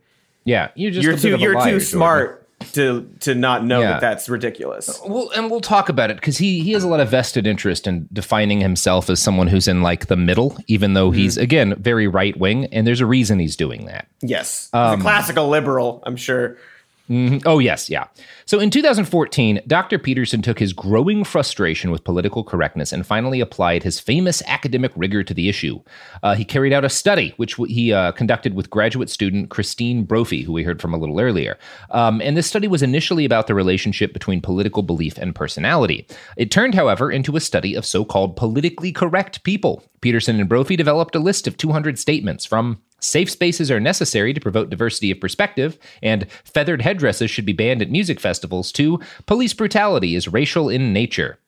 Yeah, 0.45 0.69
you're 0.75 0.91
just 0.91 1.03
you're 1.03 1.17
too 1.17 1.38
you're 1.38 1.53
liar, 1.55 1.65
too 1.65 1.69
Jordan. 1.71 1.79
smart 1.88 2.38
to 2.73 3.09
to 3.21 3.33
not 3.33 3.65
know 3.65 3.81
Yeah. 3.81 3.93
that 3.93 4.01
that's 4.01 4.29
ridiculous 4.29 5.01
Well, 5.05 5.31
and 5.35 5.49
we'll 5.49 5.61
talk 5.61 5.89
about 5.89 6.11
it 6.11 6.17
because 6.17 6.38
he 6.38 6.61
he 6.61 6.73
has 6.73 6.83
a 6.83 6.88
lot 6.88 6.99
of 6.99 7.09
vested 7.09 7.47
interest 7.47 7.88
in 7.88 8.07
defining 8.13 8.61
himself 8.61 9.09
as 9.09 9.19
someone 9.19 9.47
who's 9.47 9.67
in 9.67 9.81
like 9.81 10.05
the 10.05 10.15
middle, 10.15 10.55
even 10.67 10.93
though 10.93 11.09
he's 11.09 11.38
again 11.38 11.73
very 11.79 12.07
right 12.07 12.38
wing, 12.38 12.65
and 12.67 12.85
there's 12.85 13.01
a 13.01 13.05
reason 13.07 13.39
he's 13.39 13.55
doing 13.55 13.85
that. 13.88 14.05
yes 14.21 14.69
Um, 14.73 14.91
He's 14.91 14.99
a 14.99 15.01
classical 15.01 15.49
liberal 15.49 16.03
I'm 16.05 16.15
sure 16.15 16.55
Mhm. 17.11 17.43
Oh, 17.45 17.59
yes, 17.59 17.89
yeah. 17.89 18.05
So 18.45 18.59
in 18.59 18.69
2014, 18.69 19.59
Dr. 19.67 19.99
Peterson 19.99 20.41
took 20.41 20.59
his 20.59 20.71
growing 20.71 21.25
frustration 21.25 21.91
with 21.91 22.05
political 22.05 22.41
correctness 22.41 22.93
and 22.93 23.05
finally 23.05 23.41
applied 23.41 23.83
his 23.83 23.99
famous 23.99 24.41
academic 24.47 24.93
rigor 24.95 25.21
to 25.21 25.33
the 25.33 25.49
issue. 25.49 25.81
Uh, 26.23 26.35
he 26.35 26.45
carried 26.45 26.71
out 26.71 26.85
a 26.85 26.89
study, 26.89 27.33
which 27.35 27.55
he 27.67 27.91
uh, 27.91 28.13
conducted 28.13 28.53
with 28.53 28.69
graduate 28.69 29.09
student 29.09 29.49
Christine 29.49 30.05
Brophy, 30.05 30.43
who 30.43 30.53
we 30.53 30.63
heard 30.63 30.81
from 30.81 30.93
a 30.93 30.97
little 30.97 31.19
earlier. 31.19 31.57
Um, 31.89 32.21
and 32.21 32.38
this 32.38 32.47
study 32.47 32.69
was 32.69 32.81
initially 32.81 33.25
about 33.25 33.47
the 33.47 33.55
relationship 33.55 34.13
between 34.13 34.39
political 34.39 34.81
belief 34.81 35.17
and 35.17 35.35
personality. 35.35 36.07
It 36.38 36.49
turned, 36.49 36.75
however, 36.75 37.11
into 37.11 37.35
a 37.35 37.41
study 37.41 37.75
of 37.75 37.85
so 37.85 38.05
called 38.05 38.38
politically 38.38 38.93
correct 38.93 39.43
people. 39.43 39.83
Peterson 39.99 40.39
and 40.39 40.47
Brophy 40.47 40.77
developed 40.77 41.15
a 41.15 41.19
list 41.19 41.45
of 41.45 41.57
200 41.57 41.99
statements 41.99 42.45
from 42.45 42.81
Safe 43.02 43.32
spaces 43.32 43.72
are 43.72 43.80
necessary 43.80 44.32
to 44.32 44.40
promote 44.40 44.69
diversity 44.69 45.10
of 45.10 45.19
perspective, 45.19 45.78
and 46.03 46.30
feathered 46.44 46.84
headdresses 46.84 47.32
should 47.32 47.45
be 47.45 47.53
banned 47.53 47.82
at 47.82 47.90
music 47.90 48.19
festivals, 48.19 48.72
too. 48.72 48.99
police 49.26 49.53
brutality 49.53 50.15
is 50.15 50.28
racial 50.28 50.69
in 50.69 50.94
nature. 50.94 51.40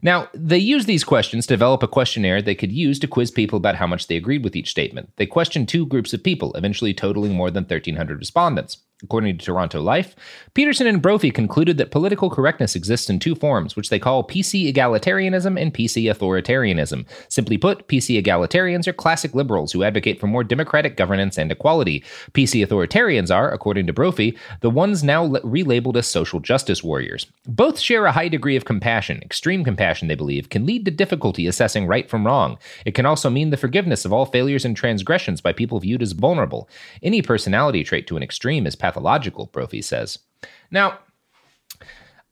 Now, 0.00 0.28
they 0.32 0.58
used 0.58 0.86
these 0.86 1.04
questions 1.04 1.46
to 1.46 1.54
develop 1.54 1.82
a 1.82 1.88
questionnaire 1.88 2.42
they 2.42 2.54
could 2.56 2.72
use 2.72 2.98
to 3.00 3.06
quiz 3.06 3.30
people 3.30 3.56
about 3.56 3.76
how 3.76 3.86
much 3.86 4.06
they 4.06 4.16
agreed 4.16 4.42
with 4.42 4.56
each 4.56 4.70
statement. 4.70 5.10
They 5.16 5.26
questioned 5.26 5.68
two 5.68 5.86
groups 5.86 6.12
of 6.12 6.24
people, 6.24 6.52
eventually 6.54 6.94
totaling 6.94 7.34
more 7.34 7.50
than 7.50 7.64
1,300 7.64 8.18
respondents. 8.18 8.78
According 9.04 9.38
to 9.38 9.44
Toronto 9.44 9.80
Life, 9.80 10.14
Peterson 10.54 10.86
and 10.86 11.02
Brophy 11.02 11.30
concluded 11.30 11.76
that 11.78 11.90
political 11.90 12.30
correctness 12.30 12.76
exists 12.76 13.10
in 13.10 13.18
two 13.18 13.34
forms, 13.34 13.74
which 13.74 13.88
they 13.88 13.98
call 13.98 14.26
PC 14.26 14.72
egalitarianism 14.72 15.60
and 15.60 15.74
PC 15.74 16.04
authoritarianism. 16.04 17.06
Simply 17.28 17.58
put, 17.58 17.88
PC 17.88 18.22
egalitarians 18.22 18.86
are 18.86 18.92
classic 18.92 19.34
liberals 19.34 19.72
who 19.72 19.82
advocate 19.82 20.20
for 20.20 20.28
more 20.28 20.44
democratic 20.44 20.96
governance 20.96 21.36
and 21.36 21.50
equality. 21.50 22.04
PC 22.32 22.64
authoritarians 22.64 23.34
are, 23.34 23.50
according 23.50 23.86
to 23.86 23.92
Brophy, 23.92 24.38
the 24.60 24.70
ones 24.70 25.02
now 25.02 25.24
le- 25.24 25.40
relabeled 25.40 25.96
as 25.96 26.06
social 26.06 26.38
justice 26.38 26.84
warriors. 26.84 27.26
Both 27.46 27.80
share 27.80 28.06
a 28.06 28.12
high 28.12 28.28
degree 28.28 28.56
of 28.56 28.64
compassion. 28.64 29.20
Extreme 29.22 29.64
compassion, 29.64 30.08
they 30.08 30.14
believe, 30.14 30.48
can 30.48 30.64
lead 30.64 30.84
to 30.84 30.90
difficulty 30.90 31.46
assessing 31.46 31.86
right 31.86 32.08
from 32.08 32.26
wrong. 32.26 32.58
It 32.84 32.94
can 32.94 33.06
also 33.06 33.30
mean 33.30 33.50
the 33.50 33.56
forgiveness 33.56 34.04
of 34.04 34.12
all 34.12 34.26
failures 34.26 34.64
and 34.64 34.76
transgressions 34.76 35.40
by 35.40 35.52
people 35.52 35.80
viewed 35.80 36.02
as 36.02 36.12
vulnerable. 36.12 36.68
Any 37.02 37.22
personality 37.22 37.82
trait 37.82 38.06
to 38.06 38.16
an 38.16 38.22
extreme 38.22 38.66
is 38.66 38.76
Brophy 39.52 39.82
says. 39.82 40.18
Now, 40.70 40.98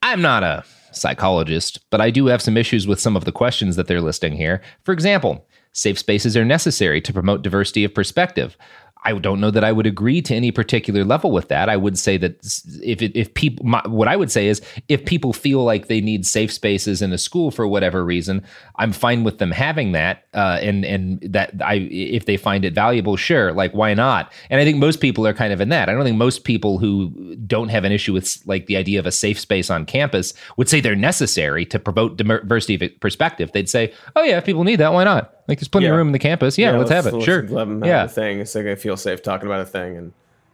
I'm 0.01 0.21
not 0.21 0.43
a 0.43 0.63
psychologist, 0.91 1.79
but 1.89 2.01
I 2.01 2.09
do 2.09 2.25
have 2.27 2.41
some 2.41 2.57
issues 2.57 2.87
with 2.87 2.99
some 2.99 3.15
of 3.15 3.25
the 3.25 3.31
questions 3.31 3.75
that 3.75 3.87
they're 3.87 4.01
listing 4.01 4.33
here. 4.33 4.61
For 4.83 4.91
example, 4.91 5.47
safe 5.73 5.97
spaces 5.97 6.35
are 6.35 6.45
necessary 6.45 7.01
to 7.01 7.13
promote 7.13 7.41
diversity 7.41 7.83
of 7.83 7.93
perspective. 7.93 8.57
I 9.03 9.13
don't 9.17 9.41
know 9.41 9.49
that 9.49 9.63
I 9.63 9.71
would 9.71 9.87
agree 9.87 10.21
to 10.21 10.35
any 10.35 10.51
particular 10.51 11.03
level 11.03 11.31
with 11.31 11.47
that. 11.47 11.69
I 11.69 11.77
would 11.77 11.97
say 11.97 12.17
that 12.17 12.45
if 12.83 13.01
it, 13.01 13.15
if 13.15 13.33
people, 13.33 13.65
my, 13.65 13.81
what 13.87 14.07
I 14.07 14.15
would 14.15 14.31
say 14.31 14.47
is 14.47 14.61
if 14.89 15.05
people 15.05 15.33
feel 15.33 15.63
like 15.63 15.87
they 15.87 16.01
need 16.01 16.25
safe 16.25 16.53
spaces 16.53 17.01
in 17.01 17.11
a 17.11 17.17
school 17.17 17.49
for 17.49 17.67
whatever 17.67 18.05
reason, 18.05 18.43
I'm 18.75 18.91
fine 18.91 19.23
with 19.23 19.39
them 19.39 19.51
having 19.51 19.93
that, 19.93 20.25
uh, 20.35 20.59
and 20.61 20.85
and 20.85 21.19
that 21.21 21.51
I 21.63 21.75
if 21.91 22.25
they 22.25 22.37
find 22.37 22.63
it 22.63 22.75
valuable, 22.75 23.15
sure, 23.15 23.53
like 23.53 23.73
why 23.73 23.93
not? 23.95 24.31
And 24.51 24.61
I 24.61 24.65
think 24.65 24.77
most 24.77 25.01
people 25.01 25.25
are 25.25 25.33
kind 25.33 25.51
of 25.51 25.61
in 25.61 25.69
that. 25.69 25.89
I 25.89 25.93
don't 25.93 26.03
think 26.03 26.17
most 26.17 26.43
people 26.43 26.77
who 26.77 27.35
don't 27.47 27.69
have 27.69 27.83
an 27.83 27.91
issue 27.91 28.13
with 28.13 28.37
like 28.45 28.67
the 28.67 28.77
idea 28.77 28.99
of 28.99 29.07
a 29.07 29.11
safe 29.11 29.39
space 29.39 29.71
on 29.71 29.85
campus 29.85 30.33
would 30.57 30.69
say 30.69 30.79
they're 30.79 30.95
necessary 30.95 31.65
to 31.65 31.79
promote 31.79 32.17
diversity 32.17 32.85
of 32.85 32.99
perspective. 32.99 33.51
They'd 33.51 33.69
say, 33.69 33.93
oh 34.15 34.23
yeah, 34.23 34.37
if 34.37 34.45
people 34.45 34.63
need 34.63 34.77
that, 34.77 34.93
why 34.93 35.03
not? 35.03 35.40
Like 35.51 35.59
there's 35.59 35.67
plenty 35.67 35.87
Yeah. 35.87 35.91
of 35.91 35.97
room 35.97 36.07
in 36.07 36.13
the 36.13 36.19
campus. 36.19 36.57
Yeah, 36.57 36.71
let's, 36.77 36.89
have 36.89 37.05
it. 37.05 37.13
let's 37.13 37.25
sure. 37.25 37.41
Let 37.41 37.65
them 37.65 37.81
have 37.81 37.87
yeah. 37.87 38.07
thing. 38.07 38.39
It's 38.39 38.55
like 38.55 38.67
I 38.67 38.75
feel 38.75 38.95
safe 38.95 39.21
talking 39.21 39.47
about 39.47 39.59
a 39.59 39.65
thing, 39.65 39.97
and 39.97 40.13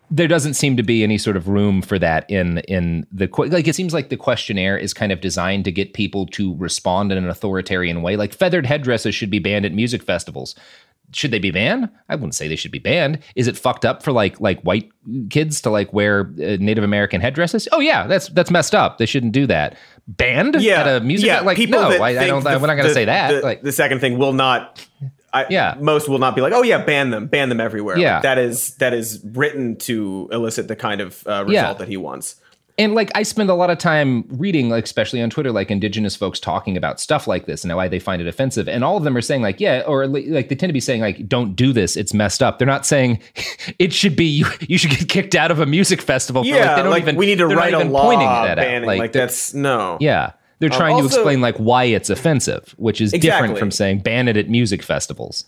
there 0.09 0.27
doesn't 0.27 0.55
seem 0.55 0.75
to 0.77 0.81
be 0.83 1.03
any 1.03 1.19
sort 1.19 1.37
of 1.37 1.47
room 1.47 1.83
for 1.83 1.99
that 1.99 2.27
in 2.31 2.57
in 2.59 3.05
the 3.11 3.29
like 3.37 3.67
it 3.67 3.75
seems 3.75 3.93
like 3.93 4.09
the 4.09 4.17
questionnaire 4.17 4.75
is 4.75 4.91
kind 4.91 5.11
of 5.11 5.21
designed 5.21 5.65
to 5.65 5.71
get 5.71 5.93
people 5.93 6.25
to 6.25 6.55
respond 6.55 7.11
in 7.11 7.17
an 7.17 7.29
authoritarian 7.29 8.01
way 8.01 8.15
like 8.15 8.33
feathered 8.33 8.65
headdresses 8.65 9.13
should 9.13 9.29
be 9.29 9.39
banned 9.39 9.65
at 9.65 9.73
music 9.73 10.01
festivals 10.01 10.55
should 11.11 11.31
they 11.31 11.39
be 11.39 11.51
banned 11.51 11.89
i 12.09 12.15
wouldn't 12.15 12.35
say 12.35 12.47
they 12.47 12.55
should 12.55 12.71
be 12.71 12.79
banned 12.79 13.19
is 13.35 13.47
it 13.47 13.57
fucked 13.57 13.83
up 13.85 14.01
for 14.01 14.11
like 14.11 14.39
like 14.39 14.61
white 14.61 14.89
kids 15.29 15.61
to 15.61 15.69
like 15.69 15.91
wear 15.91 16.21
uh, 16.41 16.57
native 16.59 16.83
american 16.83 17.19
headdresses 17.19 17.67
oh 17.73 17.79
yeah 17.79 18.07
that's 18.07 18.29
that's 18.29 18.51
messed 18.51 18.73
up 18.73 18.97
they 18.97 19.05
shouldn't 19.05 19.33
do 19.33 19.45
that 19.45 19.75
banned 20.07 20.55
yeah, 20.61 20.81
at 20.81 20.87
a 20.87 21.05
music 21.05 21.27
yeah, 21.27 21.41
like 21.41 21.57
people 21.57 21.81
no 21.81 21.89
I, 21.89 22.09
I 22.09 22.27
don't 22.27 22.43
the- 22.43 22.49
we're 22.51 22.67
not 22.67 22.75
going 22.75 22.77
to 22.83 22.87
the- 22.87 22.93
say 22.93 23.05
that 23.05 23.31
The, 23.31 23.39
like 23.41 23.61
the 23.61 23.71
second 23.71 23.99
thing 23.99 24.17
will 24.17 24.33
not. 24.33 24.81
I, 25.33 25.45
Yeah. 25.49 25.75
most 25.79 26.07
will 26.07 26.19
not 26.19 26.35
be 26.35 26.41
like, 26.41 26.53
oh 26.53 26.63
yeah, 26.63 26.83
ban 26.83 27.09
them, 27.11 27.27
ban 27.27 27.49
them 27.49 27.59
everywhere. 27.59 27.97
Yeah. 27.97 28.13
Like, 28.15 28.23
that 28.23 28.37
is 28.37 28.75
that 28.75 28.93
is 28.93 29.19
written 29.23 29.75
to 29.79 30.29
elicit 30.31 30.69
the 30.69 30.75
kind 30.77 31.01
of 31.01 31.21
uh, 31.27 31.43
result 31.43 31.49
Yeah. 31.51 31.73
that 31.73 31.87
he 31.89 31.97
wants. 31.97 32.37
And 32.79 32.93
like 32.93 33.09
I 33.15 33.23
spend 33.23 33.49
a 33.49 33.55
lot 33.55 33.71
of 33.71 33.79
time 33.79 34.25
reading, 34.29 34.69
like 34.69 34.83
especially 34.83 35.19
on 35.21 35.31
Twitter, 35.31 35.51
like 35.51 35.71
indigenous 35.71 36.15
folks 36.15 36.39
talking 36.39 36.77
about 36.77 36.99
stuff 36.99 37.25
like 37.25 37.47
this 37.47 37.63
and 37.63 37.75
why 37.75 37.87
they 37.87 37.97
find 37.97 38.21
it 38.21 38.27
offensive. 38.27 38.67
And 38.69 38.83
all 38.83 38.97
of 38.97 39.03
them 39.03 39.17
are 39.17 39.21
saying 39.21 39.41
like, 39.41 39.59
yeah, 39.59 39.81
or 39.87 40.05
like 40.05 40.49
they 40.49 40.55
tend 40.55 40.69
to 40.69 40.73
be 40.73 40.79
saying 40.79 41.01
like, 41.01 41.27
don't 41.27 41.55
do 41.55 41.73
this, 41.73 41.97
it's 41.97 42.13
messed 42.13 42.43
up. 42.43 42.59
They're 42.59 42.67
not 42.67 42.85
saying 42.85 43.19
it 43.79 43.93
should 43.93 44.15
be 44.15 44.25
you. 44.25 44.45
You 44.69 44.77
should 44.77 44.91
get 44.91 45.07
kicked 45.09 45.33
out 45.33 45.49
of 45.49 45.59
a 45.59 45.65
music 45.65 46.01
festival. 46.01 46.43
For, 46.43 46.49
Yeah, 46.49 46.55
like, 46.67 46.75
they 46.75 46.81
don't 46.83 46.91
like, 46.91 47.01
even. 47.03 47.15
we 47.15 47.25
need 47.25 47.37
to 47.39 47.47
write 47.47 47.73
a 47.73 47.83
law 47.85 48.03
pointing 48.03 48.27
that 48.27 48.49
out. 48.51 48.57
banning. 48.57 48.85
Like, 48.87 49.11
that's 49.13 49.53
no. 49.53 49.97
Yeah, 50.01 50.33
they're 50.59 50.71
Um, 50.71 50.77
trying 50.77 50.99
to 50.99 51.05
explain 51.05 51.41
like 51.41 51.55
why 51.57 51.85
it's 51.85 52.09
offensive, 52.09 52.75
which 52.77 53.01
is 53.01 53.11
different 53.11 53.57
from 53.57 53.71
saying 53.71 53.99
ban 53.99 54.27
it 54.27 54.37
at 54.37 54.49
music 54.49 54.83
festivals. 54.83 55.45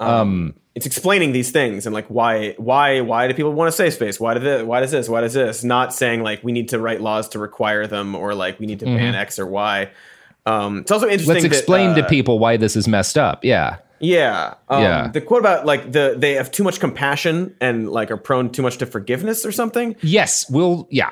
Um, 0.00 0.54
it's 0.74 0.86
explaining 0.86 1.32
these 1.32 1.50
things 1.50 1.84
and 1.84 1.94
like 1.94 2.06
why 2.06 2.54
why 2.56 3.00
why 3.00 3.26
do 3.28 3.34
people 3.34 3.52
want 3.52 3.68
to 3.68 3.72
safe 3.72 3.94
space? 3.94 4.18
Why 4.20 4.34
do 4.34 4.40
this? 4.40 4.62
Why 4.62 4.80
does 4.80 4.90
this? 4.92 5.08
Why 5.08 5.20
does 5.20 5.34
this? 5.34 5.64
Not 5.64 5.92
saying 5.92 6.22
like 6.22 6.42
we 6.44 6.52
need 6.52 6.68
to 6.70 6.78
write 6.78 7.00
laws 7.00 7.28
to 7.30 7.38
require 7.38 7.86
them 7.86 8.14
or 8.14 8.34
like 8.34 8.58
we 8.60 8.66
need 8.66 8.78
to 8.80 8.86
ban 8.86 9.12
Mhm. 9.14 9.16
X 9.16 9.38
or 9.38 9.46
Y. 9.46 9.90
Um, 10.46 10.78
it's 10.78 10.90
also 10.90 11.06
interesting. 11.06 11.34
let's 11.34 11.42
that, 11.42 11.52
explain 11.52 11.94
to 11.96 12.04
uh, 12.04 12.08
people 12.08 12.38
why 12.38 12.56
this 12.56 12.76
is 12.76 12.88
messed 12.88 13.18
up. 13.18 13.44
Yeah. 13.44 13.76
Yeah. 13.98 14.54
Um, 14.68 14.82
Yeah. 14.82 15.08
The 15.08 15.20
quote 15.20 15.40
about 15.40 15.66
like 15.66 15.92
the 15.92 16.14
they 16.16 16.34
have 16.34 16.50
too 16.50 16.62
much 16.64 16.80
compassion 16.80 17.54
and 17.60 17.90
like 17.90 18.10
are 18.10 18.16
prone 18.16 18.50
too 18.50 18.62
much 18.62 18.78
to 18.78 18.86
forgiveness 18.86 19.44
or 19.44 19.52
something. 19.52 19.96
Yes. 20.02 20.48
We'll. 20.48 20.86
Yeah. 20.90 21.10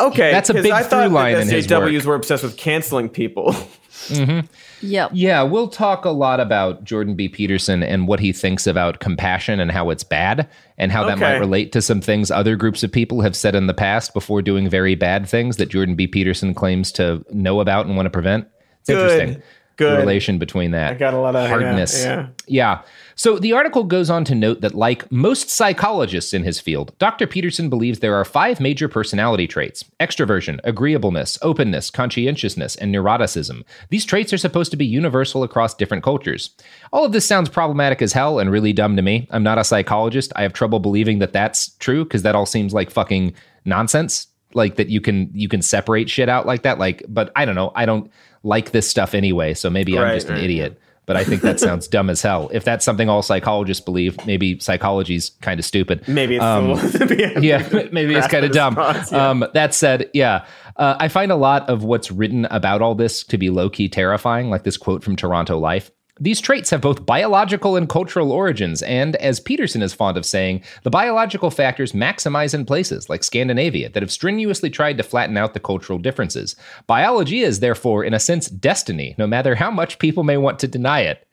Okay, 0.00 0.32
That's 0.32 0.50
a 0.50 0.54
big 0.54 0.72
I 0.72 0.82
thought 0.82 1.04
through 1.04 1.14
line 1.14 1.34
that 1.34 1.42
in 1.42 1.48
his 1.48 1.68
SJWs 1.68 2.04
were 2.04 2.16
obsessed 2.16 2.42
with 2.42 2.56
canceling 2.56 3.08
people. 3.08 3.54
hmm 4.08 4.40
Yep. 4.80 5.12
Yeah, 5.14 5.42
we'll 5.42 5.68
talk 5.68 6.04
a 6.04 6.10
lot 6.10 6.40
about 6.40 6.84
Jordan 6.84 7.14
B. 7.14 7.28
Peterson 7.28 7.82
and 7.82 8.06
what 8.06 8.20
he 8.20 8.32
thinks 8.32 8.66
about 8.66 9.00
compassion 9.00 9.58
and 9.60 9.70
how 9.70 9.88
it's 9.90 10.04
bad 10.04 10.48
and 10.76 10.92
how 10.92 11.04
that 11.04 11.18
might 11.18 11.38
relate 11.38 11.72
to 11.72 11.80
some 11.80 12.00
things 12.00 12.30
other 12.30 12.54
groups 12.56 12.82
of 12.82 12.92
people 12.92 13.22
have 13.22 13.34
said 13.34 13.54
in 13.54 13.66
the 13.66 13.74
past 13.74 14.12
before 14.12 14.42
doing 14.42 14.68
very 14.68 14.94
bad 14.94 15.26
things 15.26 15.56
that 15.56 15.70
Jordan 15.70 15.94
B. 15.94 16.06
Peterson 16.06 16.52
claims 16.52 16.92
to 16.92 17.24
know 17.30 17.60
about 17.60 17.86
and 17.86 17.96
want 17.96 18.06
to 18.06 18.10
prevent. 18.10 18.46
It's 18.80 18.88
Good. 18.88 19.10
interesting. 19.10 19.42
Good. 19.76 19.98
Relation 19.98 20.38
between 20.38 20.70
that. 20.70 20.92
I 20.92 20.94
got 20.94 21.14
a 21.14 21.18
lot 21.18 21.34
of- 21.34 21.42
yeah, 21.42 21.48
hardness. 21.48 22.04
yeah. 22.04 22.28
Yeah. 22.46 22.82
So 23.16 23.38
the 23.38 23.52
article 23.52 23.84
goes 23.84 24.10
on 24.10 24.24
to 24.26 24.34
note 24.34 24.60
that, 24.60 24.74
like 24.74 25.10
most 25.10 25.48
psychologists 25.50 26.32
in 26.34 26.42
his 26.44 26.60
field, 26.60 26.92
Dr. 26.98 27.26
Peterson 27.26 27.68
believes 27.68 28.00
there 28.00 28.14
are 28.14 28.24
five 28.24 28.60
major 28.60 28.88
personality 28.88 29.46
traits 29.46 29.84
extroversion, 30.00 30.58
agreeableness, 30.64 31.38
openness, 31.42 31.90
conscientiousness, 31.90 32.76
and 32.76 32.94
neuroticism. 32.94 33.62
These 33.90 34.04
traits 34.04 34.32
are 34.32 34.38
supposed 34.38 34.70
to 34.72 34.76
be 34.76 34.86
universal 34.86 35.42
across 35.42 35.74
different 35.74 36.02
cultures. 36.04 36.50
All 36.92 37.04
of 37.04 37.12
this 37.12 37.26
sounds 37.26 37.48
problematic 37.48 38.02
as 38.02 38.12
hell 38.12 38.38
and 38.38 38.50
really 38.50 38.72
dumb 38.72 38.96
to 38.96 39.02
me. 39.02 39.28
I'm 39.30 39.42
not 39.44 39.58
a 39.58 39.64
psychologist. 39.64 40.32
I 40.36 40.42
have 40.42 40.52
trouble 40.52 40.80
believing 40.80 41.18
that 41.20 41.32
that's 41.32 41.70
true 41.76 42.04
because 42.04 42.22
that 42.22 42.34
all 42.34 42.46
seems 42.46 42.74
like 42.74 42.90
fucking 42.90 43.34
nonsense. 43.64 44.26
Like 44.56 44.76
that 44.76 44.88
you 44.88 45.00
can 45.00 45.30
you 45.34 45.48
can 45.48 45.62
separate 45.62 46.08
shit 46.08 46.28
out 46.28 46.46
like 46.46 46.62
that. 46.62 46.78
Like, 46.78 47.02
but 47.08 47.32
I 47.34 47.44
don't 47.44 47.56
know. 47.56 47.72
I 47.74 47.86
don't 47.86 48.08
like 48.44 48.70
this 48.70 48.88
stuff 48.88 49.14
anyway, 49.14 49.54
so 49.54 49.68
maybe 49.68 49.96
I'm 49.98 50.04
Right, 50.04 50.14
just 50.14 50.28
an 50.28 50.34
right, 50.34 50.44
idiot 50.44 50.80
but 51.06 51.16
I 51.18 51.24
think 51.24 51.42
that 51.42 51.60
sounds 51.60 51.86
dumb 51.86 52.08
as 52.08 52.22
hell. 52.22 52.48
If 52.50 52.64
that's 52.64 52.82
something 52.82 53.10
all 53.10 53.20
psychologists 53.20 53.84
believe, 53.84 54.16
maybe 54.26 54.58
psychology's 54.58 55.32
kind 55.42 55.60
of 55.60 55.66
stupid. 55.66 56.06
Maybe 56.08 56.36
it's 56.36 56.42
Um, 56.42 56.70
yeah, 57.10 57.38
yeah, 57.40 57.88
maybe 57.92 58.14
it's 58.14 58.26
kind 58.30 58.42
of 58.44 58.52
dumb. 58.52 58.74
response, 58.74 59.12
yeah. 59.12 59.28
Um, 59.28 59.44
that 59.52 59.74
said, 59.74 60.08
yeah, 60.14 60.46
uh, 60.76 60.96
I 60.98 61.08
find 61.08 61.30
a 61.30 61.36
lot 61.36 61.68
of 61.68 61.84
what's 61.84 62.10
written 62.10 62.46
about 62.46 62.80
all 62.80 62.94
this 62.94 63.22
to 63.24 63.36
be 63.36 63.50
low 63.50 63.68
key 63.68 63.90
terrifying, 63.90 64.48
like 64.48 64.62
this 64.62 64.78
quote 64.78 65.04
from 65.04 65.14
Toronto 65.14 65.58
Life. 65.58 65.90
These 66.20 66.40
traits 66.40 66.70
have 66.70 66.80
both 66.80 67.04
biological 67.04 67.74
and 67.74 67.88
cultural 67.88 68.30
origins, 68.30 68.82
and 68.82 69.16
as 69.16 69.40
Peterson 69.40 69.82
is 69.82 69.92
fond 69.92 70.16
of 70.16 70.24
saying, 70.24 70.62
the 70.84 70.90
biological 70.90 71.50
factors 71.50 71.90
maximize 71.90 72.54
in 72.54 72.64
places 72.64 73.08
like 73.10 73.24
Scandinavia 73.24 73.88
that 73.88 74.02
have 74.02 74.12
strenuously 74.12 74.70
tried 74.70 74.96
to 74.98 75.02
flatten 75.02 75.36
out 75.36 75.54
the 75.54 75.60
cultural 75.60 75.98
differences. 75.98 76.54
Biology 76.86 77.40
is, 77.40 77.58
therefore, 77.58 78.04
in 78.04 78.14
a 78.14 78.20
sense, 78.20 78.48
destiny, 78.48 79.16
no 79.18 79.26
matter 79.26 79.56
how 79.56 79.72
much 79.72 79.98
people 79.98 80.22
may 80.22 80.36
want 80.36 80.60
to 80.60 80.68
deny 80.68 81.00
it. 81.00 81.26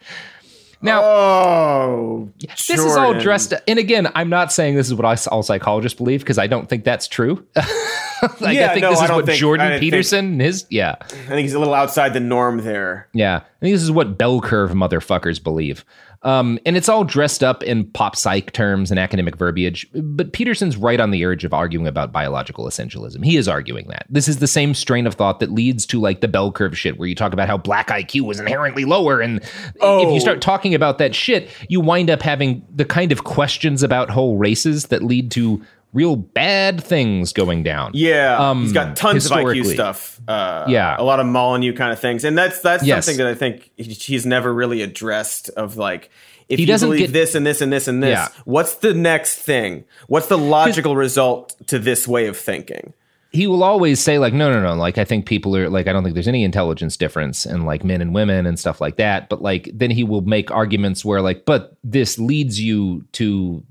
Now, 0.82 1.02
oh, 1.04 2.32
this 2.40 2.70
is 2.70 2.96
all 2.96 3.14
dressed. 3.14 3.54
And 3.68 3.78
again, 3.80 4.08
I'm 4.16 4.30
not 4.30 4.52
saying 4.52 4.76
this 4.76 4.88
is 4.88 4.94
what 4.96 5.28
all 5.28 5.44
psychologists 5.44 5.98
believe 5.98 6.22
because 6.22 6.38
I 6.38 6.48
don't 6.48 6.68
think 6.68 6.84
that's 6.84 7.08
true. 7.08 7.46
like 7.56 8.56
Yeah, 8.56 8.70
I 8.72 8.74
think 8.74 8.82
no, 8.84 8.90
this 8.92 9.02
is 9.02 9.10
what 9.10 9.26
think- 9.26 9.40
Jordan 9.40 9.68
think- 9.70 9.80
Peterson 9.82 10.40
his 10.40 10.66
yeah. 10.70 10.96
I 11.02 11.06
think 11.06 11.42
he's 11.42 11.54
a 11.54 11.60
little 11.60 11.74
outside 11.74 12.14
the 12.14 12.20
norm 12.20 12.58
there. 12.64 13.08
Yeah. 13.14 13.38
I 13.38 13.60
think 13.60 13.74
this 13.76 13.84
is 13.84 13.92
what 13.92 14.18
bell 14.18 14.42
curve 14.42 14.72
motherfuckers 14.72 15.42
believe. 15.44 15.86
Um, 16.24 16.60
and 16.68 16.78
it's 16.78 16.88
all 16.88 17.04
dressed 17.04 17.44
up 17.44 17.64
in 17.64 17.86
pop 17.92 18.16
psych 18.16 18.52
terms 18.54 18.92
and 18.92 19.00
academic 19.00 19.36
verbiage. 19.36 19.88
But 19.94 20.34
Peterson's 20.34 20.78
right 20.78 21.00
on 21.00 21.10
the 21.12 21.26
urge 21.26 21.44
of 21.44 21.54
arguing 21.54 21.88
about 21.88 22.12
biological 22.12 22.66
essentialism. 22.68 23.24
He 23.26 23.38
is 23.38 23.48
arguing 23.48 23.88
that. 23.88 24.06
This 24.10 24.28
is 24.28 24.38
the 24.38 24.48
same 24.48 24.74
strain 24.76 25.08
of 25.08 25.16
thought 25.16 25.40
that 25.40 25.52
leads 25.52 25.86
to 25.88 26.00
like 26.00 26.22
the 26.22 26.28
bell 26.28 26.52
curve 26.52 26.78
shit 26.78 27.00
where 27.00 27.08
you 27.08 27.16
talk 27.16 27.34
about 27.34 27.48
how 27.48 27.58
black 27.58 27.88
IQ 27.88 28.22
was 28.22 28.40
inherently 28.40 28.86
lower. 28.86 29.20
And 29.20 29.42
if 29.42 29.52
Oh. 29.82 30.14
you 30.14 30.20
start 30.20 30.42
talking 30.42 30.76
about 30.76 31.00
that 31.00 31.16
shit, 31.16 31.50
you 31.70 31.82
wind 31.82 32.10
up 32.12 32.22
having 32.22 32.64
the 32.76 32.86
kind 32.86 33.12
of 33.12 33.24
questions 33.24 33.82
about 33.82 34.12
whole 34.12 34.38
races 34.38 34.86
that 34.88 35.02
lead 35.04 35.32
to 35.32 35.62
real 35.94 36.16
bad 36.16 36.84
things 36.84 37.34
going 37.34 37.64
down. 37.64 37.92
Yeah, 37.94 38.38
Um, 38.50 38.62
he's 38.64 38.72
got 38.74 38.96
tons 38.96 39.26
of 39.26 39.32
IQ 39.34 39.66
stuff. 39.74 40.20
Uh, 40.28 40.66
Yeah. 40.68 40.96
a 40.98 41.04
lot 41.04 41.20
of 41.20 41.26
Molyneux 41.26 41.74
kind 41.74 41.92
of 41.92 42.00
things, 42.00 42.24
and 42.24 42.38
that's 42.38 42.60
that's 42.62 42.84
Yes. 42.86 43.06
something 43.06 43.18
that 43.24 43.28
I 43.28 43.36
think 43.36 43.70
he's 43.78 44.26
never 44.26 44.54
really 44.54 44.82
addressed. 44.82 45.50
Of 45.58 45.78
like, 45.78 46.10
if 46.50 46.58
He 46.58 46.64
you 46.64 46.68
doesn't 46.68 46.90
believe 46.90 47.08
get- 47.08 47.14
this 47.14 47.36
and 47.36 47.46
this 47.46 47.62
and 47.62 47.72
this 47.74 47.88
and 47.88 48.02
this, 48.02 48.12
Yeah. 48.18 48.28
what's 48.46 48.76
the 48.76 48.94
next 48.94 49.36
thing? 49.38 49.84
What's 50.08 50.28
the 50.28 50.38
logical 50.38 50.96
result 50.96 51.56
to 51.68 51.78
this 51.80 52.08
way 52.08 52.28
of 52.28 52.38
thinking? 52.38 52.94
he 53.34 53.48
will 53.48 53.64
always 53.64 53.98
say 53.98 54.20
like 54.20 54.34
no 54.34 54.52
no 54.52 54.62
no 54.62 54.74
like 54.74 54.98
i 54.98 55.06
think 55.06 55.26
people 55.26 55.56
are 55.56 55.70
like 55.70 55.88
i 55.88 55.94
don't 55.94 56.04
think 56.04 56.16
there's 56.16 56.28
any 56.28 56.44
intelligence 56.44 56.98
difference 56.98 57.46
in 57.46 57.64
like 57.64 57.82
men 57.82 58.02
and 58.02 58.14
women 58.14 58.46
and 58.46 58.60
stuff 58.60 58.82
like 58.82 58.98
that 58.98 59.30
but 59.30 59.42
like 59.42 59.70
then 59.74 59.90
he 59.90 60.04
will 60.04 60.20
make 60.20 60.52
arguments 60.52 61.06
where 61.06 61.22
like 61.22 61.46
but 61.46 61.78
this 61.82 62.20
leads 62.20 62.60
you 62.60 63.06
to 63.14 63.64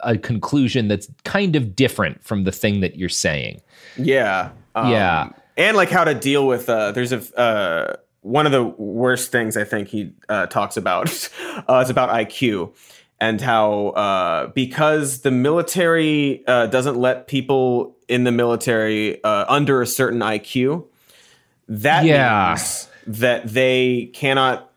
a 0.00 0.16
conclusion 0.18 0.88
that's 0.88 1.08
kind 1.24 1.56
of 1.56 1.74
different 1.74 2.22
from 2.22 2.44
the 2.44 2.52
thing 2.52 2.80
that 2.80 2.96
you're 2.96 3.08
saying 3.08 3.60
Yeah, 3.96 4.50
um, 4.74 4.90
Yeah. 4.92 5.28
and 5.56 5.76
like 5.76 5.90
how 5.90 6.04
to 6.04 6.14
deal 6.14 6.46
with. 6.46 6.68
Uh, 6.68 6.92
there's 6.92 7.12
a 7.12 7.38
uh, 7.38 7.96
one 8.22 8.44
of 8.46 8.52
the 8.52 8.62
worst 8.64 9.32
things 9.32 9.56
I 9.56 9.64
think 9.64 9.88
he 9.88 10.12
uh, 10.28 10.46
talks 10.46 10.76
about. 10.76 11.08
uh, 11.68 11.78
it's 11.80 11.90
about 11.90 12.10
IQ 12.10 12.74
and 13.20 13.40
how 13.40 13.88
uh, 13.88 14.46
because 14.48 15.20
the 15.20 15.30
military 15.30 16.42
uh, 16.46 16.66
doesn't 16.66 16.96
let 16.96 17.26
people 17.26 17.96
in 18.08 18.24
the 18.24 18.32
military 18.32 19.22
uh, 19.24 19.44
under 19.48 19.82
a 19.82 19.86
certain 19.86 20.20
IQ, 20.20 20.84
that 21.68 22.04
Yeah. 22.04 22.48
means 22.50 22.88
that 23.06 23.46
they 23.48 24.10
cannot 24.12 24.69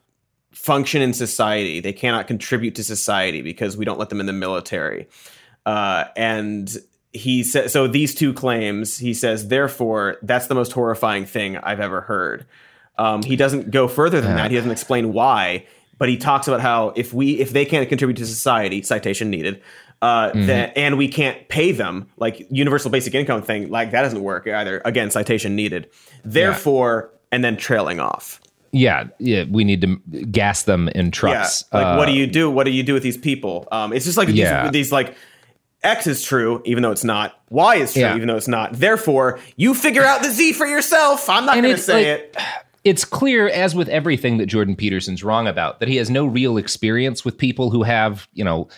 function 0.63 1.01
in 1.01 1.13
society. 1.13 1.81
They 1.81 1.91
cannot 1.91 2.25
contribute 2.25 2.75
to 2.75 2.85
society 2.85 3.41
because 3.41 3.75
we 3.75 3.83
don't 3.83 3.99
let 3.99 4.07
them 4.07 4.21
in 4.21 4.27
the 4.27 4.31
military. 4.33 5.09
Uh, 5.65 6.05
and 6.15 6.73
he 7.11 7.43
says, 7.43 7.73
so 7.73 7.85
these 7.85 8.15
two 8.15 8.31
claims, 8.33 8.97
he 8.97 9.13
says, 9.13 9.49
therefore, 9.49 10.17
that's 10.21 10.47
the 10.47 10.55
most 10.55 10.71
horrifying 10.71 11.25
thing 11.25 11.57
I've 11.57 11.81
ever 11.81 11.99
heard. 11.99 12.45
Um, 12.97 13.23
he 13.23 13.35
doesn't 13.35 13.71
go 13.71 13.89
further 13.89 14.21
than 14.21 14.37
that. 14.37 14.51
He 14.51 14.55
doesn't 14.55 14.71
explain 14.71 15.11
why, 15.11 15.65
but 15.97 16.07
he 16.07 16.15
talks 16.15 16.47
about 16.47 16.61
how 16.61 16.93
if 16.95 17.11
we 17.13 17.39
if 17.41 17.51
they 17.51 17.65
can't 17.65 17.89
contribute 17.89 18.15
to 18.17 18.25
society, 18.25 18.81
citation 18.83 19.29
needed, 19.29 19.61
uh, 20.01 20.29
Mm-hmm. 20.29 20.45
that 20.47 20.77
and 20.77 20.97
we 20.97 21.09
can't 21.09 21.45
pay 21.49 21.73
them, 21.73 22.07
like 22.17 22.47
universal 22.49 22.89
basic 22.89 23.13
income 23.15 23.41
thing, 23.41 23.69
like 23.69 23.91
that 23.91 24.03
doesn't 24.03 24.21
work 24.23 24.47
either. 24.47 24.81
Again, 24.85 25.11
citation 25.11 25.55
needed. 25.57 25.89
Therefore, 26.23 27.11
and 27.33 27.43
then 27.43 27.57
trailing 27.57 27.99
off. 27.99 28.39
Yeah 28.73 29.05
yeah 29.19 29.45
we 29.49 29.63
need 29.63 29.79
to 29.81 29.95
gas 30.25 30.63
them 30.63 30.89
in 30.89 31.11
trucks 31.11 31.63
Yeah. 31.71 31.77
Like, 31.77 31.87
Uh, 31.87 31.95
what 31.97 32.07
do 32.07 32.13
you 32.13 32.27
do? 32.27 32.49
What 32.51 32.65
do 32.65 32.71
you 32.71 32.83
do 32.83 32.93
with 32.93 33.03
these 33.03 33.17
people? 33.17 33.67
Um, 33.71 33.93
it's 33.93 34.03
just 34.03 34.17
like 34.17 34.27
these, 34.27 34.37
Yeah. 34.39 34.69
these 34.71 34.91
like 34.91 35.15
X 35.83 36.07
is 36.07 36.23
true, 36.23 36.61
even 36.65 36.81
though 36.81 36.91
it's 36.91 37.03
not. 37.03 37.37
Y 37.49 37.75
is 37.75 37.93
true, 37.93 38.01
Yeah. 38.03 38.15
even 38.15 38.27
though 38.29 38.37
it's 38.37 38.47
not. 38.47 38.73
Therefore, 38.73 39.39
you 39.57 39.73
figure 39.73 40.03
out 40.03 40.21
the 40.23 40.29
Z 40.31 40.53
for 40.53 40.65
yourself. 40.65 41.29
I'm 41.29 41.45
not 41.45 41.55
going 41.55 41.75
to 41.75 41.77
say 41.81 41.93
like- 42.13 42.19
it. 42.21 42.37
it's 42.85 43.03
clear 43.05 43.47
as 43.49 43.75
with 43.75 43.89
everything 43.89 44.37
that 44.37 44.45
Jordan 44.47 44.75
Peterson's 44.77 45.23
wrong 45.23 45.45
about 45.47 45.79
that 45.81 45.89
he 45.89 45.97
has 45.97 46.09
no 46.09 46.25
real 46.25 46.57
experience 46.57 47.23
with 47.25 47.37
people 47.37 47.69
who 47.69 47.83
have, 47.83 48.27
you 48.33 48.43
know, 48.45 48.69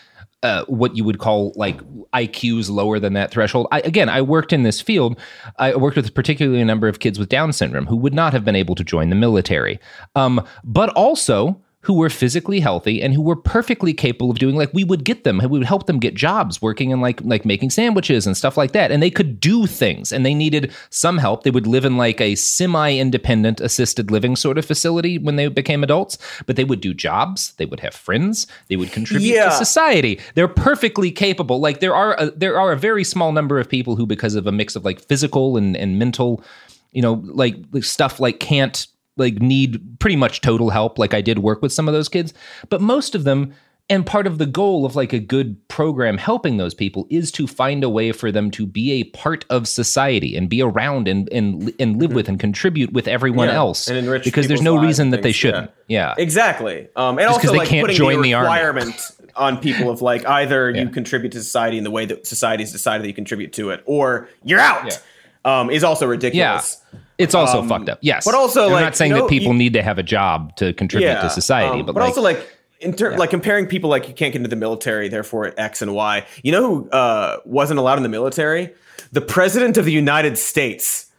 uh, 0.43 0.63
what 0.65 0.95
you 0.95 1.03
would 1.03 1.19
call 1.19 1.53
like 1.55 1.79
IQs 2.11 2.69
lower 2.69 2.99
than 2.99 3.13
that 3.13 3.31
threshold. 3.31 3.67
I, 3.71 3.79
again, 3.81 4.09
I 4.09 4.21
worked 4.21 4.53
in 4.53 4.63
this 4.63 4.81
field. 4.81 5.19
I 5.57 5.75
worked 5.75 5.95
with 5.95 6.13
particularly 6.13 6.61
a 6.61 6.65
number 6.65 6.87
of 6.87 6.99
kids 6.99 7.17
with 7.17 7.29
Down 7.29 7.51
syndrome 7.51 7.87
who 7.87 7.95
would 7.97 8.13
not 8.13 8.33
have 8.33 8.45
been 8.45 8.55
able 8.55 8.75
to 8.75 8.83
join 8.83 9.09
the 9.09 9.15
military, 9.15 9.79
um, 10.15 10.45
but 10.63 10.89
also 10.89 11.61
who 11.85 11.93
were 11.93 12.09
physically 12.09 12.59
healthy 12.59 13.01
and 13.01 13.13
who 13.13 13.21
were 13.21 13.35
perfectly 13.35 13.93
capable 13.93 14.31
of 14.31 14.39
doing 14.39 14.55
like 14.55 14.73
we 14.73 14.83
would 14.83 15.03
get 15.03 15.23
them 15.23 15.37
we 15.37 15.47
would 15.59 15.67
help 15.67 15.85
them 15.85 15.99
get 15.99 16.15
jobs 16.15 16.59
working 16.61 16.89
in 16.89 16.99
like 16.99 17.21
like 17.21 17.45
making 17.45 17.69
sandwiches 17.69 18.25
and 18.25 18.35
stuff 18.35 18.57
like 18.57 18.71
that. 18.71 18.91
And 18.91 19.03
they 19.03 19.11
could 19.11 19.39
do 19.39 19.67
things 19.67 20.11
and 20.11 20.25
they 20.25 20.33
needed 20.33 20.71
some 20.89 21.17
help. 21.19 21.43
They 21.43 21.51
would 21.51 21.67
live 21.67 21.85
in 21.85 21.95
like 21.97 22.19
a 22.19 22.33
semi-independent 22.35 23.61
assisted 23.61 24.11
living 24.11 24.35
sort 24.35 24.57
of 24.57 24.65
facility 24.65 25.17
when 25.17 25.35
they 25.35 25.47
became 25.47 25.83
adults 25.83 26.17
but 26.45 26.55
they 26.55 26.63
would 26.63 26.81
do 26.81 26.93
jobs 26.93 27.53
they 27.57 27.65
would 27.65 27.79
have 27.79 27.93
friends 27.93 28.47
they 28.67 28.75
would 28.75 28.91
contribute 28.91 29.33
Yeah. 29.35 29.49
to 29.49 29.55
society. 29.55 30.19
They're 30.33 30.47
perfectly 30.47 31.11
capable. 31.11 31.59
Like 31.59 31.79
there 31.79 31.95
are 31.95 32.15
a, 32.19 32.31
there 32.31 32.59
are 32.59 32.71
a 32.71 32.77
very 32.77 33.03
small 33.03 33.31
number 33.31 33.59
of 33.59 33.69
people 33.69 33.95
who 33.95 34.05
because 34.05 34.35
of 34.35 34.47
a 34.47 34.51
mix 34.51 34.75
of 34.75 34.83
like 34.85 34.99
physical 34.99 35.55
and 35.57 35.77
and 35.77 35.99
mental 35.99 36.43
you 36.91 37.01
know 37.01 37.21
like, 37.25 37.55
like 37.71 37.83
stuff 37.83 38.19
like 38.19 38.39
can't 38.39 38.87
like 39.17 39.35
need 39.35 39.99
pretty 39.99 40.15
much 40.15 40.41
total 40.41 40.69
help 40.69 40.99
like 40.99 41.13
i 41.13 41.21
did 41.21 41.39
work 41.39 41.61
with 41.61 41.71
some 41.71 41.87
of 41.87 41.93
those 41.93 42.09
kids. 42.09 42.33
But 42.69 42.81
most 42.81 43.15
of 43.15 43.23
them 43.23 43.53
and 43.87 44.03
part 44.03 44.25
of 44.25 44.39
the 44.39 44.47
goal 44.47 44.83
of 44.85 44.95
like 44.95 45.13
a 45.13 45.19
good 45.19 45.67
program 45.67 46.17
helping 46.17 46.57
those 46.57 46.73
people 46.73 47.05
is 47.11 47.31
to 47.33 47.45
find 47.45 47.83
a 47.83 47.89
way 47.89 48.11
for 48.11 48.31
them 48.31 48.49
to 48.51 48.65
be 48.65 48.93
a 48.93 49.03
part 49.05 49.45
of 49.49 49.67
society 49.67 50.35
and 50.35 50.49
be 50.49 50.61
around 50.61 51.07
and 51.07 51.29
and, 51.31 51.71
and 51.79 51.99
live 52.01 52.13
with 52.13 52.27
and 52.27 52.39
contribute 52.39 52.93
with 52.93 53.07
everyone 53.07 53.47
Yeah, 53.47 53.55
else 53.55 53.87
and 53.87 53.97
enrich 53.97 54.23
because 54.23 54.47
there's 54.47 54.61
no 54.61 54.77
reason 54.77 55.11
that 55.11 55.21
they 55.21 55.31
shouldn't. 55.31 55.69
Yeah, 55.87 56.15
Exactly. 56.17 56.87
Um, 56.95 57.19
and 57.19 57.27
Just 57.27 57.41
also 57.41 57.51
they 57.51 57.59
like 57.59 57.67
can't 57.67 57.83
putting 57.83 57.97
join 57.97 58.21
the 58.21 58.31
the 58.31 58.39
requirement 58.39 59.11
on 59.35 59.57
people 59.57 59.91
of 59.91 60.01
like 60.01 60.25
either 60.25 60.71
you 60.71 60.89
contribute 60.89 61.31
to 61.33 61.43
society 61.43 61.77
in 61.77 61.83
the 61.83 61.91
way 61.91 62.05
that 62.05 62.25
society's 62.25 62.71
decided 62.71 63.03
that 63.03 63.07
you 63.07 63.13
contribute 63.13 63.53
to 63.53 63.69
it, 63.69 63.83
or 63.85 64.29
you're 64.43 64.59
out. 64.59 64.99
Um, 65.43 65.69
is 65.69 65.83
also 65.83 66.07
ridiculous. 66.07 66.81
It's 67.17 67.33
also 67.35 67.59
Um, 67.59 67.69
fucked 67.69 67.89
up 67.89 67.99
yes 68.01 68.25
but 68.25 68.33
also 68.35 68.65
i'm 68.67 68.71
like 68.73 68.83
not 68.83 68.95
saying 68.95 69.11
you 69.11 69.17
know, 69.17 69.21
that 69.23 69.29
people 69.29 69.51
you- 69.53 69.57
need 69.59 69.73
to 69.73 69.81
have 69.83 69.97
a 69.97 70.03
job 70.03 70.55
to 70.57 70.73
contribute 70.73 71.19
to 71.21 71.29
society 71.29 71.79
um, 71.79 71.85
but, 71.85 71.93
but 71.93 72.01
like, 72.01 72.09
also 72.09 72.21
like 72.21 72.47
in 72.81 72.93
ter- 72.93 73.17
like 73.17 73.29
comparing 73.29 73.67
people 73.67 73.89
like 73.89 74.07
you 74.07 74.13
can't 74.13 74.33
get 74.33 74.37
into 74.37 74.49
the 74.49 74.55
military, 74.57 75.07
therefore 75.07 75.53
X 75.57 75.81
and 75.81 75.93
Y. 75.95 76.25
You 76.43 76.51
know 76.51 76.61
who 76.67 76.89
uh, 76.89 77.37
wasn't 77.45 77.79
allowed 77.79 77.95
in 77.97 78.03
the 78.03 78.09
military? 78.09 78.73
The 79.13 79.21
president 79.21 79.77
of 79.77 79.85
the 79.85 79.93
United 79.93 80.37
States. 80.37 81.09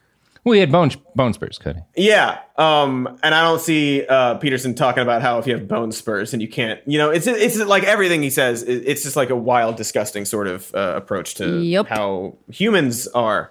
Well, 0.45 0.53
he 0.53 0.61
had 0.61 0.71
bone 0.71 0.91
bone 1.15 1.33
spurs 1.33 1.59
cody 1.59 1.81
Yeah, 1.97 2.39
um, 2.57 3.19
and 3.23 3.35
I 3.35 3.43
don't 3.43 3.61
see 3.61 4.05
uh, 4.07 4.35
Peterson 4.35 4.75
talking 4.75 5.03
about 5.03 5.23
how 5.23 5.39
if 5.39 5.47
you 5.47 5.55
have 5.55 5.67
bone 5.67 5.93
spurs 5.93 6.35
and 6.35 6.43
you 6.43 6.47
can't, 6.49 6.79
you 6.87 6.99
know, 6.99 7.09
it's 7.11 7.27
it's 7.27 7.57
like 7.59 7.85
everything 7.85 8.23
he 8.23 8.31
says. 8.31 8.63
It's 8.63 9.03
just 9.03 9.17
like 9.17 9.31
a 9.31 9.35
wild, 9.37 9.77
disgusting 9.77 10.27
sort 10.27 10.47
of 10.49 10.73
uh, 10.75 10.93
approach 10.95 11.35
to 11.37 11.61
Yep. 11.63 11.87
how 11.89 12.37
humans 12.53 13.09
are. 13.09 13.51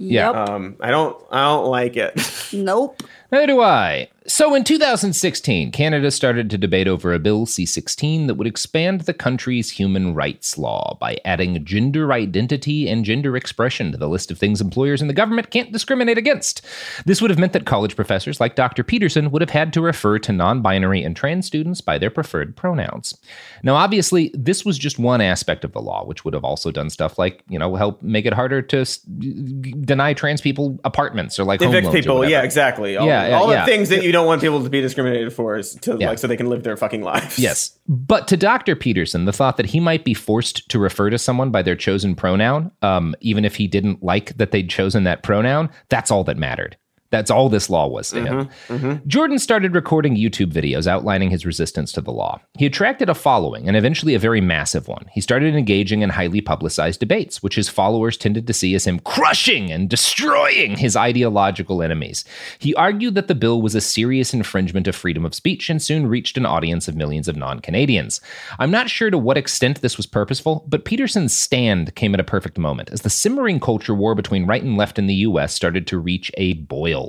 Yeah. 0.00 0.30
um, 0.30 0.76
I 0.80 0.90
don't, 0.90 1.16
I 1.30 1.44
don't 1.44 1.66
like 1.66 1.96
it. 1.96 2.12
Nope. 2.52 3.02
Neither 3.30 3.46
do 3.46 3.60
I. 3.60 4.08
So 4.26 4.54
in 4.54 4.64
2016, 4.64 5.72
Canada 5.72 6.10
started 6.10 6.50
to 6.50 6.58
debate 6.58 6.86
over 6.86 7.14
a 7.14 7.18
Bill 7.18 7.46
C 7.46 7.64
16 7.64 8.26
that 8.26 8.34
would 8.34 8.46
expand 8.46 9.02
the 9.02 9.14
country's 9.14 9.70
human 9.70 10.14
rights 10.14 10.58
law 10.58 10.98
by 11.00 11.16
adding 11.24 11.64
gender 11.64 12.12
identity 12.12 12.86
and 12.86 13.02
gender 13.02 13.34
expression 13.34 13.92
to 13.92 13.98
the 13.98 14.08
list 14.10 14.30
of 14.30 14.36
things 14.38 14.60
employers 14.60 15.00
and 15.00 15.08
the 15.08 15.14
government 15.14 15.50
can't 15.50 15.72
discriminate 15.72 16.18
against. 16.18 16.60
This 17.06 17.22
would 17.22 17.30
have 17.30 17.38
meant 17.38 17.54
that 17.54 17.64
college 17.64 17.96
professors 17.96 18.40
like 18.40 18.56
Dr. 18.56 18.84
Peterson 18.84 19.30
would 19.30 19.40
have 19.40 19.50
had 19.50 19.72
to 19.72 19.80
refer 19.80 20.18
to 20.18 20.32
non 20.32 20.60
binary 20.60 21.02
and 21.02 21.16
trans 21.16 21.46
students 21.46 21.80
by 21.80 21.96
their 21.96 22.10
preferred 22.10 22.54
pronouns. 22.56 23.16
Now, 23.62 23.74
obviously, 23.76 24.30
this 24.34 24.66
was 24.66 24.76
just 24.76 24.98
one 24.98 25.22
aspect 25.22 25.64
of 25.64 25.72
the 25.72 25.80
law, 25.80 26.04
which 26.04 26.26
would 26.26 26.34
have 26.34 26.44
also 26.44 26.70
done 26.70 26.90
stuff 26.90 27.18
like, 27.18 27.42
you 27.48 27.58
know, 27.58 27.74
help 27.74 28.02
make 28.02 28.26
it 28.26 28.34
harder 28.34 28.60
to 28.60 28.80
s- 28.80 28.98
deny 28.98 30.12
trans 30.12 30.42
people 30.42 30.78
apartments 30.84 31.38
or 31.38 31.44
like 31.44 31.60
home 31.60 31.70
Evict 31.70 31.86
loans 31.86 31.96
people, 31.96 32.28
yeah, 32.28 32.42
exactly. 32.42 32.98
All, 32.98 33.06
Yeah, 33.06 33.28
yeah, 33.28 33.38
all 33.38 33.46
the 33.46 33.54
yeah. 33.54 33.64
things 33.64 33.88
that 33.88 34.02
you 34.02 34.09
don't 34.12 34.26
want 34.26 34.40
people 34.40 34.62
to 34.62 34.70
be 34.70 34.80
discriminated 34.80 35.32
for 35.32 35.56
is 35.56 35.74
to 35.82 35.96
Yeah. 35.98 36.08
like 36.08 36.18
so 36.18 36.26
they 36.26 36.36
can 36.36 36.48
live 36.48 36.62
their 36.62 36.76
fucking 36.76 37.02
lives. 37.02 37.38
Yes. 37.50 37.78
But 37.88 38.28
to 38.28 38.36
Dr. 38.36 38.76
Peterson, 38.76 39.24
the 39.24 39.32
thought 39.32 39.56
that 39.56 39.66
he 39.66 39.80
might 39.80 40.04
be 40.04 40.14
forced 40.14 40.68
to 40.70 40.78
refer 40.78 41.10
to 41.10 41.18
someone 41.18 41.50
by 41.50 41.62
their 41.62 41.76
chosen 41.76 42.14
pronoun, 42.14 42.70
um, 42.82 43.14
even 43.20 43.44
if 43.44 43.56
he 43.56 43.66
didn't 43.66 44.02
like 44.02 44.36
that 44.36 44.50
they'd 44.52 44.70
chosen 44.70 45.04
that 45.04 45.22
pronoun, 45.22 45.70
that's 45.88 46.10
all 46.10 46.24
that 46.24 46.36
mattered. 46.36 46.76
That's 47.10 47.30
all 47.30 47.48
this 47.48 47.68
law 47.68 47.88
was 47.88 48.10
to 48.10 48.24
him. 48.24 48.48
Mm-hmm. 48.68 49.08
Jordan 49.08 49.38
started 49.40 49.74
recording 49.74 50.16
YouTube 50.16 50.52
videos 50.52 50.86
outlining 50.86 51.30
his 51.30 51.44
resistance 51.44 51.90
to 51.92 52.00
the 52.00 52.12
law. 52.12 52.40
He 52.56 52.66
attracted 52.66 53.08
a 53.08 53.14
following, 53.14 53.66
and 53.66 53.76
eventually 53.76 54.14
a 54.14 54.18
very 54.18 54.40
massive 54.40 54.86
one. 54.86 55.06
He 55.12 55.20
started 55.20 55.56
engaging 55.56 56.02
in 56.02 56.10
highly 56.10 56.40
publicized 56.40 57.00
debates, 57.00 57.42
which 57.42 57.56
his 57.56 57.68
followers 57.68 58.16
tended 58.16 58.46
to 58.46 58.52
see 58.52 58.76
as 58.76 58.86
him 58.86 59.00
crushing 59.00 59.72
and 59.72 59.90
destroying 59.90 60.76
his 60.76 60.96
ideological 60.96 61.82
enemies. 61.82 62.24
He 62.60 62.74
argued 62.76 63.16
that 63.16 63.26
the 63.26 63.34
bill 63.34 63.60
was 63.60 63.74
a 63.74 63.80
serious 63.80 64.32
infringement 64.32 64.86
of 64.86 64.94
freedom 64.94 65.24
of 65.24 65.34
speech 65.34 65.68
and 65.68 65.82
soon 65.82 66.06
reached 66.06 66.36
an 66.36 66.46
audience 66.46 66.86
of 66.86 66.94
millions 66.94 67.26
of 67.26 67.36
non 67.36 67.58
Canadians. 67.58 68.20
I'm 68.60 68.70
not 68.70 68.88
sure 68.88 69.10
to 69.10 69.18
what 69.18 69.36
extent 69.36 69.80
this 69.80 69.96
was 69.96 70.06
purposeful, 70.06 70.64
but 70.68 70.84
Peterson's 70.84 71.36
stand 71.36 71.94
came 71.96 72.14
at 72.14 72.20
a 72.20 72.24
perfect 72.24 72.56
moment 72.56 72.90
as 72.90 73.00
the 73.00 73.10
simmering 73.10 73.58
culture 73.58 73.94
war 73.94 74.14
between 74.14 74.46
right 74.46 74.62
and 74.62 74.76
left 74.76 74.98
in 74.98 75.06
the 75.06 75.14
U.S. 75.14 75.52
started 75.54 75.86
to 75.88 75.98
reach 75.98 76.30
a 76.36 76.54
boil. 76.54 76.99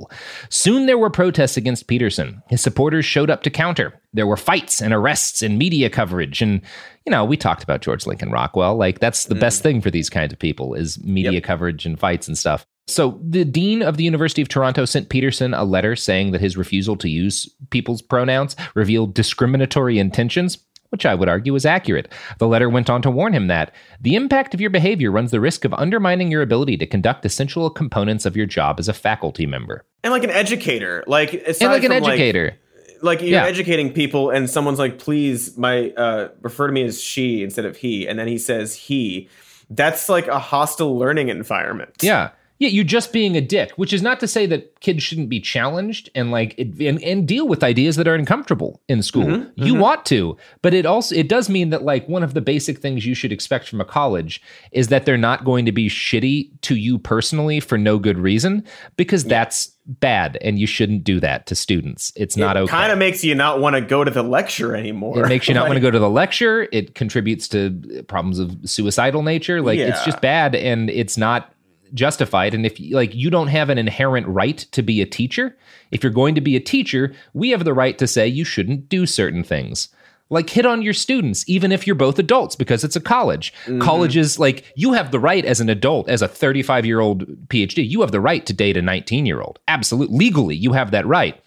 Soon 0.48 0.86
there 0.86 0.98
were 0.98 1.10
protests 1.10 1.56
against 1.56 1.86
Peterson. 1.86 2.42
His 2.48 2.60
supporters 2.60 3.04
showed 3.04 3.30
up 3.30 3.42
to 3.42 3.50
counter. 3.50 4.00
There 4.12 4.26
were 4.26 4.36
fights 4.36 4.80
and 4.80 4.92
arrests 4.92 5.42
and 5.42 5.58
media 5.58 5.88
coverage. 5.90 6.42
And, 6.42 6.60
you 7.06 7.10
know, 7.10 7.24
we 7.24 7.36
talked 7.36 7.62
about 7.62 7.82
George 7.82 8.06
Lincoln 8.06 8.30
Rockwell. 8.30 8.76
Like, 8.76 9.00
that's 9.00 9.26
the 9.26 9.34
best 9.34 9.60
mm. 9.60 9.62
thing 9.62 9.80
for 9.80 9.90
these 9.90 10.10
kinds 10.10 10.32
of 10.32 10.38
people 10.38 10.74
is 10.74 11.02
media 11.02 11.40
coverage 11.40 11.86
and 11.86 11.98
fights 11.98 12.28
and 12.28 12.36
stuff. 12.36 12.66
So 12.88 13.20
the 13.22 13.44
dean 13.44 13.80
of 13.82 13.96
the 13.96 14.04
University 14.04 14.42
of 14.42 14.48
Toronto 14.48 14.84
sent 14.84 15.08
Peterson 15.08 15.54
a 15.54 15.64
letter 15.64 15.94
saying 15.94 16.32
that 16.32 16.40
his 16.40 16.56
refusal 16.56 16.96
to 16.96 17.08
use 17.08 17.48
people's 17.70 18.02
pronouns 18.02 18.56
revealed 18.74 19.14
discriminatory 19.14 19.98
intentions 19.98 20.58
which 20.92 21.06
I 21.06 21.14
would 21.14 21.28
argue 21.28 21.54
is 21.54 21.64
accurate. 21.64 22.12
The 22.38 22.46
letter 22.46 22.68
went 22.68 22.90
on 22.90 23.00
to 23.02 23.10
warn 23.10 23.32
him 23.32 23.46
that 23.46 23.74
the 24.00 24.14
impact 24.14 24.52
of 24.52 24.60
your 24.60 24.68
behavior 24.68 25.10
runs 25.10 25.30
the 25.30 25.40
risk 25.40 25.64
of 25.64 25.72
undermining 25.74 26.30
your 26.30 26.42
ability 26.42 26.76
to 26.76 26.86
conduct 26.86 27.24
essential 27.24 27.70
components 27.70 28.26
of 28.26 28.36
your 28.36 28.44
job 28.44 28.78
as 28.78 28.88
a 28.88 28.92
faculty 28.92 29.46
member. 29.46 29.86
And 30.04 30.12
like 30.12 30.22
an 30.22 30.30
educator, 30.30 31.02
like 31.06 31.32
And 31.32 31.56
like 31.62 31.84
an 31.84 31.92
educator. 31.92 32.56
like 33.00 33.22
you're 33.22 33.30
Yeah. 33.30 33.46
educating 33.46 33.90
people, 33.90 34.28
and 34.28 34.50
someone's 34.50 34.78
like, 34.78 34.98
"Please, 34.98 35.56
my 35.56 35.90
uh, 35.96 36.28
refer 36.42 36.66
to 36.66 36.72
me 36.74 36.84
as 36.84 37.00
she 37.00 37.42
instead 37.42 37.64
of 37.64 37.78
he," 37.78 38.06
and 38.06 38.18
then 38.18 38.28
he 38.28 38.36
says 38.36 38.74
he. 38.74 39.28
That's 39.70 40.10
like 40.10 40.28
a 40.28 40.38
hostile 40.38 40.98
learning 40.98 41.28
environment. 41.30 41.94
Yeah. 42.02 42.30
Yeah, 42.62 42.68
you're 42.68 42.84
just 42.84 43.12
being 43.12 43.36
a 43.36 43.40
dick, 43.40 43.72
which 43.72 43.92
is 43.92 44.02
not 44.02 44.20
to 44.20 44.28
say 44.28 44.46
that 44.46 44.78
kids 44.78 45.02
shouldn't 45.02 45.28
be 45.28 45.40
challenged 45.40 46.08
and 46.14 46.30
like 46.30 46.54
it, 46.56 46.80
and, 46.80 47.02
and 47.02 47.26
deal 47.26 47.48
with 47.48 47.64
ideas 47.64 47.96
that 47.96 48.06
are 48.06 48.14
uncomfortable 48.14 48.80
in 48.88 49.02
school. 49.02 49.24
Mhm, 49.24 49.50
You 49.56 49.74
mhm. 49.74 49.80
want 49.80 50.06
to, 50.06 50.36
but 50.62 50.72
it 50.72 50.86
also 50.86 51.12
it 51.16 51.26
does 51.28 51.48
mean 51.48 51.70
that 51.70 51.82
like 51.82 52.08
one 52.08 52.22
of 52.22 52.34
the 52.34 52.40
basic 52.40 52.78
things 52.78 53.04
you 53.04 53.16
should 53.16 53.32
expect 53.32 53.68
from 53.68 53.80
a 53.80 53.84
college 53.84 54.40
is 54.70 54.86
that 54.88 55.06
they're 55.06 55.18
not 55.18 55.44
going 55.44 55.64
to 55.66 55.72
be 55.72 55.88
shitty 55.88 56.50
to 56.60 56.76
you 56.76 57.00
personally 57.00 57.58
for 57.58 57.76
no 57.76 57.98
good 57.98 58.16
reason 58.16 58.62
because 58.96 59.24
that's 59.24 59.72
bad 59.86 60.38
and 60.40 60.60
you 60.60 60.66
shouldn't 60.68 61.02
do 61.02 61.18
that 61.18 61.46
to 61.46 61.56
students. 61.56 62.12
It's 62.14 62.36
not 62.36 62.56
it 62.56 62.60
okay. 62.60 62.70
Kind 62.70 62.92
of 62.92 62.98
makes 62.98 63.24
you 63.24 63.34
not 63.34 63.58
want 63.60 63.74
to 63.74 63.80
go 63.80 64.04
to 64.04 64.10
the 64.12 64.22
lecture 64.22 64.76
anymore. 64.76 65.18
It 65.18 65.28
makes 65.28 65.48
you 65.48 65.54
not 65.54 65.66
want 65.68 65.74
to 65.74 65.80
go 65.80 65.90
to 65.90 65.98
the 65.98 66.08
lecture. 66.08 66.68
It 66.70 66.94
contributes 66.94 67.48
to 67.48 68.04
problems 68.06 68.38
of 68.38 68.56
suicidal 68.70 69.24
nature. 69.24 69.60
Like 69.62 69.80
it's 69.80 70.04
just 70.04 70.20
bad 70.20 70.54
and 70.54 70.88
it's 70.90 71.16
not 71.16 71.52
justified. 71.94 72.54
And 72.54 72.64
if 72.66 72.78
like 72.92 73.14
you 73.14 73.30
don't 73.30 73.48
have 73.48 73.70
an 73.70 73.78
inherent 73.78 74.26
right 74.26 74.58
to 74.58 74.82
be 74.82 75.00
a 75.00 75.06
teacher, 75.06 75.56
if 75.90 76.02
you're 76.02 76.12
going 76.12 76.34
to 76.34 76.40
be 76.40 76.56
a 76.56 76.60
teacher, 76.60 77.14
we 77.34 77.50
have 77.50 77.64
the 77.64 77.74
right 77.74 77.98
to 77.98 78.06
say 78.06 78.26
you 78.26 78.44
shouldn't 78.44 78.88
do 78.88 79.06
certain 79.06 79.44
things. 79.44 79.88
Like 80.30 80.48
hit 80.48 80.64
on 80.64 80.80
your 80.80 80.94
students, 80.94 81.44
even 81.46 81.72
if 81.72 81.86
you're 81.86 81.94
both 81.94 82.18
adults, 82.18 82.56
because 82.56 82.84
it's 82.84 82.96
a 82.96 83.00
college. 83.00 83.52
Mhm. 83.66 83.82
Colleges, 83.82 84.38
like 84.38 84.64
you 84.74 84.94
have 84.94 85.10
the 85.10 85.20
right 85.20 85.44
as 85.44 85.60
an 85.60 85.68
adult, 85.68 86.08
as 86.08 86.22
a 86.22 86.28
35 86.28 86.86
year 86.86 87.00
old 87.00 87.26
PhD, 87.48 87.86
you 87.86 88.00
have 88.00 88.12
the 88.12 88.20
right 88.20 88.46
to 88.46 88.54
date 88.54 88.78
a 88.78 88.82
19 88.82 89.26
year 89.26 89.42
old. 89.42 89.58
Absolutely. 89.68 90.16
Legally, 90.16 90.56
you 90.56 90.72
have 90.72 90.90
that 90.92 91.06
right 91.06 91.38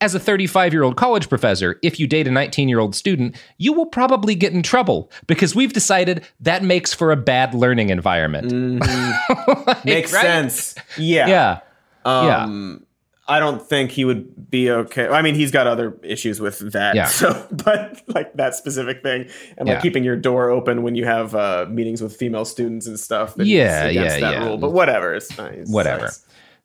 as 0.00 0.14
a 0.14 0.20
35 0.20 0.72
year 0.72 0.82
old 0.82 0.96
college 0.96 1.28
professor, 1.28 1.78
if 1.82 1.98
you 1.98 2.06
date 2.06 2.26
a 2.26 2.30
19 2.30 2.68
year 2.68 2.78
old 2.78 2.94
student, 2.94 3.36
you 3.58 3.72
will 3.72 3.86
probably 3.86 4.34
get 4.34 4.52
in 4.52 4.62
trouble 4.62 5.10
because 5.26 5.54
we've 5.54 5.72
decided 5.72 6.26
that 6.40 6.62
makes 6.62 6.92
for 6.92 7.12
a 7.12 7.16
bad 7.16 7.54
learning 7.54 7.90
environment. 7.90 8.52
makes 9.84 10.12
right? 10.12 10.22
sense. 10.22 10.74
Yeah. 10.98 11.28
Yeah. 11.28 11.58
Um, 12.04 12.86
I 13.28 13.40
don't 13.40 13.60
think 13.60 13.90
he 13.90 14.04
would 14.04 14.50
be 14.50 14.70
okay. 14.70 15.08
I 15.08 15.20
mean, 15.20 15.34
he's 15.34 15.50
got 15.50 15.66
other 15.66 15.98
issues 16.04 16.40
with 16.40 16.72
that. 16.72 16.94
Yeah. 16.94 17.06
So, 17.06 17.46
but 17.50 18.00
like 18.06 18.34
that 18.34 18.54
specific 18.54 19.02
thing, 19.02 19.28
and 19.58 19.66
like 19.66 19.76
Yeah. 19.76 19.80
keeping 19.80 20.04
your 20.04 20.16
door 20.16 20.50
open 20.50 20.82
when 20.82 20.94
you 20.94 21.04
have 21.06 21.34
uh, 21.34 21.66
meetings 21.68 22.00
with 22.00 22.14
female 22.16 22.44
students 22.44 22.86
and 22.86 23.00
stuff. 23.00 23.34
Yeah, 23.36 23.88
yeah, 23.88 24.04
that 24.04 24.20
yeah. 24.20 24.46
Rule, 24.46 24.58
but 24.58 24.70
whatever. 24.70 25.14
It's 25.14 25.36
nice. 25.36 25.68
Whatever. 25.68 26.12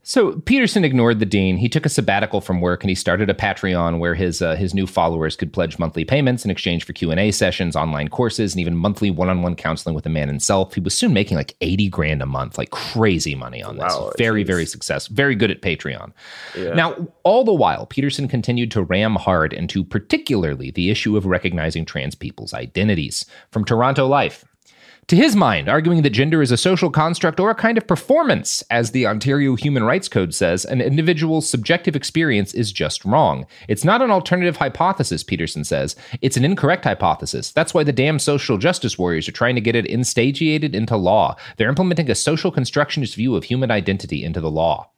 So 0.03 0.33
Peterson 0.41 0.83
ignored 0.83 1.19
the 1.19 1.25
dean. 1.27 1.57
He 1.57 1.69
took 1.69 1.85
a 1.85 1.89
sabbatical 1.89 2.41
from 2.41 2.59
work 2.59 2.83
and 2.83 2.89
he 2.89 2.95
started 2.95 3.29
a 3.29 3.35
Patreon 3.35 3.99
where 3.99 4.15
his 4.15 4.41
uh, 4.41 4.55
his 4.55 4.73
new 4.73 4.87
followers 4.87 5.35
could 5.35 5.53
pledge 5.53 5.77
monthly 5.77 6.03
payments 6.03 6.43
in 6.43 6.49
exchange 6.49 6.85
for 6.85 6.93
Q 6.93 7.11
and 7.11 7.19
A 7.19 7.31
sessions, 7.31 7.75
online 7.75 8.07
courses, 8.07 8.53
and 8.53 8.61
even 8.61 8.75
monthly 8.75 9.11
one 9.11 9.29
on 9.29 9.43
one 9.43 9.55
counseling 9.55 9.93
with 9.93 10.03
the 10.03 10.09
man 10.09 10.27
himself. 10.27 10.73
He 10.73 10.81
was 10.81 10.95
soon 10.95 11.13
making 11.13 11.37
like 11.37 11.55
eighty 11.61 11.87
grand 11.87 12.21
a 12.23 12.25
month, 12.25 12.57
like 12.57 12.71
crazy 12.71 13.35
money 13.35 13.61
on 13.61 13.77
this. 13.77 13.93
Wow, 13.93 14.11
very 14.17 14.43
jeez. 14.43 14.47
very 14.47 14.65
successful, 14.65 15.15
very 15.15 15.35
good 15.35 15.51
at 15.51 15.61
Patreon. 15.61 16.13
Yeah. 16.57 16.73
Now, 16.73 17.07
all 17.23 17.43
the 17.43 17.53
while, 17.53 17.85
Peterson 17.85 18.27
continued 18.27 18.71
to 18.71 18.81
ram 18.81 19.15
hard 19.15 19.53
into 19.53 19.83
particularly 19.83 20.71
the 20.71 20.89
issue 20.89 21.15
of 21.15 21.27
recognizing 21.27 21.85
trans 21.85 22.15
people's 22.15 22.53
identities. 22.53 23.25
From 23.51 23.65
Toronto 23.65 24.07
Life. 24.07 24.45
To 25.11 25.17
his 25.17 25.35
mind, 25.35 25.67
arguing 25.67 26.03
that 26.03 26.11
gender 26.11 26.41
is 26.41 26.53
a 26.53 26.57
social 26.57 26.89
construct 26.89 27.41
or 27.41 27.49
a 27.49 27.53
kind 27.53 27.77
of 27.77 27.85
performance, 27.85 28.63
as 28.69 28.91
the 28.91 29.05
Ontario 29.05 29.57
Human 29.57 29.83
Rights 29.83 30.07
Code 30.07 30.33
says, 30.33 30.63
an 30.63 30.79
individual's 30.79 31.49
subjective 31.49 31.97
experience 31.97 32.53
is 32.53 32.71
just 32.71 33.03
wrong. 33.03 33.45
It's 33.67 33.83
not 33.83 34.01
an 34.01 34.09
alternative 34.09 34.55
hypothesis, 34.55 35.21
Peterson 35.21 35.65
says. 35.65 35.97
It's 36.21 36.37
an 36.37 36.45
incorrect 36.45 36.85
hypothesis. 36.85 37.51
That's 37.51 37.73
why 37.73 37.83
the 37.83 37.91
damn 37.91 38.19
social 38.19 38.57
justice 38.57 38.97
warriors 38.97 39.27
are 39.27 39.33
trying 39.33 39.55
to 39.55 39.59
get 39.59 39.75
it 39.75 39.85
instagiated 39.85 40.73
into 40.73 40.95
law. 40.95 41.35
They're 41.57 41.67
implementing 41.67 42.09
a 42.09 42.15
social 42.15 42.49
constructionist 42.49 43.15
view 43.15 43.35
of 43.35 43.43
human 43.43 43.69
identity 43.69 44.23
into 44.23 44.39
the 44.39 44.49
law. 44.49 44.91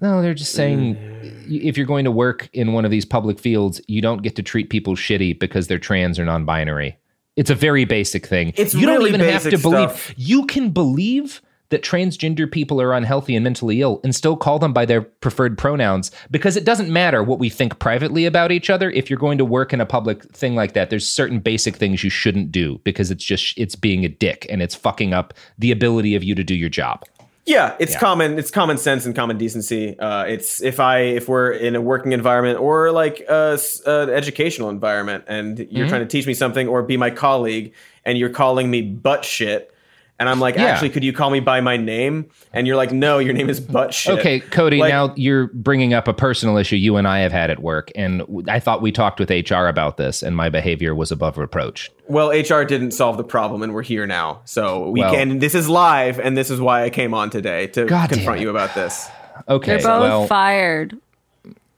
No, 0.00 0.22
they're 0.22 0.32
just 0.32 0.52
saying 0.52 0.96
mm. 0.96 1.64
if 1.66 1.76
you're 1.76 1.84
going 1.84 2.06
to 2.06 2.10
work 2.10 2.48
in 2.54 2.72
one 2.72 2.86
of 2.86 2.90
these 2.90 3.04
public 3.04 3.38
fields, 3.38 3.82
you 3.88 4.00
don't 4.00 4.22
get 4.22 4.36
to 4.36 4.42
treat 4.42 4.70
people 4.70 4.96
shitty 4.96 5.38
because 5.38 5.68
they're 5.68 5.78
trans 5.78 6.18
or 6.18 6.24
non 6.24 6.46
binary. 6.46 6.96
It's 7.40 7.48
a 7.48 7.54
very 7.54 7.86
basic 7.86 8.26
thing. 8.26 8.52
It's 8.56 8.74
you 8.74 8.84
don't 8.84 8.98
really 8.98 9.08
even 9.08 9.22
have 9.22 9.44
to 9.44 9.56
believe. 9.56 9.88
stuff. 9.88 10.12
You 10.18 10.44
can 10.44 10.68
believe 10.72 11.40
that 11.70 11.82
transgender 11.82 12.50
people 12.50 12.82
are 12.82 12.92
unhealthy 12.92 13.34
and 13.34 13.42
mentally 13.42 13.80
ill 13.80 13.98
and 14.04 14.14
still 14.14 14.36
call 14.36 14.58
them 14.58 14.74
by 14.74 14.84
their 14.84 15.00
preferred 15.00 15.56
pronouns 15.56 16.10
because 16.30 16.54
it 16.54 16.66
doesn't 16.66 16.92
matter 16.92 17.22
what 17.22 17.38
we 17.38 17.48
think 17.48 17.78
privately 17.78 18.26
about 18.26 18.52
each 18.52 18.68
other. 18.68 18.90
If 18.90 19.08
you're 19.08 19.18
going 19.18 19.38
to 19.38 19.46
work 19.46 19.72
in 19.72 19.80
a 19.80 19.86
public 19.86 20.22
thing 20.34 20.54
like 20.54 20.74
that, 20.74 20.90
there's 20.90 21.08
certain 21.08 21.38
basic 21.38 21.76
things 21.76 22.04
you 22.04 22.10
shouldn't 22.10 22.52
do 22.52 22.78
because 22.84 23.10
it's 23.10 23.24
just 23.24 23.56
it's 23.56 23.74
being 23.74 24.04
a 24.04 24.08
dick 24.08 24.46
and 24.50 24.60
it's 24.60 24.74
fucking 24.74 25.14
up 25.14 25.32
the 25.58 25.72
ability 25.72 26.14
of 26.14 26.22
you 26.22 26.34
to 26.34 26.44
do 26.44 26.54
your 26.54 26.68
job. 26.68 27.04
Yeah, 27.46 27.74
it's 27.80 27.94
Yeah. 27.94 27.98
common. 28.00 28.38
It's 28.38 28.50
common 28.50 28.76
sense 28.78 29.06
and 29.06 29.14
common 29.16 29.38
decency. 29.38 29.98
Uh, 29.98 30.24
it's 30.24 30.62
if 30.62 30.78
I 30.78 30.98
if 31.00 31.28
we're 31.28 31.50
in 31.50 31.74
a 31.74 31.80
working 31.80 32.12
environment 32.12 32.60
or 32.60 32.92
like 32.92 33.20
a, 33.28 33.52
s- 33.54 33.80
a 33.86 34.08
educational 34.14 34.68
environment, 34.70 35.24
and 35.26 35.58
you're 35.70 35.86
Mhm. 35.86 35.88
trying 35.88 36.00
to 36.02 36.06
teach 36.06 36.26
me 36.26 36.34
something 36.34 36.68
or 36.68 36.82
be 36.82 36.96
my 36.96 37.10
colleague, 37.10 37.72
and 38.04 38.18
you're 38.18 38.28
calling 38.30 38.70
me 38.70 38.82
butt 38.82 39.24
shit, 39.24 39.72
and 40.20 40.28
I'm 40.28 40.38
like, 40.38 40.54
Yeah. 40.54 40.66
actually, 40.66 40.90
could 40.90 41.02
you 41.02 41.12
call 41.12 41.30
me 41.30 41.40
by 41.40 41.60
my 41.60 41.76
name? 41.76 42.26
And 42.52 42.66
you're 42.66 42.76
like, 42.76 42.92
no, 42.92 43.18
your 43.18 43.32
name 43.32 43.48
is 43.50 43.58
butt 43.58 43.92
shit. 44.00 44.18
Okay, 44.20 44.38
Cody, 44.38 44.76
Like- 44.78 44.90
now 44.90 45.12
you're 45.16 45.48
bringing 45.48 45.94
up 45.94 46.06
a 46.06 46.12
personal 46.14 46.56
issue 46.56 46.76
you 46.76 46.96
and 46.96 47.08
I 47.08 47.20
have 47.20 47.32
had 47.32 47.50
at 47.50 47.60
work. 47.60 47.90
And 47.96 48.22
I 48.48 48.60
thought 48.60 48.82
we 48.82 48.92
talked 48.92 49.18
with 49.18 49.30
HR 49.30 49.66
about 49.66 49.96
this, 49.96 50.22
and 50.22 50.36
my 50.36 50.48
behavior 50.48 50.94
was 50.94 51.10
above 51.10 51.38
reproach. 51.38 51.90
Well, 52.06 52.28
HR 52.30 52.64
didn't 52.64 52.92
solve 52.92 53.16
the 53.16 53.24
problem, 53.24 53.62
and 53.62 53.74
we're 53.74 53.82
here 53.82 54.06
now. 54.06 54.42
So 54.44 54.90
we 54.90 55.00
Well- 55.00 55.12
can. 55.14 55.40
This 55.40 55.56
is 55.56 55.68
live, 55.68 56.20
and 56.20 56.36
this 56.36 56.50
is 56.50 56.60
why 56.60 56.84
I 56.84 56.90
came 56.90 57.14
on 57.14 57.30
today 57.30 57.66
to 57.68 57.86
God 57.86 58.10
confront 58.10 58.40
you 58.40 58.50
about 58.50 58.74
this. 58.74 59.08
Okay, 59.48 59.78
They're 59.78 59.78
both 59.78 60.02
well, 60.02 60.26
fired. 60.26 60.96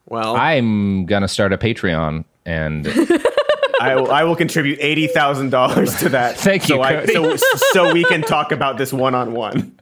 Well, 0.08 0.34
I'm 0.36 1.06
going 1.06 1.22
to 1.22 1.28
start 1.28 1.52
a 1.52 1.58
Patreon. 1.58 2.24
And 2.44 2.86
I 3.82 3.94
will, 3.96 4.10
I 4.10 4.24
will 4.24 4.36
contribute 4.36 4.78
eighty 4.80 5.06
thousand 5.06 5.50
dollars 5.50 5.94
to 6.00 6.08
that. 6.10 6.36
Thank 6.38 6.68
you, 6.68 6.76
So, 6.76 6.82
I, 6.82 7.04
so, 7.06 7.36
so 7.72 7.92
we 7.92 8.04
can 8.04 8.22
talk 8.22 8.52
about 8.52 8.78
this 8.78 8.92
one 8.92 9.14
on 9.14 9.32
one. 9.32 9.76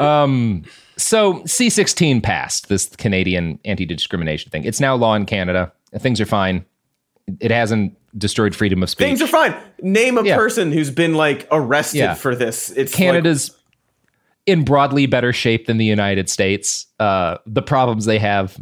um, 0.00 0.64
so 0.96 1.34
C16 1.40 2.22
passed 2.22 2.68
this 2.68 2.86
Canadian 2.96 3.58
anti 3.64 3.84
discrimination 3.84 4.50
thing. 4.50 4.64
It's 4.64 4.80
now 4.80 4.94
law 4.94 5.14
in 5.14 5.26
Canada. 5.26 5.72
Things 5.98 6.20
are 6.20 6.26
fine. 6.26 6.64
It 7.40 7.50
hasn't 7.50 7.96
destroyed 8.18 8.54
freedom 8.54 8.82
of 8.82 8.88
speech. 8.90 9.04
Things 9.06 9.22
are 9.22 9.26
fine. 9.26 9.54
Name 9.82 10.16
a 10.18 10.22
Yeah. 10.24 10.36
person 10.36 10.72
who's 10.72 10.90
been 10.90 11.14
like 11.14 11.46
arrested 11.50 11.98
Yeah. 11.98 12.14
for 12.14 12.34
this. 12.34 12.70
It's 12.70 12.92
like- 12.92 12.98
Canada's 12.98 13.50
in 14.46 14.64
broadly 14.64 15.06
better 15.06 15.32
shape 15.32 15.66
than 15.66 15.76
the 15.76 15.84
United 15.84 16.30
States. 16.30 16.86
Uh, 17.00 17.36
the 17.46 17.62
problems 17.62 18.04
they 18.04 18.18
have 18.18 18.56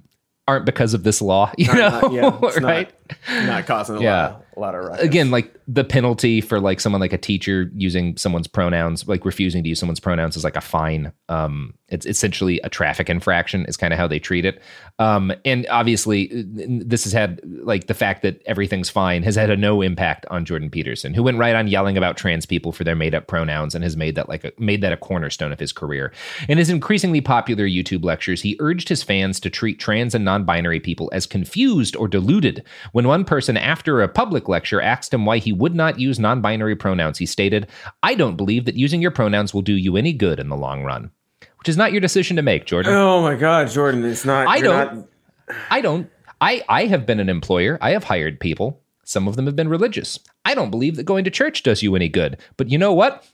aren't 0.48 0.66
because 0.66 0.92
of 0.94 1.04
this 1.04 1.22
law, 1.22 1.52
you 1.58 1.66
know, 1.72 1.74
not- 2.00 2.12
yeah, 2.12 2.38
it's 2.42 2.60
not. 2.60 2.92
not 3.46 3.66
causing 3.66 3.96
a 3.96 4.00
Yeah. 4.02 4.22
lot, 4.22 4.44
a 4.56 4.60
lot 4.60 4.74
of 4.74 4.84
ruckus. 4.84 5.04
Again, 5.04 5.30
like 5.30 5.54
the 5.66 5.84
penalty 5.84 6.40
for 6.40 6.60
like 6.60 6.80
someone 6.80 7.00
like 7.00 7.12
a 7.12 7.18
teacher 7.18 7.70
using 7.74 8.16
someone's 8.16 8.46
pronouns, 8.46 9.06
like 9.08 9.24
refusing 9.24 9.62
to 9.62 9.68
use 9.68 9.78
someone's 9.78 10.00
pronouns, 10.00 10.36
is 10.36 10.44
like 10.44 10.56
a 10.56 10.60
fine. 10.60 11.12
Um, 11.28 11.74
it's 11.88 12.06
essentially 12.06 12.60
a 12.64 12.68
traffic 12.68 13.08
infraction. 13.10 13.64
Is 13.66 13.76
kind 13.76 13.92
of 13.92 13.98
how 13.98 14.06
they 14.06 14.18
treat 14.18 14.44
it. 14.44 14.60
Um, 14.98 15.32
and 15.44 15.66
obviously, 15.70 16.30
this 16.32 17.04
has 17.04 17.12
had 17.12 17.40
like 17.44 17.86
the 17.88 17.94
fact 17.94 18.22
that 18.22 18.42
everything's 18.46 18.88
fine 18.90 19.22
has 19.22 19.34
had 19.36 19.50
a 19.50 19.56
no 19.56 19.82
impact 19.82 20.24
on 20.30 20.44
Jordan 20.44 20.70
Peterson, 20.70 21.14
who 21.14 21.22
went 21.22 21.38
right 21.38 21.54
on 21.54 21.66
yelling 21.68 21.96
about 21.98 22.16
trans 22.16 22.46
people 22.46 22.72
for 22.72 22.84
their 22.84 22.94
made 22.96 23.14
up 23.14 23.26
pronouns 23.26 23.74
and 23.74 23.82
has 23.84 23.96
made 23.96 24.14
that 24.14 24.28
like 24.28 24.44
a, 24.44 24.52
made 24.58 24.80
that 24.82 24.92
a 24.92 24.96
cornerstone 24.96 25.52
of 25.52 25.58
his 25.60 25.72
career. 25.72 26.12
In 26.48 26.58
his 26.58 26.70
increasingly 26.70 27.20
popular 27.20 27.64
YouTube 27.66 28.04
lectures, 28.04 28.42
he 28.42 28.56
urged 28.60 28.88
his 28.88 29.02
fans 29.02 29.40
to 29.40 29.50
treat 29.50 29.78
trans 29.80 30.14
and 30.14 30.24
non-binary 30.24 30.80
people 30.80 31.10
as 31.12 31.26
confused 31.26 31.96
or 31.96 32.06
deluded. 32.08 32.62
When 32.94 33.08
one 33.08 33.24
person, 33.24 33.56
after 33.56 34.00
a 34.00 34.06
public 34.08 34.48
lecture, 34.48 34.80
asked 34.80 35.12
him 35.12 35.26
why 35.26 35.38
he 35.38 35.52
would 35.52 35.74
not 35.74 35.98
use 35.98 36.20
non-binary 36.20 36.76
pronouns, 36.76 37.18
he 37.18 37.26
stated, 37.26 37.66
"I 38.04 38.14
don't 38.14 38.36
believe 38.36 38.66
that 38.66 38.76
using 38.76 39.02
your 39.02 39.10
pronouns 39.10 39.52
will 39.52 39.62
do 39.62 39.72
you 39.72 39.96
any 39.96 40.12
good 40.12 40.38
in 40.38 40.48
the 40.48 40.56
long 40.56 40.84
run." 40.84 41.10
Which 41.58 41.68
is 41.68 41.76
not 41.76 41.90
your 41.90 42.00
decision 42.00 42.36
to 42.36 42.42
make, 42.42 42.66
Jordan. 42.66 42.92
Oh 42.94 43.20
my 43.20 43.34
God, 43.34 43.68
Jordan! 43.68 44.04
It's 44.04 44.24
not. 44.24 44.46
I 44.46 44.60
don't. 44.60 44.94
not- 44.94 45.06
I 45.72 45.80
don't. 45.80 46.08
I 46.40 46.62
I 46.68 46.84
have 46.84 47.04
been 47.04 47.18
an 47.18 47.28
employer. 47.28 47.78
I 47.82 47.90
have 47.90 48.04
hired 48.04 48.38
people. 48.38 48.80
Some 49.02 49.26
of 49.26 49.34
them 49.34 49.46
have 49.46 49.56
been 49.56 49.68
religious. 49.68 50.20
I 50.44 50.54
don't 50.54 50.70
believe 50.70 50.94
that 50.94 51.02
going 51.02 51.24
to 51.24 51.32
church 51.32 51.64
does 51.64 51.82
you 51.82 51.96
any 51.96 52.08
good. 52.08 52.36
But 52.56 52.70
you 52.70 52.78
know 52.78 52.92
what? 52.92 53.26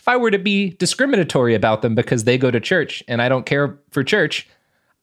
If 0.00 0.08
I 0.08 0.16
were 0.16 0.32
to 0.32 0.38
be 0.38 0.70
discriminatory 0.70 1.54
about 1.54 1.82
them 1.82 1.94
because 1.94 2.24
they 2.24 2.38
go 2.38 2.50
to 2.50 2.58
church 2.58 3.04
and 3.06 3.22
I 3.22 3.28
don't 3.28 3.46
care 3.46 3.78
for 3.92 4.02
church, 4.02 4.48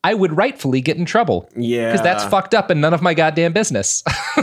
I 0.05 0.13
would 0.13 0.35
rightfully 0.35 0.81
get 0.81 0.97
in 0.97 1.05
trouble. 1.05 1.49
Yeah. 1.55 1.87
Because 1.91 2.01
that's 2.03 2.25
fucked 2.25 2.53
up 2.53 2.69
and 2.69 2.81
none 2.81 2.93
of 2.93 3.01
my 3.01 3.13
goddamn 3.13 3.53
business. 3.53 4.03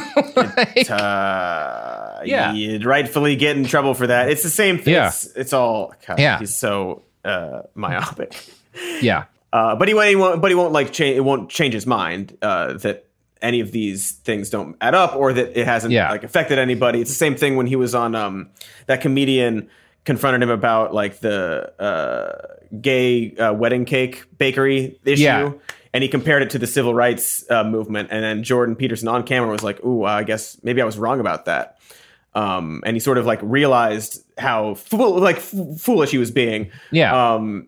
uh, 0.90 2.20
Yeah. 2.24 2.52
you'd 2.52 2.84
rightfully 2.84 3.36
get 3.36 3.56
in 3.56 3.64
trouble 3.64 3.94
for 3.94 4.06
that. 4.06 4.30
It's 4.30 4.42
the 4.42 4.50
same 4.50 4.78
thing. 4.78 4.94
Yeah. 4.94 5.08
It's, 5.08 5.26
it's 5.36 5.52
all. 5.52 5.94
God, 6.06 6.18
Yeah. 6.18 6.38
He's 6.38 6.54
so 6.56 7.02
uh, 7.24 7.62
myopic. 7.74 8.34
yeah. 9.00 9.24
Uh, 9.52 9.74
but 9.76 9.88
he 9.88 9.94
won't. 9.94 10.08
He 10.08 10.16
won't. 10.16 10.40
But 10.40 10.50
he 10.50 10.54
won't 10.54 10.72
like 10.72 10.92
change. 10.92 11.16
It 11.16 11.22
won't 11.22 11.50
change 11.50 11.74
his 11.74 11.84
mind 11.86 12.36
uh, 12.40 12.74
that 12.74 13.06
any 13.42 13.58
of 13.60 13.72
these 13.72 14.12
things 14.12 14.48
don't 14.48 14.76
add 14.80 14.94
up, 14.94 15.16
or 15.16 15.32
that 15.32 15.58
it 15.58 15.66
hasn't 15.66 15.92
Yeah. 15.92 16.08
like 16.10 16.22
affected 16.22 16.58
anybody. 16.60 17.00
It's 17.00 17.10
the 17.10 17.16
same 17.16 17.34
thing 17.34 17.56
when 17.56 17.66
he 17.66 17.74
was 17.74 17.92
on. 17.94 18.14
Um, 18.14 18.50
that 18.86 19.00
comedian 19.00 19.68
confronted 20.04 20.42
him 20.42 20.50
about 20.50 20.94
like 20.94 21.18
the 21.18 21.72
uh, 21.82 22.59
gay 22.80 23.34
uh, 23.36 23.52
wedding 23.52 23.84
cake 23.84 24.24
bakery 24.38 24.98
issue. 25.04 25.22
Yeah. 25.22 25.52
And 25.92 26.02
he 26.04 26.08
compared 26.08 26.42
it 26.42 26.50
to 26.50 26.58
the 26.58 26.68
civil 26.68 26.94
rights 26.94 27.44
uh, 27.50 27.64
movement, 27.64 28.10
and 28.12 28.22
then 28.22 28.44
Jordan 28.44 28.76
Peterson 28.76 29.08
on 29.08 29.24
camera 29.24 29.50
was 29.50 29.64
like, 29.64 29.82
"Ooh, 29.84 30.04
I 30.04 30.22
guess 30.22 30.56
maybe 30.62 30.80
I 30.80 30.84
was 30.84 30.96
wrong 30.96 31.18
about 31.18 31.46
that." 31.46 31.78
Um, 32.32 32.82
and 32.86 32.94
he 32.94 33.00
sort 33.00 33.18
of 33.18 33.26
like 33.26 33.40
realized 33.42 34.24
how 34.38 34.74
fool- 34.74 35.18
like 35.18 35.38
f- 35.38 35.52
foolish 35.78 36.12
he 36.12 36.18
was 36.18 36.30
being. 36.30 36.70
Yeah. 36.92 37.34
Um, 37.34 37.66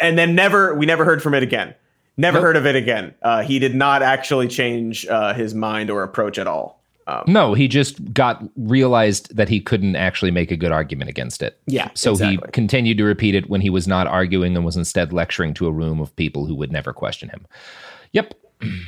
and 0.00 0.16
then 0.16 0.36
never 0.36 0.72
we 0.74 0.86
never 0.86 1.04
heard 1.04 1.20
from 1.20 1.34
it 1.34 1.42
again. 1.42 1.74
Never 2.16 2.38
Nope. 2.38 2.44
heard 2.44 2.56
of 2.56 2.66
it 2.66 2.76
again. 2.76 3.14
Uh, 3.22 3.42
he 3.42 3.58
did 3.58 3.74
not 3.74 4.02
actually 4.02 4.46
change 4.48 5.06
uh, 5.06 5.34
his 5.34 5.52
mind 5.54 5.90
or 5.90 6.04
approach 6.04 6.38
at 6.38 6.46
all. 6.46 6.77
Um, 7.08 7.24
No, 7.26 7.54
he 7.54 7.66
just 7.66 8.12
got 8.12 8.44
realized 8.56 9.34
that 9.34 9.48
he 9.48 9.60
couldn't 9.60 9.96
actually 9.96 10.30
make 10.30 10.50
a 10.50 10.56
good 10.56 10.70
argument 10.70 11.08
against 11.08 11.42
it. 11.42 11.58
Yeah, 11.66 11.90
So 11.94 12.14
he 12.16 12.38
continued 12.52 12.98
to 12.98 13.04
repeat 13.04 13.34
it 13.34 13.48
when 13.48 13.62
he 13.62 13.70
was 13.70 13.88
not 13.88 14.06
arguing 14.06 14.54
and 14.54 14.64
was 14.64 14.76
instead 14.76 15.12
lecturing 15.12 15.54
to 15.54 15.66
a 15.66 15.72
room 15.72 16.00
of 16.00 16.14
people 16.16 16.44
who 16.44 16.54
would 16.54 16.70
never 16.70 16.92
question 16.92 17.30
him. 17.30 17.46
Yep. 18.12 18.34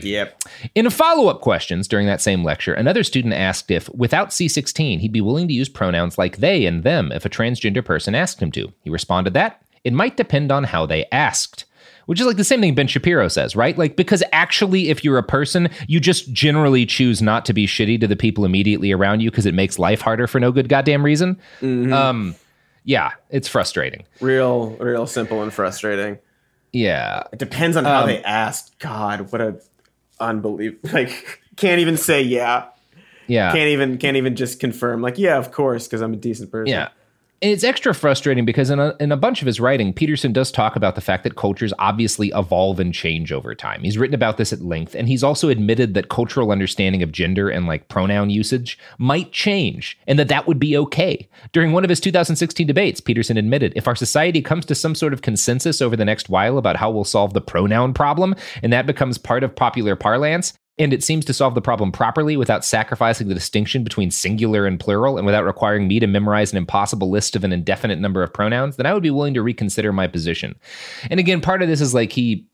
Yep. 0.02 0.42
In 0.74 0.86
a 0.86 0.90
follow 0.90 1.28
up 1.28 1.40
questions 1.40 1.88
during 1.88 2.06
that 2.08 2.20
same 2.20 2.44
lecture, 2.44 2.74
another 2.74 3.04
student 3.04 3.34
asked 3.34 3.70
if, 3.70 3.88
without 3.94 4.30
C16, 4.30 5.00
he'd 5.00 5.12
be 5.12 5.20
willing 5.20 5.48
to 5.48 5.54
use 5.54 5.68
pronouns 5.68 6.18
like 6.18 6.38
they 6.38 6.66
and 6.66 6.82
them 6.82 7.12
if 7.12 7.24
a 7.24 7.30
transgender 7.30 7.84
person 7.84 8.14
asked 8.14 8.40
him 8.42 8.50
to. 8.52 8.72
He 8.82 8.90
responded 8.90 9.32
that 9.34 9.62
it 9.84 9.92
might 9.92 10.16
depend 10.16 10.52
on 10.52 10.64
how 10.64 10.86
they 10.86 11.06
asked. 11.10 11.64
Which 12.10 12.18
is 12.18 12.26
like 12.26 12.36
the 12.38 12.42
same 12.42 12.60
thing 12.60 12.74
Ben 12.74 12.88
Shapiro 12.88 13.28
says, 13.28 13.54
right? 13.54 13.78
Like, 13.78 13.94
because 13.94 14.20
actually, 14.32 14.88
if 14.88 15.04
you're 15.04 15.16
a 15.16 15.22
person, 15.22 15.68
you 15.86 16.00
just 16.00 16.32
generally 16.32 16.84
choose 16.84 17.22
not 17.22 17.44
to 17.44 17.52
be 17.52 17.68
shitty 17.68 18.00
to 18.00 18.08
the 18.08 18.16
people 18.16 18.44
immediately 18.44 18.90
around 18.90 19.20
you 19.20 19.30
because 19.30 19.46
it 19.46 19.54
makes 19.54 19.78
life 19.78 20.00
harder 20.00 20.26
for 20.26 20.40
no 20.40 20.50
good 20.50 20.68
goddamn 20.68 21.04
reason. 21.04 21.38
Um, 21.62 22.34
yeah, 22.82 23.12
it's 23.28 23.46
frustrating. 23.46 24.06
Real, 24.20 24.70
real 24.70 25.06
simple 25.06 25.40
and 25.44 25.54
frustrating. 25.54 26.18
Yeah. 26.72 27.22
It 27.32 27.38
depends 27.38 27.76
on 27.76 27.84
how 27.84 28.00
Um, 28.00 28.06
they 28.08 28.24
asked. 28.24 28.80
God, 28.80 29.30
what 29.30 29.40
a 29.40 29.60
unbelievable! 30.18 30.90
Like, 30.92 31.40
can't 31.54 31.78
even 31.78 31.96
say 31.96 32.22
yeah. 32.22 32.64
Yeah. 33.28 33.52
Can't 33.52 33.68
even 33.68 33.98
can't 33.98 34.16
even 34.16 34.34
just 34.34 34.58
confirm. 34.58 35.00
Like, 35.00 35.16
yeah, 35.16 35.38
of 35.38 35.52
course, 35.52 35.86
because 35.86 36.00
I'm 36.00 36.14
a 36.14 36.16
decent 36.16 36.50
person. 36.50 36.72
Yeah. 36.72 36.88
And 37.42 37.50
it's 37.50 37.64
extra 37.64 37.94
frustrating 37.94 38.44
because 38.44 38.68
in 38.68 38.78
a, 38.78 38.94
in 39.00 39.10
a 39.10 39.16
bunch 39.16 39.40
of 39.40 39.46
his 39.46 39.60
writing, 39.60 39.94
Peterson 39.94 40.30
does 40.30 40.52
talk 40.52 40.76
about 40.76 40.94
the 40.94 41.00
fact 41.00 41.24
that 41.24 41.36
cultures 41.36 41.72
obviously 41.78 42.30
evolve 42.34 42.78
and 42.78 42.92
change 42.92 43.32
over 43.32 43.54
time. 43.54 43.82
He's 43.82 43.96
written 43.96 44.14
about 44.14 44.36
this 44.36 44.52
at 44.52 44.60
length, 44.60 44.94
and 44.94 45.08
he's 45.08 45.24
also 45.24 45.48
admitted 45.48 45.94
that 45.94 46.10
cultural 46.10 46.52
understanding 46.52 47.02
of 47.02 47.12
gender 47.12 47.48
and 47.48 47.66
like 47.66 47.88
pronoun 47.88 48.28
usage 48.28 48.78
might 48.98 49.32
change 49.32 49.98
and 50.06 50.18
that 50.18 50.28
that 50.28 50.46
would 50.46 50.58
be 50.58 50.76
okay. 50.76 51.26
During 51.52 51.72
one 51.72 51.82
of 51.82 51.88
his 51.88 52.00
2016 52.00 52.66
debates, 52.66 53.00
Peterson 53.00 53.38
admitted 53.38 53.72
if 53.74 53.88
our 53.88 53.96
society 53.96 54.42
comes 54.42 54.66
to 54.66 54.74
some 54.74 54.94
sort 54.94 55.14
of 55.14 55.22
consensus 55.22 55.80
over 55.80 55.96
the 55.96 56.04
next 56.04 56.28
while 56.28 56.58
about 56.58 56.76
how 56.76 56.90
we'll 56.90 57.04
solve 57.04 57.32
the 57.32 57.40
pronoun 57.40 57.94
problem, 57.94 58.34
and 58.62 58.70
that 58.70 58.84
becomes 58.84 59.16
part 59.16 59.42
of 59.42 59.56
popular 59.56 59.96
parlance, 59.96 60.52
and 60.80 60.94
it 60.94 61.04
seems 61.04 61.26
to 61.26 61.34
solve 61.34 61.54
the 61.54 61.60
problem 61.60 61.92
properly 61.92 62.38
without 62.38 62.64
sacrificing 62.64 63.28
the 63.28 63.34
distinction 63.34 63.84
between 63.84 64.10
singular 64.10 64.66
and 64.66 64.80
plural 64.80 65.18
and 65.18 65.26
without 65.26 65.44
requiring 65.44 65.86
me 65.86 66.00
to 66.00 66.06
memorize 66.06 66.52
an 66.52 66.56
impossible 66.56 67.10
list 67.10 67.36
of 67.36 67.44
an 67.44 67.52
indefinite 67.52 67.98
number 67.98 68.22
of 68.22 68.32
pronouns, 68.32 68.76
then 68.76 68.86
I 68.86 68.94
would 68.94 69.02
be 69.02 69.10
willing 69.10 69.34
to 69.34 69.42
reconsider 69.42 69.92
my 69.92 70.06
position. 70.06 70.58
And 71.10 71.20
again, 71.20 71.42
part 71.42 71.60
of 71.60 71.68
this 71.68 71.82
is 71.82 71.92
like 71.92 72.12
he, 72.12 72.46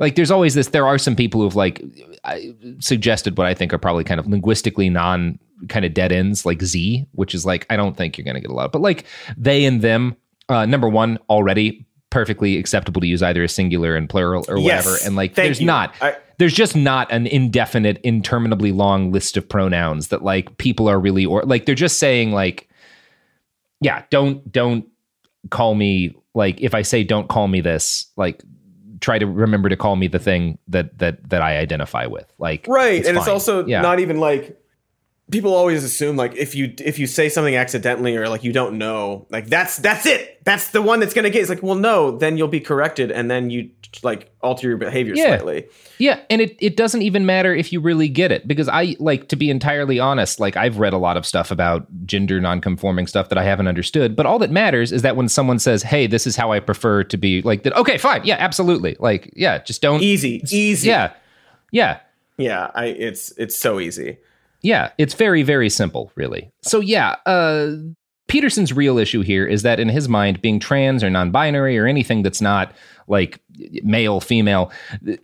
like, 0.00 0.16
there's 0.16 0.32
always 0.32 0.54
this, 0.54 0.68
there 0.68 0.88
are 0.88 0.98
some 0.98 1.14
people 1.14 1.40
who've 1.40 1.54
like 1.54 1.80
I, 2.24 2.52
suggested 2.80 3.38
what 3.38 3.46
I 3.46 3.54
think 3.54 3.72
are 3.72 3.78
probably 3.78 4.02
kind 4.02 4.18
of 4.18 4.26
linguistically 4.26 4.90
non 4.90 5.38
kind 5.68 5.84
of 5.84 5.94
dead 5.94 6.10
ends, 6.10 6.44
like 6.44 6.62
Z, 6.62 7.06
which 7.12 7.32
is 7.32 7.46
like, 7.46 7.64
I 7.70 7.76
don't 7.76 7.96
think 7.96 8.18
you're 8.18 8.24
going 8.24 8.34
to 8.34 8.40
get 8.40 8.50
a 8.50 8.54
lot, 8.54 8.72
but 8.72 8.82
like 8.82 9.04
they 9.36 9.64
and 9.64 9.82
them, 9.82 10.16
uh, 10.48 10.66
number 10.66 10.88
one, 10.88 11.20
already 11.30 11.86
perfectly 12.12 12.56
acceptable 12.58 13.00
to 13.00 13.06
use 13.08 13.22
either 13.22 13.42
a 13.42 13.48
singular 13.48 13.96
and 13.96 14.08
plural 14.08 14.44
or 14.48 14.58
Yes. 14.58 14.84
whatever. 14.86 15.04
And 15.06 15.16
like, 15.16 15.34
there's 15.34 15.60
you. 15.60 15.66
not, 15.66 15.94
I- 16.00 16.16
there's 16.38 16.54
just 16.54 16.76
not 16.76 17.10
an 17.10 17.26
indefinite, 17.26 17.98
interminably 18.04 18.70
long 18.70 19.10
list 19.12 19.36
of 19.36 19.48
pronouns 19.48 20.08
that 20.08 20.22
like 20.22 20.56
people 20.58 20.88
are 20.88 21.00
really 21.00 21.24
or 21.26 21.42
like 21.42 21.66
they're 21.66 21.74
just 21.74 21.98
saying 21.98 22.32
like, 22.32 22.68
yeah, 23.80 24.04
don't 24.10 24.50
don't 24.52 24.86
call 25.50 25.74
me 25.74 26.14
like 26.34 26.60
if 26.60 26.74
I 26.74 26.82
say 26.82 27.02
don't 27.04 27.28
call 27.28 27.48
me 27.48 27.60
this, 27.60 28.06
like 28.16 28.42
try 29.00 29.18
to 29.18 29.26
remember 29.26 29.68
to 29.68 29.76
call 29.76 29.96
me 29.96 30.06
the 30.06 30.18
thing 30.20 30.58
that 30.68 30.98
that 30.98 31.28
that 31.30 31.42
I 31.42 31.58
identify 31.58 32.06
with. 32.06 32.32
Like 32.38 32.66
right 32.68 33.04
and 33.04 33.16
it's 33.16 33.28
also 33.28 33.66
Yeah. 33.66 33.80
not 33.80 33.98
even 34.00 34.20
like 34.20 34.56
people 35.32 35.54
always 35.54 35.82
assume 35.82 36.16
like 36.16 36.34
if 36.36 36.54
you 36.54 36.72
if 36.78 36.98
you 36.98 37.06
say 37.06 37.28
something 37.28 37.56
accidentally 37.56 38.16
or 38.16 38.28
like 38.28 38.44
you 38.44 38.52
don't 38.52 38.78
know 38.78 39.26
like 39.30 39.46
that's 39.46 39.78
that's 39.78 40.06
it 40.06 40.38
that's 40.44 40.68
the 40.68 40.80
one 40.82 41.00
that's 41.00 41.14
gonna 41.14 41.30
get 41.30 41.40
it's 41.40 41.50
like 41.50 41.62
well 41.62 41.74
no 41.74 42.16
then 42.18 42.36
you'll 42.36 42.46
be 42.48 42.60
corrected 42.60 43.10
and 43.10 43.30
then 43.30 43.50
you 43.50 43.70
like 44.02 44.30
alter 44.42 44.68
your 44.68 44.78
behavior 44.78 45.14
Yeah. 45.14 45.36
slightly 45.36 45.66
Yeah, 45.98 46.20
and 46.30 46.40
it, 46.40 46.56
it 46.60 46.76
doesn't 46.76 47.02
even 47.02 47.26
matter 47.26 47.54
if 47.54 47.72
you 47.74 47.80
really 47.80 48.08
get 48.08 48.32
it 48.32 48.48
because 48.48 48.66
I 48.68 48.96
like 48.98 49.28
to 49.28 49.36
be 49.36 49.50
entirely 49.50 50.00
honest, 50.00 50.40
like 50.40 50.56
I've 50.56 50.78
read 50.78 50.94
a 50.94 50.98
lot 50.98 51.16
of 51.18 51.26
stuff 51.26 51.50
about 51.50 51.86
gender 52.06 52.40
nonconforming 52.40 53.06
stuff 53.06 53.28
that 53.28 53.36
I 53.36 53.44
haven't 53.44 53.68
understood, 53.68 54.16
but 54.16 54.24
all 54.24 54.38
that 54.38 54.50
matters 54.50 54.92
is 54.92 55.02
that 55.02 55.14
when 55.14 55.28
someone 55.28 55.58
says, 55.58 55.82
"Hey, 55.82 56.06
this 56.06 56.26
is 56.26 56.36
how 56.36 56.52
I 56.52 56.58
prefer 56.60 57.04
to 57.04 57.16
be," 57.18 57.42
like 57.42 57.64
that 57.64 57.76
okay, 57.76 57.98
fine. 57.98 58.22
Yeah, 58.24 58.36
absolutely. 58.38 58.96
Like, 58.98 59.30
yeah, 59.36 59.58
just 59.58 59.82
don't 59.82 60.02
easy 60.02 60.42
easy 60.50 60.88
Yeah. 60.88 61.12
Yeah. 61.70 62.00
yeah 62.38 62.70
i 62.74 62.86
it's 62.86 63.32
it's 63.36 63.56
so 63.58 63.78
easy 63.78 64.16
Yeah, 64.62 64.90
it's 64.98 65.14
very, 65.14 65.42
very 65.42 65.68
simple, 65.68 66.12
really. 66.14 66.50
So, 66.62 66.80
yeah, 66.80 67.16
uh, 67.26 67.72
Peterson's 68.28 68.72
real 68.72 68.96
issue 68.96 69.22
here 69.22 69.44
is 69.44 69.62
that 69.62 69.80
in 69.80 69.88
his 69.88 70.08
mind, 70.08 70.40
being 70.40 70.60
trans 70.60 71.02
or 71.02 71.10
non 71.10 71.30
binary 71.30 71.76
or 71.78 71.86
anything 71.86 72.22
that's 72.22 72.40
not 72.40 72.72
like 73.08 73.40
male, 73.82 74.20
female, 74.20 74.70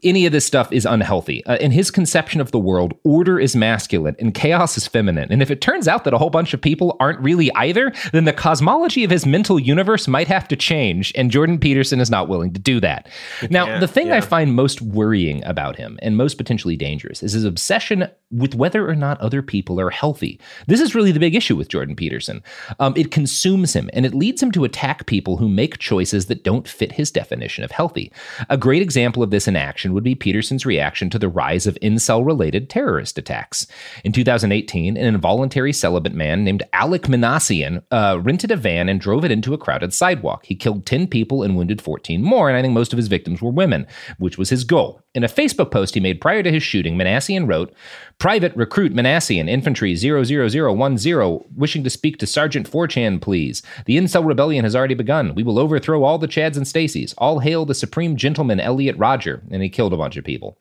any 0.02 0.26
of 0.26 0.32
this 0.32 0.44
stuff 0.44 0.72
is 0.72 0.84
unhealthy. 0.84 1.44
Uh, 1.46 1.56
in 1.56 1.70
his 1.70 1.90
conception 1.90 2.40
of 2.40 2.50
the 2.50 2.58
world, 2.58 2.94
order 3.04 3.38
is 3.38 3.56
masculine 3.56 4.16
and 4.18 4.34
chaos 4.34 4.76
is 4.76 4.86
feminine. 4.86 5.30
And 5.30 5.42
if 5.42 5.50
it 5.50 5.60
turns 5.60 5.88
out 5.88 6.04
that 6.04 6.14
a 6.14 6.18
whole 6.18 6.30
bunch 6.30 6.54
of 6.54 6.60
people 6.60 6.96
aren't 7.00 7.20
really 7.20 7.50
either, 7.54 7.92
then 8.12 8.24
the 8.24 8.32
cosmology 8.32 9.04
of 9.04 9.10
his 9.10 9.26
mental 9.26 9.58
universe 9.58 10.08
might 10.08 10.28
have 10.28 10.48
to 10.48 10.56
change. 10.56 11.12
And 11.16 11.30
Jordan 11.30 11.58
Peterson 11.58 12.00
is 12.00 12.10
not 12.10 12.28
willing 12.28 12.52
to 12.52 12.60
do 12.60 12.80
that. 12.80 13.08
Now, 13.50 13.78
the 13.78 13.88
thing 13.88 14.12
I 14.12 14.20
find 14.20 14.54
most 14.54 14.80
worrying 14.80 15.44
about 15.44 15.76
him 15.76 15.98
and 16.02 16.16
most 16.16 16.34
potentially 16.34 16.76
dangerous 16.76 17.22
is 17.22 17.32
his 17.32 17.44
obsession 17.44 18.08
with 18.30 18.54
whether 18.54 18.88
or 18.88 18.94
not 18.94 19.20
other 19.20 19.42
people 19.42 19.80
are 19.80 19.90
healthy. 19.90 20.38
This 20.66 20.80
is 20.80 20.94
really 20.94 21.12
the 21.12 21.20
big 21.20 21.34
issue 21.34 21.56
with 21.56 21.68
Jordan 21.68 21.96
Peterson. 21.96 22.42
Um, 22.78 22.92
it 22.96 23.10
consumes 23.10 23.74
him 23.74 23.88
and 23.92 24.04
it 24.04 24.14
leads 24.14 24.42
him 24.42 24.52
to 24.52 24.64
attack 24.64 25.06
people 25.06 25.38
who 25.38 25.48
make 25.48 25.78
choices 25.78 26.26
that 26.26 26.44
don't 26.44 26.68
fit 26.68 26.92
his 26.92 27.10
definition 27.10 27.64
of 27.64 27.70
healthy. 27.70 28.12
A 28.48 28.56
great 28.56 28.82
example 28.82 29.22
of 29.22 29.30
this 29.30 29.48
in 29.48 29.56
action 29.56 29.92
would 29.92 30.04
be 30.04 30.14
Peterson's 30.14 30.66
reaction 30.66 31.10
to 31.10 31.18
the 31.18 31.28
rise 31.28 31.66
of 31.66 31.78
incel 31.82 32.24
related 32.24 32.68
terrorist 32.68 33.18
attacks. 33.18 33.66
In 34.04 34.12
2018, 34.12 34.96
an 34.96 35.04
involuntary 35.04 35.72
celibate 35.72 36.14
man 36.14 36.44
named 36.44 36.62
Alek 36.72 37.08
Minassian 37.08 37.82
uh, 37.90 38.18
rented 38.20 38.50
a 38.50 38.56
van 38.56 38.88
and 38.88 39.00
drove 39.00 39.24
it 39.24 39.30
into 39.30 39.54
a 39.54 39.58
crowded 39.58 39.92
sidewalk. 39.92 40.44
He 40.46 40.54
killed 40.54 40.86
10 40.86 41.06
people 41.06 41.42
and 41.42 41.56
wounded 41.56 41.80
14 41.80 42.22
more, 42.22 42.48
and 42.48 42.56
I 42.56 42.62
think 42.62 42.74
most 42.74 42.92
of 42.92 42.96
his 42.96 43.08
victims 43.08 43.40
were 43.40 43.50
women, 43.50 43.86
which 44.18 44.38
was 44.38 44.50
his 44.50 44.64
goal. 44.64 45.02
In 45.14 45.24
a 45.24 45.28
Facebook 45.28 45.70
post 45.70 45.94
he 45.94 46.00
made 46.00 46.20
prior 46.20 46.42
to 46.42 46.52
his 46.52 46.62
shooting, 46.62 46.96
Minassian 46.96 47.48
wrote, 47.48 47.74
Private 48.18 48.54
Recruit 48.56 48.92
Minassian, 48.92 49.48
Infantry 49.48 49.94
00010, 49.94 51.40
wishing 51.56 51.84
to 51.84 51.90
speak 51.90 52.18
to 52.18 52.26
Sergeant 52.26 52.70
4chan, 52.70 53.20
please. 53.20 53.62
The 53.86 53.96
Incel 53.96 54.26
Rebellion 54.26 54.64
has 54.64 54.76
already 54.76 54.94
begun. 54.94 55.34
We 55.34 55.42
will 55.42 55.58
overthrow 55.58 56.04
all 56.04 56.18
the 56.18 56.28
Chads 56.28 56.56
and 56.56 56.66
Stacys. 56.66 57.14
All 57.18 57.38
hail 57.38 57.64
the 57.64 57.74
Supreme 57.74 58.07
Gentleman 58.16 58.60
Elliot 58.60 58.96
Rodger, 58.98 59.42
And 59.50 59.62
he 59.62 59.68
killed 59.68 59.92
a 59.92 59.96
bunch 59.96 60.16
of 60.16 60.24
people. 60.24 60.56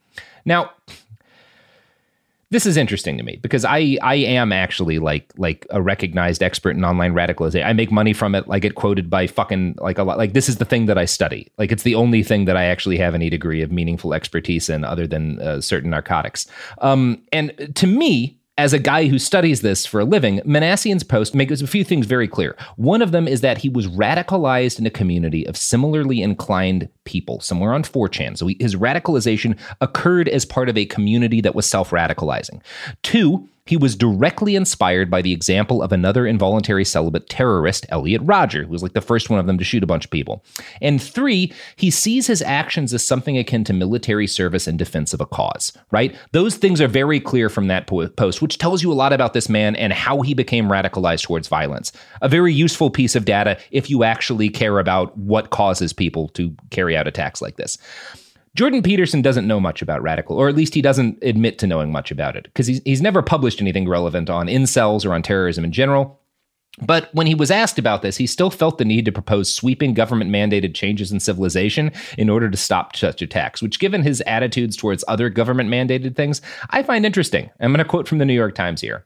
Now, 0.45 0.72
this 2.49 2.65
is 2.65 2.78
interesting 2.78 3.18
to 3.18 3.24
me 3.24 3.40
because 3.41 3.65
I 3.65 3.98
I 4.02 4.15
am 4.15 4.53
actually 4.53 4.99
like 4.99 5.34
like 5.38 5.68
a 5.69 5.82
recognized 5.82 6.41
expert 6.41 6.78
in 6.78 6.86
online 6.86 7.14
radicalization. 7.14 7.65
I 7.65 7.74
make 7.74 7.91
money 7.91 8.14
from 8.14 8.36
it. 8.36 8.45
I 8.49 8.60
get 8.60 8.76
quoted 8.76 9.10
by 9.10 9.28
fucking 9.28 9.76
like 9.80 9.98
a 9.98 10.03
lot. 10.03 10.18
Like 10.18 10.32
this 10.32 10.48
is 10.48 10.57
the 10.57 10.65
thing 10.65 10.86
that 10.86 10.98
I 10.98 11.03
study. 11.06 11.52
Like 11.57 11.74
it's 11.74 11.84
the 11.84 11.95
only 11.95 12.24
thing 12.24 12.45
that 12.45 12.56
I 12.56 12.64
actually 12.64 12.98
have 12.98 13.14
any 13.14 13.30
degree 13.30 13.61
of 13.61 13.72
meaningful 13.72 14.14
expertise 14.14 14.69
in, 14.69 14.86
other 14.86 15.06
than 15.06 15.41
uh, 15.41 15.60
certain 15.60 15.90
narcotics. 15.90 16.48
Um, 16.78 17.22
and 17.34 17.72
to 17.76 17.86
me, 17.86 18.40
as 18.58 18.74
a 18.74 18.80
guy 18.80 19.08
who 19.08 19.20
studies 19.20 19.62
this 19.62 19.86
for 19.86 20.00
a 20.00 20.06
living, 20.06 20.40
Minassian's 20.40 21.04
post 21.04 21.36
makes 21.36 21.62
a 21.62 21.68
few 21.68 21.84
things 21.84 22.08
very 22.08 22.28
clear. 22.28 22.56
One 22.76 23.02
of 23.02 23.12
them 23.12 23.28
is 23.28 23.42
that 23.42 23.60
he 23.60 23.70
was 23.70 23.88
radicalized 23.88 24.80
in 24.80 24.86
a 24.86 24.92
community 24.92 25.46
of 25.46 25.56
similarly 25.56 26.22
inclined 26.22 26.90
people, 27.04 27.40
somewhere 27.40 27.74
on 27.74 27.84
4chan. 27.84 28.38
So 28.38 28.48
his 28.60 28.76
radicalization 28.76 29.58
occurred 29.80 30.28
as 30.28 30.44
part 30.44 30.70
of 30.70 30.78
a 30.78 30.86
community 30.86 31.40
that 31.42 31.56
was 31.56 31.68
self 31.68 31.92
radicalizing. 31.92 32.62
Two, 33.04 33.48
he 33.69 33.77
was 33.77 33.95
directly 33.95 34.56
inspired 34.56 35.10
by 35.10 35.22
the 35.22 35.34
example 35.34 35.81
of 35.81 35.91
another 35.91 36.26
involuntary 36.26 36.85
celibate 36.85 37.30
terrorist, 37.30 37.85
Elliot 37.89 38.22
Rodger, 38.23 38.64
who 38.64 38.72
was 38.72 38.84
like 38.84 38.94
the 38.94 39.02
first 39.02 39.30
one 39.30 39.39
of 39.39 39.48
them 39.48 39.57
to 39.57 39.64
shoot 39.64 39.84
a 39.84 39.88
bunch 39.88 40.06
of 40.06 40.11
people. 40.11 40.44
And 40.81 41.02
three, 41.02 41.53
he 41.76 41.91
sees 41.91 42.27
his 42.27 42.41
actions 42.41 42.94
as 42.94 43.06
something 43.06 43.38
akin 43.38 43.64
to 43.65 43.73
military 43.73 44.27
service 44.27 44.68
in 44.68 44.77
defense 44.77 45.14
of 45.14 45.22
a 45.22 45.26
cause, 45.26 45.73
right? 45.91 46.15
Those 46.31 46.56
things 46.56 46.81
are 46.81 46.88
very 46.88 47.19
clear 47.19 47.49
from 47.49 47.68
that 47.68 47.88
po- 47.88 48.10
post, 48.10 48.41
which 48.41 48.57
tells 48.57 48.84
you 48.84 48.91
a 48.91 48.94
lot 48.94 49.14
about 49.14 49.34
this 49.34 49.49
man 49.49 49.76
and 49.76 49.94
how 49.94 50.22
he 50.22 50.34
became 50.34 50.68
radicalized 50.68 51.23
towards 51.23 51.48
violence. 51.48 51.91
A 52.22 52.30
very 52.30 52.53
useful 52.53 52.89
piece 52.89 53.15
of 53.15 53.26
data 53.26 53.60
if 53.72 53.89
you 53.89 54.03
actually 54.03 54.49
care 54.49 54.80
about 54.80 55.18
what 55.18 55.49
causes 55.49 55.94
people 55.94 56.30
to 56.30 56.56
carry 56.69 56.95
out 56.95 57.07
attacks 57.07 57.41
like 57.41 57.57
this. 57.57 57.77
Jordan 58.58 58.82
Peterson 58.82 59.22
doesn't 59.22 59.46
know 59.46 59.60
much 59.60 59.84
about 59.84 60.02
radical, 60.02 60.36
or 60.36 60.50
at 60.50 60.56
least 60.56 60.74
he 60.74 60.82
doesn't 60.82 61.20
admit 61.22 61.60
to 61.60 61.68
knowing 61.68 61.92
much 61.92 62.10
about 62.10 62.36
it, 62.36 62.46
because 62.46 62.66
he's, 62.66 62.82
he's 62.86 63.04
never 63.04 63.22
published 63.22 63.62
anything 63.62 63.88
relevant 63.88 64.32
on 64.32 64.48
incels 64.48 65.06
or 65.06 65.14
on 65.14 65.22
terrorism 65.22 65.64
in 65.64 65.72
general. 65.72 66.20
But 66.82 67.14
when 67.14 67.28
he 67.28 67.36
was 67.36 67.52
asked 67.52 67.78
about 67.78 68.02
this, 68.02 68.18
he 68.18 68.26
still 68.26 68.50
felt 68.50 68.80
the 68.80 68.86
need 68.86 69.06
to 69.06 69.12
propose 69.12 69.54
sweeping 69.54 69.94
government 69.94 70.32
mandated 70.32 70.74
changes 70.74 71.12
in 71.12 71.20
civilization 71.20 71.92
in 72.18 72.30
order 72.32 72.50
to 72.50 72.58
stop 72.58 72.96
such 72.96 73.22
attacks, 73.22 73.62
which, 73.62 73.80
given 73.80 74.02
his 74.02 74.22
attitudes 74.22 74.76
towards 74.76 75.04
other 75.08 75.30
government 75.30 75.70
mandated 75.70 76.16
things, 76.16 76.42
I 76.72 76.82
find 76.82 77.06
interesting. 77.06 77.52
I'm 77.60 77.72
going 77.72 77.78
to 77.78 77.86
quote 77.86 78.08
from 78.08 78.18
the 78.18 78.26
New 78.26 78.34
York 78.34 78.56
Times 78.56 78.82
here. 78.82 79.06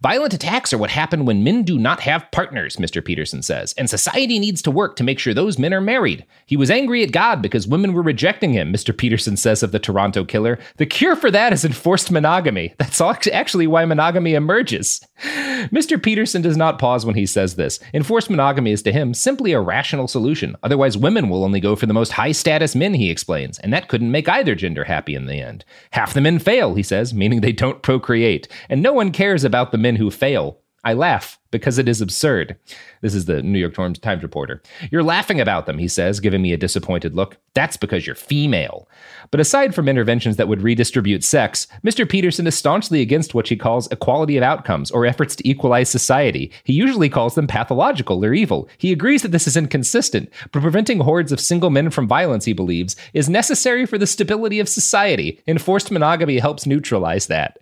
Violent 0.00 0.32
attacks 0.32 0.72
are 0.72 0.78
what 0.78 0.90
happen 0.90 1.24
when 1.24 1.42
men 1.42 1.64
do 1.64 1.76
not 1.76 1.98
have 2.00 2.30
partners, 2.30 2.76
Mr. 2.76 3.04
Peterson 3.04 3.42
says, 3.42 3.74
and 3.76 3.90
society 3.90 4.38
needs 4.38 4.62
to 4.62 4.70
work 4.70 4.94
to 4.94 5.02
make 5.02 5.18
sure 5.18 5.34
those 5.34 5.58
men 5.58 5.74
are 5.74 5.80
married. 5.80 6.24
He 6.46 6.56
was 6.56 6.70
angry 6.70 7.02
at 7.02 7.10
God 7.10 7.42
because 7.42 7.66
women 7.66 7.92
were 7.92 8.02
rejecting 8.02 8.52
him, 8.52 8.72
Mr. 8.72 8.96
Peterson 8.96 9.36
says 9.36 9.64
of 9.64 9.72
the 9.72 9.80
Toronto 9.80 10.24
killer. 10.24 10.60
The 10.76 10.86
cure 10.86 11.16
for 11.16 11.32
that 11.32 11.52
is 11.52 11.64
enforced 11.64 12.12
monogamy. 12.12 12.74
That's 12.78 13.00
actually 13.00 13.66
why 13.66 13.84
monogamy 13.86 14.34
emerges. 14.34 15.00
Mr. 15.18 16.00
Peterson 16.02 16.42
does 16.42 16.56
not 16.56 16.78
pause 16.78 17.04
when 17.04 17.14
he 17.14 17.26
says 17.26 17.56
this. 17.56 17.80
Enforced 17.92 18.30
monogamy 18.30 18.72
is 18.72 18.82
to 18.82 18.92
him 18.92 19.14
simply 19.14 19.52
a 19.52 19.60
rational 19.60 20.06
solution. 20.06 20.56
Otherwise, 20.62 20.96
women 20.96 21.28
will 21.28 21.44
only 21.44 21.60
go 21.60 21.74
for 21.74 21.86
the 21.86 21.94
most 21.94 22.12
high 22.12 22.32
status 22.32 22.76
men, 22.76 22.94
he 22.94 23.10
explains, 23.10 23.58
and 23.58 23.72
that 23.72 23.88
couldn't 23.88 24.12
make 24.12 24.28
either 24.28 24.54
gender 24.54 24.84
happy 24.84 25.14
in 25.14 25.26
the 25.26 25.40
end. 25.40 25.64
Half 25.92 26.14
the 26.14 26.20
men 26.20 26.38
fail, 26.38 26.74
he 26.74 26.82
says, 26.82 27.12
meaning 27.12 27.40
they 27.40 27.52
don't 27.52 27.82
procreate, 27.82 28.48
and 28.68 28.82
no 28.82 28.92
one 28.92 29.10
cares 29.10 29.44
about 29.44 29.72
the 29.72 29.78
men 29.78 29.96
who 29.96 30.10
fail. 30.10 30.60
I 30.88 30.94
laugh 30.94 31.38
because 31.50 31.76
it 31.76 31.86
is 31.86 32.00
absurd. 32.00 32.56
This 33.02 33.14
is 33.14 33.26
the 33.26 33.42
New 33.42 33.58
York 33.58 33.74
Times 33.74 34.22
reporter. 34.22 34.62
You're 34.90 35.02
laughing 35.02 35.38
about 35.38 35.66
them, 35.66 35.76
he 35.76 35.86
says, 35.86 36.18
giving 36.18 36.40
me 36.40 36.54
a 36.54 36.56
disappointed 36.56 37.14
look. 37.14 37.36
That's 37.52 37.76
because 37.76 38.06
you're 38.06 38.16
female. 38.16 38.88
But 39.30 39.38
aside 39.38 39.74
from 39.74 39.86
interventions 39.86 40.38
that 40.38 40.48
would 40.48 40.62
redistribute 40.62 41.24
sex, 41.24 41.66
Mr. 41.84 42.08
Peterson 42.08 42.46
is 42.46 42.56
staunchly 42.56 43.02
against 43.02 43.34
what 43.34 43.48
he 43.48 43.54
calls 43.54 43.86
equality 43.88 44.38
of 44.38 44.42
outcomes 44.42 44.90
or 44.90 45.04
efforts 45.04 45.36
to 45.36 45.46
equalize 45.46 45.90
society. 45.90 46.50
He 46.64 46.72
usually 46.72 47.10
calls 47.10 47.34
them 47.34 47.46
pathological 47.46 48.24
or 48.24 48.32
evil. 48.32 48.66
He 48.78 48.90
agrees 48.90 49.20
that 49.20 49.32
this 49.32 49.46
is 49.46 49.58
inconsistent, 49.58 50.30
but 50.52 50.62
preventing 50.62 51.00
hordes 51.00 51.32
of 51.32 51.38
single 51.38 51.68
men 51.68 51.90
from 51.90 52.08
violence, 52.08 52.46
he 52.46 52.54
believes, 52.54 52.96
is 53.12 53.28
necessary 53.28 53.84
for 53.84 53.98
the 53.98 54.06
stability 54.06 54.58
of 54.58 54.70
society. 54.70 55.38
Enforced 55.46 55.90
monogamy 55.90 56.38
helps 56.38 56.64
neutralize 56.64 57.26
that. 57.26 57.58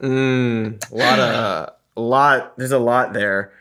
Mm, 0.00 0.90
a 0.90 0.94
lot 0.94 1.18
of 1.18 1.73
lot. 1.96 2.56
There's 2.56 2.72
a 2.72 2.78
lot 2.78 3.12
there. 3.12 3.52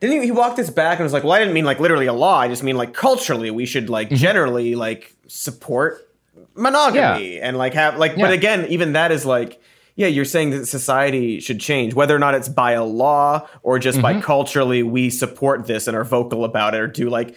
Didn't 0.00 0.20
he, 0.20 0.26
he 0.26 0.30
walk 0.30 0.56
this 0.56 0.70
back 0.70 0.98
and 0.98 1.04
was 1.04 1.12
like, 1.12 1.24
"Well, 1.24 1.32
I 1.32 1.38
didn't 1.38 1.54
mean 1.54 1.64
like 1.64 1.80
literally 1.80 2.06
a 2.06 2.12
law. 2.12 2.38
I 2.38 2.48
just 2.48 2.62
mean 2.62 2.76
like 2.76 2.94
culturally, 2.94 3.50
we 3.50 3.66
should 3.66 3.90
like 3.90 4.08
mm-hmm. 4.08 4.16
generally 4.16 4.74
like 4.74 5.14
support 5.26 6.08
monogamy 6.54 7.36
yeah. 7.36 7.48
and 7.48 7.58
like 7.58 7.74
have 7.74 7.98
like." 7.98 8.12
Yeah. 8.16 8.26
But 8.26 8.32
again, 8.32 8.66
even 8.66 8.92
that 8.92 9.10
is 9.10 9.26
like, 9.26 9.60
yeah, 9.96 10.06
you're 10.06 10.24
saying 10.24 10.50
that 10.50 10.66
society 10.66 11.40
should 11.40 11.60
change, 11.60 11.94
whether 11.94 12.14
or 12.14 12.20
not 12.20 12.34
it's 12.34 12.48
by 12.48 12.72
a 12.72 12.84
law 12.84 13.48
or 13.62 13.78
just 13.78 13.98
mm-hmm. 13.98 14.18
by 14.18 14.20
culturally 14.20 14.82
we 14.82 15.10
support 15.10 15.66
this 15.66 15.88
and 15.88 15.96
are 15.96 16.04
vocal 16.04 16.44
about 16.44 16.74
it, 16.74 16.80
or 16.80 16.86
do 16.86 17.10
like 17.10 17.36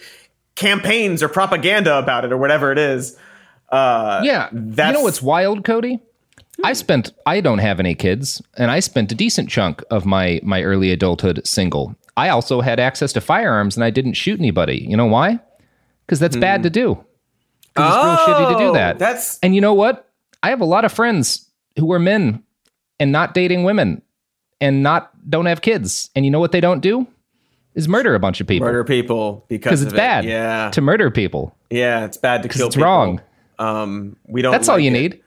campaigns 0.54 1.22
or 1.22 1.28
propaganda 1.28 1.98
about 1.98 2.24
it 2.24 2.32
or 2.32 2.38
whatever 2.38 2.72
it 2.72 2.78
is. 2.78 3.18
Uh, 3.68 4.20
yeah, 4.22 4.48
you 4.52 4.92
know 4.92 5.02
what's 5.02 5.20
wild, 5.20 5.64
Cody? 5.64 6.00
I 6.64 6.72
spent 6.72 7.12
I 7.26 7.40
don't 7.40 7.58
have 7.58 7.78
any 7.80 7.94
kids 7.94 8.42
and 8.56 8.70
I 8.70 8.80
spent 8.80 9.12
a 9.12 9.14
decent 9.14 9.48
chunk 9.48 9.82
of 9.90 10.06
my 10.06 10.40
my 10.42 10.62
early 10.62 10.90
adulthood 10.90 11.46
single. 11.46 11.94
I 12.16 12.28
also 12.30 12.60
had 12.60 12.80
access 12.80 13.12
to 13.12 13.20
firearms 13.20 13.76
and 13.76 13.84
I 13.84 13.90
didn't 13.90 14.14
shoot 14.14 14.40
anybody. 14.40 14.78
You 14.88 14.96
know 14.96 15.06
why? 15.06 15.38
Cuz 16.08 16.18
that's 16.18 16.36
bad 16.36 16.62
to 16.62 16.70
do. 16.70 17.04
Oh, 17.76 17.84
it's 17.86 18.26
real 18.28 18.36
shitty 18.36 18.52
to 18.58 18.58
do 18.66 18.72
that. 18.72 18.98
That's 18.98 19.38
And 19.42 19.54
you 19.54 19.60
know 19.60 19.74
what? 19.74 20.08
I 20.42 20.48
have 20.50 20.60
a 20.60 20.64
lot 20.64 20.84
of 20.84 20.92
friends 20.92 21.50
who 21.78 21.92
are 21.92 21.98
men 21.98 22.42
and 22.98 23.12
not 23.12 23.34
dating 23.34 23.64
women 23.64 24.00
and 24.60 24.82
not 24.82 25.10
don't 25.28 25.46
have 25.46 25.60
kids. 25.60 26.08
And 26.16 26.24
you 26.24 26.30
know 26.30 26.40
what 26.40 26.52
they 26.52 26.60
don't 26.60 26.80
do? 26.80 27.06
Is 27.74 27.86
murder 27.88 28.14
a 28.14 28.18
bunch 28.18 28.40
of 28.40 28.46
people. 28.46 28.66
Murder 28.66 28.84
people 28.84 29.44
because 29.48 29.82
it's 29.82 29.92
it. 29.92 29.96
bad. 29.96 30.24
Yeah. 30.24 30.70
To 30.70 30.80
murder 30.80 31.10
people. 31.10 31.54
Yeah, 31.68 32.06
it's 32.06 32.16
bad 32.16 32.42
to 32.44 32.48
kill 32.48 32.68
it's 32.68 32.76
people. 32.76 32.86
wrong. 32.88 33.20
Um 33.58 34.16
we 34.26 34.40
don't 34.40 34.52
That's 34.52 34.68
like 34.68 34.72
all 34.74 34.78
you 34.78 34.90
it. 34.90 34.94
need. 34.94 35.20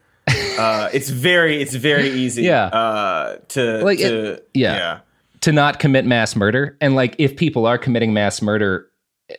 Uh, 0.60 0.90
it's 0.92 1.08
very 1.10 1.60
it's 1.62 1.74
very 1.74 2.08
easy 2.10 2.42
Yeah. 2.42 2.66
uh, 2.66 3.36
to 3.48 3.82
like 3.84 3.98
to 3.98 4.32
it- 4.32 4.48
yeah. 4.54 5.00
to 5.40 5.52
not 5.52 5.78
commit 5.78 6.04
mass 6.06 6.36
murder 6.36 6.76
and 6.80 6.94
like 6.94 7.14
if 7.18 7.36
people 7.36 7.66
are 7.66 7.78
committing 7.78 8.12
mass 8.12 8.42
murder 8.42 8.86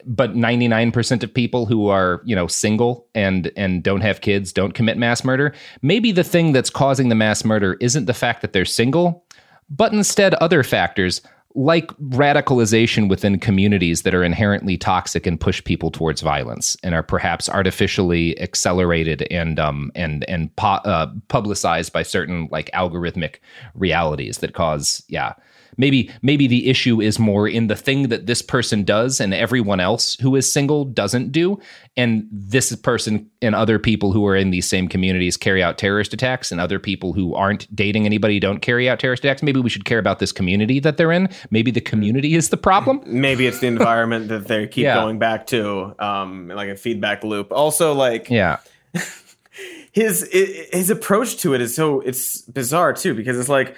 but 0.06 0.36
99% 0.36 1.22
of 1.22 1.34
people 1.34 1.66
who 1.66 1.90
are 1.90 2.22
you 2.24 2.36
know 2.36 2.48
single 2.48 3.08
and 3.14 3.52
and 3.58 3.84
don't 3.84 4.02
have 4.02 4.22
kids 4.22 4.54
don't 4.54 4.74
commit 4.74 4.98
mass 4.98 5.24
murder 5.24 5.54
maybe 5.82 6.12
the 6.14 6.24
thing 6.24 6.54
that's 6.54 6.70
causing 6.70 7.10
the 7.10 7.16
mass 7.16 7.44
murder 7.44 7.76
isn't 7.82 8.06
the 8.06 8.14
fact 8.14 8.42
that 8.42 8.54
they're 8.54 8.66
single 8.66 9.26
but 9.70 9.92
instead 9.94 10.34
other 10.36 10.64
factors 10.64 11.22
like 11.56 11.88
radicalization 12.00 13.10
within 13.10 13.40
communities 13.40 14.04
that 14.04 14.16
are 14.16 14.24
inherently 14.24 14.78
toxic 14.78 15.26
and 15.26 15.40
push 15.40 15.64
people 15.64 15.92
towards 15.92 16.22
violence 16.22 16.78
and 16.84 16.96
are 16.96 17.04
perhaps 17.04 17.50
artificially 17.50 18.40
accelerated 18.40 19.28
and 19.32 19.60
um 19.60 19.92
and 19.96 20.28
and 20.30 20.56
po- 20.56 20.82
uh, 20.86 21.12
publicized 21.28 21.92
by 21.92 22.04
certain 22.04 22.48
like 22.52 22.72
algorithmic 22.72 23.38
realities 23.74 24.38
that 24.40 24.54
cause 24.54 25.04
yeah 25.08 25.34
maybe 25.78 26.10
maybe 26.22 26.48
the 26.48 26.70
issue 26.70 27.02
is 27.02 27.20
more 27.20 27.48
in 27.48 27.68
the 27.68 27.76
thing 27.76 28.10
that 28.10 28.26
this 28.28 28.42
person 28.42 28.84
does 28.84 29.20
and 29.20 29.34
everyone 29.34 29.80
else 29.80 30.16
who 30.22 30.36
is 30.36 30.52
single 30.52 30.86
doesn't 30.86 31.32
do 31.32 31.60
and 31.98 32.28
this 32.32 32.76
person 32.78 33.30
and 33.42 33.54
other 33.54 33.78
people 33.78 34.12
who 34.14 34.26
are 34.26 34.36
in 34.36 34.52
these 34.52 34.68
same 34.68 34.88
communities 34.88 35.36
carry 35.38 35.62
out 35.62 35.78
terrorist 35.78 36.14
attacks 36.14 36.52
and 36.52 36.62
other 36.62 36.80
people 36.80 37.12
who 37.14 37.36
aren't 37.36 37.74
dating 37.76 38.06
anybody 38.06 38.40
don't 38.40 38.60
carry 38.60 38.88
out 38.88 39.00
terrorist 39.00 39.26
attacks. 39.26 39.44
Maybe 39.44 39.60
we 39.60 39.70
should 39.70 39.84
care 39.84 40.00
about 40.00 40.20
this 40.20 40.32
community 40.32 40.80
that 40.80 40.96
they're 40.98 41.12
in. 41.12 41.28
Maybe 41.50 41.70
the 41.72 41.82
community 41.82 42.36
is 42.36 42.50
the 42.50 42.58
problem. 42.58 43.02
Maybe 43.06 43.46
it's 43.46 43.60
the 43.60 43.68
environment 43.68 44.30
that 44.30 44.48
they 44.48 44.68
keep 44.68 44.84
Yeah. 44.84 44.96
going 44.96 45.20
back 45.20 45.48
to 45.48 45.94
um 46.00 46.48
like 46.48 46.70
a 46.70 46.76
feedback 46.78 47.24
loop. 47.24 47.52
Also 47.52 47.94
like 47.94 48.30
yeah. 48.30 48.58
his 49.92 50.28
his 50.32 50.90
approach 50.90 51.38
to 51.38 51.54
it 51.54 51.62
is 51.62 51.76
so 51.76 52.00
it's 52.02 52.42
bizarre 52.44 52.94
too 52.94 53.14
because 53.14 53.38
it's 53.38 53.50
like 53.50 53.76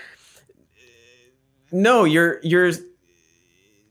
no 1.73 2.03
you're 2.05 2.39
you're 2.43 2.71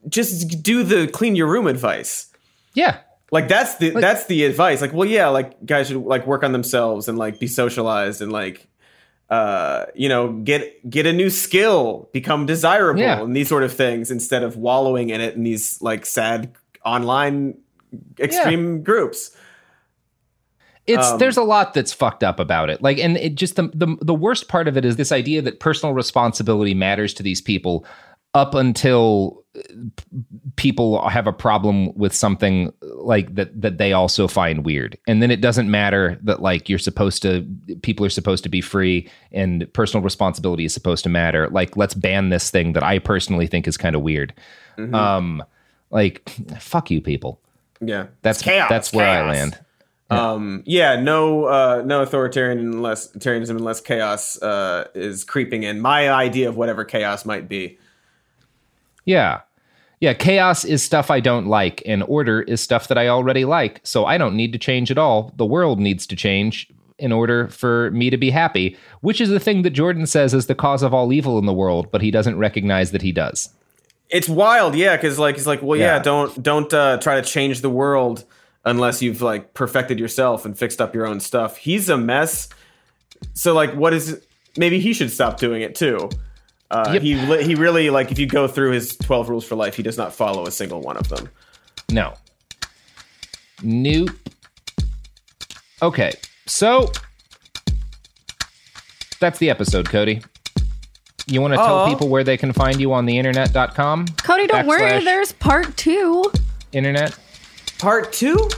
just 0.08 0.62
do 0.62 0.82
the 0.82 1.06
clean 1.08 1.36
your 1.36 1.46
room 1.46 1.66
advice 1.66 2.26
yeah 2.74 2.98
Like 3.30 3.48
that's 3.48 3.76
the 3.76 3.90
that's 3.90 4.26
the 4.26 4.44
advice. 4.44 4.80
Like, 4.82 4.92
well, 4.92 5.08
yeah, 5.08 5.28
like 5.28 5.64
guys 5.64 5.88
should 5.88 5.96
like 6.04 6.26
work 6.26 6.42
on 6.44 6.52
themselves 6.52 7.08
and 7.08 7.16
like 7.16 7.38
be 7.40 7.46
socialized 7.46 8.20
and 8.20 8.30
like 8.32 8.66
uh 9.30 9.86
you 9.94 10.08
know 10.08 10.32
get 10.44 10.62
get 10.90 11.06
a 11.06 11.12
new 11.12 11.30
skill 11.30 12.10
become 12.12 12.44
desirable 12.46 13.00
Yeah. 13.00 13.22
and 13.22 13.34
these 13.34 13.48
sort 13.48 13.62
of 13.62 13.72
things 13.72 14.10
instead 14.10 14.42
of 14.42 14.56
wallowing 14.58 15.08
in 15.10 15.20
it 15.22 15.34
in 15.34 15.44
these 15.44 15.80
like 15.80 16.04
sad 16.04 16.52
online 16.84 17.56
extreme 18.18 18.82
groups 18.82 19.30
It's 20.86 21.06
Um, 21.06 21.18
there's 21.18 21.36
a 21.36 21.42
lot 21.42 21.74
that's 21.74 21.92
fucked 21.92 22.24
up 22.24 22.40
about 22.40 22.68
it. 22.70 22.82
Like, 22.82 22.98
and 22.98 23.16
it 23.16 23.36
just 23.36 23.56
the, 23.56 23.70
the 23.74 23.96
the 24.00 24.14
worst 24.14 24.48
part 24.48 24.66
of 24.68 24.76
it 24.76 24.84
is 24.84 24.96
this 24.96 25.12
idea 25.12 25.40
that 25.42 25.60
personal 25.60 25.94
responsibility 25.94 26.74
matters 26.74 27.14
to 27.14 27.22
these 27.22 27.40
people 27.40 27.86
up 28.34 28.54
until 28.54 29.44
uh, 29.56 29.60
people 30.56 31.06
have 31.08 31.26
a 31.26 31.32
problem 31.32 31.94
with 31.94 32.14
something 32.14 32.72
like 32.82 33.34
that 33.34 33.60
that 33.60 33.78
they 33.78 33.92
also 33.92 34.26
find 34.26 34.64
weird, 34.64 34.98
and 35.06 35.22
then 35.22 35.30
it 35.30 35.40
doesn't 35.40 35.70
matter 35.70 36.18
that 36.22 36.42
like 36.42 36.68
you're 36.68 36.78
supposed 36.80 37.22
to 37.22 37.46
people 37.82 38.04
are 38.04 38.10
supposed 38.10 38.42
to 38.42 38.48
be 38.48 38.60
free 38.60 39.08
and 39.30 39.72
personal 39.74 40.02
responsibility 40.02 40.64
is 40.64 40.74
supposed 40.74 41.04
to 41.04 41.10
matter. 41.10 41.48
Like, 41.50 41.76
let's 41.76 41.94
ban 41.94 42.30
this 42.30 42.50
thing 42.50 42.72
that 42.72 42.82
I 42.82 42.98
personally 42.98 43.46
think 43.46 43.68
is 43.68 43.76
kind 43.76 43.94
of 43.94 44.02
weird. 44.02 44.32
Mhm. 44.78 44.94
Um, 44.94 45.44
like, 45.90 46.28
fuck 46.58 46.90
you, 46.90 47.00
people. 47.00 47.38
yeah 47.80 48.06
That's 48.22 48.42
chaos, 48.42 48.68
that's 48.68 48.92
where 48.92 49.08
I 49.08 49.34
chaos. 49.34 49.54
Land. 50.12 50.20
Um, 50.20 50.62
yeah, 50.66 51.00
no, 51.00 51.44
uh, 51.44 51.82
no 51.84 52.02
authoritarian 52.02 52.58
unless 52.58 53.08
authoritarianism 53.12 53.50
unless 53.56 53.80
chaos 53.80 54.40
uh, 54.42 54.88
is 54.94 55.24
creeping 55.24 55.62
in. 55.62 55.80
My 55.80 56.10
idea 56.10 56.48
of 56.48 56.56
whatever 56.56 56.84
chaos 56.84 57.24
might 57.24 57.48
be. 57.48 57.78
Yeah. 59.04 59.40
Yeah, 60.00 60.14
chaos 60.14 60.64
is 60.64 60.82
stuff 60.82 61.12
I 61.12 61.20
don't 61.20 61.46
like, 61.46 61.80
and 61.86 62.02
order 62.04 62.42
is 62.42 62.60
stuff 62.60 62.88
that 62.88 62.98
I 62.98 63.06
already 63.06 63.44
like. 63.44 63.80
So 63.84 64.04
I 64.04 64.18
don't 64.18 64.34
need 64.34 64.52
to 64.52 64.58
change 64.58 64.90
at 64.90 64.98
all. 64.98 65.32
The 65.36 65.46
world 65.46 65.78
needs 65.78 66.08
to 66.08 66.16
change 66.16 66.68
in 66.98 67.12
order 67.12 67.46
for 67.48 67.90
me 67.92 68.10
to 68.10 68.16
be 68.16 68.30
happy, 68.30 68.76
which 69.00 69.20
is 69.20 69.28
the 69.28 69.38
thing 69.40 69.62
that 69.62 69.70
Jordan 69.70 70.06
says 70.06 70.34
is 70.34 70.46
the 70.46 70.54
cause 70.56 70.82
of 70.82 70.92
all 70.92 71.12
evil 71.12 71.38
in 71.38 71.46
the 71.46 71.52
world, 71.52 71.90
but 71.92 72.00
he 72.02 72.10
doesn't 72.10 72.36
recognize 72.36 72.90
that 72.90 73.02
he 73.02 73.12
does. 73.12 73.50
It's 74.10 74.28
wild, 74.28 74.74
yeah, 74.74 74.96
because 74.96 75.18
like 75.20 75.36
he's 75.36 75.46
like, 75.46 75.62
well, 75.62 75.78
yeah, 75.78 75.96
Yeah. 75.96 76.02
don't 76.02 76.42
don't 76.42 76.74
uh, 76.74 76.98
try 76.98 77.20
to 77.20 77.26
change 77.26 77.60
the 77.60 77.70
world 77.70 78.24
unless 78.64 79.02
you've 79.02 79.22
like 79.22 79.54
perfected 79.54 79.98
yourself 79.98 80.44
and 80.44 80.56
fixed 80.58 80.80
up 80.80 80.94
your 80.94 81.06
own 81.06 81.20
stuff. 81.20 81.56
He's 81.56 81.88
a 81.88 81.96
mess. 81.96 82.48
So 83.34 83.54
like, 83.54 83.74
what 83.74 83.92
is? 83.94 84.20
Maybe 84.56 84.80
he 84.80 84.92
should 84.92 85.10
stop 85.10 85.38
doing 85.38 85.62
it 85.62 85.74
too. 85.74 86.10
Uh, 86.70 86.90
Yep. 86.94 87.02
He 87.02 87.42
he 87.44 87.54
really 87.54 87.90
like 87.90 88.10
if 88.10 88.18
you 88.18 88.26
go 88.26 88.48
through 88.48 88.72
his 88.72 88.96
twelve 88.96 89.28
rules 89.28 89.44
for 89.44 89.56
life, 89.56 89.74
he 89.76 89.82
does 89.82 89.98
not 89.98 90.14
follow 90.14 90.46
a 90.46 90.50
single 90.50 90.80
one 90.80 90.96
of 90.96 91.08
them. 91.08 91.28
No. 91.90 92.14
Nope. 93.62 94.10
Okay, 95.82 96.12
so 96.46 96.90
that's 99.20 99.38
the 99.38 99.50
episode, 99.50 99.88
Cody. 99.88 100.22
You 101.26 101.40
want 101.40 101.52
to 101.54 101.58
tell 101.58 101.86
people 101.88 102.08
where 102.08 102.24
they 102.24 102.36
can 102.36 102.52
find 102.52 102.80
you 102.80 102.92
on 102.92 103.06
the 103.06 103.16
internet.com? 103.18 104.06
Cody, 104.22 104.46
don't 104.48 104.66
worry. 104.66 105.02
There's 105.04 105.32
part 105.32 105.76
two. 105.76 106.24
Internet. 106.72 107.16
Part 107.82 108.12
two? 108.12 108.48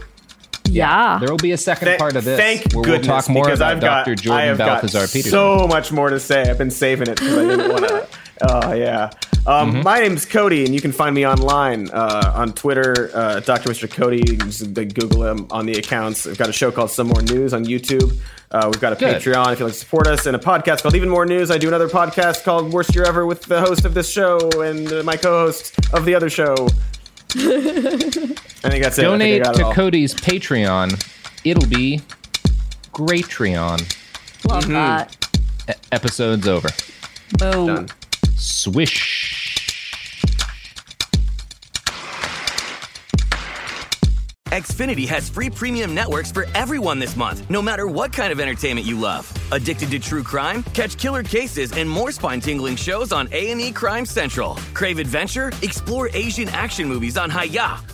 Yeah. 0.66 1.18
There 1.18 1.30
will 1.30 1.36
be 1.38 1.52
a 1.52 1.56
second 1.56 1.86
Thank- 1.86 1.98
part 1.98 2.16
of 2.16 2.24
this 2.24 2.38
Thank 2.38 2.72
where 2.74 2.84
goodness, 2.84 3.08
we'll 3.08 3.16
talk 3.22 3.28
more 3.30 3.44
because 3.44 3.58
about 3.60 3.72
I've 3.72 3.80
got, 3.80 4.04
Dr. 4.06 4.10
I 4.12 4.14
Jordan 4.16 4.48
have 4.48 4.58
got 4.58 4.66
Balthazar 4.82 5.06
Peterson. 5.08 5.30
so 5.30 5.66
much 5.66 5.90
more 5.92 6.10
to 6.10 6.20
say. 6.20 6.42
I've 6.42 6.58
been 6.58 6.70
saving 6.70 7.08
it 7.08 7.18
because 7.18 7.38
I 7.38 7.44
didn't 7.46 7.72
want 7.72 7.88
to. 7.88 8.06
Oh 8.42 8.72
yeah. 8.74 9.10
Um, 9.46 9.70
Mm-hmm. 9.72 9.82
My 9.84 10.00
name's 10.00 10.26
Cody, 10.26 10.64
and 10.64 10.74
you 10.74 10.80
can 10.80 10.90
find 10.90 11.14
me 11.14 11.24
online 11.26 11.88
uh, 11.90 12.32
on 12.34 12.52
Twitter, 12.52 13.10
uh, 13.14 13.38
Dr. 13.40 13.70
Mr. 13.70 13.88
Cody. 13.90 14.22
Just 14.22 14.74
Google 14.74 15.24
him 15.24 15.46
on 15.52 15.66
the 15.66 15.74
accounts. 15.78 16.26
I've 16.26 16.36
got 16.36 16.48
a 16.48 16.52
show 16.52 16.72
called 16.72 16.90
Some 16.90 17.06
More 17.06 17.22
News 17.22 17.54
on 17.54 17.64
YouTube. 17.64 18.18
Uh, 18.50 18.68
we've 18.72 18.80
got 18.80 18.92
a 18.92 18.96
Good. 18.96 19.22
Patreon 19.22 19.52
if 19.52 19.60
you'd 19.60 19.66
like 19.66 19.72
to 19.74 19.78
support 19.78 20.06
us, 20.08 20.26
and 20.26 20.34
a 20.34 20.38
podcast 20.38 20.82
called 20.82 20.96
Even 20.96 21.08
More 21.08 21.24
News. 21.24 21.50
I 21.50 21.58
do 21.58 21.68
another 21.68 21.88
podcast 21.88 22.42
called 22.42 22.72
Worst 22.72 22.94
Year 22.94 23.04
Ever 23.04 23.24
with 23.24 23.42
the 23.42 23.60
host 23.60 23.84
of 23.84 23.94
this 23.94 24.10
show 24.10 24.38
and 24.60 24.92
uh, 24.92 25.02
my 25.04 25.16
co-host 25.16 25.78
of 25.94 26.04
the 26.04 26.14
other 26.16 26.28
show. 26.28 26.54
I 28.64 28.70
think 28.70 28.82
that's 28.82 28.98
it. 28.98 29.04
I 29.04 29.18
think 29.18 29.22
I 29.22 29.38
Donate 29.38 29.42
got 29.42 29.60
it 29.60 29.64
to. 29.64 29.74
Cody's 29.74 30.14
Patreon. 30.14 30.92
It'll 31.44 31.68
be 31.68 32.00
Greatreon. 32.92 33.78
Love 34.48 34.64
mm-hmm. 34.64 34.72
that. 34.72 35.16
E- 35.68 35.72
episode's 35.92 36.48
over. 36.48 36.68
Boom. 37.38 37.66
Done. 37.66 37.88
Swish. 38.36 39.34
Xfinity 44.54 45.08
has 45.08 45.28
free 45.28 45.50
premium 45.50 45.94
networks 45.94 46.30
for 46.30 46.46
everyone 46.54 47.00
this 47.00 47.16
month, 47.16 47.48
no 47.50 47.60
matter 47.60 47.88
what 47.88 48.12
kind 48.12 48.32
of 48.32 48.38
entertainment 48.38 48.86
you 48.86 48.96
love. 48.98 49.30
Addicted 49.50 49.90
to 49.90 49.98
true 49.98 50.22
crime? 50.22 50.62
Catch 50.74 50.96
killer 50.96 51.24
cases 51.24 51.72
and 51.72 51.90
more 51.90 52.12
spine-tingling 52.12 52.76
shows 52.76 53.10
on 53.10 53.28
A&E 53.32 53.72
Crime 53.72 54.06
Central. 54.06 54.54
Crave 54.72 55.00
adventure? 55.00 55.50
Explore 55.62 56.08
Asian 56.14 56.48
action 56.50 56.88
movies 56.88 57.18
on 57.18 57.30
Hi-YAH. 57.30 57.93